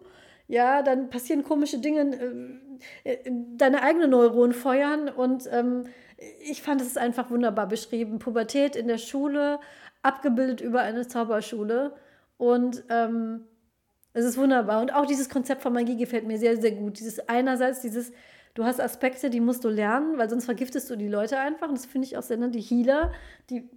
Ja, 0.48 0.82
dann 0.82 1.10
passieren 1.10 1.42
komische 1.42 1.78
Dinge, 1.78 2.58
äh, 3.04 3.12
äh, 3.12 3.30
deine 3.56 3.82
eigenen 3.82 4.10
Neuronen 4.10 4.52
feuern 4.52 5.08
und 5.08 5.48
ähm, 5.52 5.84
ich 6.40 6.62
fand 6.62 6.80
es 6.80 6.96
einfach 6.96 7.30
wunderbar 7.30 7.68
beschrieben. 7.68 8.18
Pubertät 8.18 8.76
in 8.76 8.88
der 8.88 8.98
Schule, 8.98 9.58
abgebildet 10.02 10.60
über 10.60 10.80
eine 10.80 11.06
Zauberschule 11.06 11.92
und 12.38 12.84
ähm, 12.88 13.44
es 14.12 14.24
ist 14.24 14.38
wunderbar. 14.38 14.80
Und 14.80 14.94
auch 14.94 15.04
dieses 15.04 15.28
Konzept 15.28 15.62
von 15.62 15.74
Magie 15.74 15.96
gefällt 15.96 16.26
mir 16.26 16.38
sehr, 16.38 16.56
sehr 16.56 16.72
gut. 16.72 16.98
Dieses 16.98 17.28
einerseits, 17.28 17.80
dieses, 17.80 18.12
du 18.54 18.64
hast 18.64 18.80
Aspekte, 18.80 19.28
die 19.28 19.40
musst 19.40 19.62
du 19.62 19.68
lernen, 19.68 20.16
weil 20.16 20.30
sonst 20.30 20.46
vergiftest 20.46 20.88
du 20.88 20.96
die 20.96 21.08
Leute 21.08 21.38
einfach. 21.38 21.68
Und 21.68 21.76
das 21.76 21.84
finde 21.84 22.06
ich 22.06 22.16
auch 22.16 22.22
sehr, 22.22 22.38
ne? 22.38 22.48
die 22.48 22.62
Healer, 22.62 23.12
die 23.50 23.68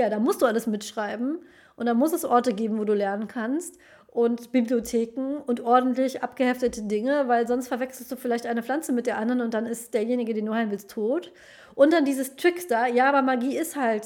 ja, 0.00 0.10
da 0.10 0.18
musst 0.18 0.42
du 0.42 0.46
alles 0.46 0.66
mitschreiben 0.66 1.38
und 1.76 1.86
da 1.86 1.94
muss 1.94 2.12
es 2.12 2.24
Orte 2.24 2.52
geben, 2.54 2.78
wo 2.78 2.84
du 2.84 2.94
lernen 2.94 3.28
kannst 3.28 3.78
und 4.08 4.50
Bibliotheken 4.50 5.36
und 5.46 5.60
ordentlich 5.60 6.22
abgeheftete 6.22 6.82
Dinge, 6.82 7.28
weil 7.28 7.46
sonst 7.46 7.68
verwechselst 7.68 8.10
du 8.10 8.16
vielleicht 8.16 8.46
eine 8.46 8.62
Pflanze 8.62 8.92
mit 8.92 9.06
der 9.06 9.18
anderen 9.18 9.40
und 9.40 9.54
dann 9.54 9.66
ist 9.66 9.94
derjenige, 9.94 10.34
den 10.34 10.46
du 10.46 10.54
heilen 10.54 10.70
willst, 10.70 10.90
tot. 10.90 11.32
Und 11.74 11.92
dann 11.92 12.04
dieses 12.04 12.36
Trickster, 12.36 12.86
ja, 12.88 13.08
aber 13.08 13.22
Magie 13.22 13.56
ist 13.56 13.76
halt 13.76 14.04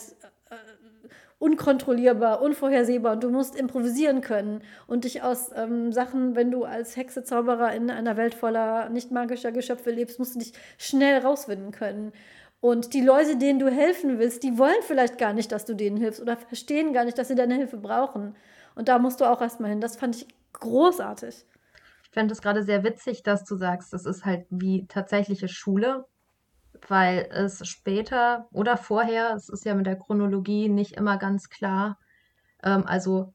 äh, 0.50 0.56
unkontrollierbar, 1.38 2.42
unvorhersehbar 2.42 3.14
und 3.14 3.24
du 3.24 3.30
musst 3.30 3.56
improvisieren 3.56 4.20
können 4.20 4.60
und 4.86 5.04
dich 5.04 5.22
aus 5.22 5.50
ähm, 5.54 5.90
Sachen, 5.90 6.36
wenn 6.36 6.50
du 6.50 6.64
als 6.64 6.96
Hexe, 6.96 7.24
Zauberer 7.24 7.72
in 7.74 7.90
einer 7.90 8.16
Welt 8.18 8.34
voller 8.34 8.90
nicht 8.90 9.10
magischer 9.10 9.52
Geschöpfe 9.52 9.90
lebst, 9.90 10.18
musst 10.18 10.34
du 10.34 10.38
dich 10.40 10.52
schnell 10.76 11.20
rausfinden 11.20 11.70
können. 11.70 12.12
Und 12.64 12.94
die 12.94 13.02
Leute, 13.02 13.36
denen 13.36 13.58
du 13.58 13.70
helfen 13.70 14.18
willst, 14.18 14.42
die 14.42 14.56
wollen 14.56 14.80
vielleicht 14.80 15.18
gar 15.18 15.34
nicht, 15.34 15.52
dass 15.52 15.66
du 15.66 15.74
denen 15.74 15.98
hilfst 15.98 16.22
oder 16.22 16.34
verstehen 16.34 16.94
gar 16.94 17.04
nicht, 17.04 17.18
dass 17.18 17.28
sie 17.28 17.34
deine 17.34 17.56
Hilfe 17.56 17.76
brauchen. 17.76 18.34
Und 18.74 18.88
da 18.88 18.98
musst 18.98 19.20
du 19.20 19.26
auch 19.26 19.42
erstmal 19.42 19.68
hin. 19.68 19.82
Das 19.82 19.96
fand 19.96 20.16
ich 20.16 20.28
großartig. 20.54 21.44
Ich 22.04 22.10
fände 22.10 22.32
es 22.32 22.40
gerade 22.40 22.62
sehr 22.62 22.82
witzig, 22.82 23.22
dass 23.22 23.44
du 23.44 23.56
sagst, 23.56 23.92
das 23.92 24.06
ist 24.06 24.24
halt 24.24 24.46
wie 24.48 24.86
tatsächliche 24.86 25.46
Schule, 25.46 26.06
weil 26.88 27.28
es 27.32 27.60
später 27.68 28.48
oder 28.50 28.78
vorher, 28.78 29.34
es 29.34 29.50
ist 29.50 29.66
ja 29.66 29.74
mit 29.74 29.84
der 29.84 29.98
Chronologie 29.98 30.70
nicht 30.70 30.92
immer 30.92 31.18
ganz 31.18 31.50
klar, 31.50 31.98
ähm, 32.62 32.84
also 32.86 33.34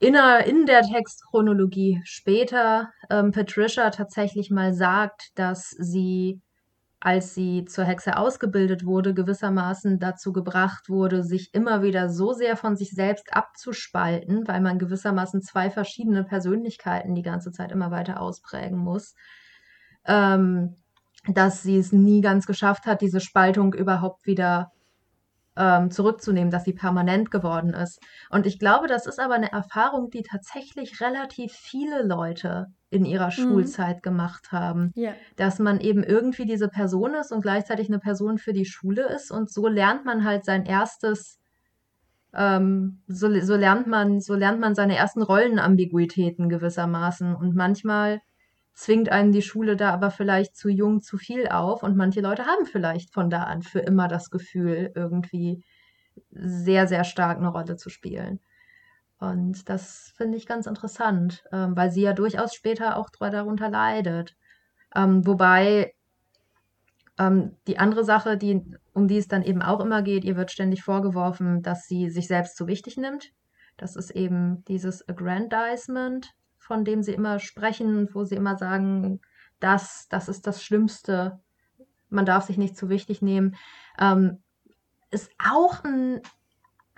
in 0.00 0.14
der, 0.14 0.44
in 0.44 0.66
der 0.66 0.82
Textchronologie 0.82 2.00
später 2.02 2.90
ähm, 3.10 3.30
Patricia 3.30 3.90
tatsächlich 3.90 4.50
mal 4.50 4.74
sagt, 4.74 5.38
dass 5.38 5.70
sie 5.70 6.40
als 7.00 7.34
sie 7.34 7.64
zur 7.64 7.84
Hexe 7.84 8.16
ausgebildet 8.16 8.84
wurde, 8.84 9.14
gewissermaßen 9.14 10.00
dazu 10.00 10.32
gebracht 10.32 10.88
wurde, 10.88 11.22
sich 11.22 11.54
immer 11.54 11.82
wieder 11.82 12.08
so 12.08 12.32
sehr 12.32 12.56
von 12.56 12.76
sich 12.76 12.90
selbst 12.90 13.32
abzuspalten, 13.32 14.48
weil 14.48 14.60
man 14.60 14.78
gewissermaßen 14.78 15.40
zwei 15.42 15.70
verschiedene 15.70 16.24
Persönlichkeiten 16.24 17.14
die 17.14 17.22
ganze 17.22 17.52
Zeit 17.52 17.70
immer 17.70 17.92
weiter 17.92 18.20
ausprägen 18.20 18.78
muss, 18.78 19.14
ähm, 20.06 20.74
dass 21.28 21.62
sie 21.62 21.78
es 21.78 21.92
nie 21.92 22.20
ganz 22.20 22.46
geschafft 22.46 22.86
hat, 22.86 23.00
diese 23.00 23.20
Spaltung 23.20 23.74
überhaupt 23.74 24.26
wieder 24.26 24.72
ähm, 25.56 25.90
zurückzunehmen, 25.92 26.50
dass 26.50 26.64
sie 26.64 26.72
permanent 26.72 27.30
geworden 27.30 27.74
ist. 27.74 28.00
Und 28.30 28.46
ich 28.46 28.58
glaube, 28.58 28.88
das 28.88 29.06
ist 29.06 29.20
aber 29.20 29.34
eine 29.34 29.52
Erfahrung, 29.52 30.10
die 30.10 30.22
tatsächlich 30.22 31.00
relativ 31.00 31.52
viele 31.52 32.02
Leute 32.02 32.72
in 32.90 33.04
ihrer 33.04 33.26
mhm. 33.26 33.32
Schulzeit 33.32 34.02
gemacht 34.02 34.50
haben. 34.52 34.92
Ja. 34.94 35.12
Dass 35.36 35.58
man 35.58 35.80
eben 35.80 36.02
irgendwie 36.02 36.46
diese 36.46 36.68
Person 36.68 37.14
ist 37.14 37.32
und 37.32 37.42
gleichzeitig 37.42 37.88
eine 37.88 37.98
Person 37.98 38.38
für 38.38 38.52
die 38.52 38.64
Schule 38.64 39.06
ist. 39.14 39.30
Und 39.30 39.50
so 39.50 39.68
lernt 39.68 40.04
man 40.04 40.24
halt 40.24 40.44
sein 40.44 40.64
erstes, 40.64 41.38
ähm, 42.34 43.02
so, 43.06 43.28
so 43.40 43.56
lernt 43.56 43.86
man, 43.86 44.20
so 44.20 44.34
lernt 44.34 44.60
man 44.60 44.74
seine 44.74 44.96
ersten 44.96 45.22
Rollenambiguitäten 45.22 46.48
gewissermaßen. 46.48 47.34
Und 47.34 47.54
manchmal 47.54 48.20
zwingt 48.78 49.10
einen 49.10 49.32
die 49.32 49.42
Schule 49.42 49.76
da 49.76 49.92
aber 49.92 50.10
vielleicht 50.10 50.56
zu 50.56 50.68
jung 50.68 51.00
zu 51.02 51.18
viel 51.18 51.48
auf 51.48 51.82
und 51.82 51.96
manche 51.96 52.20
Leute 52.20 52.46
haben 52.46 52.64
vielleicht 52.64 53.12
von 53.12 53.28
da 53.28 53.42
an 53.42 53.62
für 53.62 53.80
immer 53.80 54.06
das 54.06 54.30
Gefühl, 54.30 54.92
irgendwie 54.94 55.64
sehr, 56.30 56.86
sehr 56.86 57.02
stark 57.02 57.38
eine 57.38 57.48
Rolle 57.48 57.76
zu 57.76 57.90
spielen. 57.90 58.40
Und 59.18 59.68
das 59.68 60.12
finde 60.16 60.36
ich 60.36 60.46
ganz 60.46 60.66
interessant, 60.66 61.44
ähm, 61.52 61.76
weil 61.76 61.90
sie 61.90 62.02
ja 62.02 62.12
durchaus 62.12 62.54
später 62.54 62.96
auch 62.96 63.10
darunter 63.10 63.68
leidet. 63.68 64.36
Ähm, 64.94 65.26
wobei 65.26 65.94
ähm, 67.18 67.56
die 67.66 67.78
andere 67.78 68.04
Sache, 68.04 68.36
die, 68.36 68.64
um 68.92 69.08
die 69.08 69.18
es 69.18 69.28
dann 69.28 69.42
eben 69.42 69.62
auch 69.62 69.80
immer 69.80 70.02
geht, 70.02 70.24
ihr 70.24 70.36
wird 70.36 70.52
ständig 70.52 70.82
vorgeworfen, 70.84 71.62
dass 71.62 71.86
sie 71.86 72.10
sich 72.10 72.28
selbst 72.28 72.56
zu 72.56 72.66
wichtig 72.68 72.96
nimmt. 72.96 73.32
Das 73.76 73.96
ist 73.96 74.10
eben 74.10 74.64
dieses 74.66 75.08
Aggrandizement, 75.08 76.34
von 76.56 76.84
dem 76.84 77.02
sie 77.02 77.12
immer 77.12 77.38
sprechen, 77.38 78.08
wo 78.14 78.24
sie 78.24 78.36
immer 78.36 78.56
sagen, 78.56 79.20
das, 79.58 80.06
das 80.08 80.28
ist 80.28 80.46
das 80.46 80.62
Schlimmste. 80.62 81.40
Man 82.08 82.24
darf 82.24 82.44
sich 82.44 82.56
nicht 82.56 82.76
zu 82.76 82.88
wichtig 82.88 83.20
nehmen. 83.20 83.56
Ähm, 83.98 84.42
ist 85.10 85.30
auch 85.38 85.82
ein 85.84 86.20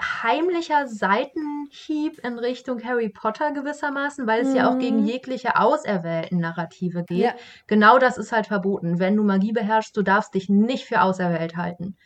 heimlicher 0.01 0.87
Seitenhieb 0.89 2.19
in 2.25 2.39
Richtung 2.39 2.83
Harry 2.83 3.09
Potter 3.09 3.53
gewissermaßen, 3.53 4.27
weil 4.27 4.43
es 4.43 4.49
mhm. 4.49 4.57
ja 4.57 4.71
auch 4.71 4.79
gegen 4.79 5.01
mhm. 5.01 5.07
jegliche 5.07 5.57
auserwählten 5.57 6.39
Narrative 6.39 7.05
geht. 7.05 7.19
Ja. 7.19 7.35
Genau 7.67 7.99
das 7.99 8.19
ist 8.19 8.33
halt 8.33 8.47
verboten. 8.47 8.99
Wenn 8.99 9.17
du 9.17 9.23
Magie 9.23 9.53
beherrschst, 9.53 9.97
du 9.97 10.03
darfst 10.03 10.35
dich 10.35 10.49
nicht 10.49 10.85
für 10.85 11.03
auserwählt 11.03 11.57
halten. 11.57 11.97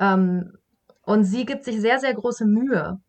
Ähm, 0.00 0.52
und 1.04 1.24
sie 1.24 1.44
gibt 1.44 1.64
sich 1.64 1.80
sehr, 1.80 1.98
sehr 1.98 2.14
große 2.14 2.44
Mühe 2.44 3.00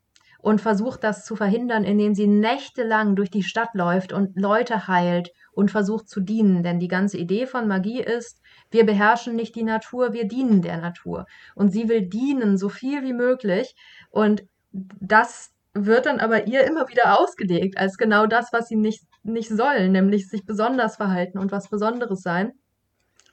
und 0.41 0.61
versucht 0.61 1.03
das 1.03 1.25
zu 1.25 1.35
verhindern, 1.35 1.83
indem 1.83 2.15
sie 2.15 2.27
nächtelang 2.27 3.15
durch 3.15 3.29
die 3.29 3.43
Stadt 3.43 3.73
läuft 3.73 4.13
und 4.13 4.39
Leute 4.39 4.87
heilt 4.87 5.31
und 5.51 5.69
versucht 5.69 6.07
zu 6.07 6.21
dienen. 6.21 6.63
Denn 6.63 6.79
die 6.79 6.87
ganze 6.87 7.17
Idee 7.17 7.45
von 7.45 7.67
Magie 7.67 8.01
ist, 8.01 8.41
wir 8.71 8.85
beherrschen 8.85 9.35
nicht 9.35 9.55
die 9.55 9.63
Natur, 9.63 10.13
wir 10.13 10.27
dienen 10.27 10.61
der 10.61 10.77
Natur. 10.77 11.25
Und 11.55 11.69
sie 11.71 11.89
will 11.89 12.07
dienen, 12.07 12.57
so 12.57 12.69
viel 12.69 13.03
wie 13.03 13.13
möglich. 13.13 13.75
Und 14.09 14.43
das 14.71 15.51
wird 15.73 16.05
dann 16.05 16.19
aber 16.19 16.47
ihr 16.47 16.65
immer 16.65 16.87
wieder 16.89 17.19
ausgelegt 17.19 17.77
als 17.77 17.97
genau 17.97 18.25
das, 18.25 18.51
was 18.51 18.67
sie 18.67 18.75
nicht, 18.75 19.03
nicht 19.23 19.49
soll, 19.49 19.89
nämlich 19.89 20.29
sich 20.29 20.45
besonders 20.45 20.97
verhalten 20.97 21.37
und 21.37 21.51
was 21.51 21.69
Besonderes 21.69 22.21
sein. 22.21 22.53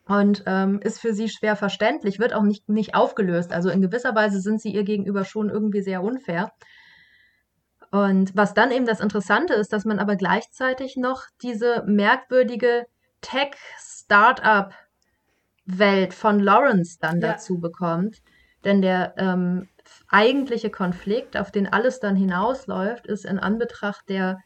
Und 0.09 0.45
ähm, 0.47 0.81
ist 0.83 1.01
für 1.01 1.13
sie 1.13 1.29
schwer 1.29 1.57
verständlich, 1.57 2.21
wird 2.21 2.33
auch 2.33 2.45
nicht, 2.45 2.69
nicht 2.69 2.95
aufgelöst. 2.95 3.53
Also 3.53 3.71
in 3.71 3.81
gewisser 3.81 4.15
Weise 4.15 4.41
sind 4.41 4.61
sie 4.61 4.73
ihr 4.73 4.85
gegenüber 4.85 5.25
schon 5.25 5.51
irgendwie 5.51 5.83
sehr 5.83 6.03
unfair. 6.03 6.53
Und 7.91 8.37
was 8.37 8.55
dann 8.55 8.71
eben 8.71 8.87
das 8.87 9.01
Interessante 9.01 9.55
ist, 9.55 9.73
dass 9.73 9.85
man 9.85 9.99
aber 9.99 10.17
gleichzeitig 10.17 10.97
noch 10.97 11.25
diese 11.43 11.83
merkwürdige 11.87 12.87
Tech-Startup-Welt 15.67 16.15
von 16.15 16.41
Lawrence 16.41 16.99
dann 17.01 17.21
ja. 17.21 17.33
dazu 17.33 17.59
bekommt. 17.61 18.23
Denn 18.65 18.83
der 18.83 19.15
ähm, 19.17 19.69
eigentliche 20.09 20.71
Konflikt, 20.71 21.37
auf 21.37 21.51
den 21.51 21.67
alles 21.73 22.01
dann 22.01 22.17
hinausläuft, 22.17 23.07
ist 23.07 23.25
in 23.25 23.39
Anbetracht 23.39 24.09
der 24.09 24.39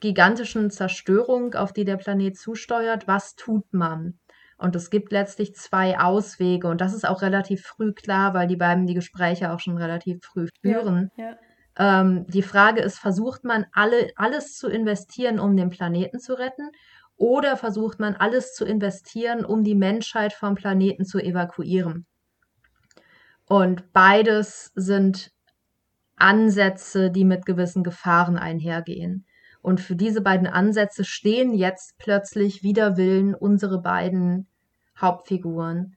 gigantischen 0.00 0.70
Zerstörung, 0.70 1.54
auf 1.54 1.72
die 1.72 1.84
der 1.84 1.96
Planet 1.96 2.36
zusteuert, 2.36 3.08
was 3.08 3.34
tut 3.34 3.72
man? 3.72 4.18
Und 4.56 4.76
es 4.76 4.90
gibt 4.90 5.10
letztlich 5.10 5.54
zwei 5.56 5.98
Auswege. 5.98 6.68
Und 6.68 6.80
das 6.80 6.94
ist 6.94 7.06
auch 7.06 7.22
relativ 7.22 7.62
früh 7.62 7.92
klar, 7.92 8.34
weil 8.34 8.46
die 8.46 8.56
beiden 8.56 8.86
die 8.86 8.94
Gespräche 8.94 9.52
auch 9.52 9.58
schon 9.58 9.78
relativ 9.78 10.22
früh 10.22 10.46
führen. 10.62 11.10
Ja, 11.16 11.30
ja. 11.30 11.36
Ähm, 11.76 12.26
die 12.28 12.42
Frage 12.42 12.80
ist, 12.80 12.98
versucht 12.98 13.42
man 13.42 13.66
alle, 13.72 14.10
alles 14.14 14.56
zu 14.56 14.68
investieren, 14.68 15.40
um 15.40 15.56
den 15.56 15.70
Planeten 15.70 16.20
zu 16.20 16.38
retten? 16.38 16.70
Oder 17.16 17.56
versucht 17.56 18.00
man 18.00 18.14
alles 18.14 18.54
zu 18.54 18.64
investieren, 18.64 19.44
um 19.44 19.62
die 19.62 19.74
Menschheit 19.74 20.32
vom 20.32 20.54
Planeten 20.54 21.04
zu 21.04 21.18
evakuieren? 21.18 22.06
Und 23.46 23.92
beides 23.92 24.72
sind 24.74 25.30
Ansätze, 26.16 27.10
die 27.10 27.24
mit 27.24 27.46
gewissen 27.46 27.84
Gefahren 27.84 28.36
einhergehen. 28.38 29.26
Und 29.62 29.80
für 29.80 29.96
diese 29.96 30.20
beiden 30.20 30.46
Ansätze 30.46 31.04
stehen 31.04 31.54
jetzt 31.54 31.96
plötzlich 31.98 32.62
wider 32.62 32.96
Willen 32.96 33.34
unsere 33.34 33.80
beiden 33.80 34.46
Hauptfiguren 35.00 35.96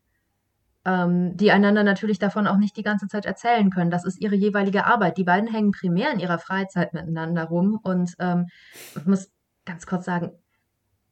ähm, 0.88 1.36
die 1.36 1.52
einander 1.52 1.84
natürlich 1.84 2.18
davon 2.18 2.48
auch 2.48 2.56
nicht 2.56 2.78
die 2.78 2.84
ganze 2.84 3.08
Zeit 3.08 3.26
erzählen 3.26 3.70
können. 3.70 3.92
Das 3.92 4.06
ist 4.06 4.22
ihre 4.22 4.36
jeweilige 4.36 4.86
Arbeit. 4.86 5.18
Die 5.18 5.26
beiden 5.26 5.52
hängen 5.52 5.72
primär 5.72 6.14
in 6.14 6.20
ihrer 6.20 6.40
Freizeit 6.40 6.94
miteinander 6.94 7.44
rum 7.44 7.78
und 7.84 8.16
ähm, 8.20 8.48
ich 8.96 9.06
muss 9.06 9.30
ganz 9.66 9.86
kurz 9.86 10.06
sagen, 10.06 10.32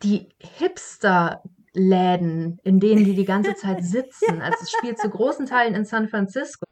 die 0.05 0.29
Hipster 0.39 1.43
Läden, 1.73 2.59
in 2.63 2.79
denen 2.79 3.03
die 3.03 3.15
die 3.15 3.25
ganze 3.25 3.55
Zeit 3.55 3.83
sitzen. 3.83 4.41
Also 4.41 4.59
es 4.61 4.71
spielt 4.71 4.97
zu 4.97 5.09
großen 5.09 5.45
Teilen 5.45 5.75
in 5.75 5.83
San 5.83 6.07
Francisco. 6.07 6.65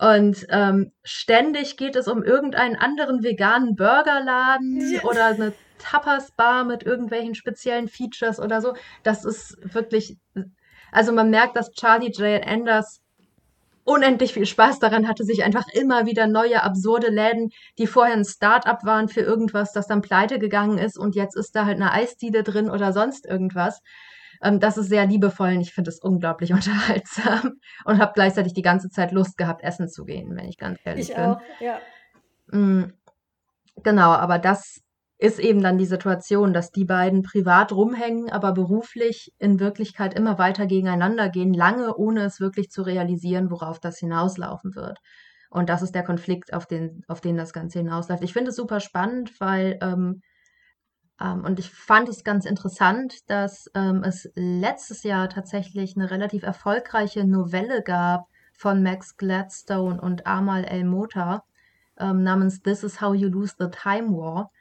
Und 0.00 0.46
ähm, 0.50 0.92
ständig 1.04 1.76
geht 1.76 1.94
es 1.94 2.08
um 2.08 2.24
irgendeinen 2.24 2.76
anderen 2.76 3.22
veganen 3.22 3.76
Burgerladen 3.76 5.00
oder 5.04 5.26
eine 5.26 5.52
Tapas-Bar 5.78 6.64
mit 6.64 6.84
irgendwelchen 6.84 7.36
speziellen 7.36 7.86
Features 7.86 8.40
oder 8.40 8.60
so. 8.60 8.74
Das 9.04 9.24
ist 9.24 9.56
wirklich 9.62 10.18
also 10.92 11.12
man 11.12 11.30
merkt, 11.30 11.56
dass 11.56 11.72
Charlie 11.72 12.10
J. 12.10 12.46
Anders 12.46 13.00
unendlich 13.88 14.34
viel 14.34 14.44
Spaß 14.44 14.80
daran 14.80 15.08
hatte, 15.08 15.24
sich 15.24 15.44
einfach 15.44 15.66
immer 15.72 16.04
wieder 16.04 16.26
neue 16.26 16.62
absurde 16.62 17.08
Läden, 17.08 17.50
die 17.78 17.86
vorher 17.86 18.14
ein 18.14 18.24
Start-up 18.24 18.84
waren 18.84 19.08
für 19.08 19.22
irgendwas, 19.22 19.72
das 19.72 19.86
dann 19.86 20.02
pleite 20.02 20.38
gegangen 20.38 20.76
ist 20.76 20.98
und 20.98 21.14
jetzt 21.14 21.34
ist 21.34 21.56
da 21.56 21.64
halt 21.64 21.76
eine 21.76 21.92
Eisdiele 21.92 22.42
drin 22.42 22.68
oder 22.68 22.92
sonst 22.92 23.24
irgendwas. 23.26 23.80
Ähm, 24.42 24.60
das 24.60 24.76
ist 24.76 24.90
sehr 24.90 25.06
liebevoll 25.06 25.54
und 25.54 25.62
ich 25.62 25.72
finde 25.72 25.88
es 25.88 26.00
unglaublich 26.00 26.52
unterhaltsam 26.52 27.60
und 27.86 27.98
habe 27.98 28.12
gleichzeitig 28.14 28.52
die 28.52 28.62
ganze 28.62 28.90
Zeit 28.90 29.10
Lust 29.10 29.38
gehabt, 29.38 29.64
essen 29.64 29.88
zu 29.88 30.04
gehen, 30.04 30.36
wenn 30.36 30.48
ich 30.48 30.58
ganz 30.58 30.78
ehrlich 30.84 31.08
ich 31.08 31.16
bin. 31.16 31.24
Auch, 31.24 31.40
ja. 31.58 31.78
Mm, 32.50 32.92
genau, 33.82 34.10
aber 34.10 34.38
das 34.38 34.82
ist 35.18 35.40
eben 35.40 35.60
dann 35.60 35.78
die 35.78 35.86
Situation, 35.86 36.52
dass 36.52 36.70
die 36.70 36.84
beiden 36.84 37.22
privat 37.22 37.72
rumhängen, 37.72 38.30
aber 38.30 38.52
beruflich 38.52 39.34
in 39.38 39.58
Wirklichkeit 39.58 40.14
immer 40.14 40.38
weiter 40.38 40.66
gegeneinander 40.66 41.28
gehen, 41.28 41.52
lange 41.52 41.96
ohne 41.96 42.22
es 42.22 42.40
wirklich 42.40 42.70
zu 42.70 42.82
realisieren, 42.82 43.50
worauf 43.50 43.80
das 43.80 43.98
hinauslaufen 43.98 44.76
wird. 44.76 44.98
Und 45.50 45.70
das 45.70 45.82
ist 45.82 45.94
der 45.94 46.04
Konflikt, 46.04 46.54
auf 46.54 46.66
den, 46.66 47.02
auf 47.08 47.20
den 47.20 47.36
das 47.36 47.52
Ganze 47.52 47.80
hinausläuft. 47.80 48.22
Ich 48.22 48.32
finde 48.32 48.50
es 48.50 48.56
super 48.56 48.78
spannend, 48.78 49.40
weil, 49.40 49.78
ähm, 49.82 50.20
ähm, 51.20 51.44
und 51.44 51.58
ich 51.58 51.70
fand 51.70 52.08
es 52.08 52.22
ganz 52.22 52.44
interessant, 52.44 53.28
dass 53.28 53.68
ähm, 53.74 54.04
es 54.04 54.30
letztes 54.36 55.02
Jahr 55.02 55.28
tatsächlich 55.28 55.96
eine 55.96 56.12
relativ 56.12 56.44
erfolgreiche 56.44 57.24
Novelle 57.24 57.82
gab 57.82 58.28
von 58.52 58.84
Max 58.84 59.16
Gladstone 59.16 60.00
und 60.00 60.28
Amal 60.28 60.64
El 60.64 60.84
Mota 60.84 61.44
ähm, 61.98 62.22
namens 62.22 62.62
This 62.62 62.84
is 62.84 63.00
How 63.00 63.16
You 63.16 63.28
Lose 63.28 63.54
the 63.58 63.68
Time 63.68 64.10
War 64.10 64.52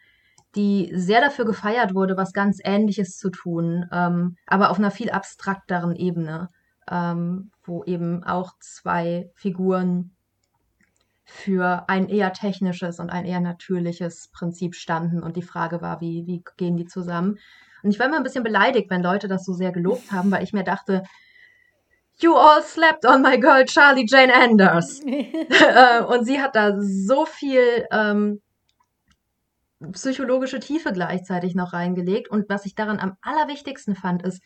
die 0.58 0.92
sehr 0.92 1.22
dafür 1.22 1.46
gefeiert 1.46 1.94
wurde, 1.94 2.18
was 2.18 2.34
ganz 2.34 2.60
Ähnliches 2.64 3.18
zu 3.18 3.30
tun, 3.30 3.86
ähm, 3.94 4.36
aber 4.48 4.72
auf 4.72 4.80
einer 4.80 4.92
viel 4.92 5.12
abstrakteren 5.12 5.96
Ebene, 5.96 6.50
ähm, 6.90 7.52
wo 7.64 7.84
eben 7.84 8.24
auch 8.24 8.54
zwei 8.60 9.30
Figuren 9.36 10.16
für 11.24 11.88
ein 11.88 12.10
eher 12.10 12.34
technisches 12.34 13.00
und 13.00 13.12
ein 13.12 13.26
eher 13.26 13.42
natürliches 13.42 14.30
Prinzip 14.34 14.74
standen 14.76 15.22
und 15.22 15.36
die 15.36 15.44
Frage 15.44 15.82
war, 15.82 16.02
wie, 16.02 16.26
wie 16.26 16.44
gehen 16.58 16.76
die 16.76 16.86
zusammen? 16.86 17.38
Und 17.84 17.92
ich 17.92 18.00
war 18.00 18.08
immer 18.08 18.18
ein 18.18 18.24
bisschen 18.24 18.44
beleidigt, 18.44 18.90
wenn 18.90 19.04
Leute 19.04 19.28
das 19.28 19.46
so 19.46 19.54
sehr 19.54 19.72
gelobt 19.72 20.12
haben, 20.12 20.32
weil 20.32 20.44
ich 20.44 20.54
mir 20.54 20.64
dachte, 20.64 21.04
You 22.20 22.34
all 22.34 22.64
slept 22.64 23.06
on 23.06 23.22
my 23.22 23.40
girl 23.40 23.64
Charlie 23.66 24.08
Jane 24.10 24.34
Anders. 24.34 25.02
Äh, 25.06 26.02
und 26.04 26.26
sie 26.26 26.42
hat 26.42 26.56
da 26.56 26.74
so 26.80 27.26
viel 27.26 27.86
ähm, 27.92 28.42
psychologische 29.92 30.60
Tiefe 30.60 30.92
gleichzeitig 30.92 31.56
noch 31.56 31.74
reingelegt. 31.74 32.30
Und 32.30 32.50
was 32.50 32.66
ich 32.66 32.76
daran 32.76 33.00
am 33.00 33.18
allerwichtigsten 33.22 33.96
fand, 33.96 34.24
ist, 34.24 34.42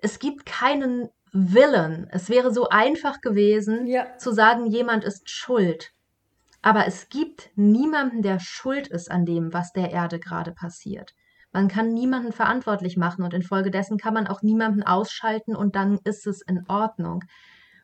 es 0.00 0.18
gibt 0.18 0.46
keinen 0.46 1.08
Willen. 1.32 2.08
Es 2.10 2.28
wäre 2.28 2.52
so 2.52 2.68
einfach 2.68 3.20
gewesen, 3.20 3.86
ja. 3.86 4.16
zu 4.18 4.32
sagen, 4.32 4.66
jemand 4.66 5.04
ist 5.04 5.28
schuld. 5.28 5.92
Aber 6.62 6.86
es 6.86 7.08
gibt 7.08 7.50
niemanden, 7.54 8.22
der 8.22 8.40
schuld 8.40 8.88
ist 8.88 9.10
an 9.10 9.24
dem, 9.24 9.52
was 9.52 9.72
der 9.72 9.90
Erde 9.90 10.18
gerade 10.18 10.52
passiert. 10.52 11.14
Man 11.52 11.68
kann 11.68 11.94
niemanden 11.94 12.32
verantwortlich 12.32 12.96
machen 12.96 13.24
und 13.24 13.32
infolgedessen 13.32 13.96
kann 13.96 14.14
man 14.14 14.26
auch 14.26 14.42
niemanden 14.42 14.82
ausschalten 14.82 15.56
und 15.56 15.76
dann 15.76 15.98
ist 16.04 16.26
es 16.26 16.42
in 16.42 16.64
Ordnung. 16.68 17.24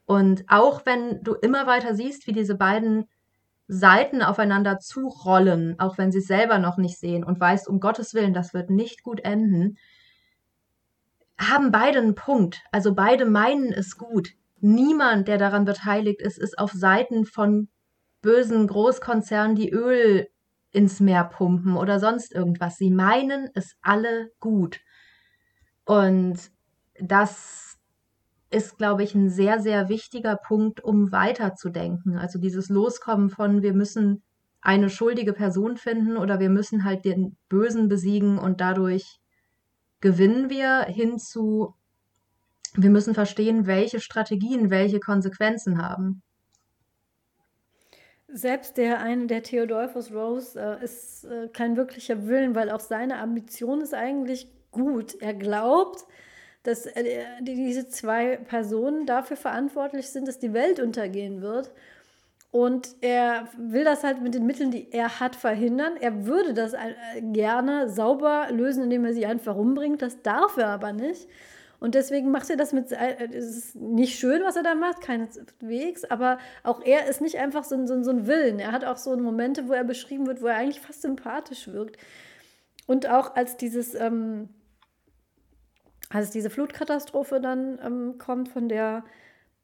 Und 0.07 0.45
auch 0.49 0.85
wenn 0.85 1.23
du 1.23 1.35
immer 1.35 1.67
weiter 1.67 1.95
siehst, 1.95 2.27
wie 2.27 2.33
diese 2.33 2.57
beiden 2.57 3.07
Seiten 3.67 4.23
aufeinander 4.23 4.79
zurollen, 4.79 5.79
auch 5.79 5.97
wenn 5.97 6.13
sie 6.13 6.19
es 6.19 6.27
selber 6.27 6.59
noch 6.59 6.77
nicht 6.77 6.99
sehen 6.99 7.25
und 7.25 7.41
weißt, 7.41 7.69
um 7.69 7.81
Gottes 7.81 8.15
Willen, 8.15 8.35
das 8.35 8.53
wird 8.53 8.71
nicht 8.71 9.03
gut 9.03 9.21
enden, 9.21 9.79
haben 11.39 11.71
beide 11.71 11.99
einen 11.99 12.15
Punkt. 12.15 12.63
Also 12.73 12.95
beide 12.95 13.25
meinen 13.25 13.73
es 13.73 13.97
gut. 13.97 14.31
Niemand, 14.61 15.29
der 15.29 15.39
daran 15.39 15.65
beteiligt 15.65 16.21
ist, 16.21 16.39
ist 16.39 16.59
auf 16.59 16.73
Seiten 16.73 17.25
von 17.25 17.69
bösen 18.23 18.67
Großkonzernen, 18.67 19.57
die 19.57 19.71
Öl 19.71 20.29
ins 20.71 21.01
Meer 21.01 21.25
pumpen 21.25 21.77
oder 21.77 22.01
sonst 22.01 22.35
irgendwas. 22.35 22.77
Sie 22.77 22.91
meinen 22.91 23.51
es 23.55 23.77
alle 23.83 24.31
gut. 24.41 24.81
Und 25.85 26.51
das 27.01 27.74
ist, 28.55 28.79
glaube 28.79 29.03
ich, 29.03 29.15
ein 29.15 29.29
sehr, 29.29 29.61
sehr 29.61 29.89
wichtiger 29.89 30.37
Punkt, 30.37 30.83
um 30.83 31.13
weiterzudenken. 31.13 32.17
Also 32.17 32.39
dieses 32.39 32.69
Loskommen 32.69 33.31
von, 33.31 33.63
wir 33.63 33.75
müssen 33.75 34.23
eine 34.61 34.89
schuldige 34.89 35.35
Person 35.35 35.77
finden 35.77 36.17
oder 36.17 36.41
wir 36.41 36.49
müssen 36.49 36.85
halt 36.85 37.05
den 37.05 37.37
Bösen 37.49 37.89
besiegen 37.89 38.39
und 38.39 38.61
dadurch 38.61 39.21
gewinnen 40.01 40.51
wir 40.51 40.85
hinzu, 40.85 41.75
wir 42.75 42.91
müssen 42.91 43.15
verstehen, 43.15 43.67
welche 43.67 44.01
Strategien 44.01 44.71
welche 44.71 45.01
Konsequenzen 45.01 45.83
haben. 45.83 46.23
Selbst 48.29 48.79
der 48.79 49.01
eine, 49.01 49.27
der 49.27 49.43
Theodolphus 49.43 50.13
Rose, 50.13 50.59
äh, 50.59 50.83
ist 50.83 51.25
äh, 51.25 51.49
kein 51.53 51.77
wirklicher 51.77 52.27
Willen, 52.27 52.55
weil 52.55 52.71
auch 52.71 52.81
seine 52.81 53.19
Ambition 53.19 53.81
ist 53.81 53.95
eigentlich 53.95 54.49
gut. 54.73 55.15
Er 55.21 55.35
glaubt, 55.35 56.05
dass 56.65 56.87
äh, 56.87 57.25
diese 57.43 57.89
zwei 57.89 58.37
Personen 58.37 59.07
dafür 59.07 59.37
verantwortlich 59.37 60.09
sind, 60.09 60.27
dass 60.27 60.39
die 60.39 60.53
Welt 60.53 60.81
untergehen 60.81 61.41
wird. 61.41 61.71
Und 62.51 62.89
er 63.01 63.49
will 63.57 63.85
das 63.85 64.03
halt 64.03 64.23
mit 64.23 64.35
den 64.35 64.47
Mitteln, 64.47 64.71
die 64.71 64.91
er 64.93 65.21
hat, 65.21 65.37
verhindern. 65.37 65.97
Er 66.01 66.27
würde 66.27 66.55
das 66.55 66.73
äh, 66.73 66.79
gerne 67.21 67.89
sauber 67.89 68.49
lösen, 68.51 68.85
indem 68.85 69.05
er 69.05 69.13
sie 69.13 69.27
einfach 69.27 69.57
umbringt. 69.57 70.03
Das 70.03 70.23
darf 70.23 70.57
er 70.57 70.69
aber 70.69 70.93
nicht. 70.93 71.29
Und 71.81 71.95
deswegen 71.95 72.31
macht 72.31 72.49
er 72.49 72.57
das 72.57 72.73
mit, 72.73 72.93
äh, 72.93 73.29
es 73.31 73.57
ist 73.57 73.77
nicht 73.77 74.19
schön, 74.19 74.43
was 74.43 74.57
er 74.57 74.63
da 74.63 74.75
macht, 74.75 75.03
keineswegs, 75.03 76.05
aber 76.05 76.39
auch 76.63 76.81
er 76.83 77.09
ist 77.09 77.21
nicht 77.21 77.39
einfach 77.39 77.65
so 77.65 77.75
ein, 77.75 77.87
so, 77.87 78.03
so 78.03 78.11
ein 78.11 78.27
Willen. 78.27 78.59
Er 78.59 78.73
hat 78.73 78.85
auch 78.85 78.97
so 78.97 79.15
Momente, 79.17 79.69
wo 79.69 79.75
er 79.75 79.85
beschrieben 79.85 80.27
wird, 80.27 80.41
wo 80.41 80.47
er 80.47 80.57
eigentlich 80.57 80.81
fast 80.81 81.03
sympathisch 81.03 81.69
wirkt. 81.69 81.99
Und 82.87 83.11
auch 83.11 83.37
als 83.37 83.59
dieses, 83.59 83.95
ähm, 83.95 84.49
als 86.11 86.31
diese 86.31 86.51
Flutkatastrophe 86.51 87.41
dann 87.41 87.79
ähm, 87.83 88.19
kommt, 88.19 88.49
von 88.49 88.69
der 88.69 89.05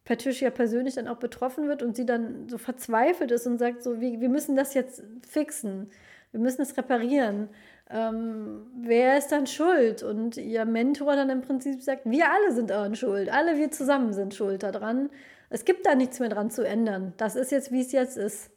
Patricia 0.04 0.50
persönlich 0.50 0.94
dann 0.94 1.08
auch 1.08 1.18
betroffen 1.18 1.68
wird 1.68 1.82
und 1.82 1.94
sie 1.96 2.06
dann 2.06 2.48
so 2.48 2.58
verzweifelt 2.58 3.30
ist 3.30 3.46
und 3.46 3.58
sagt 3.58 3.82
so, 3.82 4.00
wir, 4.00 4.20
wir 4.20 4.28
müssen 4.28 4.56
das 4.56 4.74
jetzt 4.74 5.02
fixen, 5.28 5.90
wir 6.32 6.40
müssen 6.40 6.62
es 6.62 6.76
reparieren 6.76 7.48
ähm, 7.92 8.66
wer 8.76 9.18
ist 9.18 9.32
dann 9.32 9.46
schuld? 9.46 10.02
Und 10.02 10.36
ihr 10.36 10.64
Mentor 10.64 11.16
dann 11.16 11.28
im 11.28 11.42
Prinzip 11.42 11.82
sagt, 11.82 12.02
wir 12.04 12.30
alle 12.30 12.52
sind 12.54 12.70
daran 12.70 12.94
schuld, 12.94 13.30
alle 13.30 13.56
wir 13.56 13.70
zusammen 13.70 14.12
sind 14.12 14.34
schuld 14.34 14.62
daran. 14.62 15.10
Es 15.50 15.64
gibt 15.64 15.84
da 15.86 15.96
nichts 15.96 16.20
mehr 16.20 16.28
dran 16.28 16.50
zu 16.50 16.62
ändern. 16.62 17.12
Das 17.16 17.34
ist 17.34 17.50
jetzt, 17.50 17.72
wie 17.72 17.80
es 17.80 17.90
jetzt 17.90 18.16
ist. 18.16 18.50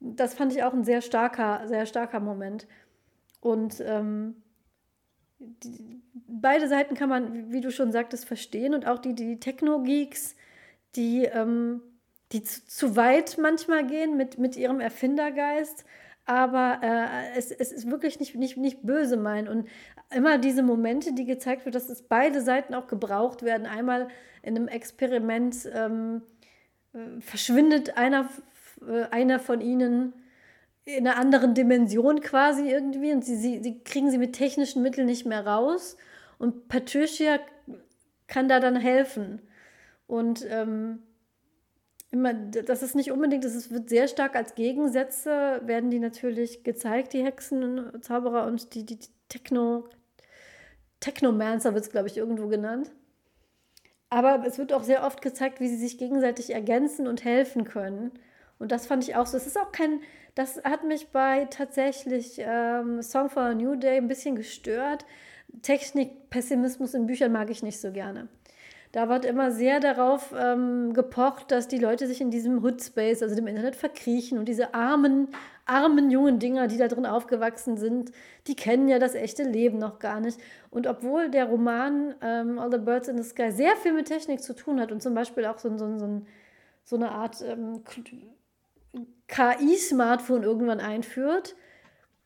Das 0.00 0.34
fand 0.34 0.52
ich 0.54 0.62
auch 0.62 0.72
ein 0.72 0.84
sehr 0.84 1.02
starker, 1.02 1.62
sehr 1.66 1.84
starker 1.84 2.20
Moment. 2.20 2.66
Und 3.40 3.82
ähm, 3.84 4.36
die, 5.38 6.00
beide 6.26 6.68
Seiten 6.68 6.94
kann 6.94 7.08
man, 7.08 7.52
wie 7.52 7.60
du 7.60 7.70
schon 7.70 7.92
sagtest, 7.92 8.24
verstehen. 8.24 8.74
Und 8.74 8.86
auch 8.86 8.98
die, 8.98 9.14
die 9.14 9.40
Techno-Geeks, 9.40 10.36
die, 10.96 11.24
ähm, 11.24 11.82
die 12.32 12.42
zu, 12.42 12.66
zu, 12.66 12.96
weit 12.96 13.38
manchmal 13.38 13.86
gehen 13.86 14.16
mit, 14.16 14.38
mit 14.38 14.56
ihrem 14.56 14.80
Erfindergeist 14.80 15.84
aber 16.28 16.80
äh, 16.82 17.38
es, 17.38 17.50
es 17.50 17.72
ist 17.72 17.90
wirklich 17.90 18.20
nicht, 18.20 18.34
nicht, 18.34 18.58
nicht 18.58 18.82
böse 18.82 19.16
meinen. 19.16 19.48
Und 19.48 19.66
immer 20.14 20.36
diese 20.36 20.62
Momente, 20.62 21.14
die 21.14 21.24
gezeigt 21.24 21.64
wird, 21.64 21.74
dass 21.74 21.88
es 21.88 22.02
beide 22.02 22.42
Seiten 22.42 22.74
auch 22.74 22.86
gebraucht 22.86 23.42
werden. 23.42 23.66
Einmal 23.66 24.08
in 24.42 24.54
einem 24.54 24.68
Experiment 24.68 25.56
ähm, 25.72 26.20
äh, 26.92 27.22
verschwindet 27.22 27.96
einer, 27.96 28.28
äh, 28.86 29.04
einer 29.04 29.40
von 29.40 29.62
ihnen 29.62 30.12
in 30.96 31.06
einer 31.06 31.18
anderen 31.18 31.54
Dimension 31.54 32.20
quasi 32.20 32.70
irgendwie 32.70 33.12
und 33.12 33.24
sie, 33.24 33.36
sie, 33.36 33.62
sie 33.62 33.80
kriegen 33.80 34.10
sie 34.10 34.18
mit 34.18 34.32
technischen 34.32 34.82
Mitteln 34.82 35.06
nicht 35.06 35.26
mehr 35.26 35.46
raus. 35.46 35.96
Und 36.38 36.68
Patricia 36.68 37.38
kann 38.26 38.48
da 38.48 38.60
dann 38.60 38.76
helfen. 38.76 39.42
Und 40.06 40.46
ähm, 40.48 41.02
immer, 42.10 42.32
das 42.32 42.82
ist 42.82 42.94
nicht 42.94 43.12
unbedingt, 43.12 43.44
es 43.44 43.70
wird 43.70 43.90
sehr 43.90 44.08
stark 44.08 44.34
als 44.34 44.54
Gegensätze, 44.54 45.60
werden 45.64 45.90
die 45.90 45.98
natürlich 45.98 46.64
gezeigt, 46.64 47.12
die 47.12 47.24
Hexen, 47.24 47.92
Zauberer 48.00 48.46
und 48.46 48.74
die, 48.74 48.86
die 48.86 48.98
Techno, 49.28 49.84
Technomancer 51.00 51.74
wird 51.74 51.84
es, 51.84 51.90
glaube 51.90 52.08
ich, 52.08 52.16
irgendwo 52.16 52.48
genannt. 52.48 52.90
Aber 54.10 54.42
es 54.46 54.56
wird 54.56 54.72
auch 54.72 54.84
sehr 54.84 55.04
oft 55.04 55.20
gezeigt, 55.20 55.60
wie 55.60 55.68
sie 55.68 55.76
sich 55.76 55.98
gegenseitig 55.98 56.54
ergänzen 56.54 57.06
und 57.06 57.24
helfen 57.24 57.64
können. 57.64 58.12
Und 58.58 58.72
das 58.72 58.86
fand 58.86 59.04
ich 59.04 59.16
auch 59.16 59.26
so. 59.26 59.36
Es 59.36 59.46
ist 59.46 59.58
auch 59.58 59.72
kein, 59.72 60.00
das 60.34 60.62
hat 60.64 60.84
mich 60.84 61.08
bei 61.08 61.46
tatsächlich 61.46 62.36
ähm, 62.38 63.02
Song 63.02 63.30
for 63.30 63.42
a 63.42 63.54
New 63.54 63.76
Day 63.76 63.96
ein 63.96 64.08
bisschen 64.08 64.36
gestört. 64.36 65.04
Technik, 65.62 66.30
Pessimismus 66.30 66.94
in 66.94 67.06
Büchern 67.06 67.32
mag 67.32 67.50
ich 67.50 67.62
nicht 67.62 67.80
so 67.80 67.92
gerne 67.92 68.28
da 68.92 69.08
wird 69.08 69.24
immer 69.24 69.50
sehr 69.50 69.80
darauf 69.80 70.34
ähm, 70.38 70.94
gepocht, 70.94 71.50
dass 71.50 71.68
die 71.68 71.78
Leute 71.78 72.06
sich 72.06 72.20
in 72.20 72.30
diesem 72.30 72.62
Hoodspace, 72.62 73.22
also 73.22 73.34
dem 73.34 73.46
Internet, 73.46 73.76
verkriechen. 73.76 74.38
Und 74.38 74.46
diese 74.46 74.72
armen, 74.74 75.28
armen 75.66 76.10
jungen 76.10 76.38
Dinger, 76.38 76.68
die 76.68 76.78
da 76.78 76.88
drin 76.88 77.04
aufgewachsen 77.04 77.76
sind, 77.76 78.12
die 78.46 78.56
kennen 78.56 78.88
ja 78.88 78.98
das 78.98 79.14
echte 79.14 79.42
Leben 79.42 79.78
noch 79.78 79.98
gar 79.98 80.20
nicht. 80.20 80.40
Und 80.70 80.86
obwohl 80.86 81.30
der 81.30 81.46
Roman 81.46 82.14
ähm, 82.22 82.58
All 82.58 82.70
the 82.72 82.78
Birds 82.78 83.08
in 83.08 83.22
the 83.22 83.28
Sky 83.28 83.52
sehr 83.52 83.76
viel 83.76 83.92
mit 83.92 84.06
Technik 84.06 84.42
zu 84.42 84.54
tun 84.54 84.80
hat 84.80 84.90
und 84.90 85.02
zum 85.02 85.14
Beispiel 85.14 85.44
auch 85.44 85.58
so, 85.58 85.76
so, 85.76 85.98
so, 85.98 86.22
so 86.84 86.96
eine 86.96 87.10
Art 87.10 87.42
ähm, 87.42 87.84
KI-Smartphone 89.28 90.42
irgendwann 90.42 90.80
einführt, 90.80 91.54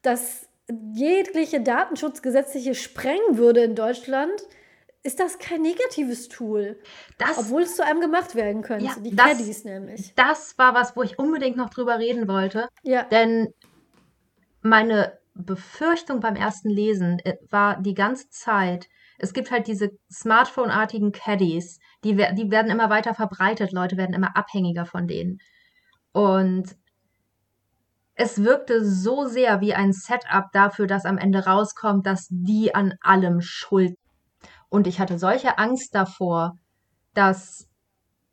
das 0.02 0.48
jegliche 0.94 1.60
Datenschutzgesetzliche 1.60 2.74
sprengen 2.74 3.36
würde 3.36 3.62
in 3.62 3.74
Deutschland, 3.74 4.32
ist 5.02 5.18
das 5.18 5.38
kein 5.38 5.62
negatives 5.62 6.28
Tool. 6.28 6.78
Das, 7.18 7.36
obwohl 7.38 7.62
es 7.62 7.74
zu 7.74 7.84
einem 7.84 8.00
gemacht 8.00 8.34
werden 8.34 8.62
könnte. 8.62 8.84
Ja, 8.84 8.94
die 8.98 9.14
das, 9.14 9.38
Caddies 9.38 9.64
nämlich. 9.64 10.14
Das 10.14 10.56
war 10.58 10.74
was, 10.74 10.96
wo 10.96 11.02
ich 11.02 11.18
unbedingt 11.18 11.56
noch 11.56 11.70
drüber 11.70 11.98
reden 11.98 12.28
wollte. 12.28 12.68
Ja. 12.82 13.02
Denn 13.04 13.52
meine 14.62 15.18
Befürchtung 15.34 16.20
beim 16.20 16.36
ersten 16.36 16.70
Lesen 16.70 17.18
äh, 17.24 17.36
war 17.50 17.80
die 17.82 17.94
ganze 17.94 18.30
Zeit, 18.30 18.88
es 19.18 19.32
gibt 19.32 19.50
halt 19.50 19.66
diese 19.66 19.90
Smartphone-artigen 20.10 21.10
Caddies, 21.10 21.80
die, 22.04 22.14
die 22.14 22.50
werden 22.50 22.70
immer 22.70 22.90
weiter 22.90 23.14
verbreitet, 23.14 23.72
Leute 23.72 23.96
werden 23.96 24.14
immer 24.14 24.36
abhängiger 24.36 24.86
von 24.86 25.08
denen. 25.08 25.40
Und 26.12 26.76
es 28.14 28.42
wirkte 28.42 28.84
so 28.84 29.26
sehr 29.26 29.60
wie 29.60 29.74
ein 29.74 29.92
Setup 29.92 30.50
dafür, 30.52 30.86
dass 30.86 31.04
am 31.04 31.18
Ende 31.18 31.46
rauskommt, 31.46 32.06
dass 32.06 32.28
die 32.30 32.74
an 32.74 32.94
allem 33.00 33.40
schuld 33.40 33.96
und 34.72 34.86
ich 34.86 35.00
hatte 35.00 35.18
solche 35.18 35.58
Angst 35.58 35.94
davor, 35.94 36.56
dass 37.12 37.68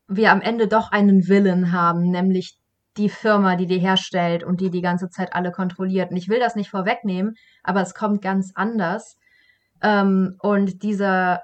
wir 0.08 0.32
am 0.32 0.40
Ende 0.40 0.70
doch 0.70 0.90
einen 0.90 1.28
Willen 1.28 1.74
haben, 1.74 2.12
nämlich 2.12 2.58
die 2.96 3.10
Firma, 3.10 3.58
die 3.58 3.66
die 3.66 3.80
herstellt 3.80 4.46
und 4.46 4.62
die 4.62 4.70
die 4.70 4.82
ganze 4.82 5.10
Zeit 5.10 5.34
alle 5.34 5.52
kontrolliert. 5.52 6.12
Und 6.12 6.18
ich 6.18 6.30
will 6.30 6.40
das 6.40 6.56
nicht 6.56 6.70
vorwegnehmen, 6.70 7.36
aber 7.62 7.82
es 7.82 7.94
kommt 7.94 8.22
ganz 8.22 8.54
anders. 8.56 9.18
Ähm, 9.82 10.38
und 10.40 10.82
dieser, 10.82 11.42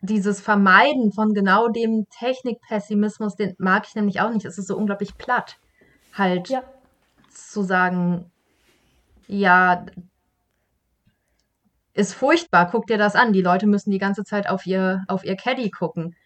dieses 0.00 0.40
Vermeiden 0.40 1.12
von 1.12 1.32
genau 1.32 1.68
dem 1.68 2.06
Technikpessimismus, 2.18 3.36
den 3.36 3.54
mag 3.58 3.86
ich 3.86 3.94
nämlich 3.94 4.20
auch 4.20 4.32
nicht. 4.32 4.46
Es 4.46 4.58
ist 4.58 4.66
so 4.66 4.76
unglaublich 4.76 5.16
platt, 5.16 5.60
halt 6.12 6.48
ja. 6.48 6.62
zu 7.30 7.62
sagen, 7.62 8.30
ja, 9.26 9.86
ist 11.94 12.14
furchtbar. 12.14 12.70
Guck 12.70 12.86
dir 12.86 12.98
das 12.98 13.14
an. 13.14 13.32
Die 13.32 13.42
Leute 13.42 13.66
müssen 13.66 13.90
die 13.90 13.98
ganze 13.98 14.24
Zeit 14.24 14.48
auf 14.48 14.66
ihr, 14.66 15.04
auf 15.08 15.24
ihr 15.24 15.36
Caddy 15.36 15.70
gucken. 15.70 16.16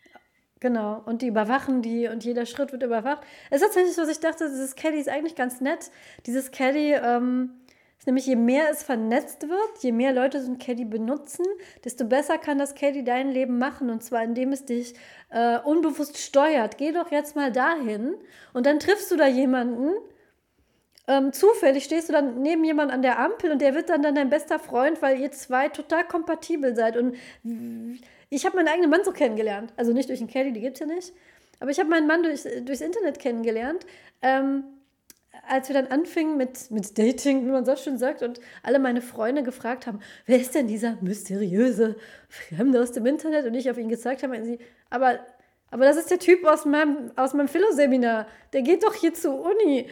Genau, 0.60 1.02
und 1.04 1.20
die 1.20 1.26
überwachen 1.26 1.82
die 1.82 2.08
und 2.08 2.24
jeder 2.24 2.46
Schritt 2.46 2.72
wird 2.72 2.82
überwacht. 2.82 3.22
Es 3.50 3.60
ist 3.60 3.66
tatsächlich 3.66 3.94
so, 3.94 4.02
dass 4.02 4.10
ich 4.10 4.20
dachte, 4.20 4.48
dieses 4.48 4.76
Caddy 4.76 4.98
ist 4.98 5.10
eigentlich 5.10 5.34
ganz 5.34 5.60
nett. 5.60 5.90
Dieses 6.24 6.52
Caddy 6.52 6.94
ähm, 6.94 7.50
ist 7.98 8.06
nämlich, 8.06 8.26
je 8.26 8.36
mehr 8.36 8.70
es 8.70 8.82
vernetzt 8.82 9.48
wird, 9.48 9.78
je 9.80 9.92
mehr 9.92 10.12
Leute 10.12 10.42
so 10.42 10.50
ein 10.50 10.58
Caddy 10.58 10.84
benutzen, 10.84 11.46
desto 11.84 12.04
besser 12.04 12.38
kann 12.38 12.58
das 12.58 12.74
Caddy 12.74 13.02
dein 13.02 13.30
Leben 13.30 13.58
machen. 13.58 13.88
Und 13.90 14.02
zwar, 14.02 14.22
indem 14.22 14.52
es 14.52 14.64
dich 14.64 14.94
äh, 15.30 15.58
unbewusst 15.60 16.18
steuert. 16.18 16.76
Geh 16.76 16.92
doch 16.92 17.10
jetzt 17.10 17.34
mal 17.34 17.50
dahin 17.50 18.14
und 18.52 18.66
dann 18.66 18.78
triffst 18.78 19.10
du 19.10 19.16
da 19.16 19.26
jemanden, 19.26 19.94
ähm, 21.06 21.32
zufällig 21.32 21.84
stehst 21.84 22.08
du 22.08 22.12
dann 22.12 22.40
neben 22.40 22.64
jemand 22.64 22.90
an 22.90 23.02
der 23.02 23.18
Ampel 23.18 23.52
und 23.52 23.60
der 23.60 23.74
wird 23.74 23.90
dann, 23.90 24.02
dann 24.02 24.14
dein 24.14 24.30
bester 24.30 24.58
Freund, 24.58 25.02
weil 25.02 25.20
ihr 25.20 25.30
zwei 25.32 25.68
total 25.68 26.04
kompatibel 26.04 26.74
seid. 26.74 26.96
Und 26.96 27.16
ich 28.30 28.46
habe 28.46 28.56
meinen 28.56 28.68
eigenen 28.68 28.90
Mann 28.90 29.04
so 29.04 29.12
kennengelernt. 29.12 29.72
Also 29.76 29.92
nicht 29.92 30.08
durch 30.08 30.20
den 30.20 30.28
Caddy, 30.28 30.52
die 30.52 30.60
gibt 30.60 30.74
es 30.74 30.80
ja 30.80 30.86
nicht. 30.86 31.12
Aber 31.60 31.70
ich 31.70 31.78
habe 31.78 31.90
meinen 31.90 32.06
Mann 32.06 32.22
durch, 32.22 32.42
durchs 32.64 32.80
Internet 32.80 33.18
kennengelernt. 33.18 33.86
Ähm, 34.22 34.64
als 35.48 35.68
wir 35.68 35.74
dann 35.74 35.86
anfingen 35.88 36.36
mit, 36.36 36.70
mit 36.70 36.98
Dating, 36.98 37.46
wie 37.46 37.50
man 37.50 37.64
so 37.64 37.76
schön 37.76 37.98
sagt, 37.98 38.22
und 38.22 38.40
alle 38.62 38.78
meine 38.78 39.02
Freunde 39.02 39.42
gefragt 39.42 39.86
haben, 39.86 40.00
wer 40.26 40.40
ist 40.40 40.54
denn 40.54 40.66
dieser 40.66 40.96
mysteriöse 41.00 41.96
Fremde 42.28 42.80
aus 42.80 42.92
dem 42.92 43.06
Internet? 43.06 43.46
Und 43.46 43.54
ich 43.54 43.70
auf 43.70 43.78
ihn 43.78 43.88
gezeigt 43.88 44.22
habe, 44.22 44.32
meinten 44.32 44.46
sie, 44.46 44.58
aber, 44.90 45.20
aber 45.70 45.84
das 45.84 45.96
ist 45.96 46.10
der 46.10 46.18
Typ 46.18 46.44
aus 46.44 46.64
meinem, 46.64 47.10
aus 47.16 47.34
meinem 47.34 47.48
Philo-Seminar. 47.48 48.26
Der 48.52 48.62
geht 48.62 48.84
doch 48.84 48.94
hier 48.94 49.14
zur 49.14 49.40
Uni 49.40 49.88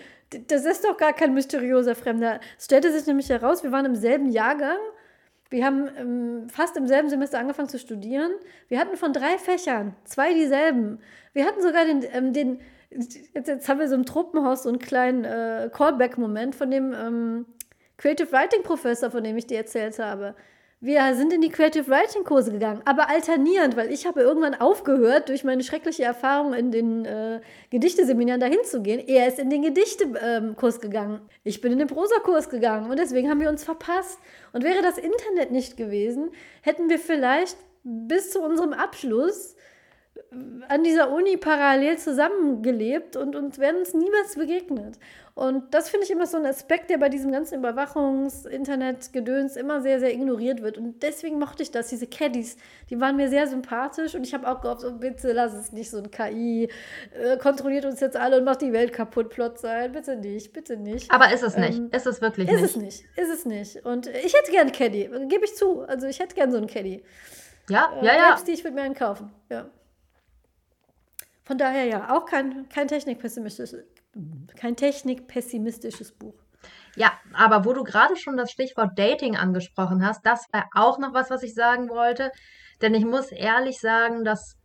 das 0.48 0.64
ist 0.64 0.84
doch 0.84 0.96
gar 0.96 1.12
kein 1.12 1.34
mysteriöser 1.34 1.94
Fremder. 1.94 2.40
Es 2.58 2.66
stellte 2.66 2.92
sich 2.92 3.06
nämlich 3.06 3.28
heraus, 3.28 3.62
wir 3.62 3.72
waren 3.72 3.86
im 3.86 3.96
selben 3.96 4.30
Jahrgang. 4.30 4.78
Wir 5.50 5.66
haben 5.66 5.88
ähm, 5.98 6.48
fast 6.48 6.76
im 6.76 6.86
selben 6.86 7.10
Semester 7.10 7.38
angefangen 7.38 7.68
zu 7.68 7.78
studieren. 7.78 8.32
Wir 8.68 8.78
hatten 8.78 8.96
von 8.96 9.12
drei 9.12 9.36
Fächern 9.36 9.94
zwei 10.04 10.32
dieselben. 10.32 10.98
Wir 11.34 11.44
hatten 11.44 11.60
sogar 11.60 11.84
den, 11.84 12.04
ähm, 12.12 12.32
den 12.32 12.60
jetzt, 13.35 13.48
jetzt 13.48 13.69
haben 13.69 13.81
wir 13.81 13.89
so 13.89 13.94
im 13.94 14.05
Truppenhaus 14.05 14.64
so 14.64 14.69
einen 14.69 14.78
kleinen 14.78 15.24
äh, 15.24 15.70
Callback-Moment 15.73 16.55
von 16.55 16.70
dem 16.70 16.93
ähm, 16.93 17.47
Creative 17.97 18.31
Writing 18.32 18.62
Professor, 18.62 19.10
von 19.10 19.24
dem 19.24 19.36
ich 19.36 19.47
dir 19.47 19.59
erzählt 19.59 19.98
habe. 19.98 20.35
Wir 20.85 21.14
sind 21.14 21.32
in 21.32 21.40
die 21.40 21.48
Creative 21.48 21.86
Writing 21.89 22.24
Kurse 22.24 22.51
gegangen, 22.51 22.82
aber 22.85 23.09
alternierend, 23.09 23.77
weil 23.77 23.93
ich 23.93 24.05
habe 24.05 24.20
irgendwann 24.20 24.56
aufgehört, 24.56 25.28
durch 25.28 25.44
meine 25.44 25.62
schreckliche 25.62 26.02
Erfahrung 26.02 26.55
in 26.55 26.73
den 26.73 27.05
äh, 27.05 27.40
Gedichteseminaren 27.70 28.40
dahin 28.40 28.59
zu 28.64 28.82
gehen. 28.82 28.98
Er 29.06 29.28
ist 29.28 29.39
in 29.39 29.48
den 29.48 29.62
Gedichtekurs 29.62 30.74
ähm, 30.74 30.81
gegangen. 30.81 31.20
Ich 31.44 31.60
bin 31.60 31.70
in 31.70 31.78
den 31.78 31.86
Prosakurs 31.86 32.51
gegangen 32.51 32.90
und 32.90 32.98
deswegen 32.98 33.31
haben 33.31 33.39
wir 33.39 33.48
uns 33.48 33.62
verpasst. 33.62 34.19
Und 34.52 34.64
wäre 34.64 34.82
das 34.82 34.98
Internet 34.98 35.52
nicht 35.52 35.77
gewesen, 35.77 36.31
hätten 36.62 36.90
wir 36.90 36.98
vielleicht 36.98 37.56
bis 37.85 38.32
zu 38.32 38.40
unserem 38.40 38.73
Abschluss 38.73 39.55
an 40.68 40.82
dieser 40.82 41.10
Uni 41.10 41.36
parallel 41.36 41.98
zusammengelebt 41.98 43.16
und 43.16 43.36
uns 43.36 43.59
wären 43.59 43.76
uns 43.76 43.92
niemals 43.92 44.34
begegnet. 44.34 44.98
Und 45.34 45.72
das 45.72 45.88
finde 45.88 46.04
ich 46.04 46.10
immer 46.10 46.26
so 46.26 46.36
ein 46.36 46.44
Aspekt, 46.44 46.90
der 46.90 46.98
bei 46.98 47.09
diesem 47.09 47.32
ganzen 47.32 47.59
Überwachungs-Internet-Gedöns 47.59 49.56
immer 49.56 49.80
sehr, 49.80 49.98
sehr 49.98 50.12
ignoriert 50.12 50.62
wird. 50.62 50.76
Und 50.76 51.02
deswegen 51.02 51.38
mochte 51.38 51.62
ich 51.62 51.70
das. 51.70 51.88
Diese 51.88 52.06
Caddies, 52.06 52.59
die 52.90 53.00
waren 53.00 53.16
mir 53.16 53.30
sehr 53.30 53.46
sympathisch 53.46 54.14
und 54.14 54.26
ich 54.26 54.34
habe 54.34 54.46
auch 54.46 54.60
gehofft, 54.60 54.82
so, 54.82 54.92
bitte 54.92 55.32
lass 55.32 55.54
es 55.54 55.72
nicht 55.72 55.90
so 55.90 55.98
ein 55.98 56.10
KI, 56.10 56.68
äh, 57.18 57.38
kontrolliert 57.38 57.86
uns 57.86 58.00
jetzt 58.00 58.16
alle 58.16 58.38
und 58.38 58.44
macht 58.44 58.60
die 58.60 58.72
Welt 58.72 58.92
kaputt, 58.92 59.30
Plot 59.30 59.59
sein. 59.59 59.92
Bitte 59.92 60.16
nicht, 60.16 60.52
bitte 60.52 60.76
nicht. 60.76 61.10
Aber 61.10 61.32
ist 61.32 61.42
es 61.42 61.56
nicht. 61.56 61.78
Ähm, 61.78 61.88
ist 61.92 62.06
es 62.06 62.20
wirklich 62.20 62.50
ist 62.50 62.60
nicht. 62.60 62.64
Ist 62.64 62.70
es 62.70 62.76
nicht. 62.76 63.04
Ist 63.16 63.30
es 63.30 63.46
nicht. 63.46 63.86
Und 63.86 64.09
ich 64.09 64.34
hätte 64.34 64.50
gerne 64.50 64.70
Caddy, 64.70 65.10
gebe 65.28 65.44
ich 65.44 65.54
zu. 65.56 65.80
Also 65.80 66.06
ich 66.06 66.20
hätte 66.20 66.34
gerne 66.34 66.52
so 66.52 66.59
einen 66.59 66.66
Caddy. 66.66 67.02
Ja, 67.70 67.92
äh, 68.00 68.06
ja, 68.06 68.14
ja. 68.14 68.38
die 68.46 68.52
ich 68.52 68.64
würde 68.64 68.74
mir 68.74 68.82
einen 68.82 68.94
kaufen. 68.94 69.30
Ja. 69.48 69.66
Von 71.52 71.58
daher 71.58 71.84
ja, 71.84 72.16
auch 72.16 72.24
kein, 72.24 72.66
kein 72.70 72.88
technikpessimistisches, 72.88 73.84
kein 74.56 74.74
technikpessimistisches 74.74 76.12
Buch. 76.12 76.32
Ja, 76.96 77.12
aber 77.34 77.66
wo 77.66 77.74
du 77.74 77.84
gerade 77.84 78.16
schon 78.16 78.38
das 78.38 78.50
Stichwort 78.50 78.98
Dating 78.98 79.36
angesprochen 79.36 80.02
hast, 80.02 80.24
das 80.24 80.46
war 80.50 80.64
auch 80.74 80.98
noch 80.98 81.12
was, 81.12 81.28
was 81.28 81.42
ich 81.42 81.52
sagen 81.52 81.90
wollte. 81.90 82.32
Denn 82.80 82.94
ich 82.94 83.04
muss 83.04 83.32
ehrlich 83.32 83.80
sagen, 83.80 84.24
dass 84.24 84.56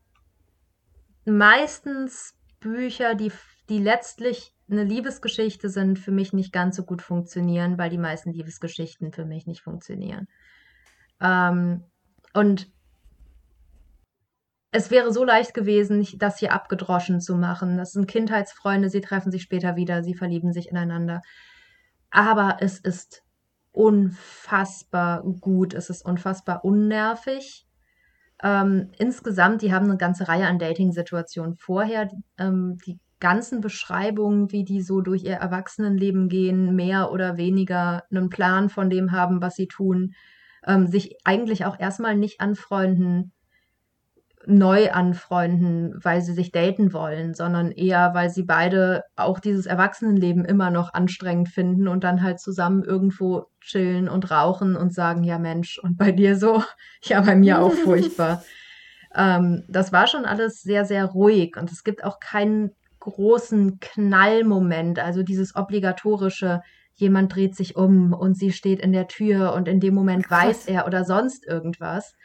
meistens 1.26 2.36
Bücher, 2.62 3.16
die, 3.16 3.34
die 3.68 3.80
letztlich 3.80 4.54
eine 4.72 4.86
Liebesgeschichte 4.86 5.68
sind, 5.68 6.00
für 6.00 6.14
mich 6.14 6.32
nicht 6.32 6.54
ganz 6.54 6.78
so 6.78 6.86
gut 6.86 7.02
funktionieren, 7.02 7.78
weil 7.78 7.90
die 7.90 7.98
meisten 7.98 8.32
Liebesgeschichten 8.32 9.12
für 9.12 9.26
mich 9.26 9.46
nicht 9.46 9.60
funktionieren. 9.60 10.30
Ähm, 11.20 11.84
und 12.34 12.72
es 14.78 14.92
wäre 14.92 15.12
so 15.12 15.24
leicht 15.24 15.56
gewesen, 15.56 16.08
das 16.18 16.38
hier 16.38 16.54
abgedroschen 16.54 17.20
zu 17.20 17.36
machen. 17.36 17.78
Das 17.78 17.94
sind 17.94 18.08
Kindheitsfreunde, 18.08 18.90
sie 18.90 19.02
treffen 19.02 19.32
sich 19.32 19.42
später 19.42 19.76
wieder, 19.76 20.04
sie 20.04 20.14
verlieben 20.14 20.54
sich 20.54 20.70
ineinander. 20.70 21.24
Aber 22.12 22.58
es 22.60 22.78
ist 22.78 23.24
unfassbar 23.72 25.24
gut, 25.42 25.74
es 25.74 25.90
ist 25.90 26.06
unfassbar 26.06 26.64
unnervig. 26.64 27.66
Ähm, 28.44 28.92
insgesamt, 29.00 29.64
die 29.64 29.74
haben 29.74 29.86
eine 29.86 29.98
ganze 29.98 30.28
Reihe 30.28 30.46
an 30.46 30.60
Dating-Situationen 30.60 31.56
vorher. 31.56 32.12
Ähm, 32.38 32.78
die 32.86 33.00
ganzen 33.20 33.62
Beschreibungen, 33.62 34.52
wie 34.52 34.64
die 34.64 34.84
so 34.84 35.02
durch 35.02 35.24
ihr 35.24 35.38
Erwachsenenleben 35.38 36.30
gehen, 36.30 36.76
mehr 36.76 37.12
oder 37.12 37.38
weniger 37.38 38.04
einen 38.12 38.30
Plan 38.30 38.70
von 38.70 38.92
dem 38.92 39.12
haben, 39.12 39.42
was 39.42 39.56
sie 39.56 39.68
tun, 39.68 40.14
ähm, 40.68 40.86
sich 40.86 41.16
eigentlich 41.24 41.66
auch 41.66 41.80
erstmal 41.80 42.16
nicht 42.16 42.42
anfreunden, 42.42 43.34
neu 44.48 44.92
anfreunden, 44.92 45.94
weil 46.02 46.22
sie 46.22 46.34
sich 46.34 46.52
daten 46.52 46.94
wollen, 46.94 47.34
sondern 47.34 47.72
eher, 47.72 48.14
weil 48.14 48.30
sie 48.30 48.44
beide 48.44 49.04
auch 49.18 49.40
dieses 49.40 49.66
Erwachsenenleben 49.66 50.46
immer 50.46 50.72
noch 50.72 50.94
anstrengend 50.94 51.50
finden 51.50 51.88
und 51.88 52.04
dann 52.04 52.24
halt 52.24 52.40
zusammen 52.40 52.84
irgendwo 52.84 53.48
chillen 53.60 54.08
und 54.08 54.32
rauchen 54.32 54.78
und 54.78 54.94
sagen, 54.94 55.24
ja 55.24 55.38
Mensch, 55.38 55.78
und 55.80 55.98
bei 55.98 56.12
dir 56.12 56.38
so? 56.38 56.64
Ja, 57.04 57.22
bei 57.22 57.36
mir 57.36 57.62
auch 57.62 57.74
furchtbar. 57.74 58.44
ähm, 59.16 59.64
das 59.68 59.92
war 59.92 60.08
schon 60.08 60.26
alles 60.26 60.62
sehr, 60.62 60.86
sehr 60.86 61.06
ruhig 61.06 61.56
und 61.58 61.72
es 61.72 61.84
gibt 61.84 62.04
auch 62.04 62.20
keinen 62.20 62.72
großen 63.00 63.80
Knallmoment, 63.80 65.00
also 65.00 65.24
dieses 65.24 65.56
obligatorische, 65.56 66.62
jemand 66.96 67.36
dreht 67.36 67.56
sich 67.56 67.76
um 67.76 68.14
und 68.14 68.38
sie 68.38 68.52
steht 68.52 68.80
in 68.80 68.94
der 68.94 69.08
Tür 69.08 69.54
und 69.54 69.68
in 69.68 69.80
dem 69.80 69.94
Moment 69.94 70.28
Krass. 70.28 70.46
weiß 70.46 70.66
er 70.68 70.88
oder 70.88 71.06
sonst 71.06 71.46
irgendwas 71.46 72.16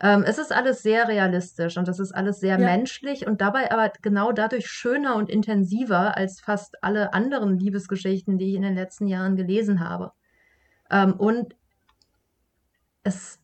ähm, 0.00 0.22
es 0.22 0.38
ist 0.38 0.52
alles 0.52 0.82
sehr 0.82 1.08
realistisch 1.08 1.76
und 1.76 1.88
das 1.88 1.98
ist 1.98 2.12
alles 2.12 2.38
sehr 2.38 2.58
ja. 2.58 2.64
menschlich 2.64 3.26
und 3.26 3.40
dabei 3.40 3.72
aber 3.72 3.92
genau 4.00 4.30
dadurch 4.30 4.68
schöner 4.68 5.16
und 5.16 5.28
intensiver 5.28 6.16
als 6.16 6.40
fast 6.40 6.82
alle 6.84 7.12
anderen 7.14 7.58
Liebesgeschichten, 7.58 8.38
die 8.38 8.50
ich 8.50 8.54
in 8.54 8.62
den 8.62 8.76
letzten 8.76 9.08
Jahren 9.08 9.34
gelesen 9.34 9.80
habe. 9.80 10.12
Ähm, 10.90 11.14
und 11.14 11.56
es 13.02 13.40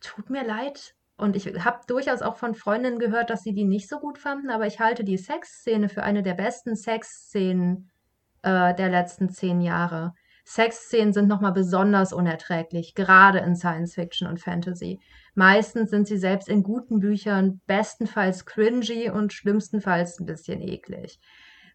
tut 0.00 0.30
mir 0.30 0.44
leid. 0.44 0.94
Und 1.18 1.34
ich 1.34 1.46
habe 1.64 1.80
durchaus 1.86 2.20
auch 2.20 2.36
von 2.36 2.54
Freundinnen 2.54 2.98
gehört, 2.98 3.30
dass 3.30 3.42
sie 3.42 3.54
die 3.54 3.64
nicht 3.64 3.88
so 3.88 3.98
gut 3.98 4.18
fanden, 4.18 4.50
aber 4.50 4.66
ich 4.66 4.80
halte 4.80 5.02
die 5.02 5.16
Sexszene 5.16 5.88
für 5.88 6.02
eine 6.02 6.22
der 6.22 6.34
besten 6.34 6.76
Sexszenen 6.76 7.90
äh, 8.42 8.74
der 8.74 8.90
letzten 8.90 9.30
zehn 9.30 9.62
Jahre. 9.62 10.14
Sexszenen 10.46 11.12
sind 11.12 11.26
nochmal 11.26 11.52
besonders 11.52 12.12
unerträglich, 12.12 12.94
gerade 12.94 13.40
in 13.40 13.56
Science 13.56 13.94
Fiction 13.94 14.28
und 14.28 14.40
Fantasy. 14.40 15.00
Meistens 15.34 15.90
sind 15.90 16.06
sie 16.06 16.18
selbst 16.18 16.48
in 16.48 16.62
guten 16.62 17.00
Büchern 17.00 17.60
bestenfalls 17.66 18.46
cringy 18.46 19.10
und 19.10 19.32
schlimmstenfalls 19.32 20.20
ein 20.20 20.26
bisschen 20.26 20.60
eklig. 20.60 21.18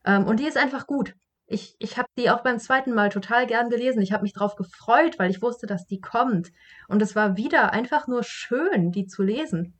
Ähm, 0.05 0.25
und 0.25 0.39
die 0.39 0.47
ist 0.47 0.57
einfach 0.57 0.87
gut. 0.87 1.15
Ich, 1.47 1.75
ich 1.79 1.97
habe 1.97 2.07
die 2.17 2.29
auch 2.29 2.43
beim 2.43 2.59
zweiten 2.59 2.93
Mal 2.93 3.09
total 3.09 3.45
gern 3.45 3.69
gelesen. 3.69 4.01
Ich 4.01 4.13
habe 4.13 4.23
mich 4.23 4.31
drauf 4.31 4.55
gefreut, 4.55 5.19
weil 5.19 5.29
ich 5.29 5.41
wusste, 5.41 5.67
dass 5.67 5.85
die 5.85 5.99
kommt. 5.99 6.53
Und 6.87 7.01
es 7.01 7.13
war 7.13 7.35
wieder 7.35 7.73
einfach 7.73 8.07
nur 8.07 8.23
schön, 8.23 8.93
die 8.93 9.05
zu 9.05 9.21
lesen. 9.21 9.77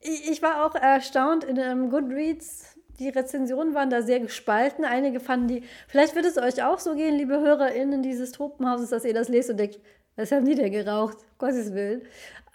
Ich 0.00 0.42
war 0.42 0.66
auch 0.66 0.74
erstaunt 0.74 1.44
in 1.44 1.56
einem 1.56 1.88
Goodreads 1.88 2.75
die 2.98 3.08
Rezensionen 3.08 3.74
waren 3.74 3.90
da 3.90 4.02
sehr 4.02 4.20
gespalten. 4.20 4.84
Einige 4.84 5.20
fanden 5.20 5.48
die, 5.48 5.62
vielleicht 5.88 6.14
wird 6.14 6.26
es 6.26 6.38
euch 6.38 6.62
auch 6.62 6.78
so 6.78 6.94
gehen, 6.94 7.16
liebe 7.16 7.40
HörerInnen 7.40 8.02
dieses 8.02 8.32
Tropenhauses, 8.32 8.90
dass 8.90 9.04
ihr 9.04 9.14
das 9.14 9.28
lest 9.28 9.50
und 9.50 9.58
denkt, 9.58 9.78
was 10.16 10.32
haben 10.32 10.46
die 10.46 10.54
denn 10.54 10.72
geraucht? 10.72 11.18
Gottes 11.38 11.74
Willen. 11.74 12.02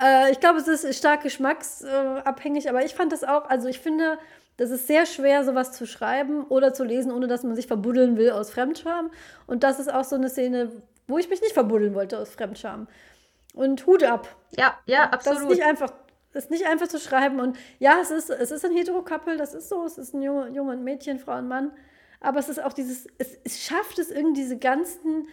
Äh, 0.02 0.32
ich 0.32 0.40
glaube, 0.40 0.60
es 0.60 0.68
ist 0.68 0.98
stark 0.98 1.22
geschmacksabhängig, 1.22 2.70
aber 2.70 2.84
ich 2.84 2.96
fand 2.96 3.12
das 3.12 3.24
auch, 3.24 3.50
also 3.50 3.68
ich 3.68 3.80
finde, 3.80 4.18
das 4.58 4.72
ist 4.72 4.88
sehr 4.88 5.06
schwer, 5.06 5.44
sowas 5.44 5.72
zu 5.72 5.86
schreiben 5.86 6.44
oder 6.46 6.74
zu 6.74 6.84
lesen, 6.84 7.12
ohne 7.12 7.28
dass 7.28 7.44
man 7.44 7.56
sich 7.56 7.68
verbuddeln 7.68 8.18
will 8.18 8.32
aus 8.32 8.52
Fremdscham. 8.52 9.12
Und 9.48 9.64
das 9.64 9.80
ist 9.80 9.94
auch 9.94 10.04
so 10.04 10.16
eine 10.16 10.30
Szene, 10.30 10.72
wo 11.08 11.18
ich 11.18 11.30
mich 11.30 11.42
nicht 11.42 11.54
verbuddeln 11.54 11.94
wollte 11.94 12.18
aus 12.18 12.32
Fremdscham. 12.32 12.88
Und 13.54 13.86
Hut 13.86 14.04
ab. 14.04 14.28
Ja, 14.58 14.78
ja, 14.86 15.10
absolut. 15.10 15.38
Das 15.38 15.44
ist 15.44 15.50
nicht 15.50 15.64
einfach 15.64 15.92
ist 16.34 16.52
nicht 16.52 16.66
einfach 16.66 16.88
zu 16.88 17.00
schreiben. 17.00 17.40
Und 17.40 17.58
ja, 17.80 18.00
es 18.02 18.12
ist, 18.12 18.30
es 18.30 18.52
ist 18.52 18.66
ein 18.66 18.72
Hetero-Couple, 18.72 19.38
das 19.38 19.54
ist 19.54 19.70
so. 19.70 19.84
Es 19.84 19.98
ist 19.98 20.14
ein 20.14 20.22
Junge, 20.22 20.50
Junge 20.50 20.74
und 20.74 20.84
Mädchen, 20.84 21.20
Frau 21.20 21.38
und 21.38 21.48
Mann. 21.48 21.72
Aber 22.20 22.40
es 22.40 22.50
ist 22.50 22.64
auch 22.64 22.74
dieses, 22.74 23.08
es, 23.18 23.38
es 23.44 23.64
schafft 23.64 24.00
es 24.00 24.12
irgendwie, 24.12 24.42
diese 24.42 24.58
ganzen 24.58 25.28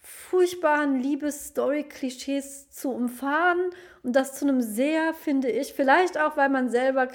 furchtbaren 0.00 0.98
Liebes-Story-Klischees 0.98 2.70
zu 2.70 2.90
umfahren 2.90 3.60
und 4.02 4.16
das 4.16 4.34
zu 4.34 4.46
einem 4.46 4.62
sehr, 4.62 5.12
finde 5.12 5.50
ich, 5.50 5.74
vielleicht 5.74 6.18
auch, 6.18 6.36
weil 6.38 6.48
man 6.48 6.70
selber, 6.70 7.06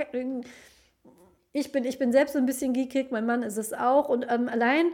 ich 1.51 1.71
bin, 1.71 1.83
ich 1.83 1.97
bin 1.97 2.11
selbst 2.11 2.33
so 2.33 2.39
ein 2.39 2.45
bisschen 2.45 2.73
geekig, 2.73 3.09
mein 3.09 3.25
Mann 3.25 3.41
ist 3.41 3.57
es 3.57 3.73
auch 3.73 4.07
und 4.07 4.27
ähm, 4.29 4.47
allein 4.47 4.91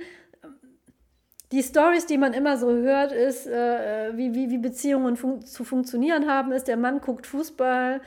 die 1.51 1.63
Stories, 1.63 2.05
die 2.05 2.17
man 2.17 2.33
immer 2.33 2.57
so 2.57 2.71
hört, 2.71 3.11
ist, 3.11 3.45
äh, 3.45 4.15
wie, 4.15 4.33
wie, 4.33 4.49
wie 4.49 4.57
Beziehungen 4.57 5.17
fun 5.17 5.41
zu 5.41 5.65
funktionieren 5.65 6.29
haben, 6.29 6.53
ist, 6.53 6.69
der 6.69 6.77
Mann 6.77 7.01
guckt 7.01 7.27
Fußball, 7.27 7.99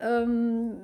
ähm, 0.00 0.76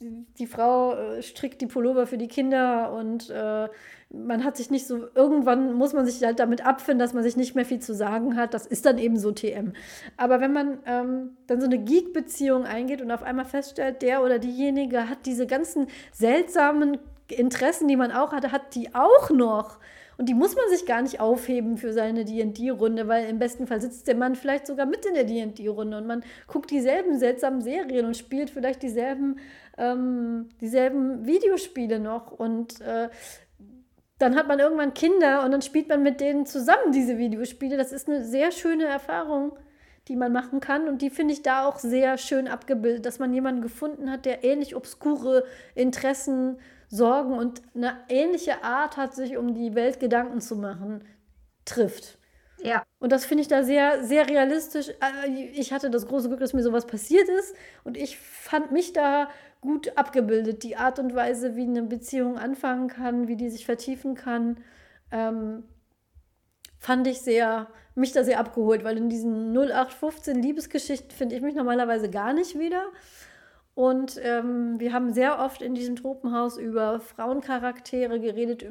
die 0.00 0.46
Frau 0.46 0.94
äh, 0.94 1.22
strickt 1.22 1.60
die 1.60 1.66
Pullover 1.66 2.06
für 2.06 2.18
die 2.18 2.28
Kinder 2.28 2.92
und 2.92 3.30
äh, 3.30 3.68
man 4.10 4.44
hat 4.44 4.56
sich 4.56 4.70
nicht 4.70 4.86
so, 4.86 5.06
irgendwann 5.14 5.74
muss 5.74 5.92
man 5.92 6.06
sich 6.06 6.22
halt 6.24 6.38
damit 6.38 6.64
abfinden, 6.64 7.00
dass 7.00 7.14
man 7.14 7.24
sich 7.24 7.36
nicht 7.36 7.54
mehr 7.54 7.64
viel 7.64 7.80
zu 7.80 7.94
sagen 7.94 8.36
hat. 8.36 8.54
Das 8.54 8.64
ist 8.64 8.86
dann 8.86 8.96
eben 8.98 9.18
so 9.18 9.32
TM. 9.32 9.72
Aber 10.16 10.40
wenn 10.40 10.52
man 10.52 10.78
ähm, 10.86 11.36
dann 11.46 11.60
so 11.60 11.66
eine 11.66 11.78
Geek-Beziehung 11.78 12.64
eingeht 12.64 13.02
und 13.02 13.10
auf 13.10 13.22
einmal 13.22 13.44
feststellt, 13.44 14.02
der 14.02 14.22
oder 14.22 14.38
diejenige 14.38 15.08
hat 15.08 15.26
diese 15.26 15.46
ganzen 15.46 15.88
seltsamen 16.12 16.98
Interessen, 17.28 17.88
die 17.88 17.96
man 17.96 18.12
auch 18.12 18.32
hatte, 18.32 18.52
hat 18.52 18.74
die 18.74 18.94
auch 18.94 19.30
noch. 19.30 19.78
Und 20.18 20.28
die 20.28 20.34
muss 20.34 20.56
man 20.56 20.68
sich 20.68 20.84
gar 20.84 21.00
nicht 21.00 21.20
aufheben 21.20 21.76
für 21.76 21.92
seine 21.92 22.24
DD-Runde, 22.24 23.06
weil 23.06 23.28
im 23.28 23.38
besten 23.38 23.68
Fall 23.68 23.80
sitzt 23.80 24.08
der 24.08 24.16
Mann 24.16 24.34
vielleicht 24.34 24.66
sogar 24.66 24.84
mit 24.84 25.06
in 25.06 25.14
der 25.14 25.22
DD-Runde 25.22 25.96
und 25.96 26.08
man 26.08 26.24
guckt 26.48 26.72
dieselben 26.72 27.16
seltsamen 27.20 27.60
Serien 27.60 28.04
und 28.04 28.16
spielt 28.16 28.50
vielleicht 28.50 28.82
dieselben, 28.82 29.36
ähm, 29.78 30.48
dieselben 30.60 31.24
Videospiele 31.24 32.00
noch. 32.00 32.32
Und 32.32 32.80
äh, 32.80 33.10
dann 34.18 34.34
hat 34.34 34.48
man 34.48 34.58
irgendwann 34.58 34.92
Kinder 34.92 35.44
und 35.44 35.52
dann 35.52 35.62
spielt 35.62 35.88
man 35.88 36.02
mit 36.02 36.20
denen 36.20 36.46
zusammen 36.46 36.90
diese 36.90 37.16
Videospiele. 37.16 37.76
Das 37.76 37.92
ist 37.92 38.08
eine 38.08 38.24
sehr 38.24 38.50
schöne 38.50 38.86
Erfahrung, 38.86 39.52
die 40.08 40.16
man 40.16 40.32
machen 40.32 40.58
kann. 40.58 40.88
Und 40.88 41.00
die 41.00 41.10
finde 41.10 41.32
ich 41.32 41.42
da 41.42 41.64
auch 41.64 41.78
sehr 41.78 42.18
schön 42.18 42.48
abgebildet, 42.48 43.06
dass 43.06 43.20
man 43.20 43.32
jemanden 43.32 43.62
gefunden 43.62 44.10
hat, 44.10 44.24
der 44.24 44.42
ähnlich 44.42 44.74
obskure 44.74 45.44
Interessen, 45.76 46.58
Sorgen 46.88 47.34
und 47.34 47.62
eine 47.74 47.96
ähnliche 48.08 48.62
Art 48.64 48.96
hat, 48.96 49.14
sich 49.14 49.36
um 49.36 49.54
die 49.54 49.74
Welt 49.74 50.00
Gedanken 50.00 50.40
zu 50.40 50.56
machen, 50.56 51.04
trifft. 51.64 52.18
Ja. 52.62 52.84
Und 52.98 53.12
das 53.12 53.24
finde 53.24 53.42
ich 53.42 53.48
da 53.48 53.62
sehr, 53.62 54.04
sehr 54.04 54.28
realistisch. 54.28 54.88
Äh, 54.88 55.30
ich 55.52 55.72
hatte 55.72 55.90
das 55.90 56.06
große 56.06 56.28
Glück, 56.28 56.40
dass 56.40 56.54
mir 56.54 56.62
sowas 56.62 56.86
passiert 56.86 57.28
ist. 57.28 57.54
Und 57.84 57.96
ich 57.96 58.18
fand 58.18 58.72
mich 58.72 58.92
da 58.92 59.28
gut 59.60 59.96
abgebildet. 59.96 60.62
Die 60.62 60.76
Art 60.76 60.98
und 60.98 61.14
Weise, 61.14 61.56
wie 61.56 61.62
eine 61.62 61.82
Beziehung 61.82 62.38
anfangen 62.38 62.88
kann, 62.88 63.28
wie 63.28 63.36
die 63.36 63.50
sich 63.50 63.64
vertiefen 63.64 64.14
kann, 64.14 64.58
ähm, 65.12 65.64
fand 66.78 67.06
ich 67.06 67.20
sehr, 67.20 67.68
mich 67.94 68.12
da 68.12 68.24
sehr 68.24 68.38
abgeholt, 68.38 68.84
weil 68.84 68.96
in 68.96 69.08
diesen 69.08 69.52
0815 69.52 70.40
Liebesgeschichten 70.40 71.10
finde 71.10 71.36
ich 71.36 71.42
mich 71.42 71.54
normalerweise 71.54 72.10
gar 72.10 72.32
nicht 72.32 72.58
wieder. 72.58 72.84
Und 73.78 74.20
ähm, 74.24 74.80
wir 74.80 74.92
haben 74.92 75.12
sehr 75.12 75.38
oft 75.38 75.62
in 75.62 75.76
diesem 75.76 75.94
Tropenhaus 75.94 76.58
über 76.58 76.98
Frauencharaktere 76.98 78.18
geredet, 78.18 78.66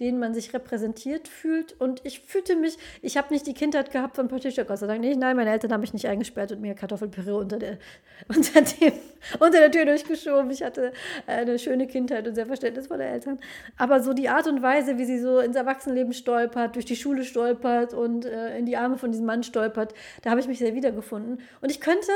denen 0.00 0.18
man 0.18 0.34
sich 0.34 0.52
repräsentiert 0.52 1.28
fühlt. 1.28 1.80
Und 1.80 2.00
ich 2.04 2.18
fühlte 2.22 2.56
mich, 2.56 2.76
ich 3.02 3.16
habe 3.16 3.32
nicht 3.32 3.46
die 3.46 3.54
Kindheit 3.54 3.92
gehabt 3.92 4.16
von 4.16 4.26
Patricia, 4.26 4.64
Gott 4.64 4.78
sei 4.78 4.88
Dank 4.88 5.00
nicht. 5.00 5.16
Nein, 5.16 5.36
meine 5.36 5.52
Eltern 5.52 5.72
haben 5.72 5.82
mich 5.82 5.92
nicht 5.92 6.08
eingesperrt 6.08 6.50
und 6.50 6.60
mir 6.60 6.74
Kartoffelpüree 6.74 7.30
unter 7.30 7.56
der, 7.56 7.78
unter, 8.28 8.62
dem, 8.62 8.92
unter 9.38 9.60
der 9.60 9.70
Tür 9.70 9.84
durchgeschoben. 9.84 10.50
Ich 10.50 10.64
hatte 10.64 10.90
eine 11.28 11.56
schöne 11.60 11.86
Kindheit 11.86 12.26
und 12.26 12.34
sehr 12.34 12.46
verständnisvolle 12.46 13.04
Eltern. 13.04 13.38
Aber 13.76 14.02
so 14.02 14.12
die 14.12 14.28
Art 14.28 14.48
und 14.48 14.60
Weise, 14.60 14.98
wie 14.98 15.04
sie 15.04 15.20
so 15.20 15.38
ins 15.38 15.54
Erwachsenenleben 15.54 16.14
stolpert, 16.14 16.74
durch 16.74 16.84
die 16.84 16.96
Schule 16.96 17.22
stolpert 17.22 17.94
und 17.94 18.24
äh, 18.24 18.58
in 18.58 18.66
die 18.66 18.76
Arme 18.76 18.98
von 18.98 19.12
diesem 19.12 19.26
Mann 19.26 19.44
stolpert, 19.44 19.94
da 20.22 20.30
habe 20.30 20.40
ich 20.40 20.48
mich 20.48 20.58
sehr 20.58 20.74
wiedergefunden. 20.74 21.40
Und 21.60 21.70
ich 21.70 21.80
könnte, 21.80 22.10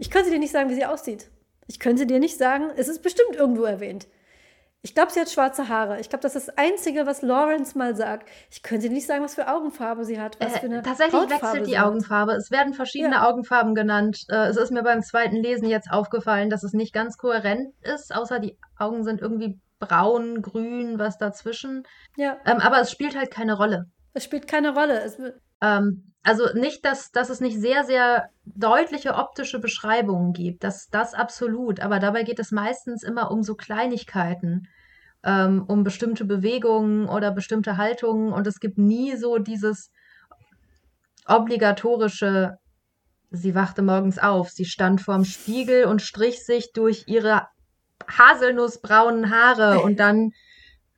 ich 0.00 0.10
könnte 0.10 0.30
dir 0.30 0.40
nicht 0.40 0.50
sagen, 0.50 0.68
wie 0.68 0.74
sie 0.74 0.84
aussieht. 0.84 1.28
Ich 1.66 1.80
könnte 1.80 2.06
dir 2.06 2.18
nicht 2.18 2.38
sagen, 2.38 2.70
es 2.76 2.88
ist 2.88 3.02
bestimmt 3.02 3.36
irgendwo 3.36 3.64
erwähnt. 3.64 4.06
Ich 4.84 4.94
glaube, 4.94 5.10
sie 5.10 5.18
hat 5.18 5.30
schwarze 5.30 5.70
Haare. 5.70 5.98
Ich 5.98 6.10
glaube, 6.10 6.22
das 6.22 6.36
ist 6.36 6.48
das 6.48 6.58
Einzige, 6.58 7.06
was 7.06 7.22
Lawrence 7.22 7.76
mal 7.76 7.96
sagt. 7.96 8.28
Ich 8.50 8.62
könnte 8.62 8.90
nicht 8.90 9.06
sagen, 9.06 9.24
was 9.24 9.34
für 9.34 9.48
Augenfarbe 9.48 10.04
sie 10.04 10.20
hat. 10.20 10.38
Was 10.40 10.56
äh, 10.56 10.58
für 10.58 10.66
eine 10.66 10.82
tatsächlich 10.82 11.14
Hautfarbe 11.14 11.42
wechselt 11.46 11.66
die 11.66 11.78
Augenfarbe. 11.78 12.32
Es 12.32 12.50
werden 12.50 12.74
verschiedene 12.74 13.14
ja. 13.14 13.26
Augenfarben 13.26 13.74
genannt. 13.74 14.24
Äh, 14.28 14.48
es 14.48 14.58
ist 14.58 14.72
mir 14.72 14.82
beim 14.82 15.02
zweiten 15.02 15.36
Lesen 15.36 15.70
jetzt 15.70 15.90
aufgefallen, 15.90 16.50
dass 16.50 16.64
es 16.64 16.74
nicht 16.74 16.92
ganz 16.92 17.16
kohärent 17.16 17.72
ist, 17.80 18.14
außer 18.14 18.40
die 18.40 18.58
Augen 18.78 19.04
sind 19.04 19.22
irgendwie 19.22 19.58
braun, 19.78 20.42
grün, 20.42 20.98
was 20.98 21.16
dazwischen. 21.16 21.84
Ja. 22.16 22.36
Ähm, 22.44 22.58
aber 22.58 22.78
es 22.82 22.90
spielt 22.90 23.16
halt 23.16 23.30
keine 23.30 23.56
Rolle. 23.56 23.86
Es 24.12 24.24
spielt 24.24 24.46
keine 24.46 24.74
Rolle. 24.74 25.00
Es, 25.00 25.16
ähm, 25.64 26.12
also 26.22 26.46
nicht, 26.54 26.84
dass, 26.84 27.12
dass 27.12 27.28
es 27.28 27.40
nicht 27.40 27.60
sehr, 27.60 27.84
sehr 27.84 28.30
deutliche 28.44 29.14
optische 29.14 29.58
Beschreibungen 29.58 30.32
gibt. 30.32 30.64
Das, 30.64 30.88
das 30.88 31.12
absolut. 31.14 31.80
Aber 31.80 31.98
dabei 31.98 32.22
geht 32.22 32.38
es 32.38 32.50
meistens 32.50 33.02
immer 33.02 33.30
um 33.30 33.42
so 33.42 33.54
Kleinigkeiten, 33.54 34.68
ähm, 35.22 35.64
um 35.68 35.84
bestimmte 35.84 36.24
Bewegungen 36.24 37.08
oder 37.08 37.30
bestimmte 37.30 37.76
Haltungen. 37.76 38.32
Und 38.32 38.46
es 38.46 38.58
gibt 38.58 38.78
nie 38.78 39.16
so 39.16 39.38
dieses 39.38 39.90
obligatorische, 41.26 42.56
sie 43.30 43.54
wachte 43.54 43.82
morgens 43.82 44.18
auf, 44.18 44.50
sie 44.50 44.64
stand 44.64 45.02
vorm 45.02 45.24
Spiegel 45.24 45.84
und 45.84 46.00
strich 46.00 46.44
sich 46.44 46.72
durch 46.72 47.04
ihre 47.06 47.48
haselnussbraunen 48.06 49.30
Haare 49.30 49.80
und 49.80 49.98
dann 49.98 50.32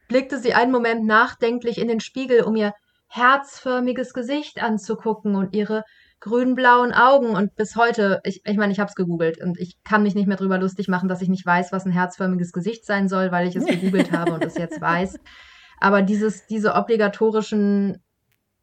blickte 0.08 0.38
sie 0.38 0.54
einen 0.54 0.72
Moment 0.72 1.04
nachdenklich 1.04 1.78
in 1.78 1.88
den 1.88 2.00
Spiegel, 2.00 2.42
um 2.42 2.56
ihr 2.56 2.72
herzförmiges 3.16 4.12
Gesicht 4.12 4.62
anzugucken 4.62 5.34
und 5.34 5.54
ihre 5.54 5.84
grün-blauen 6.20 6.92
Augen. 6.92 7.30
Und 7.30 7.54
bis 7.56 7.76
heute, 7.76 8.20
ich 8.24 8.42
meine, 8.44 8.52
ich, 8.52 8.58
mein, 8.58 8.70
ich 8.70 8.80
habe 8.80 8.88
es 8.88 8.94
gegoogelt 8.94 9.40
und 9.40 9.58
ich 9.58 9.82
kann 9.84 10.02
mich 10.02 10.14
nicht 10.14 10.26
mehr 10.26 10.36
drüber 10.36 10.58
lustig 10.58 10.88
machen, 10.88 11.08
dass 11.08 11.22
ich 11.22 11.28
nicht 11.28 11.44
weiß, 11.44 11.72
was 11.72 11.84
ein 11.84 11.92
herzförmiges 11.92 12.52
Gesicht 12.52 12.84
sein 12.84 13.08
soll, 13.08 13.32
weil 13.32 13.48
ich 13.48 13.56
es 13.56 13.66
gegoogelt 13.66 14.12
habe 14.12 14.32
und 14.32 14.44
es 14.44 14.56
jetzt 14.56 14.80
weiß. 14.80 15.18
Aber 15.80 16.02
dieses, 16.02 16.46
diese 16.46 16.74
obligatorischen 16.74 18.02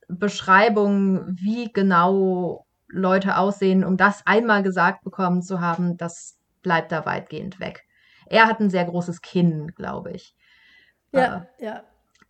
Beschreibungen, 0.08 1.38
wie 1.40 1.72
genau 1.72 2.66
Leute 2.88 3.38
aussehen, 3.38 3.84
um 3.84 3.98
das 3.98 4.26
einmal 4.26 4.64
gesagt 4.64 5.04
bekommen 5.04 5.42
zu 5.42 5.62
haben, 5.62 5.98
das 5.98 6.38
bleibt 6.62 6.92
da 6.92 7.06
weitgehend 7.06 7.60
weg. 7.60 7.84
Er 8.26 8.48
hat 8.48 8.60
ein 8.60 8.70
sehr 8.70 8.86
großes 8.86 9.22
Kinn, 9.22 9.74
glaube 9.76 10.12
ich. 10.12 10.36
Ja, 11.12 11.48
äh, 11.60 11.66
ja. 11.66 11.84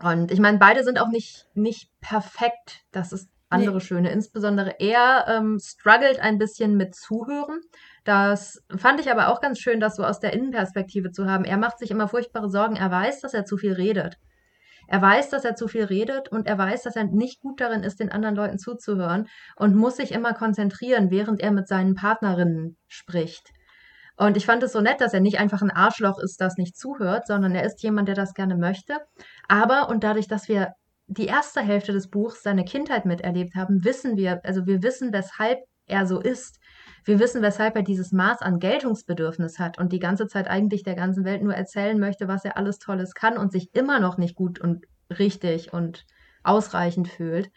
Und 0.04 0.32
ich 0.32 0.40
meine, 0.40 0.58
beide 0.58 0.84
sind 0.84 1.00
auch 1.00 1.08
nicht, 1.08 1.48
nicht 1.54 1.90
perfekt. 2.02 2.82
Das 2.92 3.14
ist 3.14 3.30
andere 3.50 3.76
nee. 3.76 3.82
Schöne. 3.82 4.12
Insbesondere 4.12 4.80
er 4.80 5.26
ähm, 5.28 5.60
struggelt 5.62 6.20
ein 6.20 6.38
bisschen 6.38 6.76
mit 6.76 6.96
Zuhören. 6.96 7.62
Das 8.04 8.62
fand 8.76 9.00
ich 9.00 9.10
aber 9.10 9.30
auch 9.30 9.40
ganz 9.40 9.60
schön, 9.60 9.80
das 9.80 9.96
so 9.96 10.04
aus 10.04 10.20
der 10.20 10.34
Innenperspektive 10.34 11.12
zu 11.12 11.28
haben. 11.28 11.46
Er 11.46 11.58
macht 11.58 11.80
sich 11.80 11.92
immer 11.92 12.08
furchtbare 12.08 12.50
Sorgen. 12.50 12.76
Er 12.76 12.92
weiß, 12.92 13.22
dass 13.22 13.34
er 13.34 13.46
zu 13.46 13.58
viel 13.58 13.74
redet. 13.74 14.18
Er 14.88 15.02
weiß, 15.02 15.30
dass 15.30 15.46
er 15.46 15.56
zu 15.56 15.70
viel 15.70 15.86
redet 15.86 16.30
und 16.30 16.48
er 16.48 16.58
weiß, 16.58 16.84
dass 16.84 16.98
er 16.98 17.06
nicht 17.06 17.40
gut 17.40 17.62
darin 17.62 17.84
ist, 17.84 18.02
den 18.02 18.12
anderen 18.12 18.36
Leuten 18.36 18.60
zuzuhören 18.60 19.30
und 19.56 19.76
muss 19.76 19.96
sich 19.96 20.12
immer 20.12 20.34
konzentrieren, 20.34 21.10
während 21.10 21.40
er 21.40 21.52
mit 21.52 21.70
seinen 21.70 21.96
Partnerinnen 21.96 22.76
spricht. 22.88 23.54
Und 24.16 24.38
ich 24.38 24.46
fand 24.46 24.62
es 24.64 24.74
so 24.74 24.82
nett, 24.82 25.02
dass 25.02 25.14
er 25.14 25.22
nicht 25.22 25.40
einfach 25.40 25.62
ein 25.62 25.72
Arschloch 25.72 26.20
ist, 26.20 26.40
das 26.40 26.58
nicht 26.58 26.78
zuhört, 26.78 27.28
sondern 27.28 27.56
er 27.56 27.64
ist 27.64 27.82
jemand, 27.82 28.08
der 28.08 28.16
das 28.16 28.34
gerne 28.34 28.56
möchte. 28.56 28.98
Aber, 29.48 29.90
und 29.90 30.04
dadurch, 30.04 30.28
dass 30.28 30.48
wir 30.48 30.74
die 31.08 31.26
erste 31.26 31.62
Hälfte 31.62 31.94
des 31.94 32.10
Buchs 32.10 32.44
seine 32.44 32.64
Kindheit 32.64 33.06
miterlebt 33.06 33.56
haben, 33.56 33.84
wissen 33.84 34.16
wir, 34.16 34.42
also 34.44 34.66
wir 34.66 34.84
wissen, 34.84 35.12
weshalb 35.12 35.60
er 35.86 36.06
so 36.06 36.20
ist. 36.20 36.60
Wir 37.06 37.20
wissen, 37.20 37.42
weshalb 37.42 37.76
er 37.76 37.82
dieses 37.82 38.12
Maß 38.12 38.42
an 38.42 38.60
Geltungsbedürfnis 38.60 39.60
hat 39.60 39.78
und 39.78 39.92
die 39.92 40.00
ganze 40.00 40.28
Zeit 40.28 40.48
eigentlich 40.48 40.84
der 40.84 40.96
ganzen 40.96 41.26
Welt 41.26 41.44
nur 41.44 41.54
erzählen 41.54 42.00
möchte, 42.00 42.28
was 42.28 42.46
er 42.46 42.56
alles 42.56 42.80
Tolles 42.80 43.14
kann 43.14 43.38
und 43.38 43.52
sich 43.52 43.74
immer 43.74 44.00
noch 44.00 44.18
nicht 44.18 44.36
gut 44.36 44.60
und 44.60 44.86
richtig 45.10 45.74
und 45.74 46.06
ausreichend 46.44 47.10
fühlt. 47.10 47.50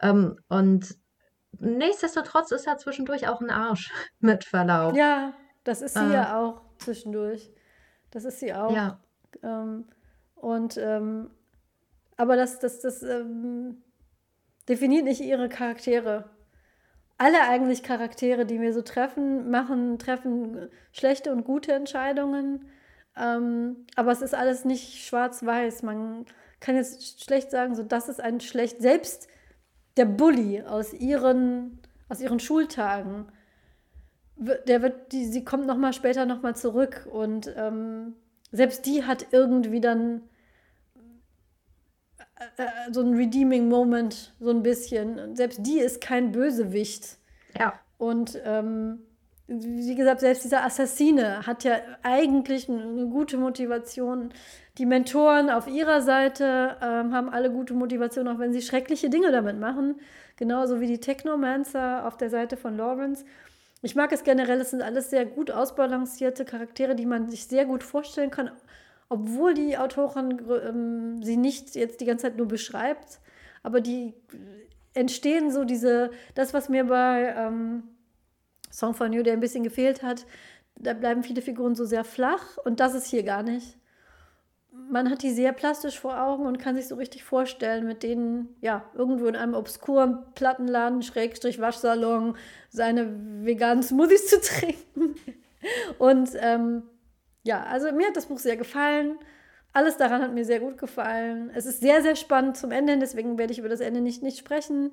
Ähm, 0.00 0.36
und 0.48 0.94
nichtsdestotrotz 1.58 2.52
ist 2.52 2.66
er 2.66 2.78
zwischendurch 2.78 3.28
auch 3.28 3.40
ein 3.40 3.50
Arsch, 3.50 3.92
mit 4.20 4.44
Verlaub. 4.44 4.96
Ja, 4.96 5.34
das 5.64 5.82
ist 5.82 5.94
sie 5.94 6.10
äh, 6.10 6.12
ja 6.12 6.40
auch 6.40 6.62
zwischendurch. 6.78 7.52
Das 8.10 8.24
ist 8.24 8.40
sie 8.40 8.52
auch. 8.54 8.74
Ja. 8.74 9.00
Ähm, 9.42 9.86
und 10.34 10.76
ähm, 10.78 11.30
aber 12.16 12.36
das, 12.36 12.58
das, 12.58 12.80
das 12.80 13.02
ähm, 13.02 13.82
definiert 14.68 15.04
nicht 15.04 15.20
ihre 15.20 15.48
Charaktere. 15.48 16.30
Alle 17.18 17.42
eigentlich 17.48 17.82
Charaktere, 17.82 18.46
die 18.46 18.60
wir 18.60 18.72
so 18.72 18.82
treffen, 18.82 19.50
machen, 19.50 19.98
treffen 19.98 20.68
schlechte 20.92 21.32
und 21.32 21.44
gute 21.44 21.72
Entscheidungen. 21.72 22.66
Ähm, 23.16 23.86
aber 23.96 24.12
es 24.12 24.22
ist 24.22 24.34
alles 24.34 24.64
nicht 24.64 25.04
schwarz-weiß. 25.04 25.82
Man 25.82 26.26
kann 26.60 26.76
jetzt 26.76 27.24
schlecht 27.24 27.50
sagen, 27.50 27.74
so 27.74 27.82
das 27.82 28.08
ist 28.08 28.20
ein 28.20 28.40
schlecht. 28.40 28.80
Selbst 28.80 29.28
der 29.96 30.06
Bully 30.06 30.62
aus 30.62 30.92
ihren, 30.92 31.80
aus 32.08 32.20
ihren 32.20 32.40
Schultagen 32.40 33.32
der 34.40 34.82
wird, 34.82 35.12
die, 35.12 35.26
sie 35.26 35.44
kommt 35.44 35.66
noch 35.66 35.76
mal 35.76 35.92
später 35.92 36.24
noch 36.26 36.42
mal 36.42 36.56
zurück 36.56 37.06
und 37.10 37.52
ähm, 37.56 38.14
selbst 38.52 38.86
die 38.86 39.04
hat 39.04 39.26
irgendwie 39.32 39.80
dann 39.80 40.22
äh, 42.38 42.62
äh, 42.62 42.92
so 42.92 43.02
ein 43.02 43.14
redeeming 43.14 43.68
Moment, 43.68 44.34
so 44.40 44.50
ein 44.50 44.62
bisschen. 44.62 45.36
selbst 45.36 45.60
die 45.66 45.78
ist 45.78 46.00
kein 46.00 46.32
Bösewicht. 46.32 47.18
Ja. 47.58 47.74
Und 47.98 48.40
ähm, 48.44 49.00
wie 49.46 49.94
gesagt, 49.94 50.20
selbst 50.20 50.44
dieser 50.44 50.64
Assassine 50.64 51.46
hat 51.46 51.64
ja 51.64 51.78
eigentlich 52.02 52.68
eine 52.68 53.06
gute 53.08 53.36
Motivation. 53.36 54.32
Die 54.78 54.86
Mentoren 54.86 55.50
auf 55.50 55.66
ihrer 55.66 56.00
Seite 56.00 56.76
ähm, 56.80 57.12
haben 57.12 57.28
alle 57.28 57.50
gute 57.50 57.74
Motivation, 57.74 58.28
auch 58.28 58.38
wenn 58.38 58.52
sie 58.52 58.62
schreckliche 58.62 59.10
Dinge 59.10 59.32
damit 59.32 59.58
machen. 59.58 60.00
Genauso 60.36 60.80
wie 60.80 60.86
die 60.86 61.00
Technomancer 61.00 62.06
auf 62.06 62.16
der 62.16 62.30
Seite 62.30 62.56
von 62.56 62.76
Lawrence. 62.76 63.24
Ich 63.82 63.96
mag 63.96 64.12
es 64.12 64.24
generell, 64.24 64.60
es 64.60 64.70
sind 64.70 64.82
alles 64.82 65.10
sehr 65.10 65.24
gut 65.24 65.50
ausbalancierte 65.50 66.44
Charaktere, 66.44 66.94
die 66.94 67.06
man 67.06 67.30
sich 67.30 67.46
sehr 67.46 67.64
gut 67.64 67.82
vorstellen 67.82 68.30
kann, 68.30 68.50
obwohl 69.08 69.54
die 69.54 69.78
Autorin 69.78 70.40
ähm, 70.48 71.22
sie 71.22 71.36
nicht 71.36 71.74
jetzt 71.74 72.00
die 72.00 72.04
ganze 72.04 72.26
Zeit 72.26 72.36
nur 72.36 72.46
beschreibt, 72.46 73.20
aber 73.62 73.80
die 73.80 74.14
entstehen 74.92 75.50
so 75.50 75.64
diese, 75.64 76.10
das, 76.34 76.52
was 76.52 76.68
mir 76.68 76.84
bei 76.84 77.34
ähm, 77.36 77.84
Song 78.70 78.94
for 78.94 79.06
You, 79.06 79.22
der 79.22 79.32
ein 79.32 79.40
bisschen 79.40 79.64
gefehlt 79.64 80.02
hat, 80.02 80.26
da 80.76 80.92
bleiben 80.92 81.22
viele 81.22 81.42
Figuren 81.42 81.74
so 81.74 81.84
sehr 81.84 82.04
flach 82.04 82.58
und 82.58 82.80
das 82.80 82.94
ist 82.94 83.06
hier 83.06 83.22
gar 83.22 83.42
nicht 83.42 83.79
man 84.90 85.10
hat 85.10 85.22
die 85.22 85.30
sehr 85.30 85.52
plastisch 85.52 85.98
vor 85.98 86.20
Augen 86.20 86.46
und 86.46 86.58
kann 86.58 86.76
sich 86.76 86.88
so 86.88 86.96
richtig 86.96 87.24
vorstellen, 87.24 87.86
mit 87.86 88.02
denen, 88.02 88.56
ja, 88.60 88.84
irgendwo 88.94 89.26
in 89.26 89.36
einem 89.36 89.54
obskuren 89.54 90.18
Plattenladen, 90.34 91.02
Schrägstrich 91.02 91.60
Waschsalon, 91.60 92.36
seine 92.68 93.08
veganen 93.44 93.82
Smoothies 93.82 94.26
zu 94.26 94.40
trinken. 94.42 95.14
Und 95.98 96.30
ähm, 96.40 96.82
ja, 97.42 97.62
also 97.64 97.92
mir 97.92 98.08
hat 98.08 98.16
das 98.16 98.26
Buch 98.26 98.38
sehr 98.38 98.56
gefallen. 98.56 99.18
Alles 99.72 99.96
daran 99.96 100.22
hat 100.22 100.34
mir 100.34 100.44
sehr 100.44 100.60
gut 100.60 100.78
gefallen. 100.78 101.50
Es 101.54 101.66
ist 101.66 101.80
sehr, 101.80 102.02
sehr 102.02 102.16
spannend 102.16 102.56
zum 102.56 102.72
Ende 102.72 102.98
deswegen 102.98 103.38
werde 103.38 103.52
ich 103.52 103.60
über 103.60 103.68
das 103.68 103.80
Ende 103.80 104.00
nicht, 104.00 104.22
nicht 104.22 104.38
sprechen. 104.38 104.90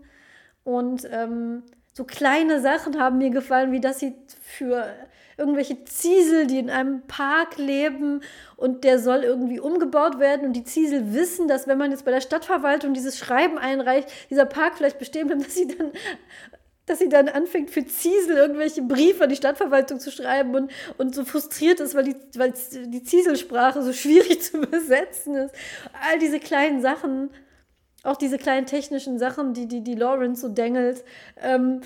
Und 0.63 1.07
ähm, 1.11 1.63
so 1.93 2.03
kleine 2.03 2.61
Sachen 2.61 2.99
haben 2.99 3.17
mir 3.17 3.31
gefallen, 3.31 3.71
wie 3.71 3.79
dass 3.79 3.99
sie 3.99 4.15
für 4.39 4.87
irgendwelche 5.37 5.83
Ziesel, 5.85 6.47
die 6.47 6.59
in 6.59 6.69
einem 6.69 7.01
Park 7.03 7.57
leben 7.57 8.21
und 8.55 8.83
der 8.83 8.99
soll 8.99 9.23
irgendwie 9.23 9.59
umgebaut 9.59 10.19
werden 10.19 10.47
und 10.47 10.53
die 10.53 10.63
Ziesel 10.63 11.13
wissen, 11.13 11.47
dass 11.47 11.67
wenn 11.67 11.77
man 11.77 11.91
jetzt 11.91 12.05
bei 12.05 12.11
der 12.11 12.21
Stadtverwaltung 12.21 12.93
dieses 12.93 13.17
Schreiben 13.17 13.57
einreicht, 13.57 14.09
dieser 14.29 14.45
Park 14.45 14.77
vielleicht 14.77 14.99
bestehen 14.99 15.27
bleibt, 15.27 15.41
dass 15.45 15.55
sie 15.55 15.67
dann 15.67 15.91
dass 16.87 16.99
sie 16.99 17.09
dann 17.09 17.27
anfängt 17.27 17.69
für 17.69 17.85
Ziesel 17.85 18.37
irgendwelche 18.37 18.81
Briefe 18.81 19.25
an 19.25 19.29
die 19.29 19.35
Stadtverwaltung 19.35 19.99
zu 19.99 20.09
schreiben 20.09 20.55
und, 20.55 20.71
und 20.97 21.13
so 21.13 21.25
frustriert 21.25 21.81
ist, 21.81 21.95
weil 21.95 22.05
die, 22.05 22.15
weil 22.37 22.53
die 22.87 23.03
Zieselsprache 23.03 23.83
so 23.83 23.91
schwierig 23.91 24.41
zu 24.51 24.57
übersetzen 24.57 25.35
ist. 25.35 25.53
All 26.09 26.17
diese 26.17 26.39
kleinen 26.39 26.81
Sachen, 26.81 27.29
auch 28.03 28.15
diese 28.15 28.37
kleinen 28.37 28.65
technischen 28.65 29.19
Sachen, 29.19 29.53
die 29.53 29.67
die, 29.67 29.81
die 29.81 29.95
Lawrence 29.95 30.41
so 30.41 30.47
dengelt. 30.47 31.03
Ähm, 31.41 31.81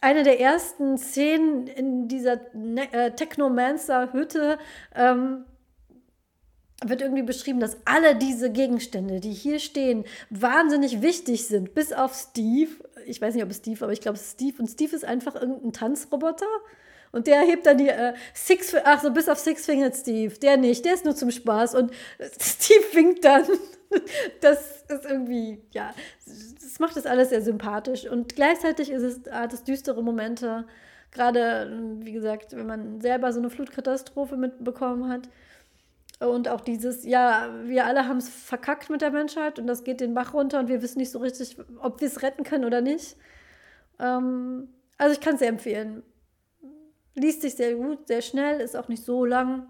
eine 0.00 0.22
der 0.24 0.40
ersten 0.40 0.98
Szenen 0.98 1.66
in 1.66 2.08
dieser 2.08 2.40
ne 2.54 2.92
äh, 2.92 3.10
Technomancer-Hütte 3.12 4.58
ähm, 4.94 5.44
wird 6.84 7.00
irgendwie 7.00 7.22
beschrieben, 7.22 7.60
dass 7.60 7.76
alle 7.84 8.16
diese 8.16 8.50
Gegenstände, 8.50 9.20
die 9.20 9.32
hier 9.32 9.60
stehen, 9.60 10.04
wahnsinnig 10.30 11.02
wichtig 11.02 11.46
sind, 11.46 11.74
bis 11.74 11.92
auf 11.92 12.14
Steve. 12.14 12.70
Ich 13.06 13.20
weiß 13.20 13.34
nicht, 13.34 13.44
ob 13.44 13.50
es 13.50 13.58
Steve, 13.58 13.84
aber 13.84 13.92
ich 13.92 14.00
glaube, 14.00 14.18
Steve. 14.18 14.56
Und 14.58 14.68
Steve 14.68 14.96
ist 14.96 15.04
einfach 15.04 15.34
irgendein 15.34 15.72
Tanzroboter. 15.72 16.46
Und 17.12 17.26
der 17.26 17.40
hebt 17.42 17.66
dann 17.66 17.78
die 17.78 17.88
äh, 17.88 18.14
Six, 18.32 18.74
ach 18.84 19.02
so, 19.02 19.10
bis 19.12 19.28
auf 19.28 19.38
Six 19.38 19.66
Fingered 19.66 19.94
Steve. 19.94 20.34
Der 20.38 20.56
nicht, 20.56 20.84
der 20.84 20.94
ist 20.94 21.04
nur 21.04 21.14
zum 21.14 21.30
Spaß. 21.30 21.74
Und 21.74 21.92
Steve 22.40 22.84
winkt 22.94 23.24
dann. 23.24 23.44
Das 24.40 24.84
ist 24.88 25.04
irgendwie, 25.04 25.60
ja, 25.72 25.92
das 26.24 26.78
macht 26.78 26.96
das 26.96 27.04
alles 27.04 27.28
sehr 27.28 27.42
sympathisch. 27.42 28.08
Und 28.08 28.34
gleichzeitig 28.34 28.90
ist 28.90 29.02
es, 29.02 29.30
hat 29.30 29.52
es 29.52 29.64
düstere 29.64 30.02
Momente. 30.02 30.66
Gerade, 31.10 31.98
wie 32.00 32.12
gesagt, 32.12 32.56
wenn 32.56 32.66
man 32.66 33.02
selber 33.02 33.34
so 33.34 33.38
eine 33.38 33.50
Flutkatastrophe 33.50 34.38
mitbekommen 34.38 35.10
hat. 35.10 35.28
Und 36.20 36.48
auch 36.48 36.62
dieses, 36.62 37.04
ja, 37.04 37.50
wir 37.64 37.84
alle 37.84 38.08
haben 38.08 38.16
es 38.16 38.30
verkackt 38.30 38.88
mit 38.88 39.02
der 39.02 39.10
Menschheit 39.10 39.58
und 39.58 39.66
das 39.66 39.84
geht 39.84 40.00
den 40.00 40.14
Bach 40.14 40.32
runter 40.32 40.60
und 40.60 40.68
wir 40.68 40.80
wissen 40.80 40.98
nicht 40.98 41.10
so 41.10 41.18
richtig, 41.18 41.58
ob 41.80 42.00
wir 42.00 42.08
es 42.08 42.22
retten 42.22 42.44
können 42.44 42.64
oder 42.64 42.80
nicht. 42.80 43.16
Ähm, 43.98 44.68
also 44.98 45.12
ich 45.12 45.20
kann 45.20 45.34
es 45.34 45.40
sehr 45.40 45.48
empfehlen. 45.48 46.02
Liest 47.14 47.42
sich 47.42 47.56
sehr 47.56 47.74
gut, 47.74 48.08
sehr 48.08 48.22
schnell, 48.22 48.60
ist 48.60 48.76
auch 48.76 48.88
nicht 48.88 49.04
so 49.04 49.24
lang 49.24 49.66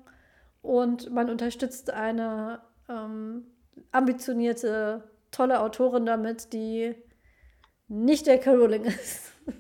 und 0.61 1.11
man 1.11 1.29
unterstützt 1.29 1.91
eine 1.91 2.61
ähm, 2.89 3.47
ambitionierte, 3.91 5.11
tolle 5.31 5.61
Autorin 5.61 6.07
damit, 6.07 6.53
die 6.53 6.95
nicht 7.89 8.27
der 8.27 8.39
Caroling 8.39 8.85
ist. 8.85 9.33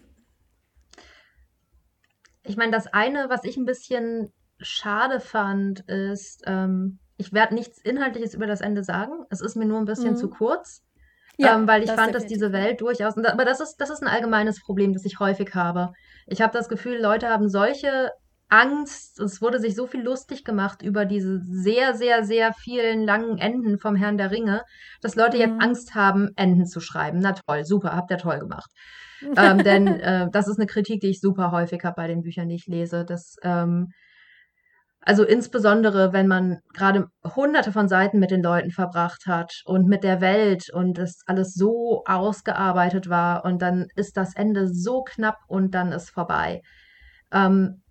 Ich 2.45 2.57
meine, 2.57 2.73
das 2.73 2.89
eine, 2.89 3.31
was 3.31 3.45
ich 3.45 3.57
ein 3.57 3.67
bisschen 3.67 4.33
schade 4.59 5.21
fand, 5.21 5.89
ist, 5.89 6.43
ähm, 6.47 6.99
ich 7.17 7.33
werde 7.33 7.55
nichts 7.55 7.79
Inhaltliches 7.79 8.35
über 8.35 8.49
das 8.49 8.61
Ende 8.61 8.83
sagen. 8.83 9.13
Es 9.31 9.41
ist 9.41 9.55
mir 9.55 9.65
nur 9.65 9.79
ein 9.79 9.85
bisschen 9.85 10.15
mhm. 10.15 10.17
zu 10.17 10.29
kurz. 10.29 10.83
Ja, 11.37 11.55
ähm, 11.55 11.69
weil 11.69 11.83
ich 11.83 11.89
das 11.89 11.97
fand, 11.97 12.15
dass 12.15 12.27
diese 12.27 12.53
Welt 12.53 12.81
durchaus. 12.81 13.17
Aber 13.17 13.45
das 13.45 13.61
ist, 13.61 13.77
das 13.77 13.91
ist 13.91 14.03
ein 14.03 14.09
allgemeines 14.09 14.61
Problem, 14.61 14.93
das 14.93 15.05
ich 15.05 15.21
häufig 15.21 15.55
habe. 15.55 15.93
Ich 16.27 16.41
habe 16.41 16.53
das 16.53 16.69
Gefühl, 16.69 17.01
Leute 17.01 17.29
haben 17.29 17.49
solche 17.49 18.11
Angst. 18.49 19.19
Es 19.19 19.41
wurde 19.41 19.59
sich 19.59 19.75
so 19.75 19.87
viel 19.87 20.03
lustig 20.03 20.45
gemacht 20.45 20.83
über 20.83 21.07
diese 21.07 21.41
sehr, 21.41 21.95
sehr, 21.95 22.23
sehr 22.23 22.53
vielen 22.53 23.05
langen 23.05 23.39
Enden 23.39 23.79
vom 23.79 23.97
Herrn 23.97 24.19
der 24.19 24.31
Ringe, 24.31 24.63
dass 25.01 25.17
Leute 25.17 25.37
mhm. 25.37 25.43
jetzt 25.43 25.63
Angst 25.63 25.95
haben, 25.95 26.31
Enden 26.37 26.67
zu 26.67 26.81
schreiben. 26.81 27.19
Na 27.21 27.33
toll, 27.33 27.65
super, 27.65 27.97
habt 27.97 28.11
ihr 28.11 28.19
toll 28.19 28.39
gemacht. 28.39 28.71
ähm, 29.37 29.59
denn 29.65 29.87
äh, 29.87 30.29
das 30.31 30.49
ist 30.49 30.59
eine 30.59 30.67
Kritik, 30.67 31.01
die 31.01 31.11
ich 31.11 31.21
super 31.21 31.51
häufig 31.51 31.83
habe 31.85 31.95
bei 31.97 32.09
den 32.09 32.23
Büchern, 32.23 32.49
die 32.49 32.57
ich 32.57 32.67
lese. 32.67 33.05
Dass 33.05 33.37
ähm, 33.43 33.93
also 35.05 35.25
insbesondere, 35.25 36.13
wenn 36.13 36.29
man 36.29 36.61
gerade 36.75 37.09
hunderte 37.25 37.73
von 37.73 37.89
Seiten 37.89 38.21
mit 38.21 38.31
den 38.31 38.43
Leuten 38.43 38.71
verbracht 38.71 39.27
hat 39.27 39.53
und 39.65 39.89
mit 39.89 40.05
der 40.05 40.21
Welt 40.21 40.73
und 40.73 40.97
das 40.97 41.19
alles 41.27 41.55
so 41.55 42.05
ausgearbeitet 42.07 43.09
war 43.09 43.45
und 43.45 43.61
dann 43.61 43.89
ist 43.97 44.17
das 44.17 44.37
Ende 44.37 44.69
so 44.69 45.03
knapp 45.03 45.39
und 45.49 45.75
dann 45.75 45.91
ist 45.91 46.11
vorbei. 46.11 46.63
Ähm, 47.33 47.83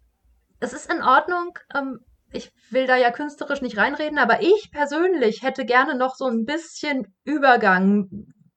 es 0.62 0.72
ist 0.72 0.92
in 0.92 1.04
Ordnung. 1.04 1.58
Ähm, 1.76 2.00
ich 2.32 2.54
will 2.70 2.88
da 2.88 2.96
ja 2.96 3.12
künstlerisch 3.12 3.62
nicht 3.62 3.78
reinreden, 3.78 4.18
aber 4.18 4.42
ich 4.42 4.70
persönlich 4.72 5.42
hätte 5.44 5.66
gerne 5.66 5.98
noch 5.98 6.16
so 6.16 6.28
ein 6.28 6.46
bisschen 6.46 7.14
Übergang, 7.26 8.08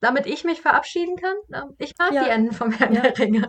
damit 0.00 0.26
ich 0.26 0.44
mich 0.44 0.60
verabschieden 0.60 1.16
kann. 1.16 1.36
Ähm, 1.52 1.74
ich 1.78 1.94
mag 1.98 2.12
ja. 2.12 2.22
die 2.22 2.30
Enden 2.30 2.52
vom 2.52 2.70
Herrn 2.70 2.94
ja. 2.94 3.00
der 3.00 3.18
Ringe. 3.18 3.48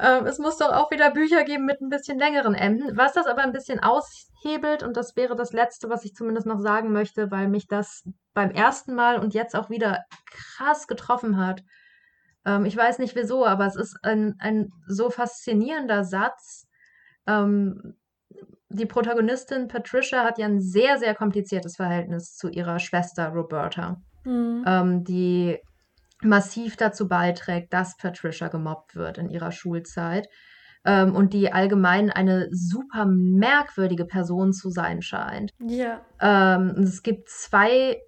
Ähm, 0.00 0.26
es 0.26 0.38
muss 0.38 0.56
doch 0.56 0.72
auch 0.72 0.90
wieder 0.90 1.10
Bücher 1.10 1.44
geben 1.44 1.66
mit 1.66 1.80
ein 1.80 1.90
bisschen 1.90 2.18
längeren 2.18 2.54
Enden. 2.54 2.96
Was 2.96 3.12
das 3.12 3.26
aber 3.26 3.42
ein 3.42 3.52
bisschen 3.52 3.80
aushebelt, 3.80 4.82
und 4.82 4.96
das 4.96 5.16
wäre 5.16 5.36
das 5.36 5.52
Letzte, 5.52 5.90
was 5.90 6.04
ich 6.04 6.14
zumindest 6.14 6.46
noch 6.46 6.60
sagen 6.60 6.92
möchte, 6.92 7.30
weil 7.30 7.48
mich 7.48 7.66
das 7.68 8.04
beim 8.34 8.50
ersten 8.50 8.94
Mal 8.94 9.18
und 9.18 9.34
jetzt 9.34 9.54
auch 9.54 9.68
wieder 9.68 10.04
krass 10.26 10.86
getroffen 10.86 11.36
hat. 11.36 11.62
Ähm, 12.44 12.64
ich 12.64 12.76
weiß 12.76 12.98
nicht 12.98 13.14
wieso, 13.14 13.44
aber 13.46 13.66
es 13.66 13.76
ist 13.76 13.98
ein, 14.02 14.36
ein 14.38 14.70
so 14.86 15.10
faszinierender 15.10 16.04
Satz. 16.04 16.66
Ähm, 17.26 17.96
die 18.70 18.86
Protagonistin 18.86 19.68
Patricia 19.68 20.24
hat 20.24 20.38
ja 20.38 20.46
ein 20.46 20.60
sehr, 20.60 20.98
sehr 20.98 21.14
kompliziertes 21.14 21.76
Verhältnis 21.76 22.34
zu 22.34 22.48
ihrer 22.48 22.78
Schwester 22.78 23.28
Roberta, 23.28 24.00
mhm. 24.24 24.64
ähm, 24.66 25.04
die 25.04 25.58
massiv 26.24 26.76
dazu 26.76 27.08
beiträgt, 27.08 27.72
dass 27.72 27.96
Patricia 27.96 28.48
gemobbt 28.48 28.94
wird 28.94 29.18
in 29.18 29.28
ihrer 29.28 29.52
Schulzeit 29.52 30.28
ähm, 30.84 31.14
und 31.14 31.32
die 31.32 31.52
allgemein 31.52 32.10
eine 32.10 32.48
super 32.50 33.06
merkwürdige 33.06 34.04
Person 34.04 34.52
zu 34.52 34.70
sein 34.70 35.02
scheint. 35.02 35.52
Ja. 35.60 36.00
Ähm, 36.20 36.74
es 36.78 37.02
gibt 37.02 37.28
zwei 37.28 38.00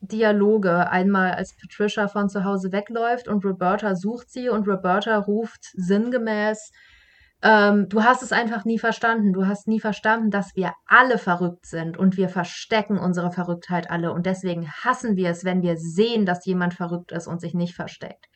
Dialoge. 0.00 0.90
Einmal, 0.90 1.32
als 1.32 1.56
Patricia 1.56 2.08
von 2.08 2.28
zu 2.28 2.44
Hause 2.44 2.72
wegläuft 2.72 3.28
und 3.28 3.44
Roberta 3.44 3.94
sucht 3.94 4.30
sie 4.30 4.48
und 4.48 4.68
Roberta 4.68 5.16
ruft 5.18 5.70
sinngemäß, 5.74 6.70
ähm, 7.40 7.88
du 7.88 8.02
hast 8.02 8.22
es 8.22 8.32
einfach 8.32 8.64
nie 8.64 8.78
verstanden. 8.78 9.32
Du 9.32 9.46
hast 9.46 9.68
nie 9.68 9.80
verstanden, 9.80 10.30
dass 10.30 10.56
wir 10.56 10.72
alle 10.86 11.18
verrückt 11.18 11.66
sind 11.66 11.96
und 11.96 12.16
wir 12.16 12.28
verstecken 12.28 12.98
unsere 12.98 13.30
Verrücktheit 13.30 13.90
alle. 13.90 14.12
Und 14.12 14.26
deswegen 14.26 14.68
hassen 14.70 15.16
wir 15.16 15.30
es, 15.30 15.44
wenn 15.44 15.62
wir 15.62 15.76
sehen, 15.76 16.26
dass 16.26 16.46
jemand 16.46 16.74
verrückt 16.74 17.12
ist 17.12 17.28
und 17.28 17.40
sich 17.40 17.54
nicht 17.54 17.74
versteckt. 17.74 18.26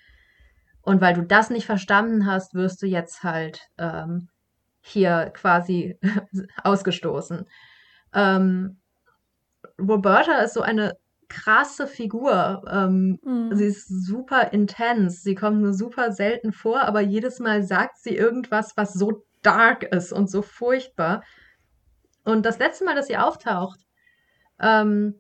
Und 0.82 1.00
weil 1.00 1.14
du 1.14 1.22
das 1.22 1.50
nicht 1.50 1.66
verstanden 1.66 2.26
hast, 2.26 2.54
wirst 2.54 2.82
du 2.82 2.86
jetzt 2.86 3.24
halt 3.24 3.60
ähm, 3.78 4.28
hier 4.80 5.30
quasi 5.34 5.98
ausgestoßen. 6.62 7.46
Ähm, 8.14 8.80
Roberta 9.80 10.38
ist 10.38 10.54
so 10.54 10.62
eine 10.62 10.96
krasse 11.32 11.86
Figur. 11.86 12.62
Ähm, 12.70 13.18
mhm. 13.24 13.54
Sie 13.56 13.64
ist 13.64 13.88
super 13.88 14.52
intens. 14.52 15.22
Sie 15.22 15.34
kommt 15.34 15.60
nur 15.60 15.72
super 15.72 16.12
selten 16.12 16.52
vor, 16.52 16.82
aber 16.82 17.00
jedes 17.00 17.40
Mal 17.40 17.62
sagt 17.62 17.98
sie 17.98 18.14
irgendwas, 18.14 18.76
was 18.76 18.92
so 18.92 19.24
dark 19.42 19.82
ist 19.82 20.12
und 20.12 20.30
so 20.30 20.42
furchtbar. 20.42 21.24
Und 22.24 22.44
das 22.46 22.58
letzte 22.58 22.84
Mal, 22.84 22.94
dass 22.94 23.06
sie 23.06 23.16
auftaucht, 23.16 23.80
ähm, 24.60 25.18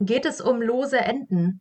geht 0.00 0.26
es 0.26 0.40
um 0.40 0.60
lose 0.60 0.98
Enden. 0.98 1.60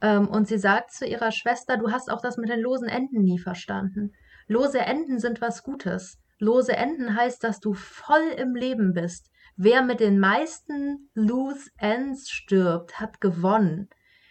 Ähm, 0.00 0.28
und 0.28 0.46
sie 0.46 0.58
sagt 0.58 0.92
zu 0.92 1.06
ihrer 1.06 1.32
Schwester, 1.32 1.78
du 1.78 1.90
hast 1.90 2.10
auch 2.10 2.20
das 2.20 2.36
mit 2.36 2.50
den 2.50 2.60
losen 2.60 2.88
Enden 2.88 3.22
nie 3.22 3.38
verstanden. 3.38 4.12
Lose 4.46 4.78
Enden 4.78 5.18
sind 5.18 5.40
was 5.40 5.62
Gutes. 5.62 6.18
Lose 6.38 6.76
Enden 6.76 7.16
heißt, 7.16 7.42
dass 7.42 7.60
du 7.60 7.72
voll 7.72 8.28
im 8.36 8.54
Leben 8.54 8.92
bist. 8.92 9.30
Wer 9.56 9.82
mit 9.82 10.00
den 10.00 10.18
meisten 10.18 11.08
Loose 11.14 11.70
Ends 11.78 12.30
stirbt, 12.30 13.00
hat 13.00 13.20
gewonnen. 13.20 13.88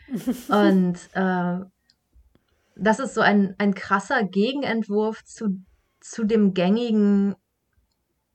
Und 0.50 0.98
äh, 1.14 1.60
das 2.76 3.00
ist 3.00 3.16
so 3.16 3.22
ein, 3.22 3.56
ein 3.58 3.74
krasser 3.74 4.24
Gegenentwurf 4.24 5.24
zu, 5.24 5.62
zu 6.00 6.26
dem 6.26 6.54
gängigen, 6.54 7.36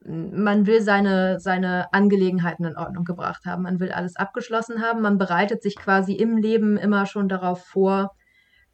man 0.03 0.67
will 0.67 0.81
seine, 0.81 1.39
seine 1.41 1.93
Angelegenheiten 1.93 2.65
in 2.65 2.77
Ordnung 2.77 3.05
gebracht 3.05 3.45
haben, 3.45 3.63
man 3.63 3.81
will 3.81 3.93
alles 3.93 4.17
abgeschlossen 4.17 4.81
haben, 4.81 5.03
man 5.03 5.19
bereitet 5.19 5.63
sich 5.63 5.77
quasi 5.77 6.15
im 6.15 6.39
Leben 6.39 6.79
immer 6.79 7.05
schon 7.07 7.29
darauf 7.29 7.65
vor, 7.67 8.17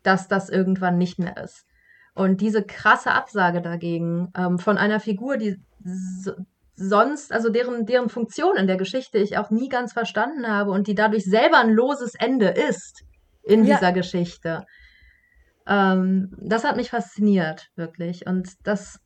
dass 0.02 0.28
das 0.28 0.48
irgendwann 0.48 0.98
nicht 0.98 1.18
mehr 1.18 1.36
ist. 1.36 1.66
Und 2.14 2.40
diese 2.40 2.62
krasse 2.62 3.12
Absage 3.12 3.60
dagegen 3.60 4.32
ähm, 4.36 4.59
von 4.59 4.78
einer 4.78 5.01
Figur, 5.01 5.36
die 5.36 5.60
so, 5.84 6.32
sonst, 6.76 7.32
also 7.32 7.48
deren, 7.48 7.86
deren 7.86 8.08
Funktion 8.08 8.56
in 8.56 8.66
der 8.66 8.76
Geschichte 8.76 9.18
ich 9.18 9.38
auch 9.38 9.50
nie 9.50 9.68
ganz 9.68 9.92
verstanden 9.92 10.46
habe 10.46 10.70
und 10.70 10.86
die 10.86 10.94
dadurch 10.94 11.24
selber 11.24 11.58
ein 11.58 11.70
loses 11.70 12.14
Ende 12.14 12.48
ist 12.48 13.02
in 13.42 13.64
ja. 13.64 13.74
dieser 13.74 13.92
Geschichte. 13.92 14.64
Ähm, 15.66 16.36
das 16.38 16.64
hat 16.64 16.76
mich 16.76 16.90
fasziniert, 16.90 17.68
wirklich. 17.76 18.26
Und 18.26 18.50
das 18.64 19.00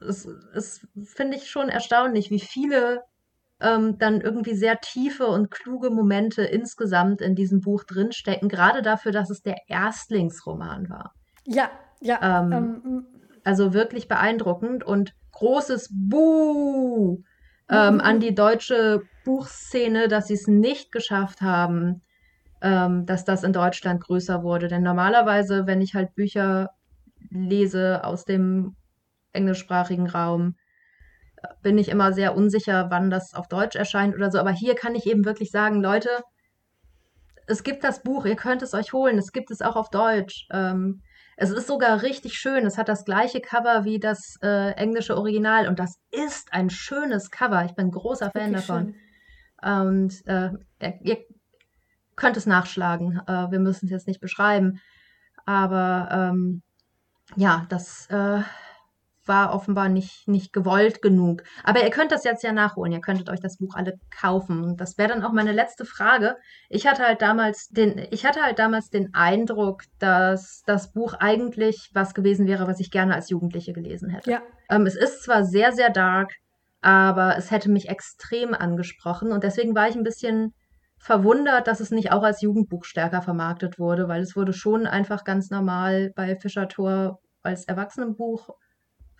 ist, 0.00 0.26
ist 0.54 0.86
finde 1.04 1.36
ich, 1.36 1.50
schon 1.50 1.68
erstaunlich, 1.68 2.30
wie 2.30 2.40
viele 2.40 3.02
ähm, 3.60 3.98
dann 3.98 4.20
irgendwie 4.20 4.54
sehr 4.54 4.80
tiefe 4.80 5.26
und 5.26 5.50
kluge 5.50 5.90
Momente 5.90 6.42
insgesamt 6.42 7.20
in 7.20 7.34
diesem 7.34 7.60
Buch 7.60 7.84
drinstecken, 7.84 8.48
gerade 8.48 8.82
dafür, 8.82 9.12
dass 9.12 9.30
es 9.30 9.42
der 9.42 9.56
Erstlingsroman 9.68 10.88
war. 10.88 11.12
Ja, 11.46 11.70
ja. 12.00 12.40
Ähm, 12.40 12.52
ähm, 12.52 13.06
also 13.44 13.74
wirklich 13.74 14.08
beeindruckend 14.08 14.84
und 14.84 15.14
großes 15.34 15.90
Buh 15.92 17.22
ähm, 17.68 18.00
an 18.00 18.20
die 18.20 18.34
deutsche 18.34 19.02
Buchszene, 19.24 20.08
dass 20.08 20.28
sie 20.28 20.34
es 20.34 20.46
nicht 20.46 20.92
geschafft 20.92 21.40
haben, 21.40 22.02
ähm, 22.62 23.06
dass 23.06 23.24
das 23.24 23.42
in 23.42 23.52
Deutschland 23.52 24.02
größer 24.02 24.42
wurde. 24.42 24.68
Denn 24.68 24.82
normalerweise, 24.82 25.66
wenn 25.66 25.80
ich 25.80 25.94
halt 25.94 26.14
Bücher 26.14 26.70
lese 27.30 28.04
aus 28.04 28.24
dem 28.24 28.76
englischsprachigen 29.32 30.08
Raum, 30.08 30.56
bin 31.62 31.78
ich 31.78 31.88
immer 31.88 32.12
sehr 32.12 32.36
unsicher, 32.36 32.90
wann 32.90 33.10
das 33.10 33.34
auf 33.34 33.48
Deutsch 33.48 33.76
erscheint 33.76 34.14
oder 34.14 34.30
so. 34.30 34.38
Aber 34.38 34.52
hier 34.52 34.74
kann 34.74 34.94
ich 34.94 35.06
eben 35.06 35.24
wirklich 35.24 35.50
sagen, 35.50 35.82
Leute, 35.82 36.08
es 37.46 37.62
gibt 37.62 37.84
das 37.84 38.02
Buch, 38.02 38.24
ihr 38.24 38.36
könnt 38.36 38.62
es 38.62 38.72
euch 38.72 38.92
holen, 38.92 39.18
es 39.18 39.32
gibt 39.32 39.50
es 39.50 39.60
auch 39.60 39.76
auf 39.76 39.90
Deutsch. 39.90 40.46
Ähm, 40.50 41.02
es 41.36 41.50
ist 41.50 41.66
sogar 41.66 42.02
richtig 42.02 42.34
schön. 42.34 42.64
Es 42.66 42.78
hat 42.78 42.88
das 42.88 43.04
gleiche 43.04 43.40
Cover 43.40 43.84
wie 43.84 43.98
das 43.98 44.36
äh, 44.42 44.70
englische 44.72 45.16
Original 45.16 45.68
und 45.68 45.78
das 45.78 45.98
ist 46.10 46.52
ein 46.52 46.70
schönes 46.70 47.30
Cover. 47.30 47.64
Ich 47.64 47.74
bin 47.74 47.90
großer 47.90 48.30
Fan 48.30 48.52
davon. 48.52 48.94
Schön. 49.62 49.84
Und 49.88 50.26
äh, 50.26 50.50
ihr 51.02 51.18
könnt 52.16 52.36
es 52.36 52.46
nachschlagen. 52.46 53.20
Äh, 53.26 53.50
wir 53.50 53.58
müssen 53.58 53.86
es 53.86 53.90
jetzt 53.90 54.06
nicht 54.06 54.20
beschreiben. 54.20 54.80
Aber 55.46 56.08
ähm, 56.10 56.62
ja, 57.36 57.66
das 57.68 58.06
äh, 58.10 58.40
war 59.26 59.54
offenbar 59.54 59.88
nicht, 59.88 60.28
nicht 60.28 60.52
gewollt 60.52 61.02
genug. 61.02 61.42
Aber 61.62 61.82
ihr 61.82 61.90
könnt 61.90 62.12
das 62.12 62.24
jetzt 62.24 62.42
ja 62.42 62.52
nachholen. 62.52 62.92
Ihr 62.92 63.00
könntet 63.00 63.30
euch 63.30 63.40
das 63.40 63.58
Buch 63.58 63.74
alle 63.74 63.98
kaufen. 64.10 64.64
Und 64.64 64.80
das 64.80 64.98
wäre 64.98 65.08
dann 65.08 65.22
auch 65.22 65.32
meine 65.32 65.52
letzte 65.52 65.84
Frage. 65.84 66.36
Ich 66.68 66.86
hatte 66.86 67.02
halt 67.02 67.22
damals 67.22 67.68
den, 67.68 68.06
ich 68.10 68.26
hatte 68.26 68.42
halt 68.42 68.58
damals 68.58 68.90
den 68.90 69.14
Eindruck, 69.14 69.82
dass 69.98 70.62
das 70.66 70.92
Buch 70.92 71.14
eigentlich 71.14 71.90
was 71.94 72.14
gewesen 72.14 72.46
wäre, 72.46 72.66
was 72.66 72.80
ich 72.80 72.90
gerne 72.90 73.14
als 73.14 73.30
Jugendliche 73.30 73.72
gelesen 73.72 74.10
hätte. 74.10 74.30
Ja. 74.30 74.42
Ähm, 74.70 74.86
es 74.86 74.96
ist 74.96 75.24
zwar 75.24 75.44
sehr, 75.44 75.72
sehr 75.72 75.90
dark, 75.90 76.32
aber 76.80 77.36
es 77.36 77.50
hätte 77.50 77.70
mich 77.70 77.88
extrem 77.88 78.54
angesprochen. 78.54 79.32
Und 79.32 79.44
deswegen 79.44 79.74
war 79.74 79.88
ich 79.88 79.96
ein 79.96 80.04
bisschen 80.04 80.54
verwundert, 80.98 81.66
dass 81.66 81.80
es 81.80 81.90
nicht 81.90 82.12
auch 82.12 82.22
als 82.22 82.40
Jugendbuch 82.40 82.84
stärker 82.84 83.20
vermarktet 83.20 83.78
wurde, 83.78 84.08
weil 84.08 84.22
es 84.22 84.36
wurde 84.36 84.54
schon 84.54 84.86
einfach 84.86 85.24
ganz 85.24 85.50
normal 85.50 86.12
bei 86.16 86.34
Fischer 86.36 86.66
Tor 86.66 87.20
als 87.42 87.66
Erwachsenenbuch 87.66 88.48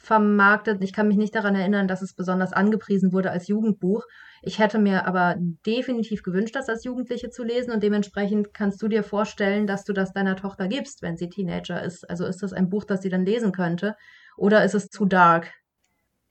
vermarktet. 0.05 0.82
Ich 0.82 0.93
kann 0.93 1.09
mich 1.09 1.16
nicht 1.16 1.35
daran 1.35 1.55
erinnern, 1.55 1.89
dass 1.89 2.02
es 2.02 2.14
besonders 2.14 2.52
angepriesen 2.52 3.12
wurde 3.12 3.31
als 3.31 3.48
Jugendbuch. 3.48 4.05
Ich 4.43 4.59
hätte 4.59 4.78
mir 4.78 5.06
aber 5.06 5.36
definitiv 5.66 6.22
gewünscht, 6.22 6.55
das 6.55 6.68
als 6.68 6.85
Jugendliche 6.85 7.31
zu 7.31 7.43
lesen 7.43 7.72
und 7.72 7.82
dementsprechend 7.82 8.52
kannst 8.52 8.82
du 8.82 8.89
dir 8.89 9.02
vorstellen, 9.02 9.66
dass 9.66 9.85
du 9.85 9.93
das 9.93 10.12
deiner 10.12 10.36
Tochter 10.36 10.68
gibst, 10.68 11.02
wenn 11.02 11.16
sie 11.16 11.31
Teenager 11.31 11.82
ist. 11.82 12.09
Also 12.09 12.26
ist 12.26 12.43
das 12.43 12.52
ein 12.52 12.68
Buch, 12.68 12.85
das 12.85 13.02
sie 13.02 13.09
dann 13.09 13.24
lesen 13.24 13.52
könnte 13.52 13.97
oder 14.36 14.64
ist 14.64 14.74
es 14.74 14.89
zu 14.89 15.06
dark? 15.06 15.52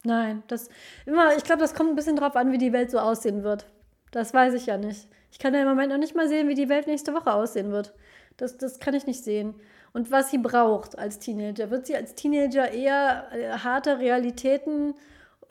Nein, 0.04 0.44
das 0.48 0.70
immer, 1.06 1.36
ich 1.36 1.44
glaube, 1.44 1.62
das 1.62 1.74
kommt 1.74 1.90
ein 1.90 1.96
bisschen 1.96 2.18
drauf 2.18 2.36
an, 2.36 2.52
wie 2.52 2.58
die 2.58 2.74
Welt 2.74 2.92
so 2.92 3.00
aussehen 3.00 3.44
wird. 3.44 3.66
Das 4.12 4.34
weiß 4.34 4.54
ich 4.54 4.68
ja 4.68 4.78
nicht. 4.78 5.08
Ich 5.32 5.40
kann 5.40 5.54
ja 5.54 5.62
im 5.62 5.68
Moment 5.68 5.92
noch 5.92 5.98
nicht 5.98 6.16
mal 6.16 6.28
sehen, 6.28 6.48
wie 6.48 6.56
die 6.56 6.70
Welt 6.70 6.86
nächste 6.86 7.14
Woche 7.14 7.34
aussehen 7.34 7.72
wird. 7.72 7.96
Das, 8.38 8.58
das 8.58 8.80
kann 8.80 8.94
ich 8.94 9.08
nicht 9.08 9.24
sehen 9.24 9.56
und 9.94 10.12
was 10.12 10.32
sie 10.32 10.40
braucht 10.40 10.98
als 10.98 11.20
Teenager. 11.20 11.70
Wird 11.70 11.86
sie 11.86 11.96
als 11.96 12.16
Teenager 12.16 12.72
eher 12.72 13.28
äh, 13.32 13.52
harte 13.52 14.00
Realitäten 14.00 14.96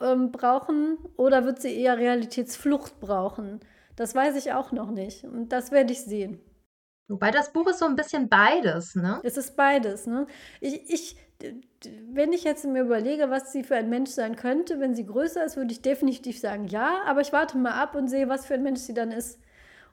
ähm, 0.01 0.31
brauchen 0.31 0.97
oder 1.17 1.45
wird 1.45 1.61
sie 1.61 1.73
eher 1.73 1.97
Realitätsflucht 1.97 2.99
brauchen? 2.99 3.61
Das 3.95 4.13
weiß 4.13 4.35
ich 4.35 4.53
auch 4.53 4.71
noch 4.71 4.91
nicht 4.91 5.23
und 5.23 5.49
das 5.49 5.71
werde 5.71 5.93
ich 5.93 6.01
sehen. 6.01 6.39
Wobei 7.07 7.31
das 7.31 7.51
Buch 7.51 7.67
ist 7.67 7.79
so 7.79 7.85
ein 7.85 7.95
bisschen 7.95 8.29
beides, 8.29 8.95
ne? 8.95 9.19
Es 9.23 9.37
ist 9.37 9.55
beides, 9.55 10.07
ne? 10.07 10.25
Ich, 10.61 10.89
ich, 10.89 11.17
wenn 12.09 12.31
ich 12.31 12.43
jetzt 12.43 12.65
mir 12.65 12.81
überlege, 12.81 13.29
was 13.29 13.51
sie 13.51 13.63
für 13.63 13.75
ein 13.75 13.89
Mensch 13.89 14.11
sein 14.11 14.35
könnte, 14.35 14.79
wenn 14.79 14.95
sie 14.95 15.05
größer 15.05 15.43
ist, 15.43 15.57
würde 15.57 15.73
ich 15.73 15.81
definitiv 15.81 16.39
sagen 16.39 16.67
ja, 16.67 17.01
aber 17.05 17.21
ich 17.21 17.33
warte 17.33 17.57
mal 17.57 17.73
ab 17.73 17.95
und 17.95 18.07
sehe, 18.07 18.29
was 18.29 18.45
für 18.45 18.53
ein 18.55 18.63
Mensch 18.63 18.79
sie 18.79 18.93
dann 18.93 19.11
ist. 19.11 19.39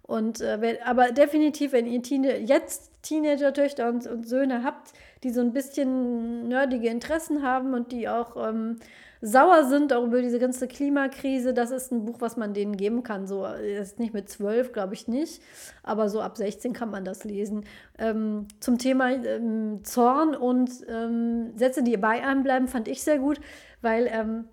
Und 0.02 0.40
äh, 0.40 0.60
wenn, 0.60 0.82
aber 0.82 1.10
definitiv, 1.10 1.72
wenn 1.72 1.86
ihr 1.86 2.02
Teenie 2.02 2.46
jetzt 2.46 2.89
Teenager-Töchter 3.02 3.88
und, 3.88 4.06
und, 4.06 4.28
Söhne 4.28 4.62
habt, 4.62 4.92
die 5.22 5.30
so 5.30 5.40
ein 5.40 5.52
bisschen 5.52 6.48
nerdige 6.48 6.88
Interessen 6.88 7.42
haben 7.42 7.74
und 7.74 7.92
die 7.92 8.08
auch 8.08 8.36
ähm, 8.36 8.76
sauer 9.22 9.64
sind 9.64 9.92
auch 9.92 10.04
über 10.04 10.22
diese 10.22 10.38
ganze 10.38 10.66
Klimakrise, 10.66 11.52
das 11.52 11.70
ist 11.70 11.92
ein 11.92 12.04
Buch, 12.04 12.20
was 12.20 12.36
man 12.36 12.54
denen 12.54 12.76
geben 12.76 13.02
kann. 13.02 13.26
So 13.26 13.46
ist 13.46 13.98
nicht 13.98 14.14
mit 14.14 14.28
zwölf, 14.28 14.72
glaube 14.72 14.94
ich 14.94 15.08
nicht, 15.08 15.42
aber 15.82 16.08
so 16.08 16.20
ab 16.20 16.36
16 16.36 16.72
kann 16.72 16.90
man 16.90 17.04
das 17.04 17.24
lesen. 17.24 17.64
Ähm, 17.98 18.48
zum 18.60 18.78
Thema 18.78 19.10
ähm, 19.10 19.84
Zorn 19.84 20.34
und 20.34 20.70
ähm, 20.88 21.52
Sätze, 21.56 21.82
die 21.82 21.96
bei 21.96 22.24
einem 22.24 22.42
bleiben, 22.42 22.68
fand 22.68 22.88
ich 22.88 23.02
sehr 23.02 23.18
gut, 23.18 23.40
weil 23.82 24.08
ähm, 24.10 24.44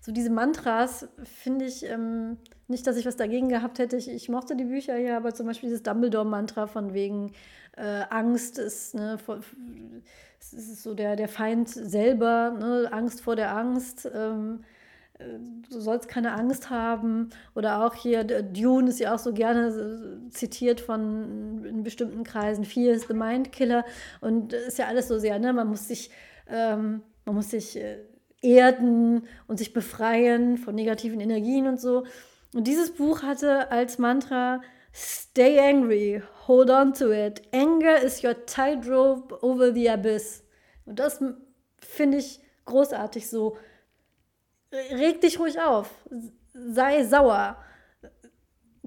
so 0.00 0.12
diese 0.12 0.30
Mantras 0.30 1.08
finde 1.24 1.64
ich 1.64 1.84
ähm, 1.84 2.38
nicht, 2.68 2.86
dass 2.86 2.96
ich 2.96 3.06
was 3.06 3.16
dagegen 3.16 3.48
gehabt 3.48 3.78
hätte. 3.78 3.96
Ich, 3.96 4.08
ich 4.08 4.28
mochte 4.28 4.56
die 4.56 4.64
Bücher 4.64 4.96
ja, 4.96 5.16
aber 5.16 5.34
zum 5.34 5.46
Beispiel 5.46 5.68
dieses 5.68 5.82
Dumbledore-Mantra 5.82 6.66
von 6.66 6.94
wegen 6.94 7.32
äh, 7.76 8.02
Angst 8.10 8.58
ist, 8.58 8.94
ne, 8.94 9.18
vor, 9.18 9.40
ist 10.40 10.82
so 10.82 10.94
der, 10.94 11.16
der 11.16 11.28
Feind 11.28 11.68
selber, 11.68 12.56
ne, 12.58 12.88
Angst 12.92 13.20
vor 13.20 13.36
der 13.36 13.56
Angst. 13.56 14.10
Ähm, 14.12 14.64
äh, 15.18 15.24
du 15.70 15.80
sollst 15.80 16.08
keine 16.08 16.32
Angst 16.32 16.70
haben. 16.70 17.30
Oder 17.54 17.84
auch 17.84 17.94
hier, 17.94 18.24
Dune 18.24 18.88
ist 18.88 19.00
ja 19.00 19.14
auch 19.14 19.18
so 19.18 19.32
gerne 19.32 20.20
zitiert 20.30 20.80
von 20.80 21.64
in 21.64 21.82
bestimmten 21.82 22.24
Kreisen. 22.24 22.64
Fear 22.64 22.94
is 22.94 23.06
the 23.08 23.14
Mind 23.14 23.52
Killer. 23.52 23.84
Und 24.20 24.52
ist 24.52 24.78
ja 24.78 24.86
alles 24.86 25.08
so 25.08 25.18
sehr, 25.18 25.38
ne? 25.38 25.52
Man 25.52 25.68
muss 25.68 25.88
sich, 25.88 26.10
ähm, 26.48 27.02
man 27.24 27.34
muss 27.34 27.50
sich 27.50 27.76
äh, 27.76 27.98
erden 28.42 29.22
und 29.46 29.58
sich 29.58 29.72
befreien 29.72 30.58
von 30.58 30.74
negativen 30.74 31.20
Energien 31.20 31.66
und 31.66 31.80
so. 31.80 32.04
Und 32.56 32.66
dieses 32.66 32.90
Buch 32.90 33.22
hatte 33.22 33.70
als 33.70 33.98
Mantra 33.98 34.62
Stay 34.94 35.60
angry, 35.60 36.22
hold 36.48 36.70
on 36.70 36.94
to 36.94 37.12
it. 37.12 37.42
Anger 37.52 38.00
is 38.02 38.24
your 38.24 38.46
tightrope 38.46 39.44
over 39.44 39.74
the 39.74 39.90
abyss. 39.90 40.42
Und 40.86 40.98
das 40.98 41.22
finde 41.78 42.16
ich 42.16 42.40
großartig 42.64 43.28
so. 43.28 43.58
Reg 44.72 45.20
dich 45.20 45.38
ruhig 45.38 45.60
auf. 45.60 45.90
Sei 46.54 47.04
sauer. 47.04 47.58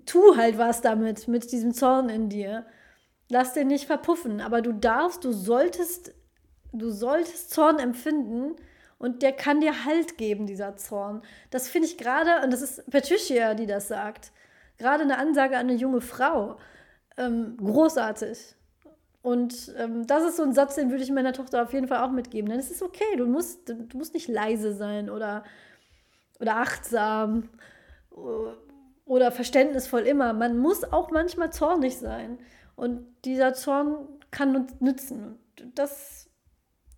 Tu 0.08 0.36
halt 0.36 0.58
was 0.58 0.82
damit, 0.82 1.28
mit 1.28 1.52
diesem 1.52 1.72
Zorn 1.76 2.10
in 2.10 2.28
dir. 2.28 2.66
Lass 3.30 3.54
den 3.54 3.68
nicht 3.68 3.86
verpuffen. 3.86 4.42
Aber 4.42 4.64
du 4.64 4.72
darfst, 4.72 5.24
du 5.24 5.32
solltest, 5.32 6.16
du 6.74 6.90
solltest 6.90 7.52
Zorn 7.52 7.78
empfinden 7.78 8.56
und 9.00 9.24
der 9.24 9.32
kann 9.32 9.62
dir 9.62 9.86
Halt 9.86 10.18
geben, 10.18 10.46
dieser 10.46 10.76
Zorn. 10.76 11.24
Das 11.50 11.70
finde 11.70 11.88
ich 11.88 11.98
gerade, 11.98 12.44
und 12.44 12.52
das 12.52 12.62
ist 12.62 12.90
Patricia, 12.92 13.56
die 13.56 13.66
das 13.66 13.88
sagt, 13.88 14.32
gerade 14.78 15.04
eine 15.04 15.18
Ansage 15.18 15.58
an 15.58 15.70
eine 15.70 15.74
junge 15.74 16.02
Frau, 16.02 16.58
ähm, 17.18 17.58
großartig. 17.58 18.56
Und 19.22 19.74
ähm, 19.78 20.06
das 20.06 20.24
ist 20.24 20.38
so 20.38 20.44
ein 20.44 20.54
Satz, 20.54 20.76
den 20.76 20.92
würde 20.92 21.04
ich 21.04 21.12
meiner 21.12 21.34
Tochter 21.34 21.64
auf 21.64 21.74
jeden 21.74 21.88
Fall 21.88 22.04
auch 22.04 22.12
mitgeben. 22.12 22.50
Denn 22.50 22.60
es 22.60 22.72
ist 22.72 22.82
okay, 22.82 23.16
du 23.18 23.26
musst, 23.26 23.68
du 23.70 23.98
musst 23.98 24.14
nicht 24.14 24.28
leise 24.28 24.74
sein 24.74 25.10
oder, 25.10 25.44
oder 26.40 26.58
achtsam 26.58 27.50
oder 29.06 29.32
verständnisvoll 29.32 30.02
immer. 30.02 30.34
Man 30.34 30.58
muss 30.58 30.84
auch 30.84 31.12
manchmal 31.12 31.52
zornig 31.52 31.98
sein. 31.98 32.38
Und 32.76 33.06
dieser 33.26 33.54
Zorn 33.54 34.08
kann 34.32 34.56
uns 34.56 34.80
nützen. 34.80 35.38
Das 35.76 36.29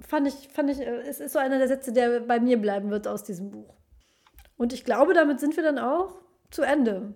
fand 0.06 0.28
ich, 0.28 0.50
fand 0.50 0.70
ich, 0.70 0.80
äh, 0.80 1.02
es 1.02 1.20
ist 1.20 1.34
so 1.34 1.40
einer 1.40 1.58
der 1.58 1.68
Sätze, 1.68 1.92
der 1.92 2.22
bei 2.22 2.40
mir 2.40 2.58
bleiben 2.58 2.90
wird 2.92 3.08
aus 3.08 3.24
diesem 3.24 3.52
Buch. 3.52 3.76
Und 4.58 4.74
ich 4.74 4.84
glaube, 4.84 5.14
damit 5.14 5.40
sind 5.40 5.56
wir 5.56 5.64
dann 5.64 5.80
auch 5.80 6.22
zu 6.52 6.62
Ende. 6.62 7.14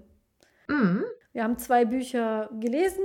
Mhm. 0.68 1.04
Wir 1.34 1.44
haben 1.44 1.58
zwei 1.58 1.86
Bücher 1.86 2.50
gelesen, 2.60 3.04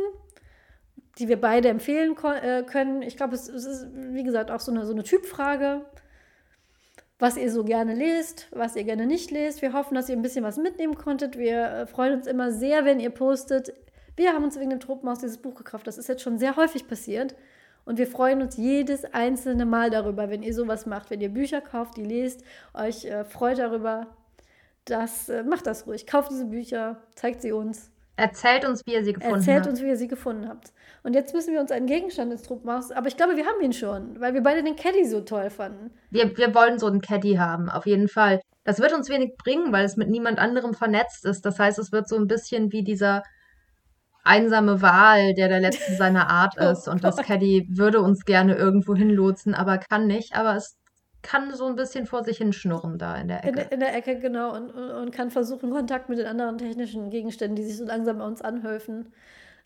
die 1.19 1.29
wir 1.29 1.41
beide 1.41 1.69
empfehlen 1.69 2.17
äh, 2.43 2.63
können. 2.63 3.03
Ich 3.03 3.17
glaube, 3.17 3.35
es, 3.35 3.49
es, 3.49 3.67
ist, 3.67 3.89
wie 3.93 4.23
gesagt, 4.23 4.51
auch 4.51 4.61
so 4.61 4.73
eine, 4.73 4.87
so 4.87 4.93
eine 4.93 5.03
Typfrage, 5.03 5.85
was 7.19 7.37
ihr 7.37 7.51
so 7.51 7.65
gerne 7.65 7.95
lest, 7.95 8.49
was 8.53 8.77
ihr 8.77 8.85
gerne 8.85 9.07
nicht 9.07 9.31
lest. 9.31 9.61
Wir 9.61 9.73
hoffen, 9.73 9.95
dass 9.95 10.09
ihr 10.09 10.17
ein 10.17 10.23
bisschen 10.23 10.45
was 10.45 10.57
mitnehmen 10.57 10.95
konntet. 10.95 11.37
Wir 11.37 11.65
äh, 11.65 11.87
freuen 11.87 12.15
uns 12.15 12.27
immer 12.27 12.53
sehr, 12.53 12.85
wenn 12.85 13.01
ihr 13.01 13.11
postet. 13.11 13.75
Wir 14.17 14.33
haben 14.33 14.45
uns 14.45 14.59
wegen 14.59 14.71
dem 14.71 14.81
Tropenhaus 14.81 15.19
dieses 15.19 15.39
Buch 15.39 15.55
gekauft. 15.55 15.87
Das 15.87 15.99
ist 15.99 16.09
jetzt 16.09 16.23
schon 16.23 16.39
sehr 16.39 16.57
häufig 16.57 16.87
passiert. 16.87 17.35
Und 17.85 17.99
wir 17.99 18.07
freuen 18.07 18.43
uns 18.43 18.57
jedes 18.57 19.05
einzelne 19.05 19.67
Mal 19.67 19.91
darüber, 19.91 20.31
wenn 20.31 20.43
ihr 20.43 20.55
sowas 20.55 20.87
macht, 20.87 21.11
wenn 21.11 21.21
ihr 21.21 21.29
Bücher 21.29 21.61
kauft, 21.61 21.97
die 21.97 22.05
lest, 22.05 22.45
euch 22.75 23.05
äh, 23.05 23.25
freut 23.25 23.59
darüber. 23.59 24.07
Das 24.85 25.29
äh, 25.29 25.43
macht 25.43 25.67
das 25.67 25.87
ruhig. 25.87 26.07
Kauft 26.07 26.31
diese 26.31 26.47
Bücher, 26.47 27.03
zeigt 27.15 27.43
sie 27.43 27.53
uns. 27.53 27.91
Erzählt 28.17 28.67
uns, 28.67 28.85
wie 28.87 28.93
ihr 28.93 29.05
sie 29.05 29.15
gefunden 29.15 29.37
Erzählt 29.37 29.57
habt. 29.57 29.67
Erzählt 29.67 29.73
uns, 29.73 29.83
wie 29.83 29.89
ihr 29.89 29.97
sie 29.97 30.09
gefunden 30.09 30.49
habt. 30.49 30.73
Und 31.03 31.15
jetzt 31.15 31.33
müssen 31.35 31.55
wir 31.55 31.61
uns 31.61 31.71
einen 31.71 31.87
Gegenstand 31.87 32.31
ins 32.31 32.43
Trupp 32.43 32.65
machen. 32.65 32.93
Aber 32.95 33.09
ich 33.09 33.17
glaube, 33.17 33.37
wir 33.37 33.47
haben 33.47 33.61
ihn 33.63 33.73
schon, 33.73 34.21
weil 34.21 34.35
wir 34.35 34.43
beide 34.43 34.63
den 34.63 34.77
Caddy 34.77 35.07
so 35.07 35.23
toll 35.23 35.49
fanden. 35.49 35.91
Wir, 36.11 36.37
wir 36.37 36.55
wollen 36.55 36.79
so 36.79 36.87
einen 36.87 37.01
Caddy 37.01 37.37
haben, 37.37 37.71
auf 37.71 37.87
jeden 37.87 38.09
Fall. 38.09 38.41
Das 38.65 38.79
wird 38.79 38.93
uns 38.93 39.09
wenig 39.09 39.37
bringen, 39.39 39.73
weil 39.73 39.87
es 39.87 39.97
mit 39.97 40.11
niemand 40.11 40.39
anderem 40.39 40.75
vernetzt 40.75 41.25
ist. 41.25 41.47
Das 41.47 41.59
heißt, 41.59 41.79
es 41.79 41.93
wird 41.93 42.09
so 42.09 42.17
ein 42.17 42.27
bisschen 42.27 42.73
wie 42.73 42.85
dieser 42.85 43.23
einsame 44.25 44.83
Wal, 44.83 45.35
der 45.35 45.49
der 45.49 45.61
letzte 45.61 45.95
seiner 45.95 46.29
Art 46.31 46.55
Oh 46.59 46.73
ist 46.73 46.89
und 46.89 47.05
das. 47.05 47.21
Caddy 47.23 47.67
würde 47.71 48.01
uns 48.01 48.25
gerne 48.25 48.55
irgendwo 48.57 48.95
hinlotsen, 48.95 49.55
aber 49.55 49.79
kann 49.79 50.07
nicht, 50.07 50.35
aber 50.37 50.57
es 50.57 50.77
kann 51.23 51.55
so 51.55 51.67
ein 51.67 51.77
bisschen 51.77 52.07
vor 52.07 52.25
sich 52.25 52.39
hinschnurren 52.39 52.99
da 52.99 53.15
in 53.17 53.29
der 53.29 53.45
In, 53.45 53.55
Ecke. 53.55 53.55
der- 53.55 53.73
in 53.73 53.81
der 53.81 53.95
Ecke, 53.97 54.19
genau, 54.19 54.55
und, 54.55 54.71
und, 54.71 55.11
kann 55.13 55.31
versuchen, 55.31 55.71
Kontakt 55.71 56.09
mit 56.09 56.19
den 56.19 56.27
anderen 56.27 56.59
technischen 56.59 57.11
Gegenständen, 57.11 57.57
die 57.57 57.65
sich 57.65 57.77
so 57.79 57.85
langsam 57.85 58.21
an 58.21 58.29
uns 58.29 58.43
anhäufen. 58.43 59.13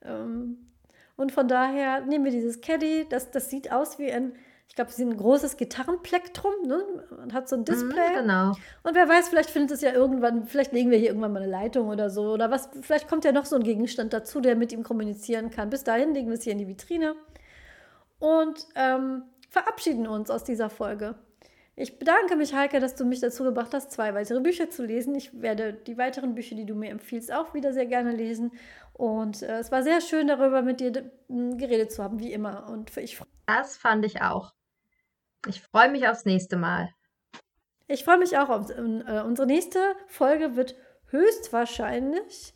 Ähm, 0.04 0.58
und 1.16 1.32
von 1.32 1.48
daher 1.48 2.02
nehmen 2.02 2.24
wir 2.24 2.32
dieses 2.32 2.60
Caddy, 2.60 3.06
das, 3.10 3.30
das 3.32 3.50
sieht 3.50 3.72
aus 3.72 3.98
wie 3.98 4.12
ein, 4.12 4.32
ich 4.74 4.76
glaube, 4.76 4.90
es 4.90 4.98
ist 4.98 5.04
ein 5.06 5.16
großes 5.16 5.56
Gitarrenplektrum, 5.56 6.52
ne? 6.66 6.82
Man 7.16 7.32
hat 7.32 7.48
so 7.48 7.54
ein 7.54 7.64
Mhm, 7.64 7.64
Display. 7.64 8.10
genau. 8.12 8.56
Und 8.82 8.96
wer 8.96 9.08
weiß, 9.08 9.28
vielleicht 9.28 9.50
findet 9.50 9.70
es 9.70 9.82
ja 9.82 9.92
irgendwann, 9.92 10.46
vielleicht 10.48 10.72
legen 10.72 10.90
wir 10.90 10.98
hier 10.98 11.10
irgendwann 11.10 11.32
mal 11.32 11.42
eine 11.42 11.50
Leitung 11.50 11.86
oder 11.88 12.10
so. 12.10 12.32
Oder 12.32 12.50
was, 12.50 12.68
vielleicht 12.80 13.06
kommt 13.08 13.24
ja 13.24 13.30
noch 13.30 13.44
so 13.46 13.54
ein 13.54 13.62
Gegenstand 13.62 14.12
dazu, 14.12 14.40
der 14.40 14.56
mit 14.56 14.72
ihm 14.72 14.82
kommunizieren 14.82 15.50
kann. 15.50 15.70
Bis 15.70 15.84
dahin 15.84 16.12
legen 16.12 16.26
wir 16.28 16.34
es 16.34 16.42
hier 16.42 16.54
in 16.54 16.58
die 16.58 16.66
Vitrine 16.66 17.14
und 18.18 18.66
ähm, 18.74 19.22
verabschieden 19.50 20.06
uns 20.06 20.30
aus 20.30 20.44
dieser 20.44 20.70
Folge. 20.70 21.14
Ich 21.76 21.98
bedanke 21.98 22.36
mich, 22.36 22.54
Heike, 22.54 22.80
dass 22.80 22.96
du 22.96 23.04
mich 23.04 23.20
dazu 23.20 23.44
gebracht 23.44 23.74
hast, 23.74 23.92
zwei 23.92 24.14
weitere 24.14 24.40
Bücher 24.40 24.70
zu 24.70 24.84
lesen. 24.84 25.14
Ich 25.14 25.40
werde 25.40 25.72
die 25.72 25.98
weiteren 25.98 26.34
Bücher, 26.34 26.56
die 26.56 26.66
du 26.66 26.74
mir 26.74 26.90
empfiehlst, 26.90 27.32
auch 27.32 27.54
wieder 27.54 27.72
sehr 27.72 27.86
gerne 27.86 28.12
lesen. 28.12 28.52
Und 28.92 29.42
äh, 29.42 29.58
es 29.58 29.72
war 29.72 29.82
sehr 29.84 30.00
schön, 30.00 30.28
darüber 30.28 30.62
mit 30.62 30.80
dir 30.80 31.10
m, 31.28 31.58
geredet 31.58 31.92
zu 31.92 32.02
haben, 32.02 32.18
wie 32.20 32.32
immer. 32.32 32.68
Und 32.70 32.96
ich, 32.96 33.20
Das 33.46 33.76
fand 33.78 34.04
ich 34.04 34.20
auch. 34.20 34.52
Ich 35.46 35.60
freue 35.62 35.90
mich 35.90 36.08
aufs 36.08 36.24
nächste 36.24 36.56
Mal. 36.56 36.88
ich 37.86 38.04
freue 38.04 38.18
mich 38.18 38.38
auch 38.38 38.48
auf 38.48 38.70
äh, 38.70 39.22
unsere 39.24 39.46
nächste 39.46 39.78
Folge 40.06 40.56
wird 40.56 40.74
höchstwahrscheinlich 41.08 42.54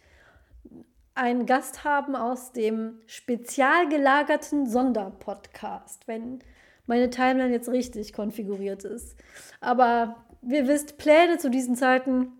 einen 1.14 1.46
Gast 1.46 1.84
haben 1.84 2.14
aus 2.14 2.52
dem 2.52 3.00
spezial 3.06 3.88
gelagerten 3.88 4.66
Sonderpodcast, 4.66 6.06
wenn 6.06 6.38
meine 6.86 7.10
Timeline 7.10 7.52
jetzt 7.52 7.68
richtig 7.68 8.12
konfiguriert 8.12 8.84
ist. 8.84 9.16
Aber 9.60 10.24
wir 10.42 10.68
wisst, 10.68 10.96
Pläne 10.96 11.38
zu 11.38 11.50
diesen 11.50 11.74
Zeiten 11.74 12.32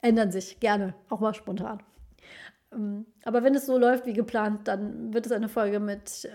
ändern 0.00 0.32
sich 0.32 0.60
gerne, 0.60 0.94
auch 1.10 1.20
mal 1.20 1.34
spontan. 1.34 1.82
Ähm, 2.72 3.06
Aber 3.24 3.44
wenn 3.44 3.54
es 3.54 3.66
so 3.66 3.76
läuft 3.76 4.06
wie 4.06 4.14
geplant, 4.14 4.66
dann 4.66 5.12
wird 5.12 5.26
es 5.26 5.32
eine 5.32 5.50
Folge 5.50 5.78
mit 5.78 6.24
äh, 6.24 6.30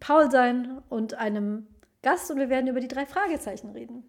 Paul 0.00 0.30
sein 0.30 0.82
und 0.88 1.14
einem 1.14 1.66
Gast 2.04 2.30
und 2.30 2.38
wir 2.38 2.48
werden 2.48 2.68
über 2.68 2.80
die 2.80 2.88
drei 2.88 3.06
Fragezeichen 3.06 3.70
reden. 3.70 4.04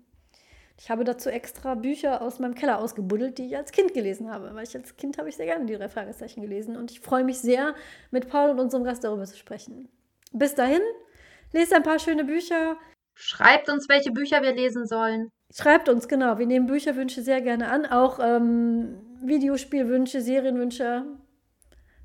Ich 0.78 0.90
habe 0.90 1.04
dazu 1.04 1.30
extra 1.30 1.74
Bücher 1.76 2.22
aus 2.22 2.40
meinem 2.40 2.54
Keller 2.54 2.80
ausgebuddelt, 2.80 3.38
die 3.38 3.48
ich 3.48 3.58
als 3.58 3.72
Kind 3.72 3.94
gelesen 3.94 4.30
habe, 4.30 4.54
weil 4.54 4.66
ich 4.66 4.76
als 4.76 4.98
Kind 4.98 5.18
habe 5.18 5.30
ich 5.30 5.38
sehr 5.38 5.46
gerne 5.46 5.66
die 5.66 5.76
drei 5.76 5.90
Fragezeichen 5.90 6.42
gelesen 6.42 6.76
und 6.78 6.92
ich 6.92 7.00
freue 7.00 7.24
mich 7.24 7.40
sehr, 7.40 7.74
mit 8.12 8.30
Paul 8.30 8.52
und 8.52 8.60
unserem 8.60 8.84
Gast 8.84 9.04
darüber 9.04 9.26
zu 9.26 9.38
sprechen. 9.38 9.90
Bis 10.34 10.54
dahin, 10.54 10.82
lest 11.54 11.74
ein 11.74 11.84
paar 11.84 11.98
schöne 11.98 12.26
Bücher, 12.26 12.78
Schreibt 13.16 13.70
uns, 13.70 13.88
welche 13.88 14.12
Bücher 14.12 14.42
wir 14.42 14.54
lesen 14.54 14.86
sollen. 14.86 15.32
schreibt 15.54 15.88
uns, 15.88 16.10
genau, 16.10 16.38
wir 16.38 16.46
nehmen 16.46 16.68
Bücherwünsche 16.68 17.22
sehr 17.22 17.42
gerne 17.42 17.70
an, 17.70 17.86
auch 17.86 18.20
ähm, 18.22 18.98
Videospielwünsche, 19.24 20.20
Serienwünsche. 20.20 21.06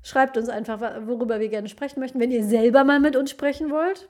Schreibt 0.03 0.37
uns 0.37 0.47
einfach, 0.47 0.79
worüber 1.05 1.39
wir 1.41 1.49
gerne 1.49 1.67
sprechen 1.67 1.99
möchten. 1.99 2.19
Wenn 2.19 2.31
ihr 2.31 2.45
selber 2.45 2.85
mal 2.85 3.01
mit 3.01 3.17
uns 3.17 3.29
sprechen 3.29 3.69
wollt, 3.69 4.09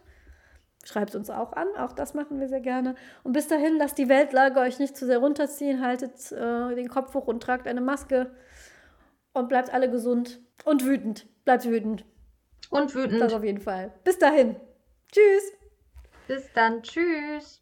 schreibt 0.85 1.15
uns 1.15 1.29
auch 1.29 1.53
an. 1.53 1.67
Auch 1.77 1.91
das 1.93 2.13
machen 2.13 2.39
wir 2.39 2.47
sehr 2.47 2.61
gerne. 2.61 2.95
Und 3.23 3.33
bis 3.33 3.47
dahin, 3.47 3.77
lasst 3.77 3.97
die 3.97 4.09
Weltlage 4.09 4.59
euch 4.59 4.79
nicht 4.79 4.95
zu 4.97 5.05
sehr 5.05 5.19
runterziehen. 5.19 5.81
Haltet 5.81 6.31
äh, 6.31 6.75
den 6.75 6.89
Kopf 6.89 7.13
hoch 7.13 7.27
und 7.27 7.41
tragt 7.43 7.67
eine 7.67 7.81
Maske. 7.81 8.31
Und 9.33 9.47
bleibt 9.47 9.73
alle 9.73 9.89
gesund 9.89 10.41
und 10.65 10.85
wütend. 10.85 11.25
Bleibt 11.45 11.65
wütend. 11.65 12.03
Und 12.69 12.93
Das 12.93 12.95
wütend. 12.95 13.33
auf 13.33 13.43
jeden 13.43 13.61
Fall. 13.61 13.93
Bis 14.03 14.17
dahin. 14.19 14.55
Tschüss. 15.11 15.53
Bis 16.27 16.51
dann. 16.53 16.81
Tschüss. 16.83 17.60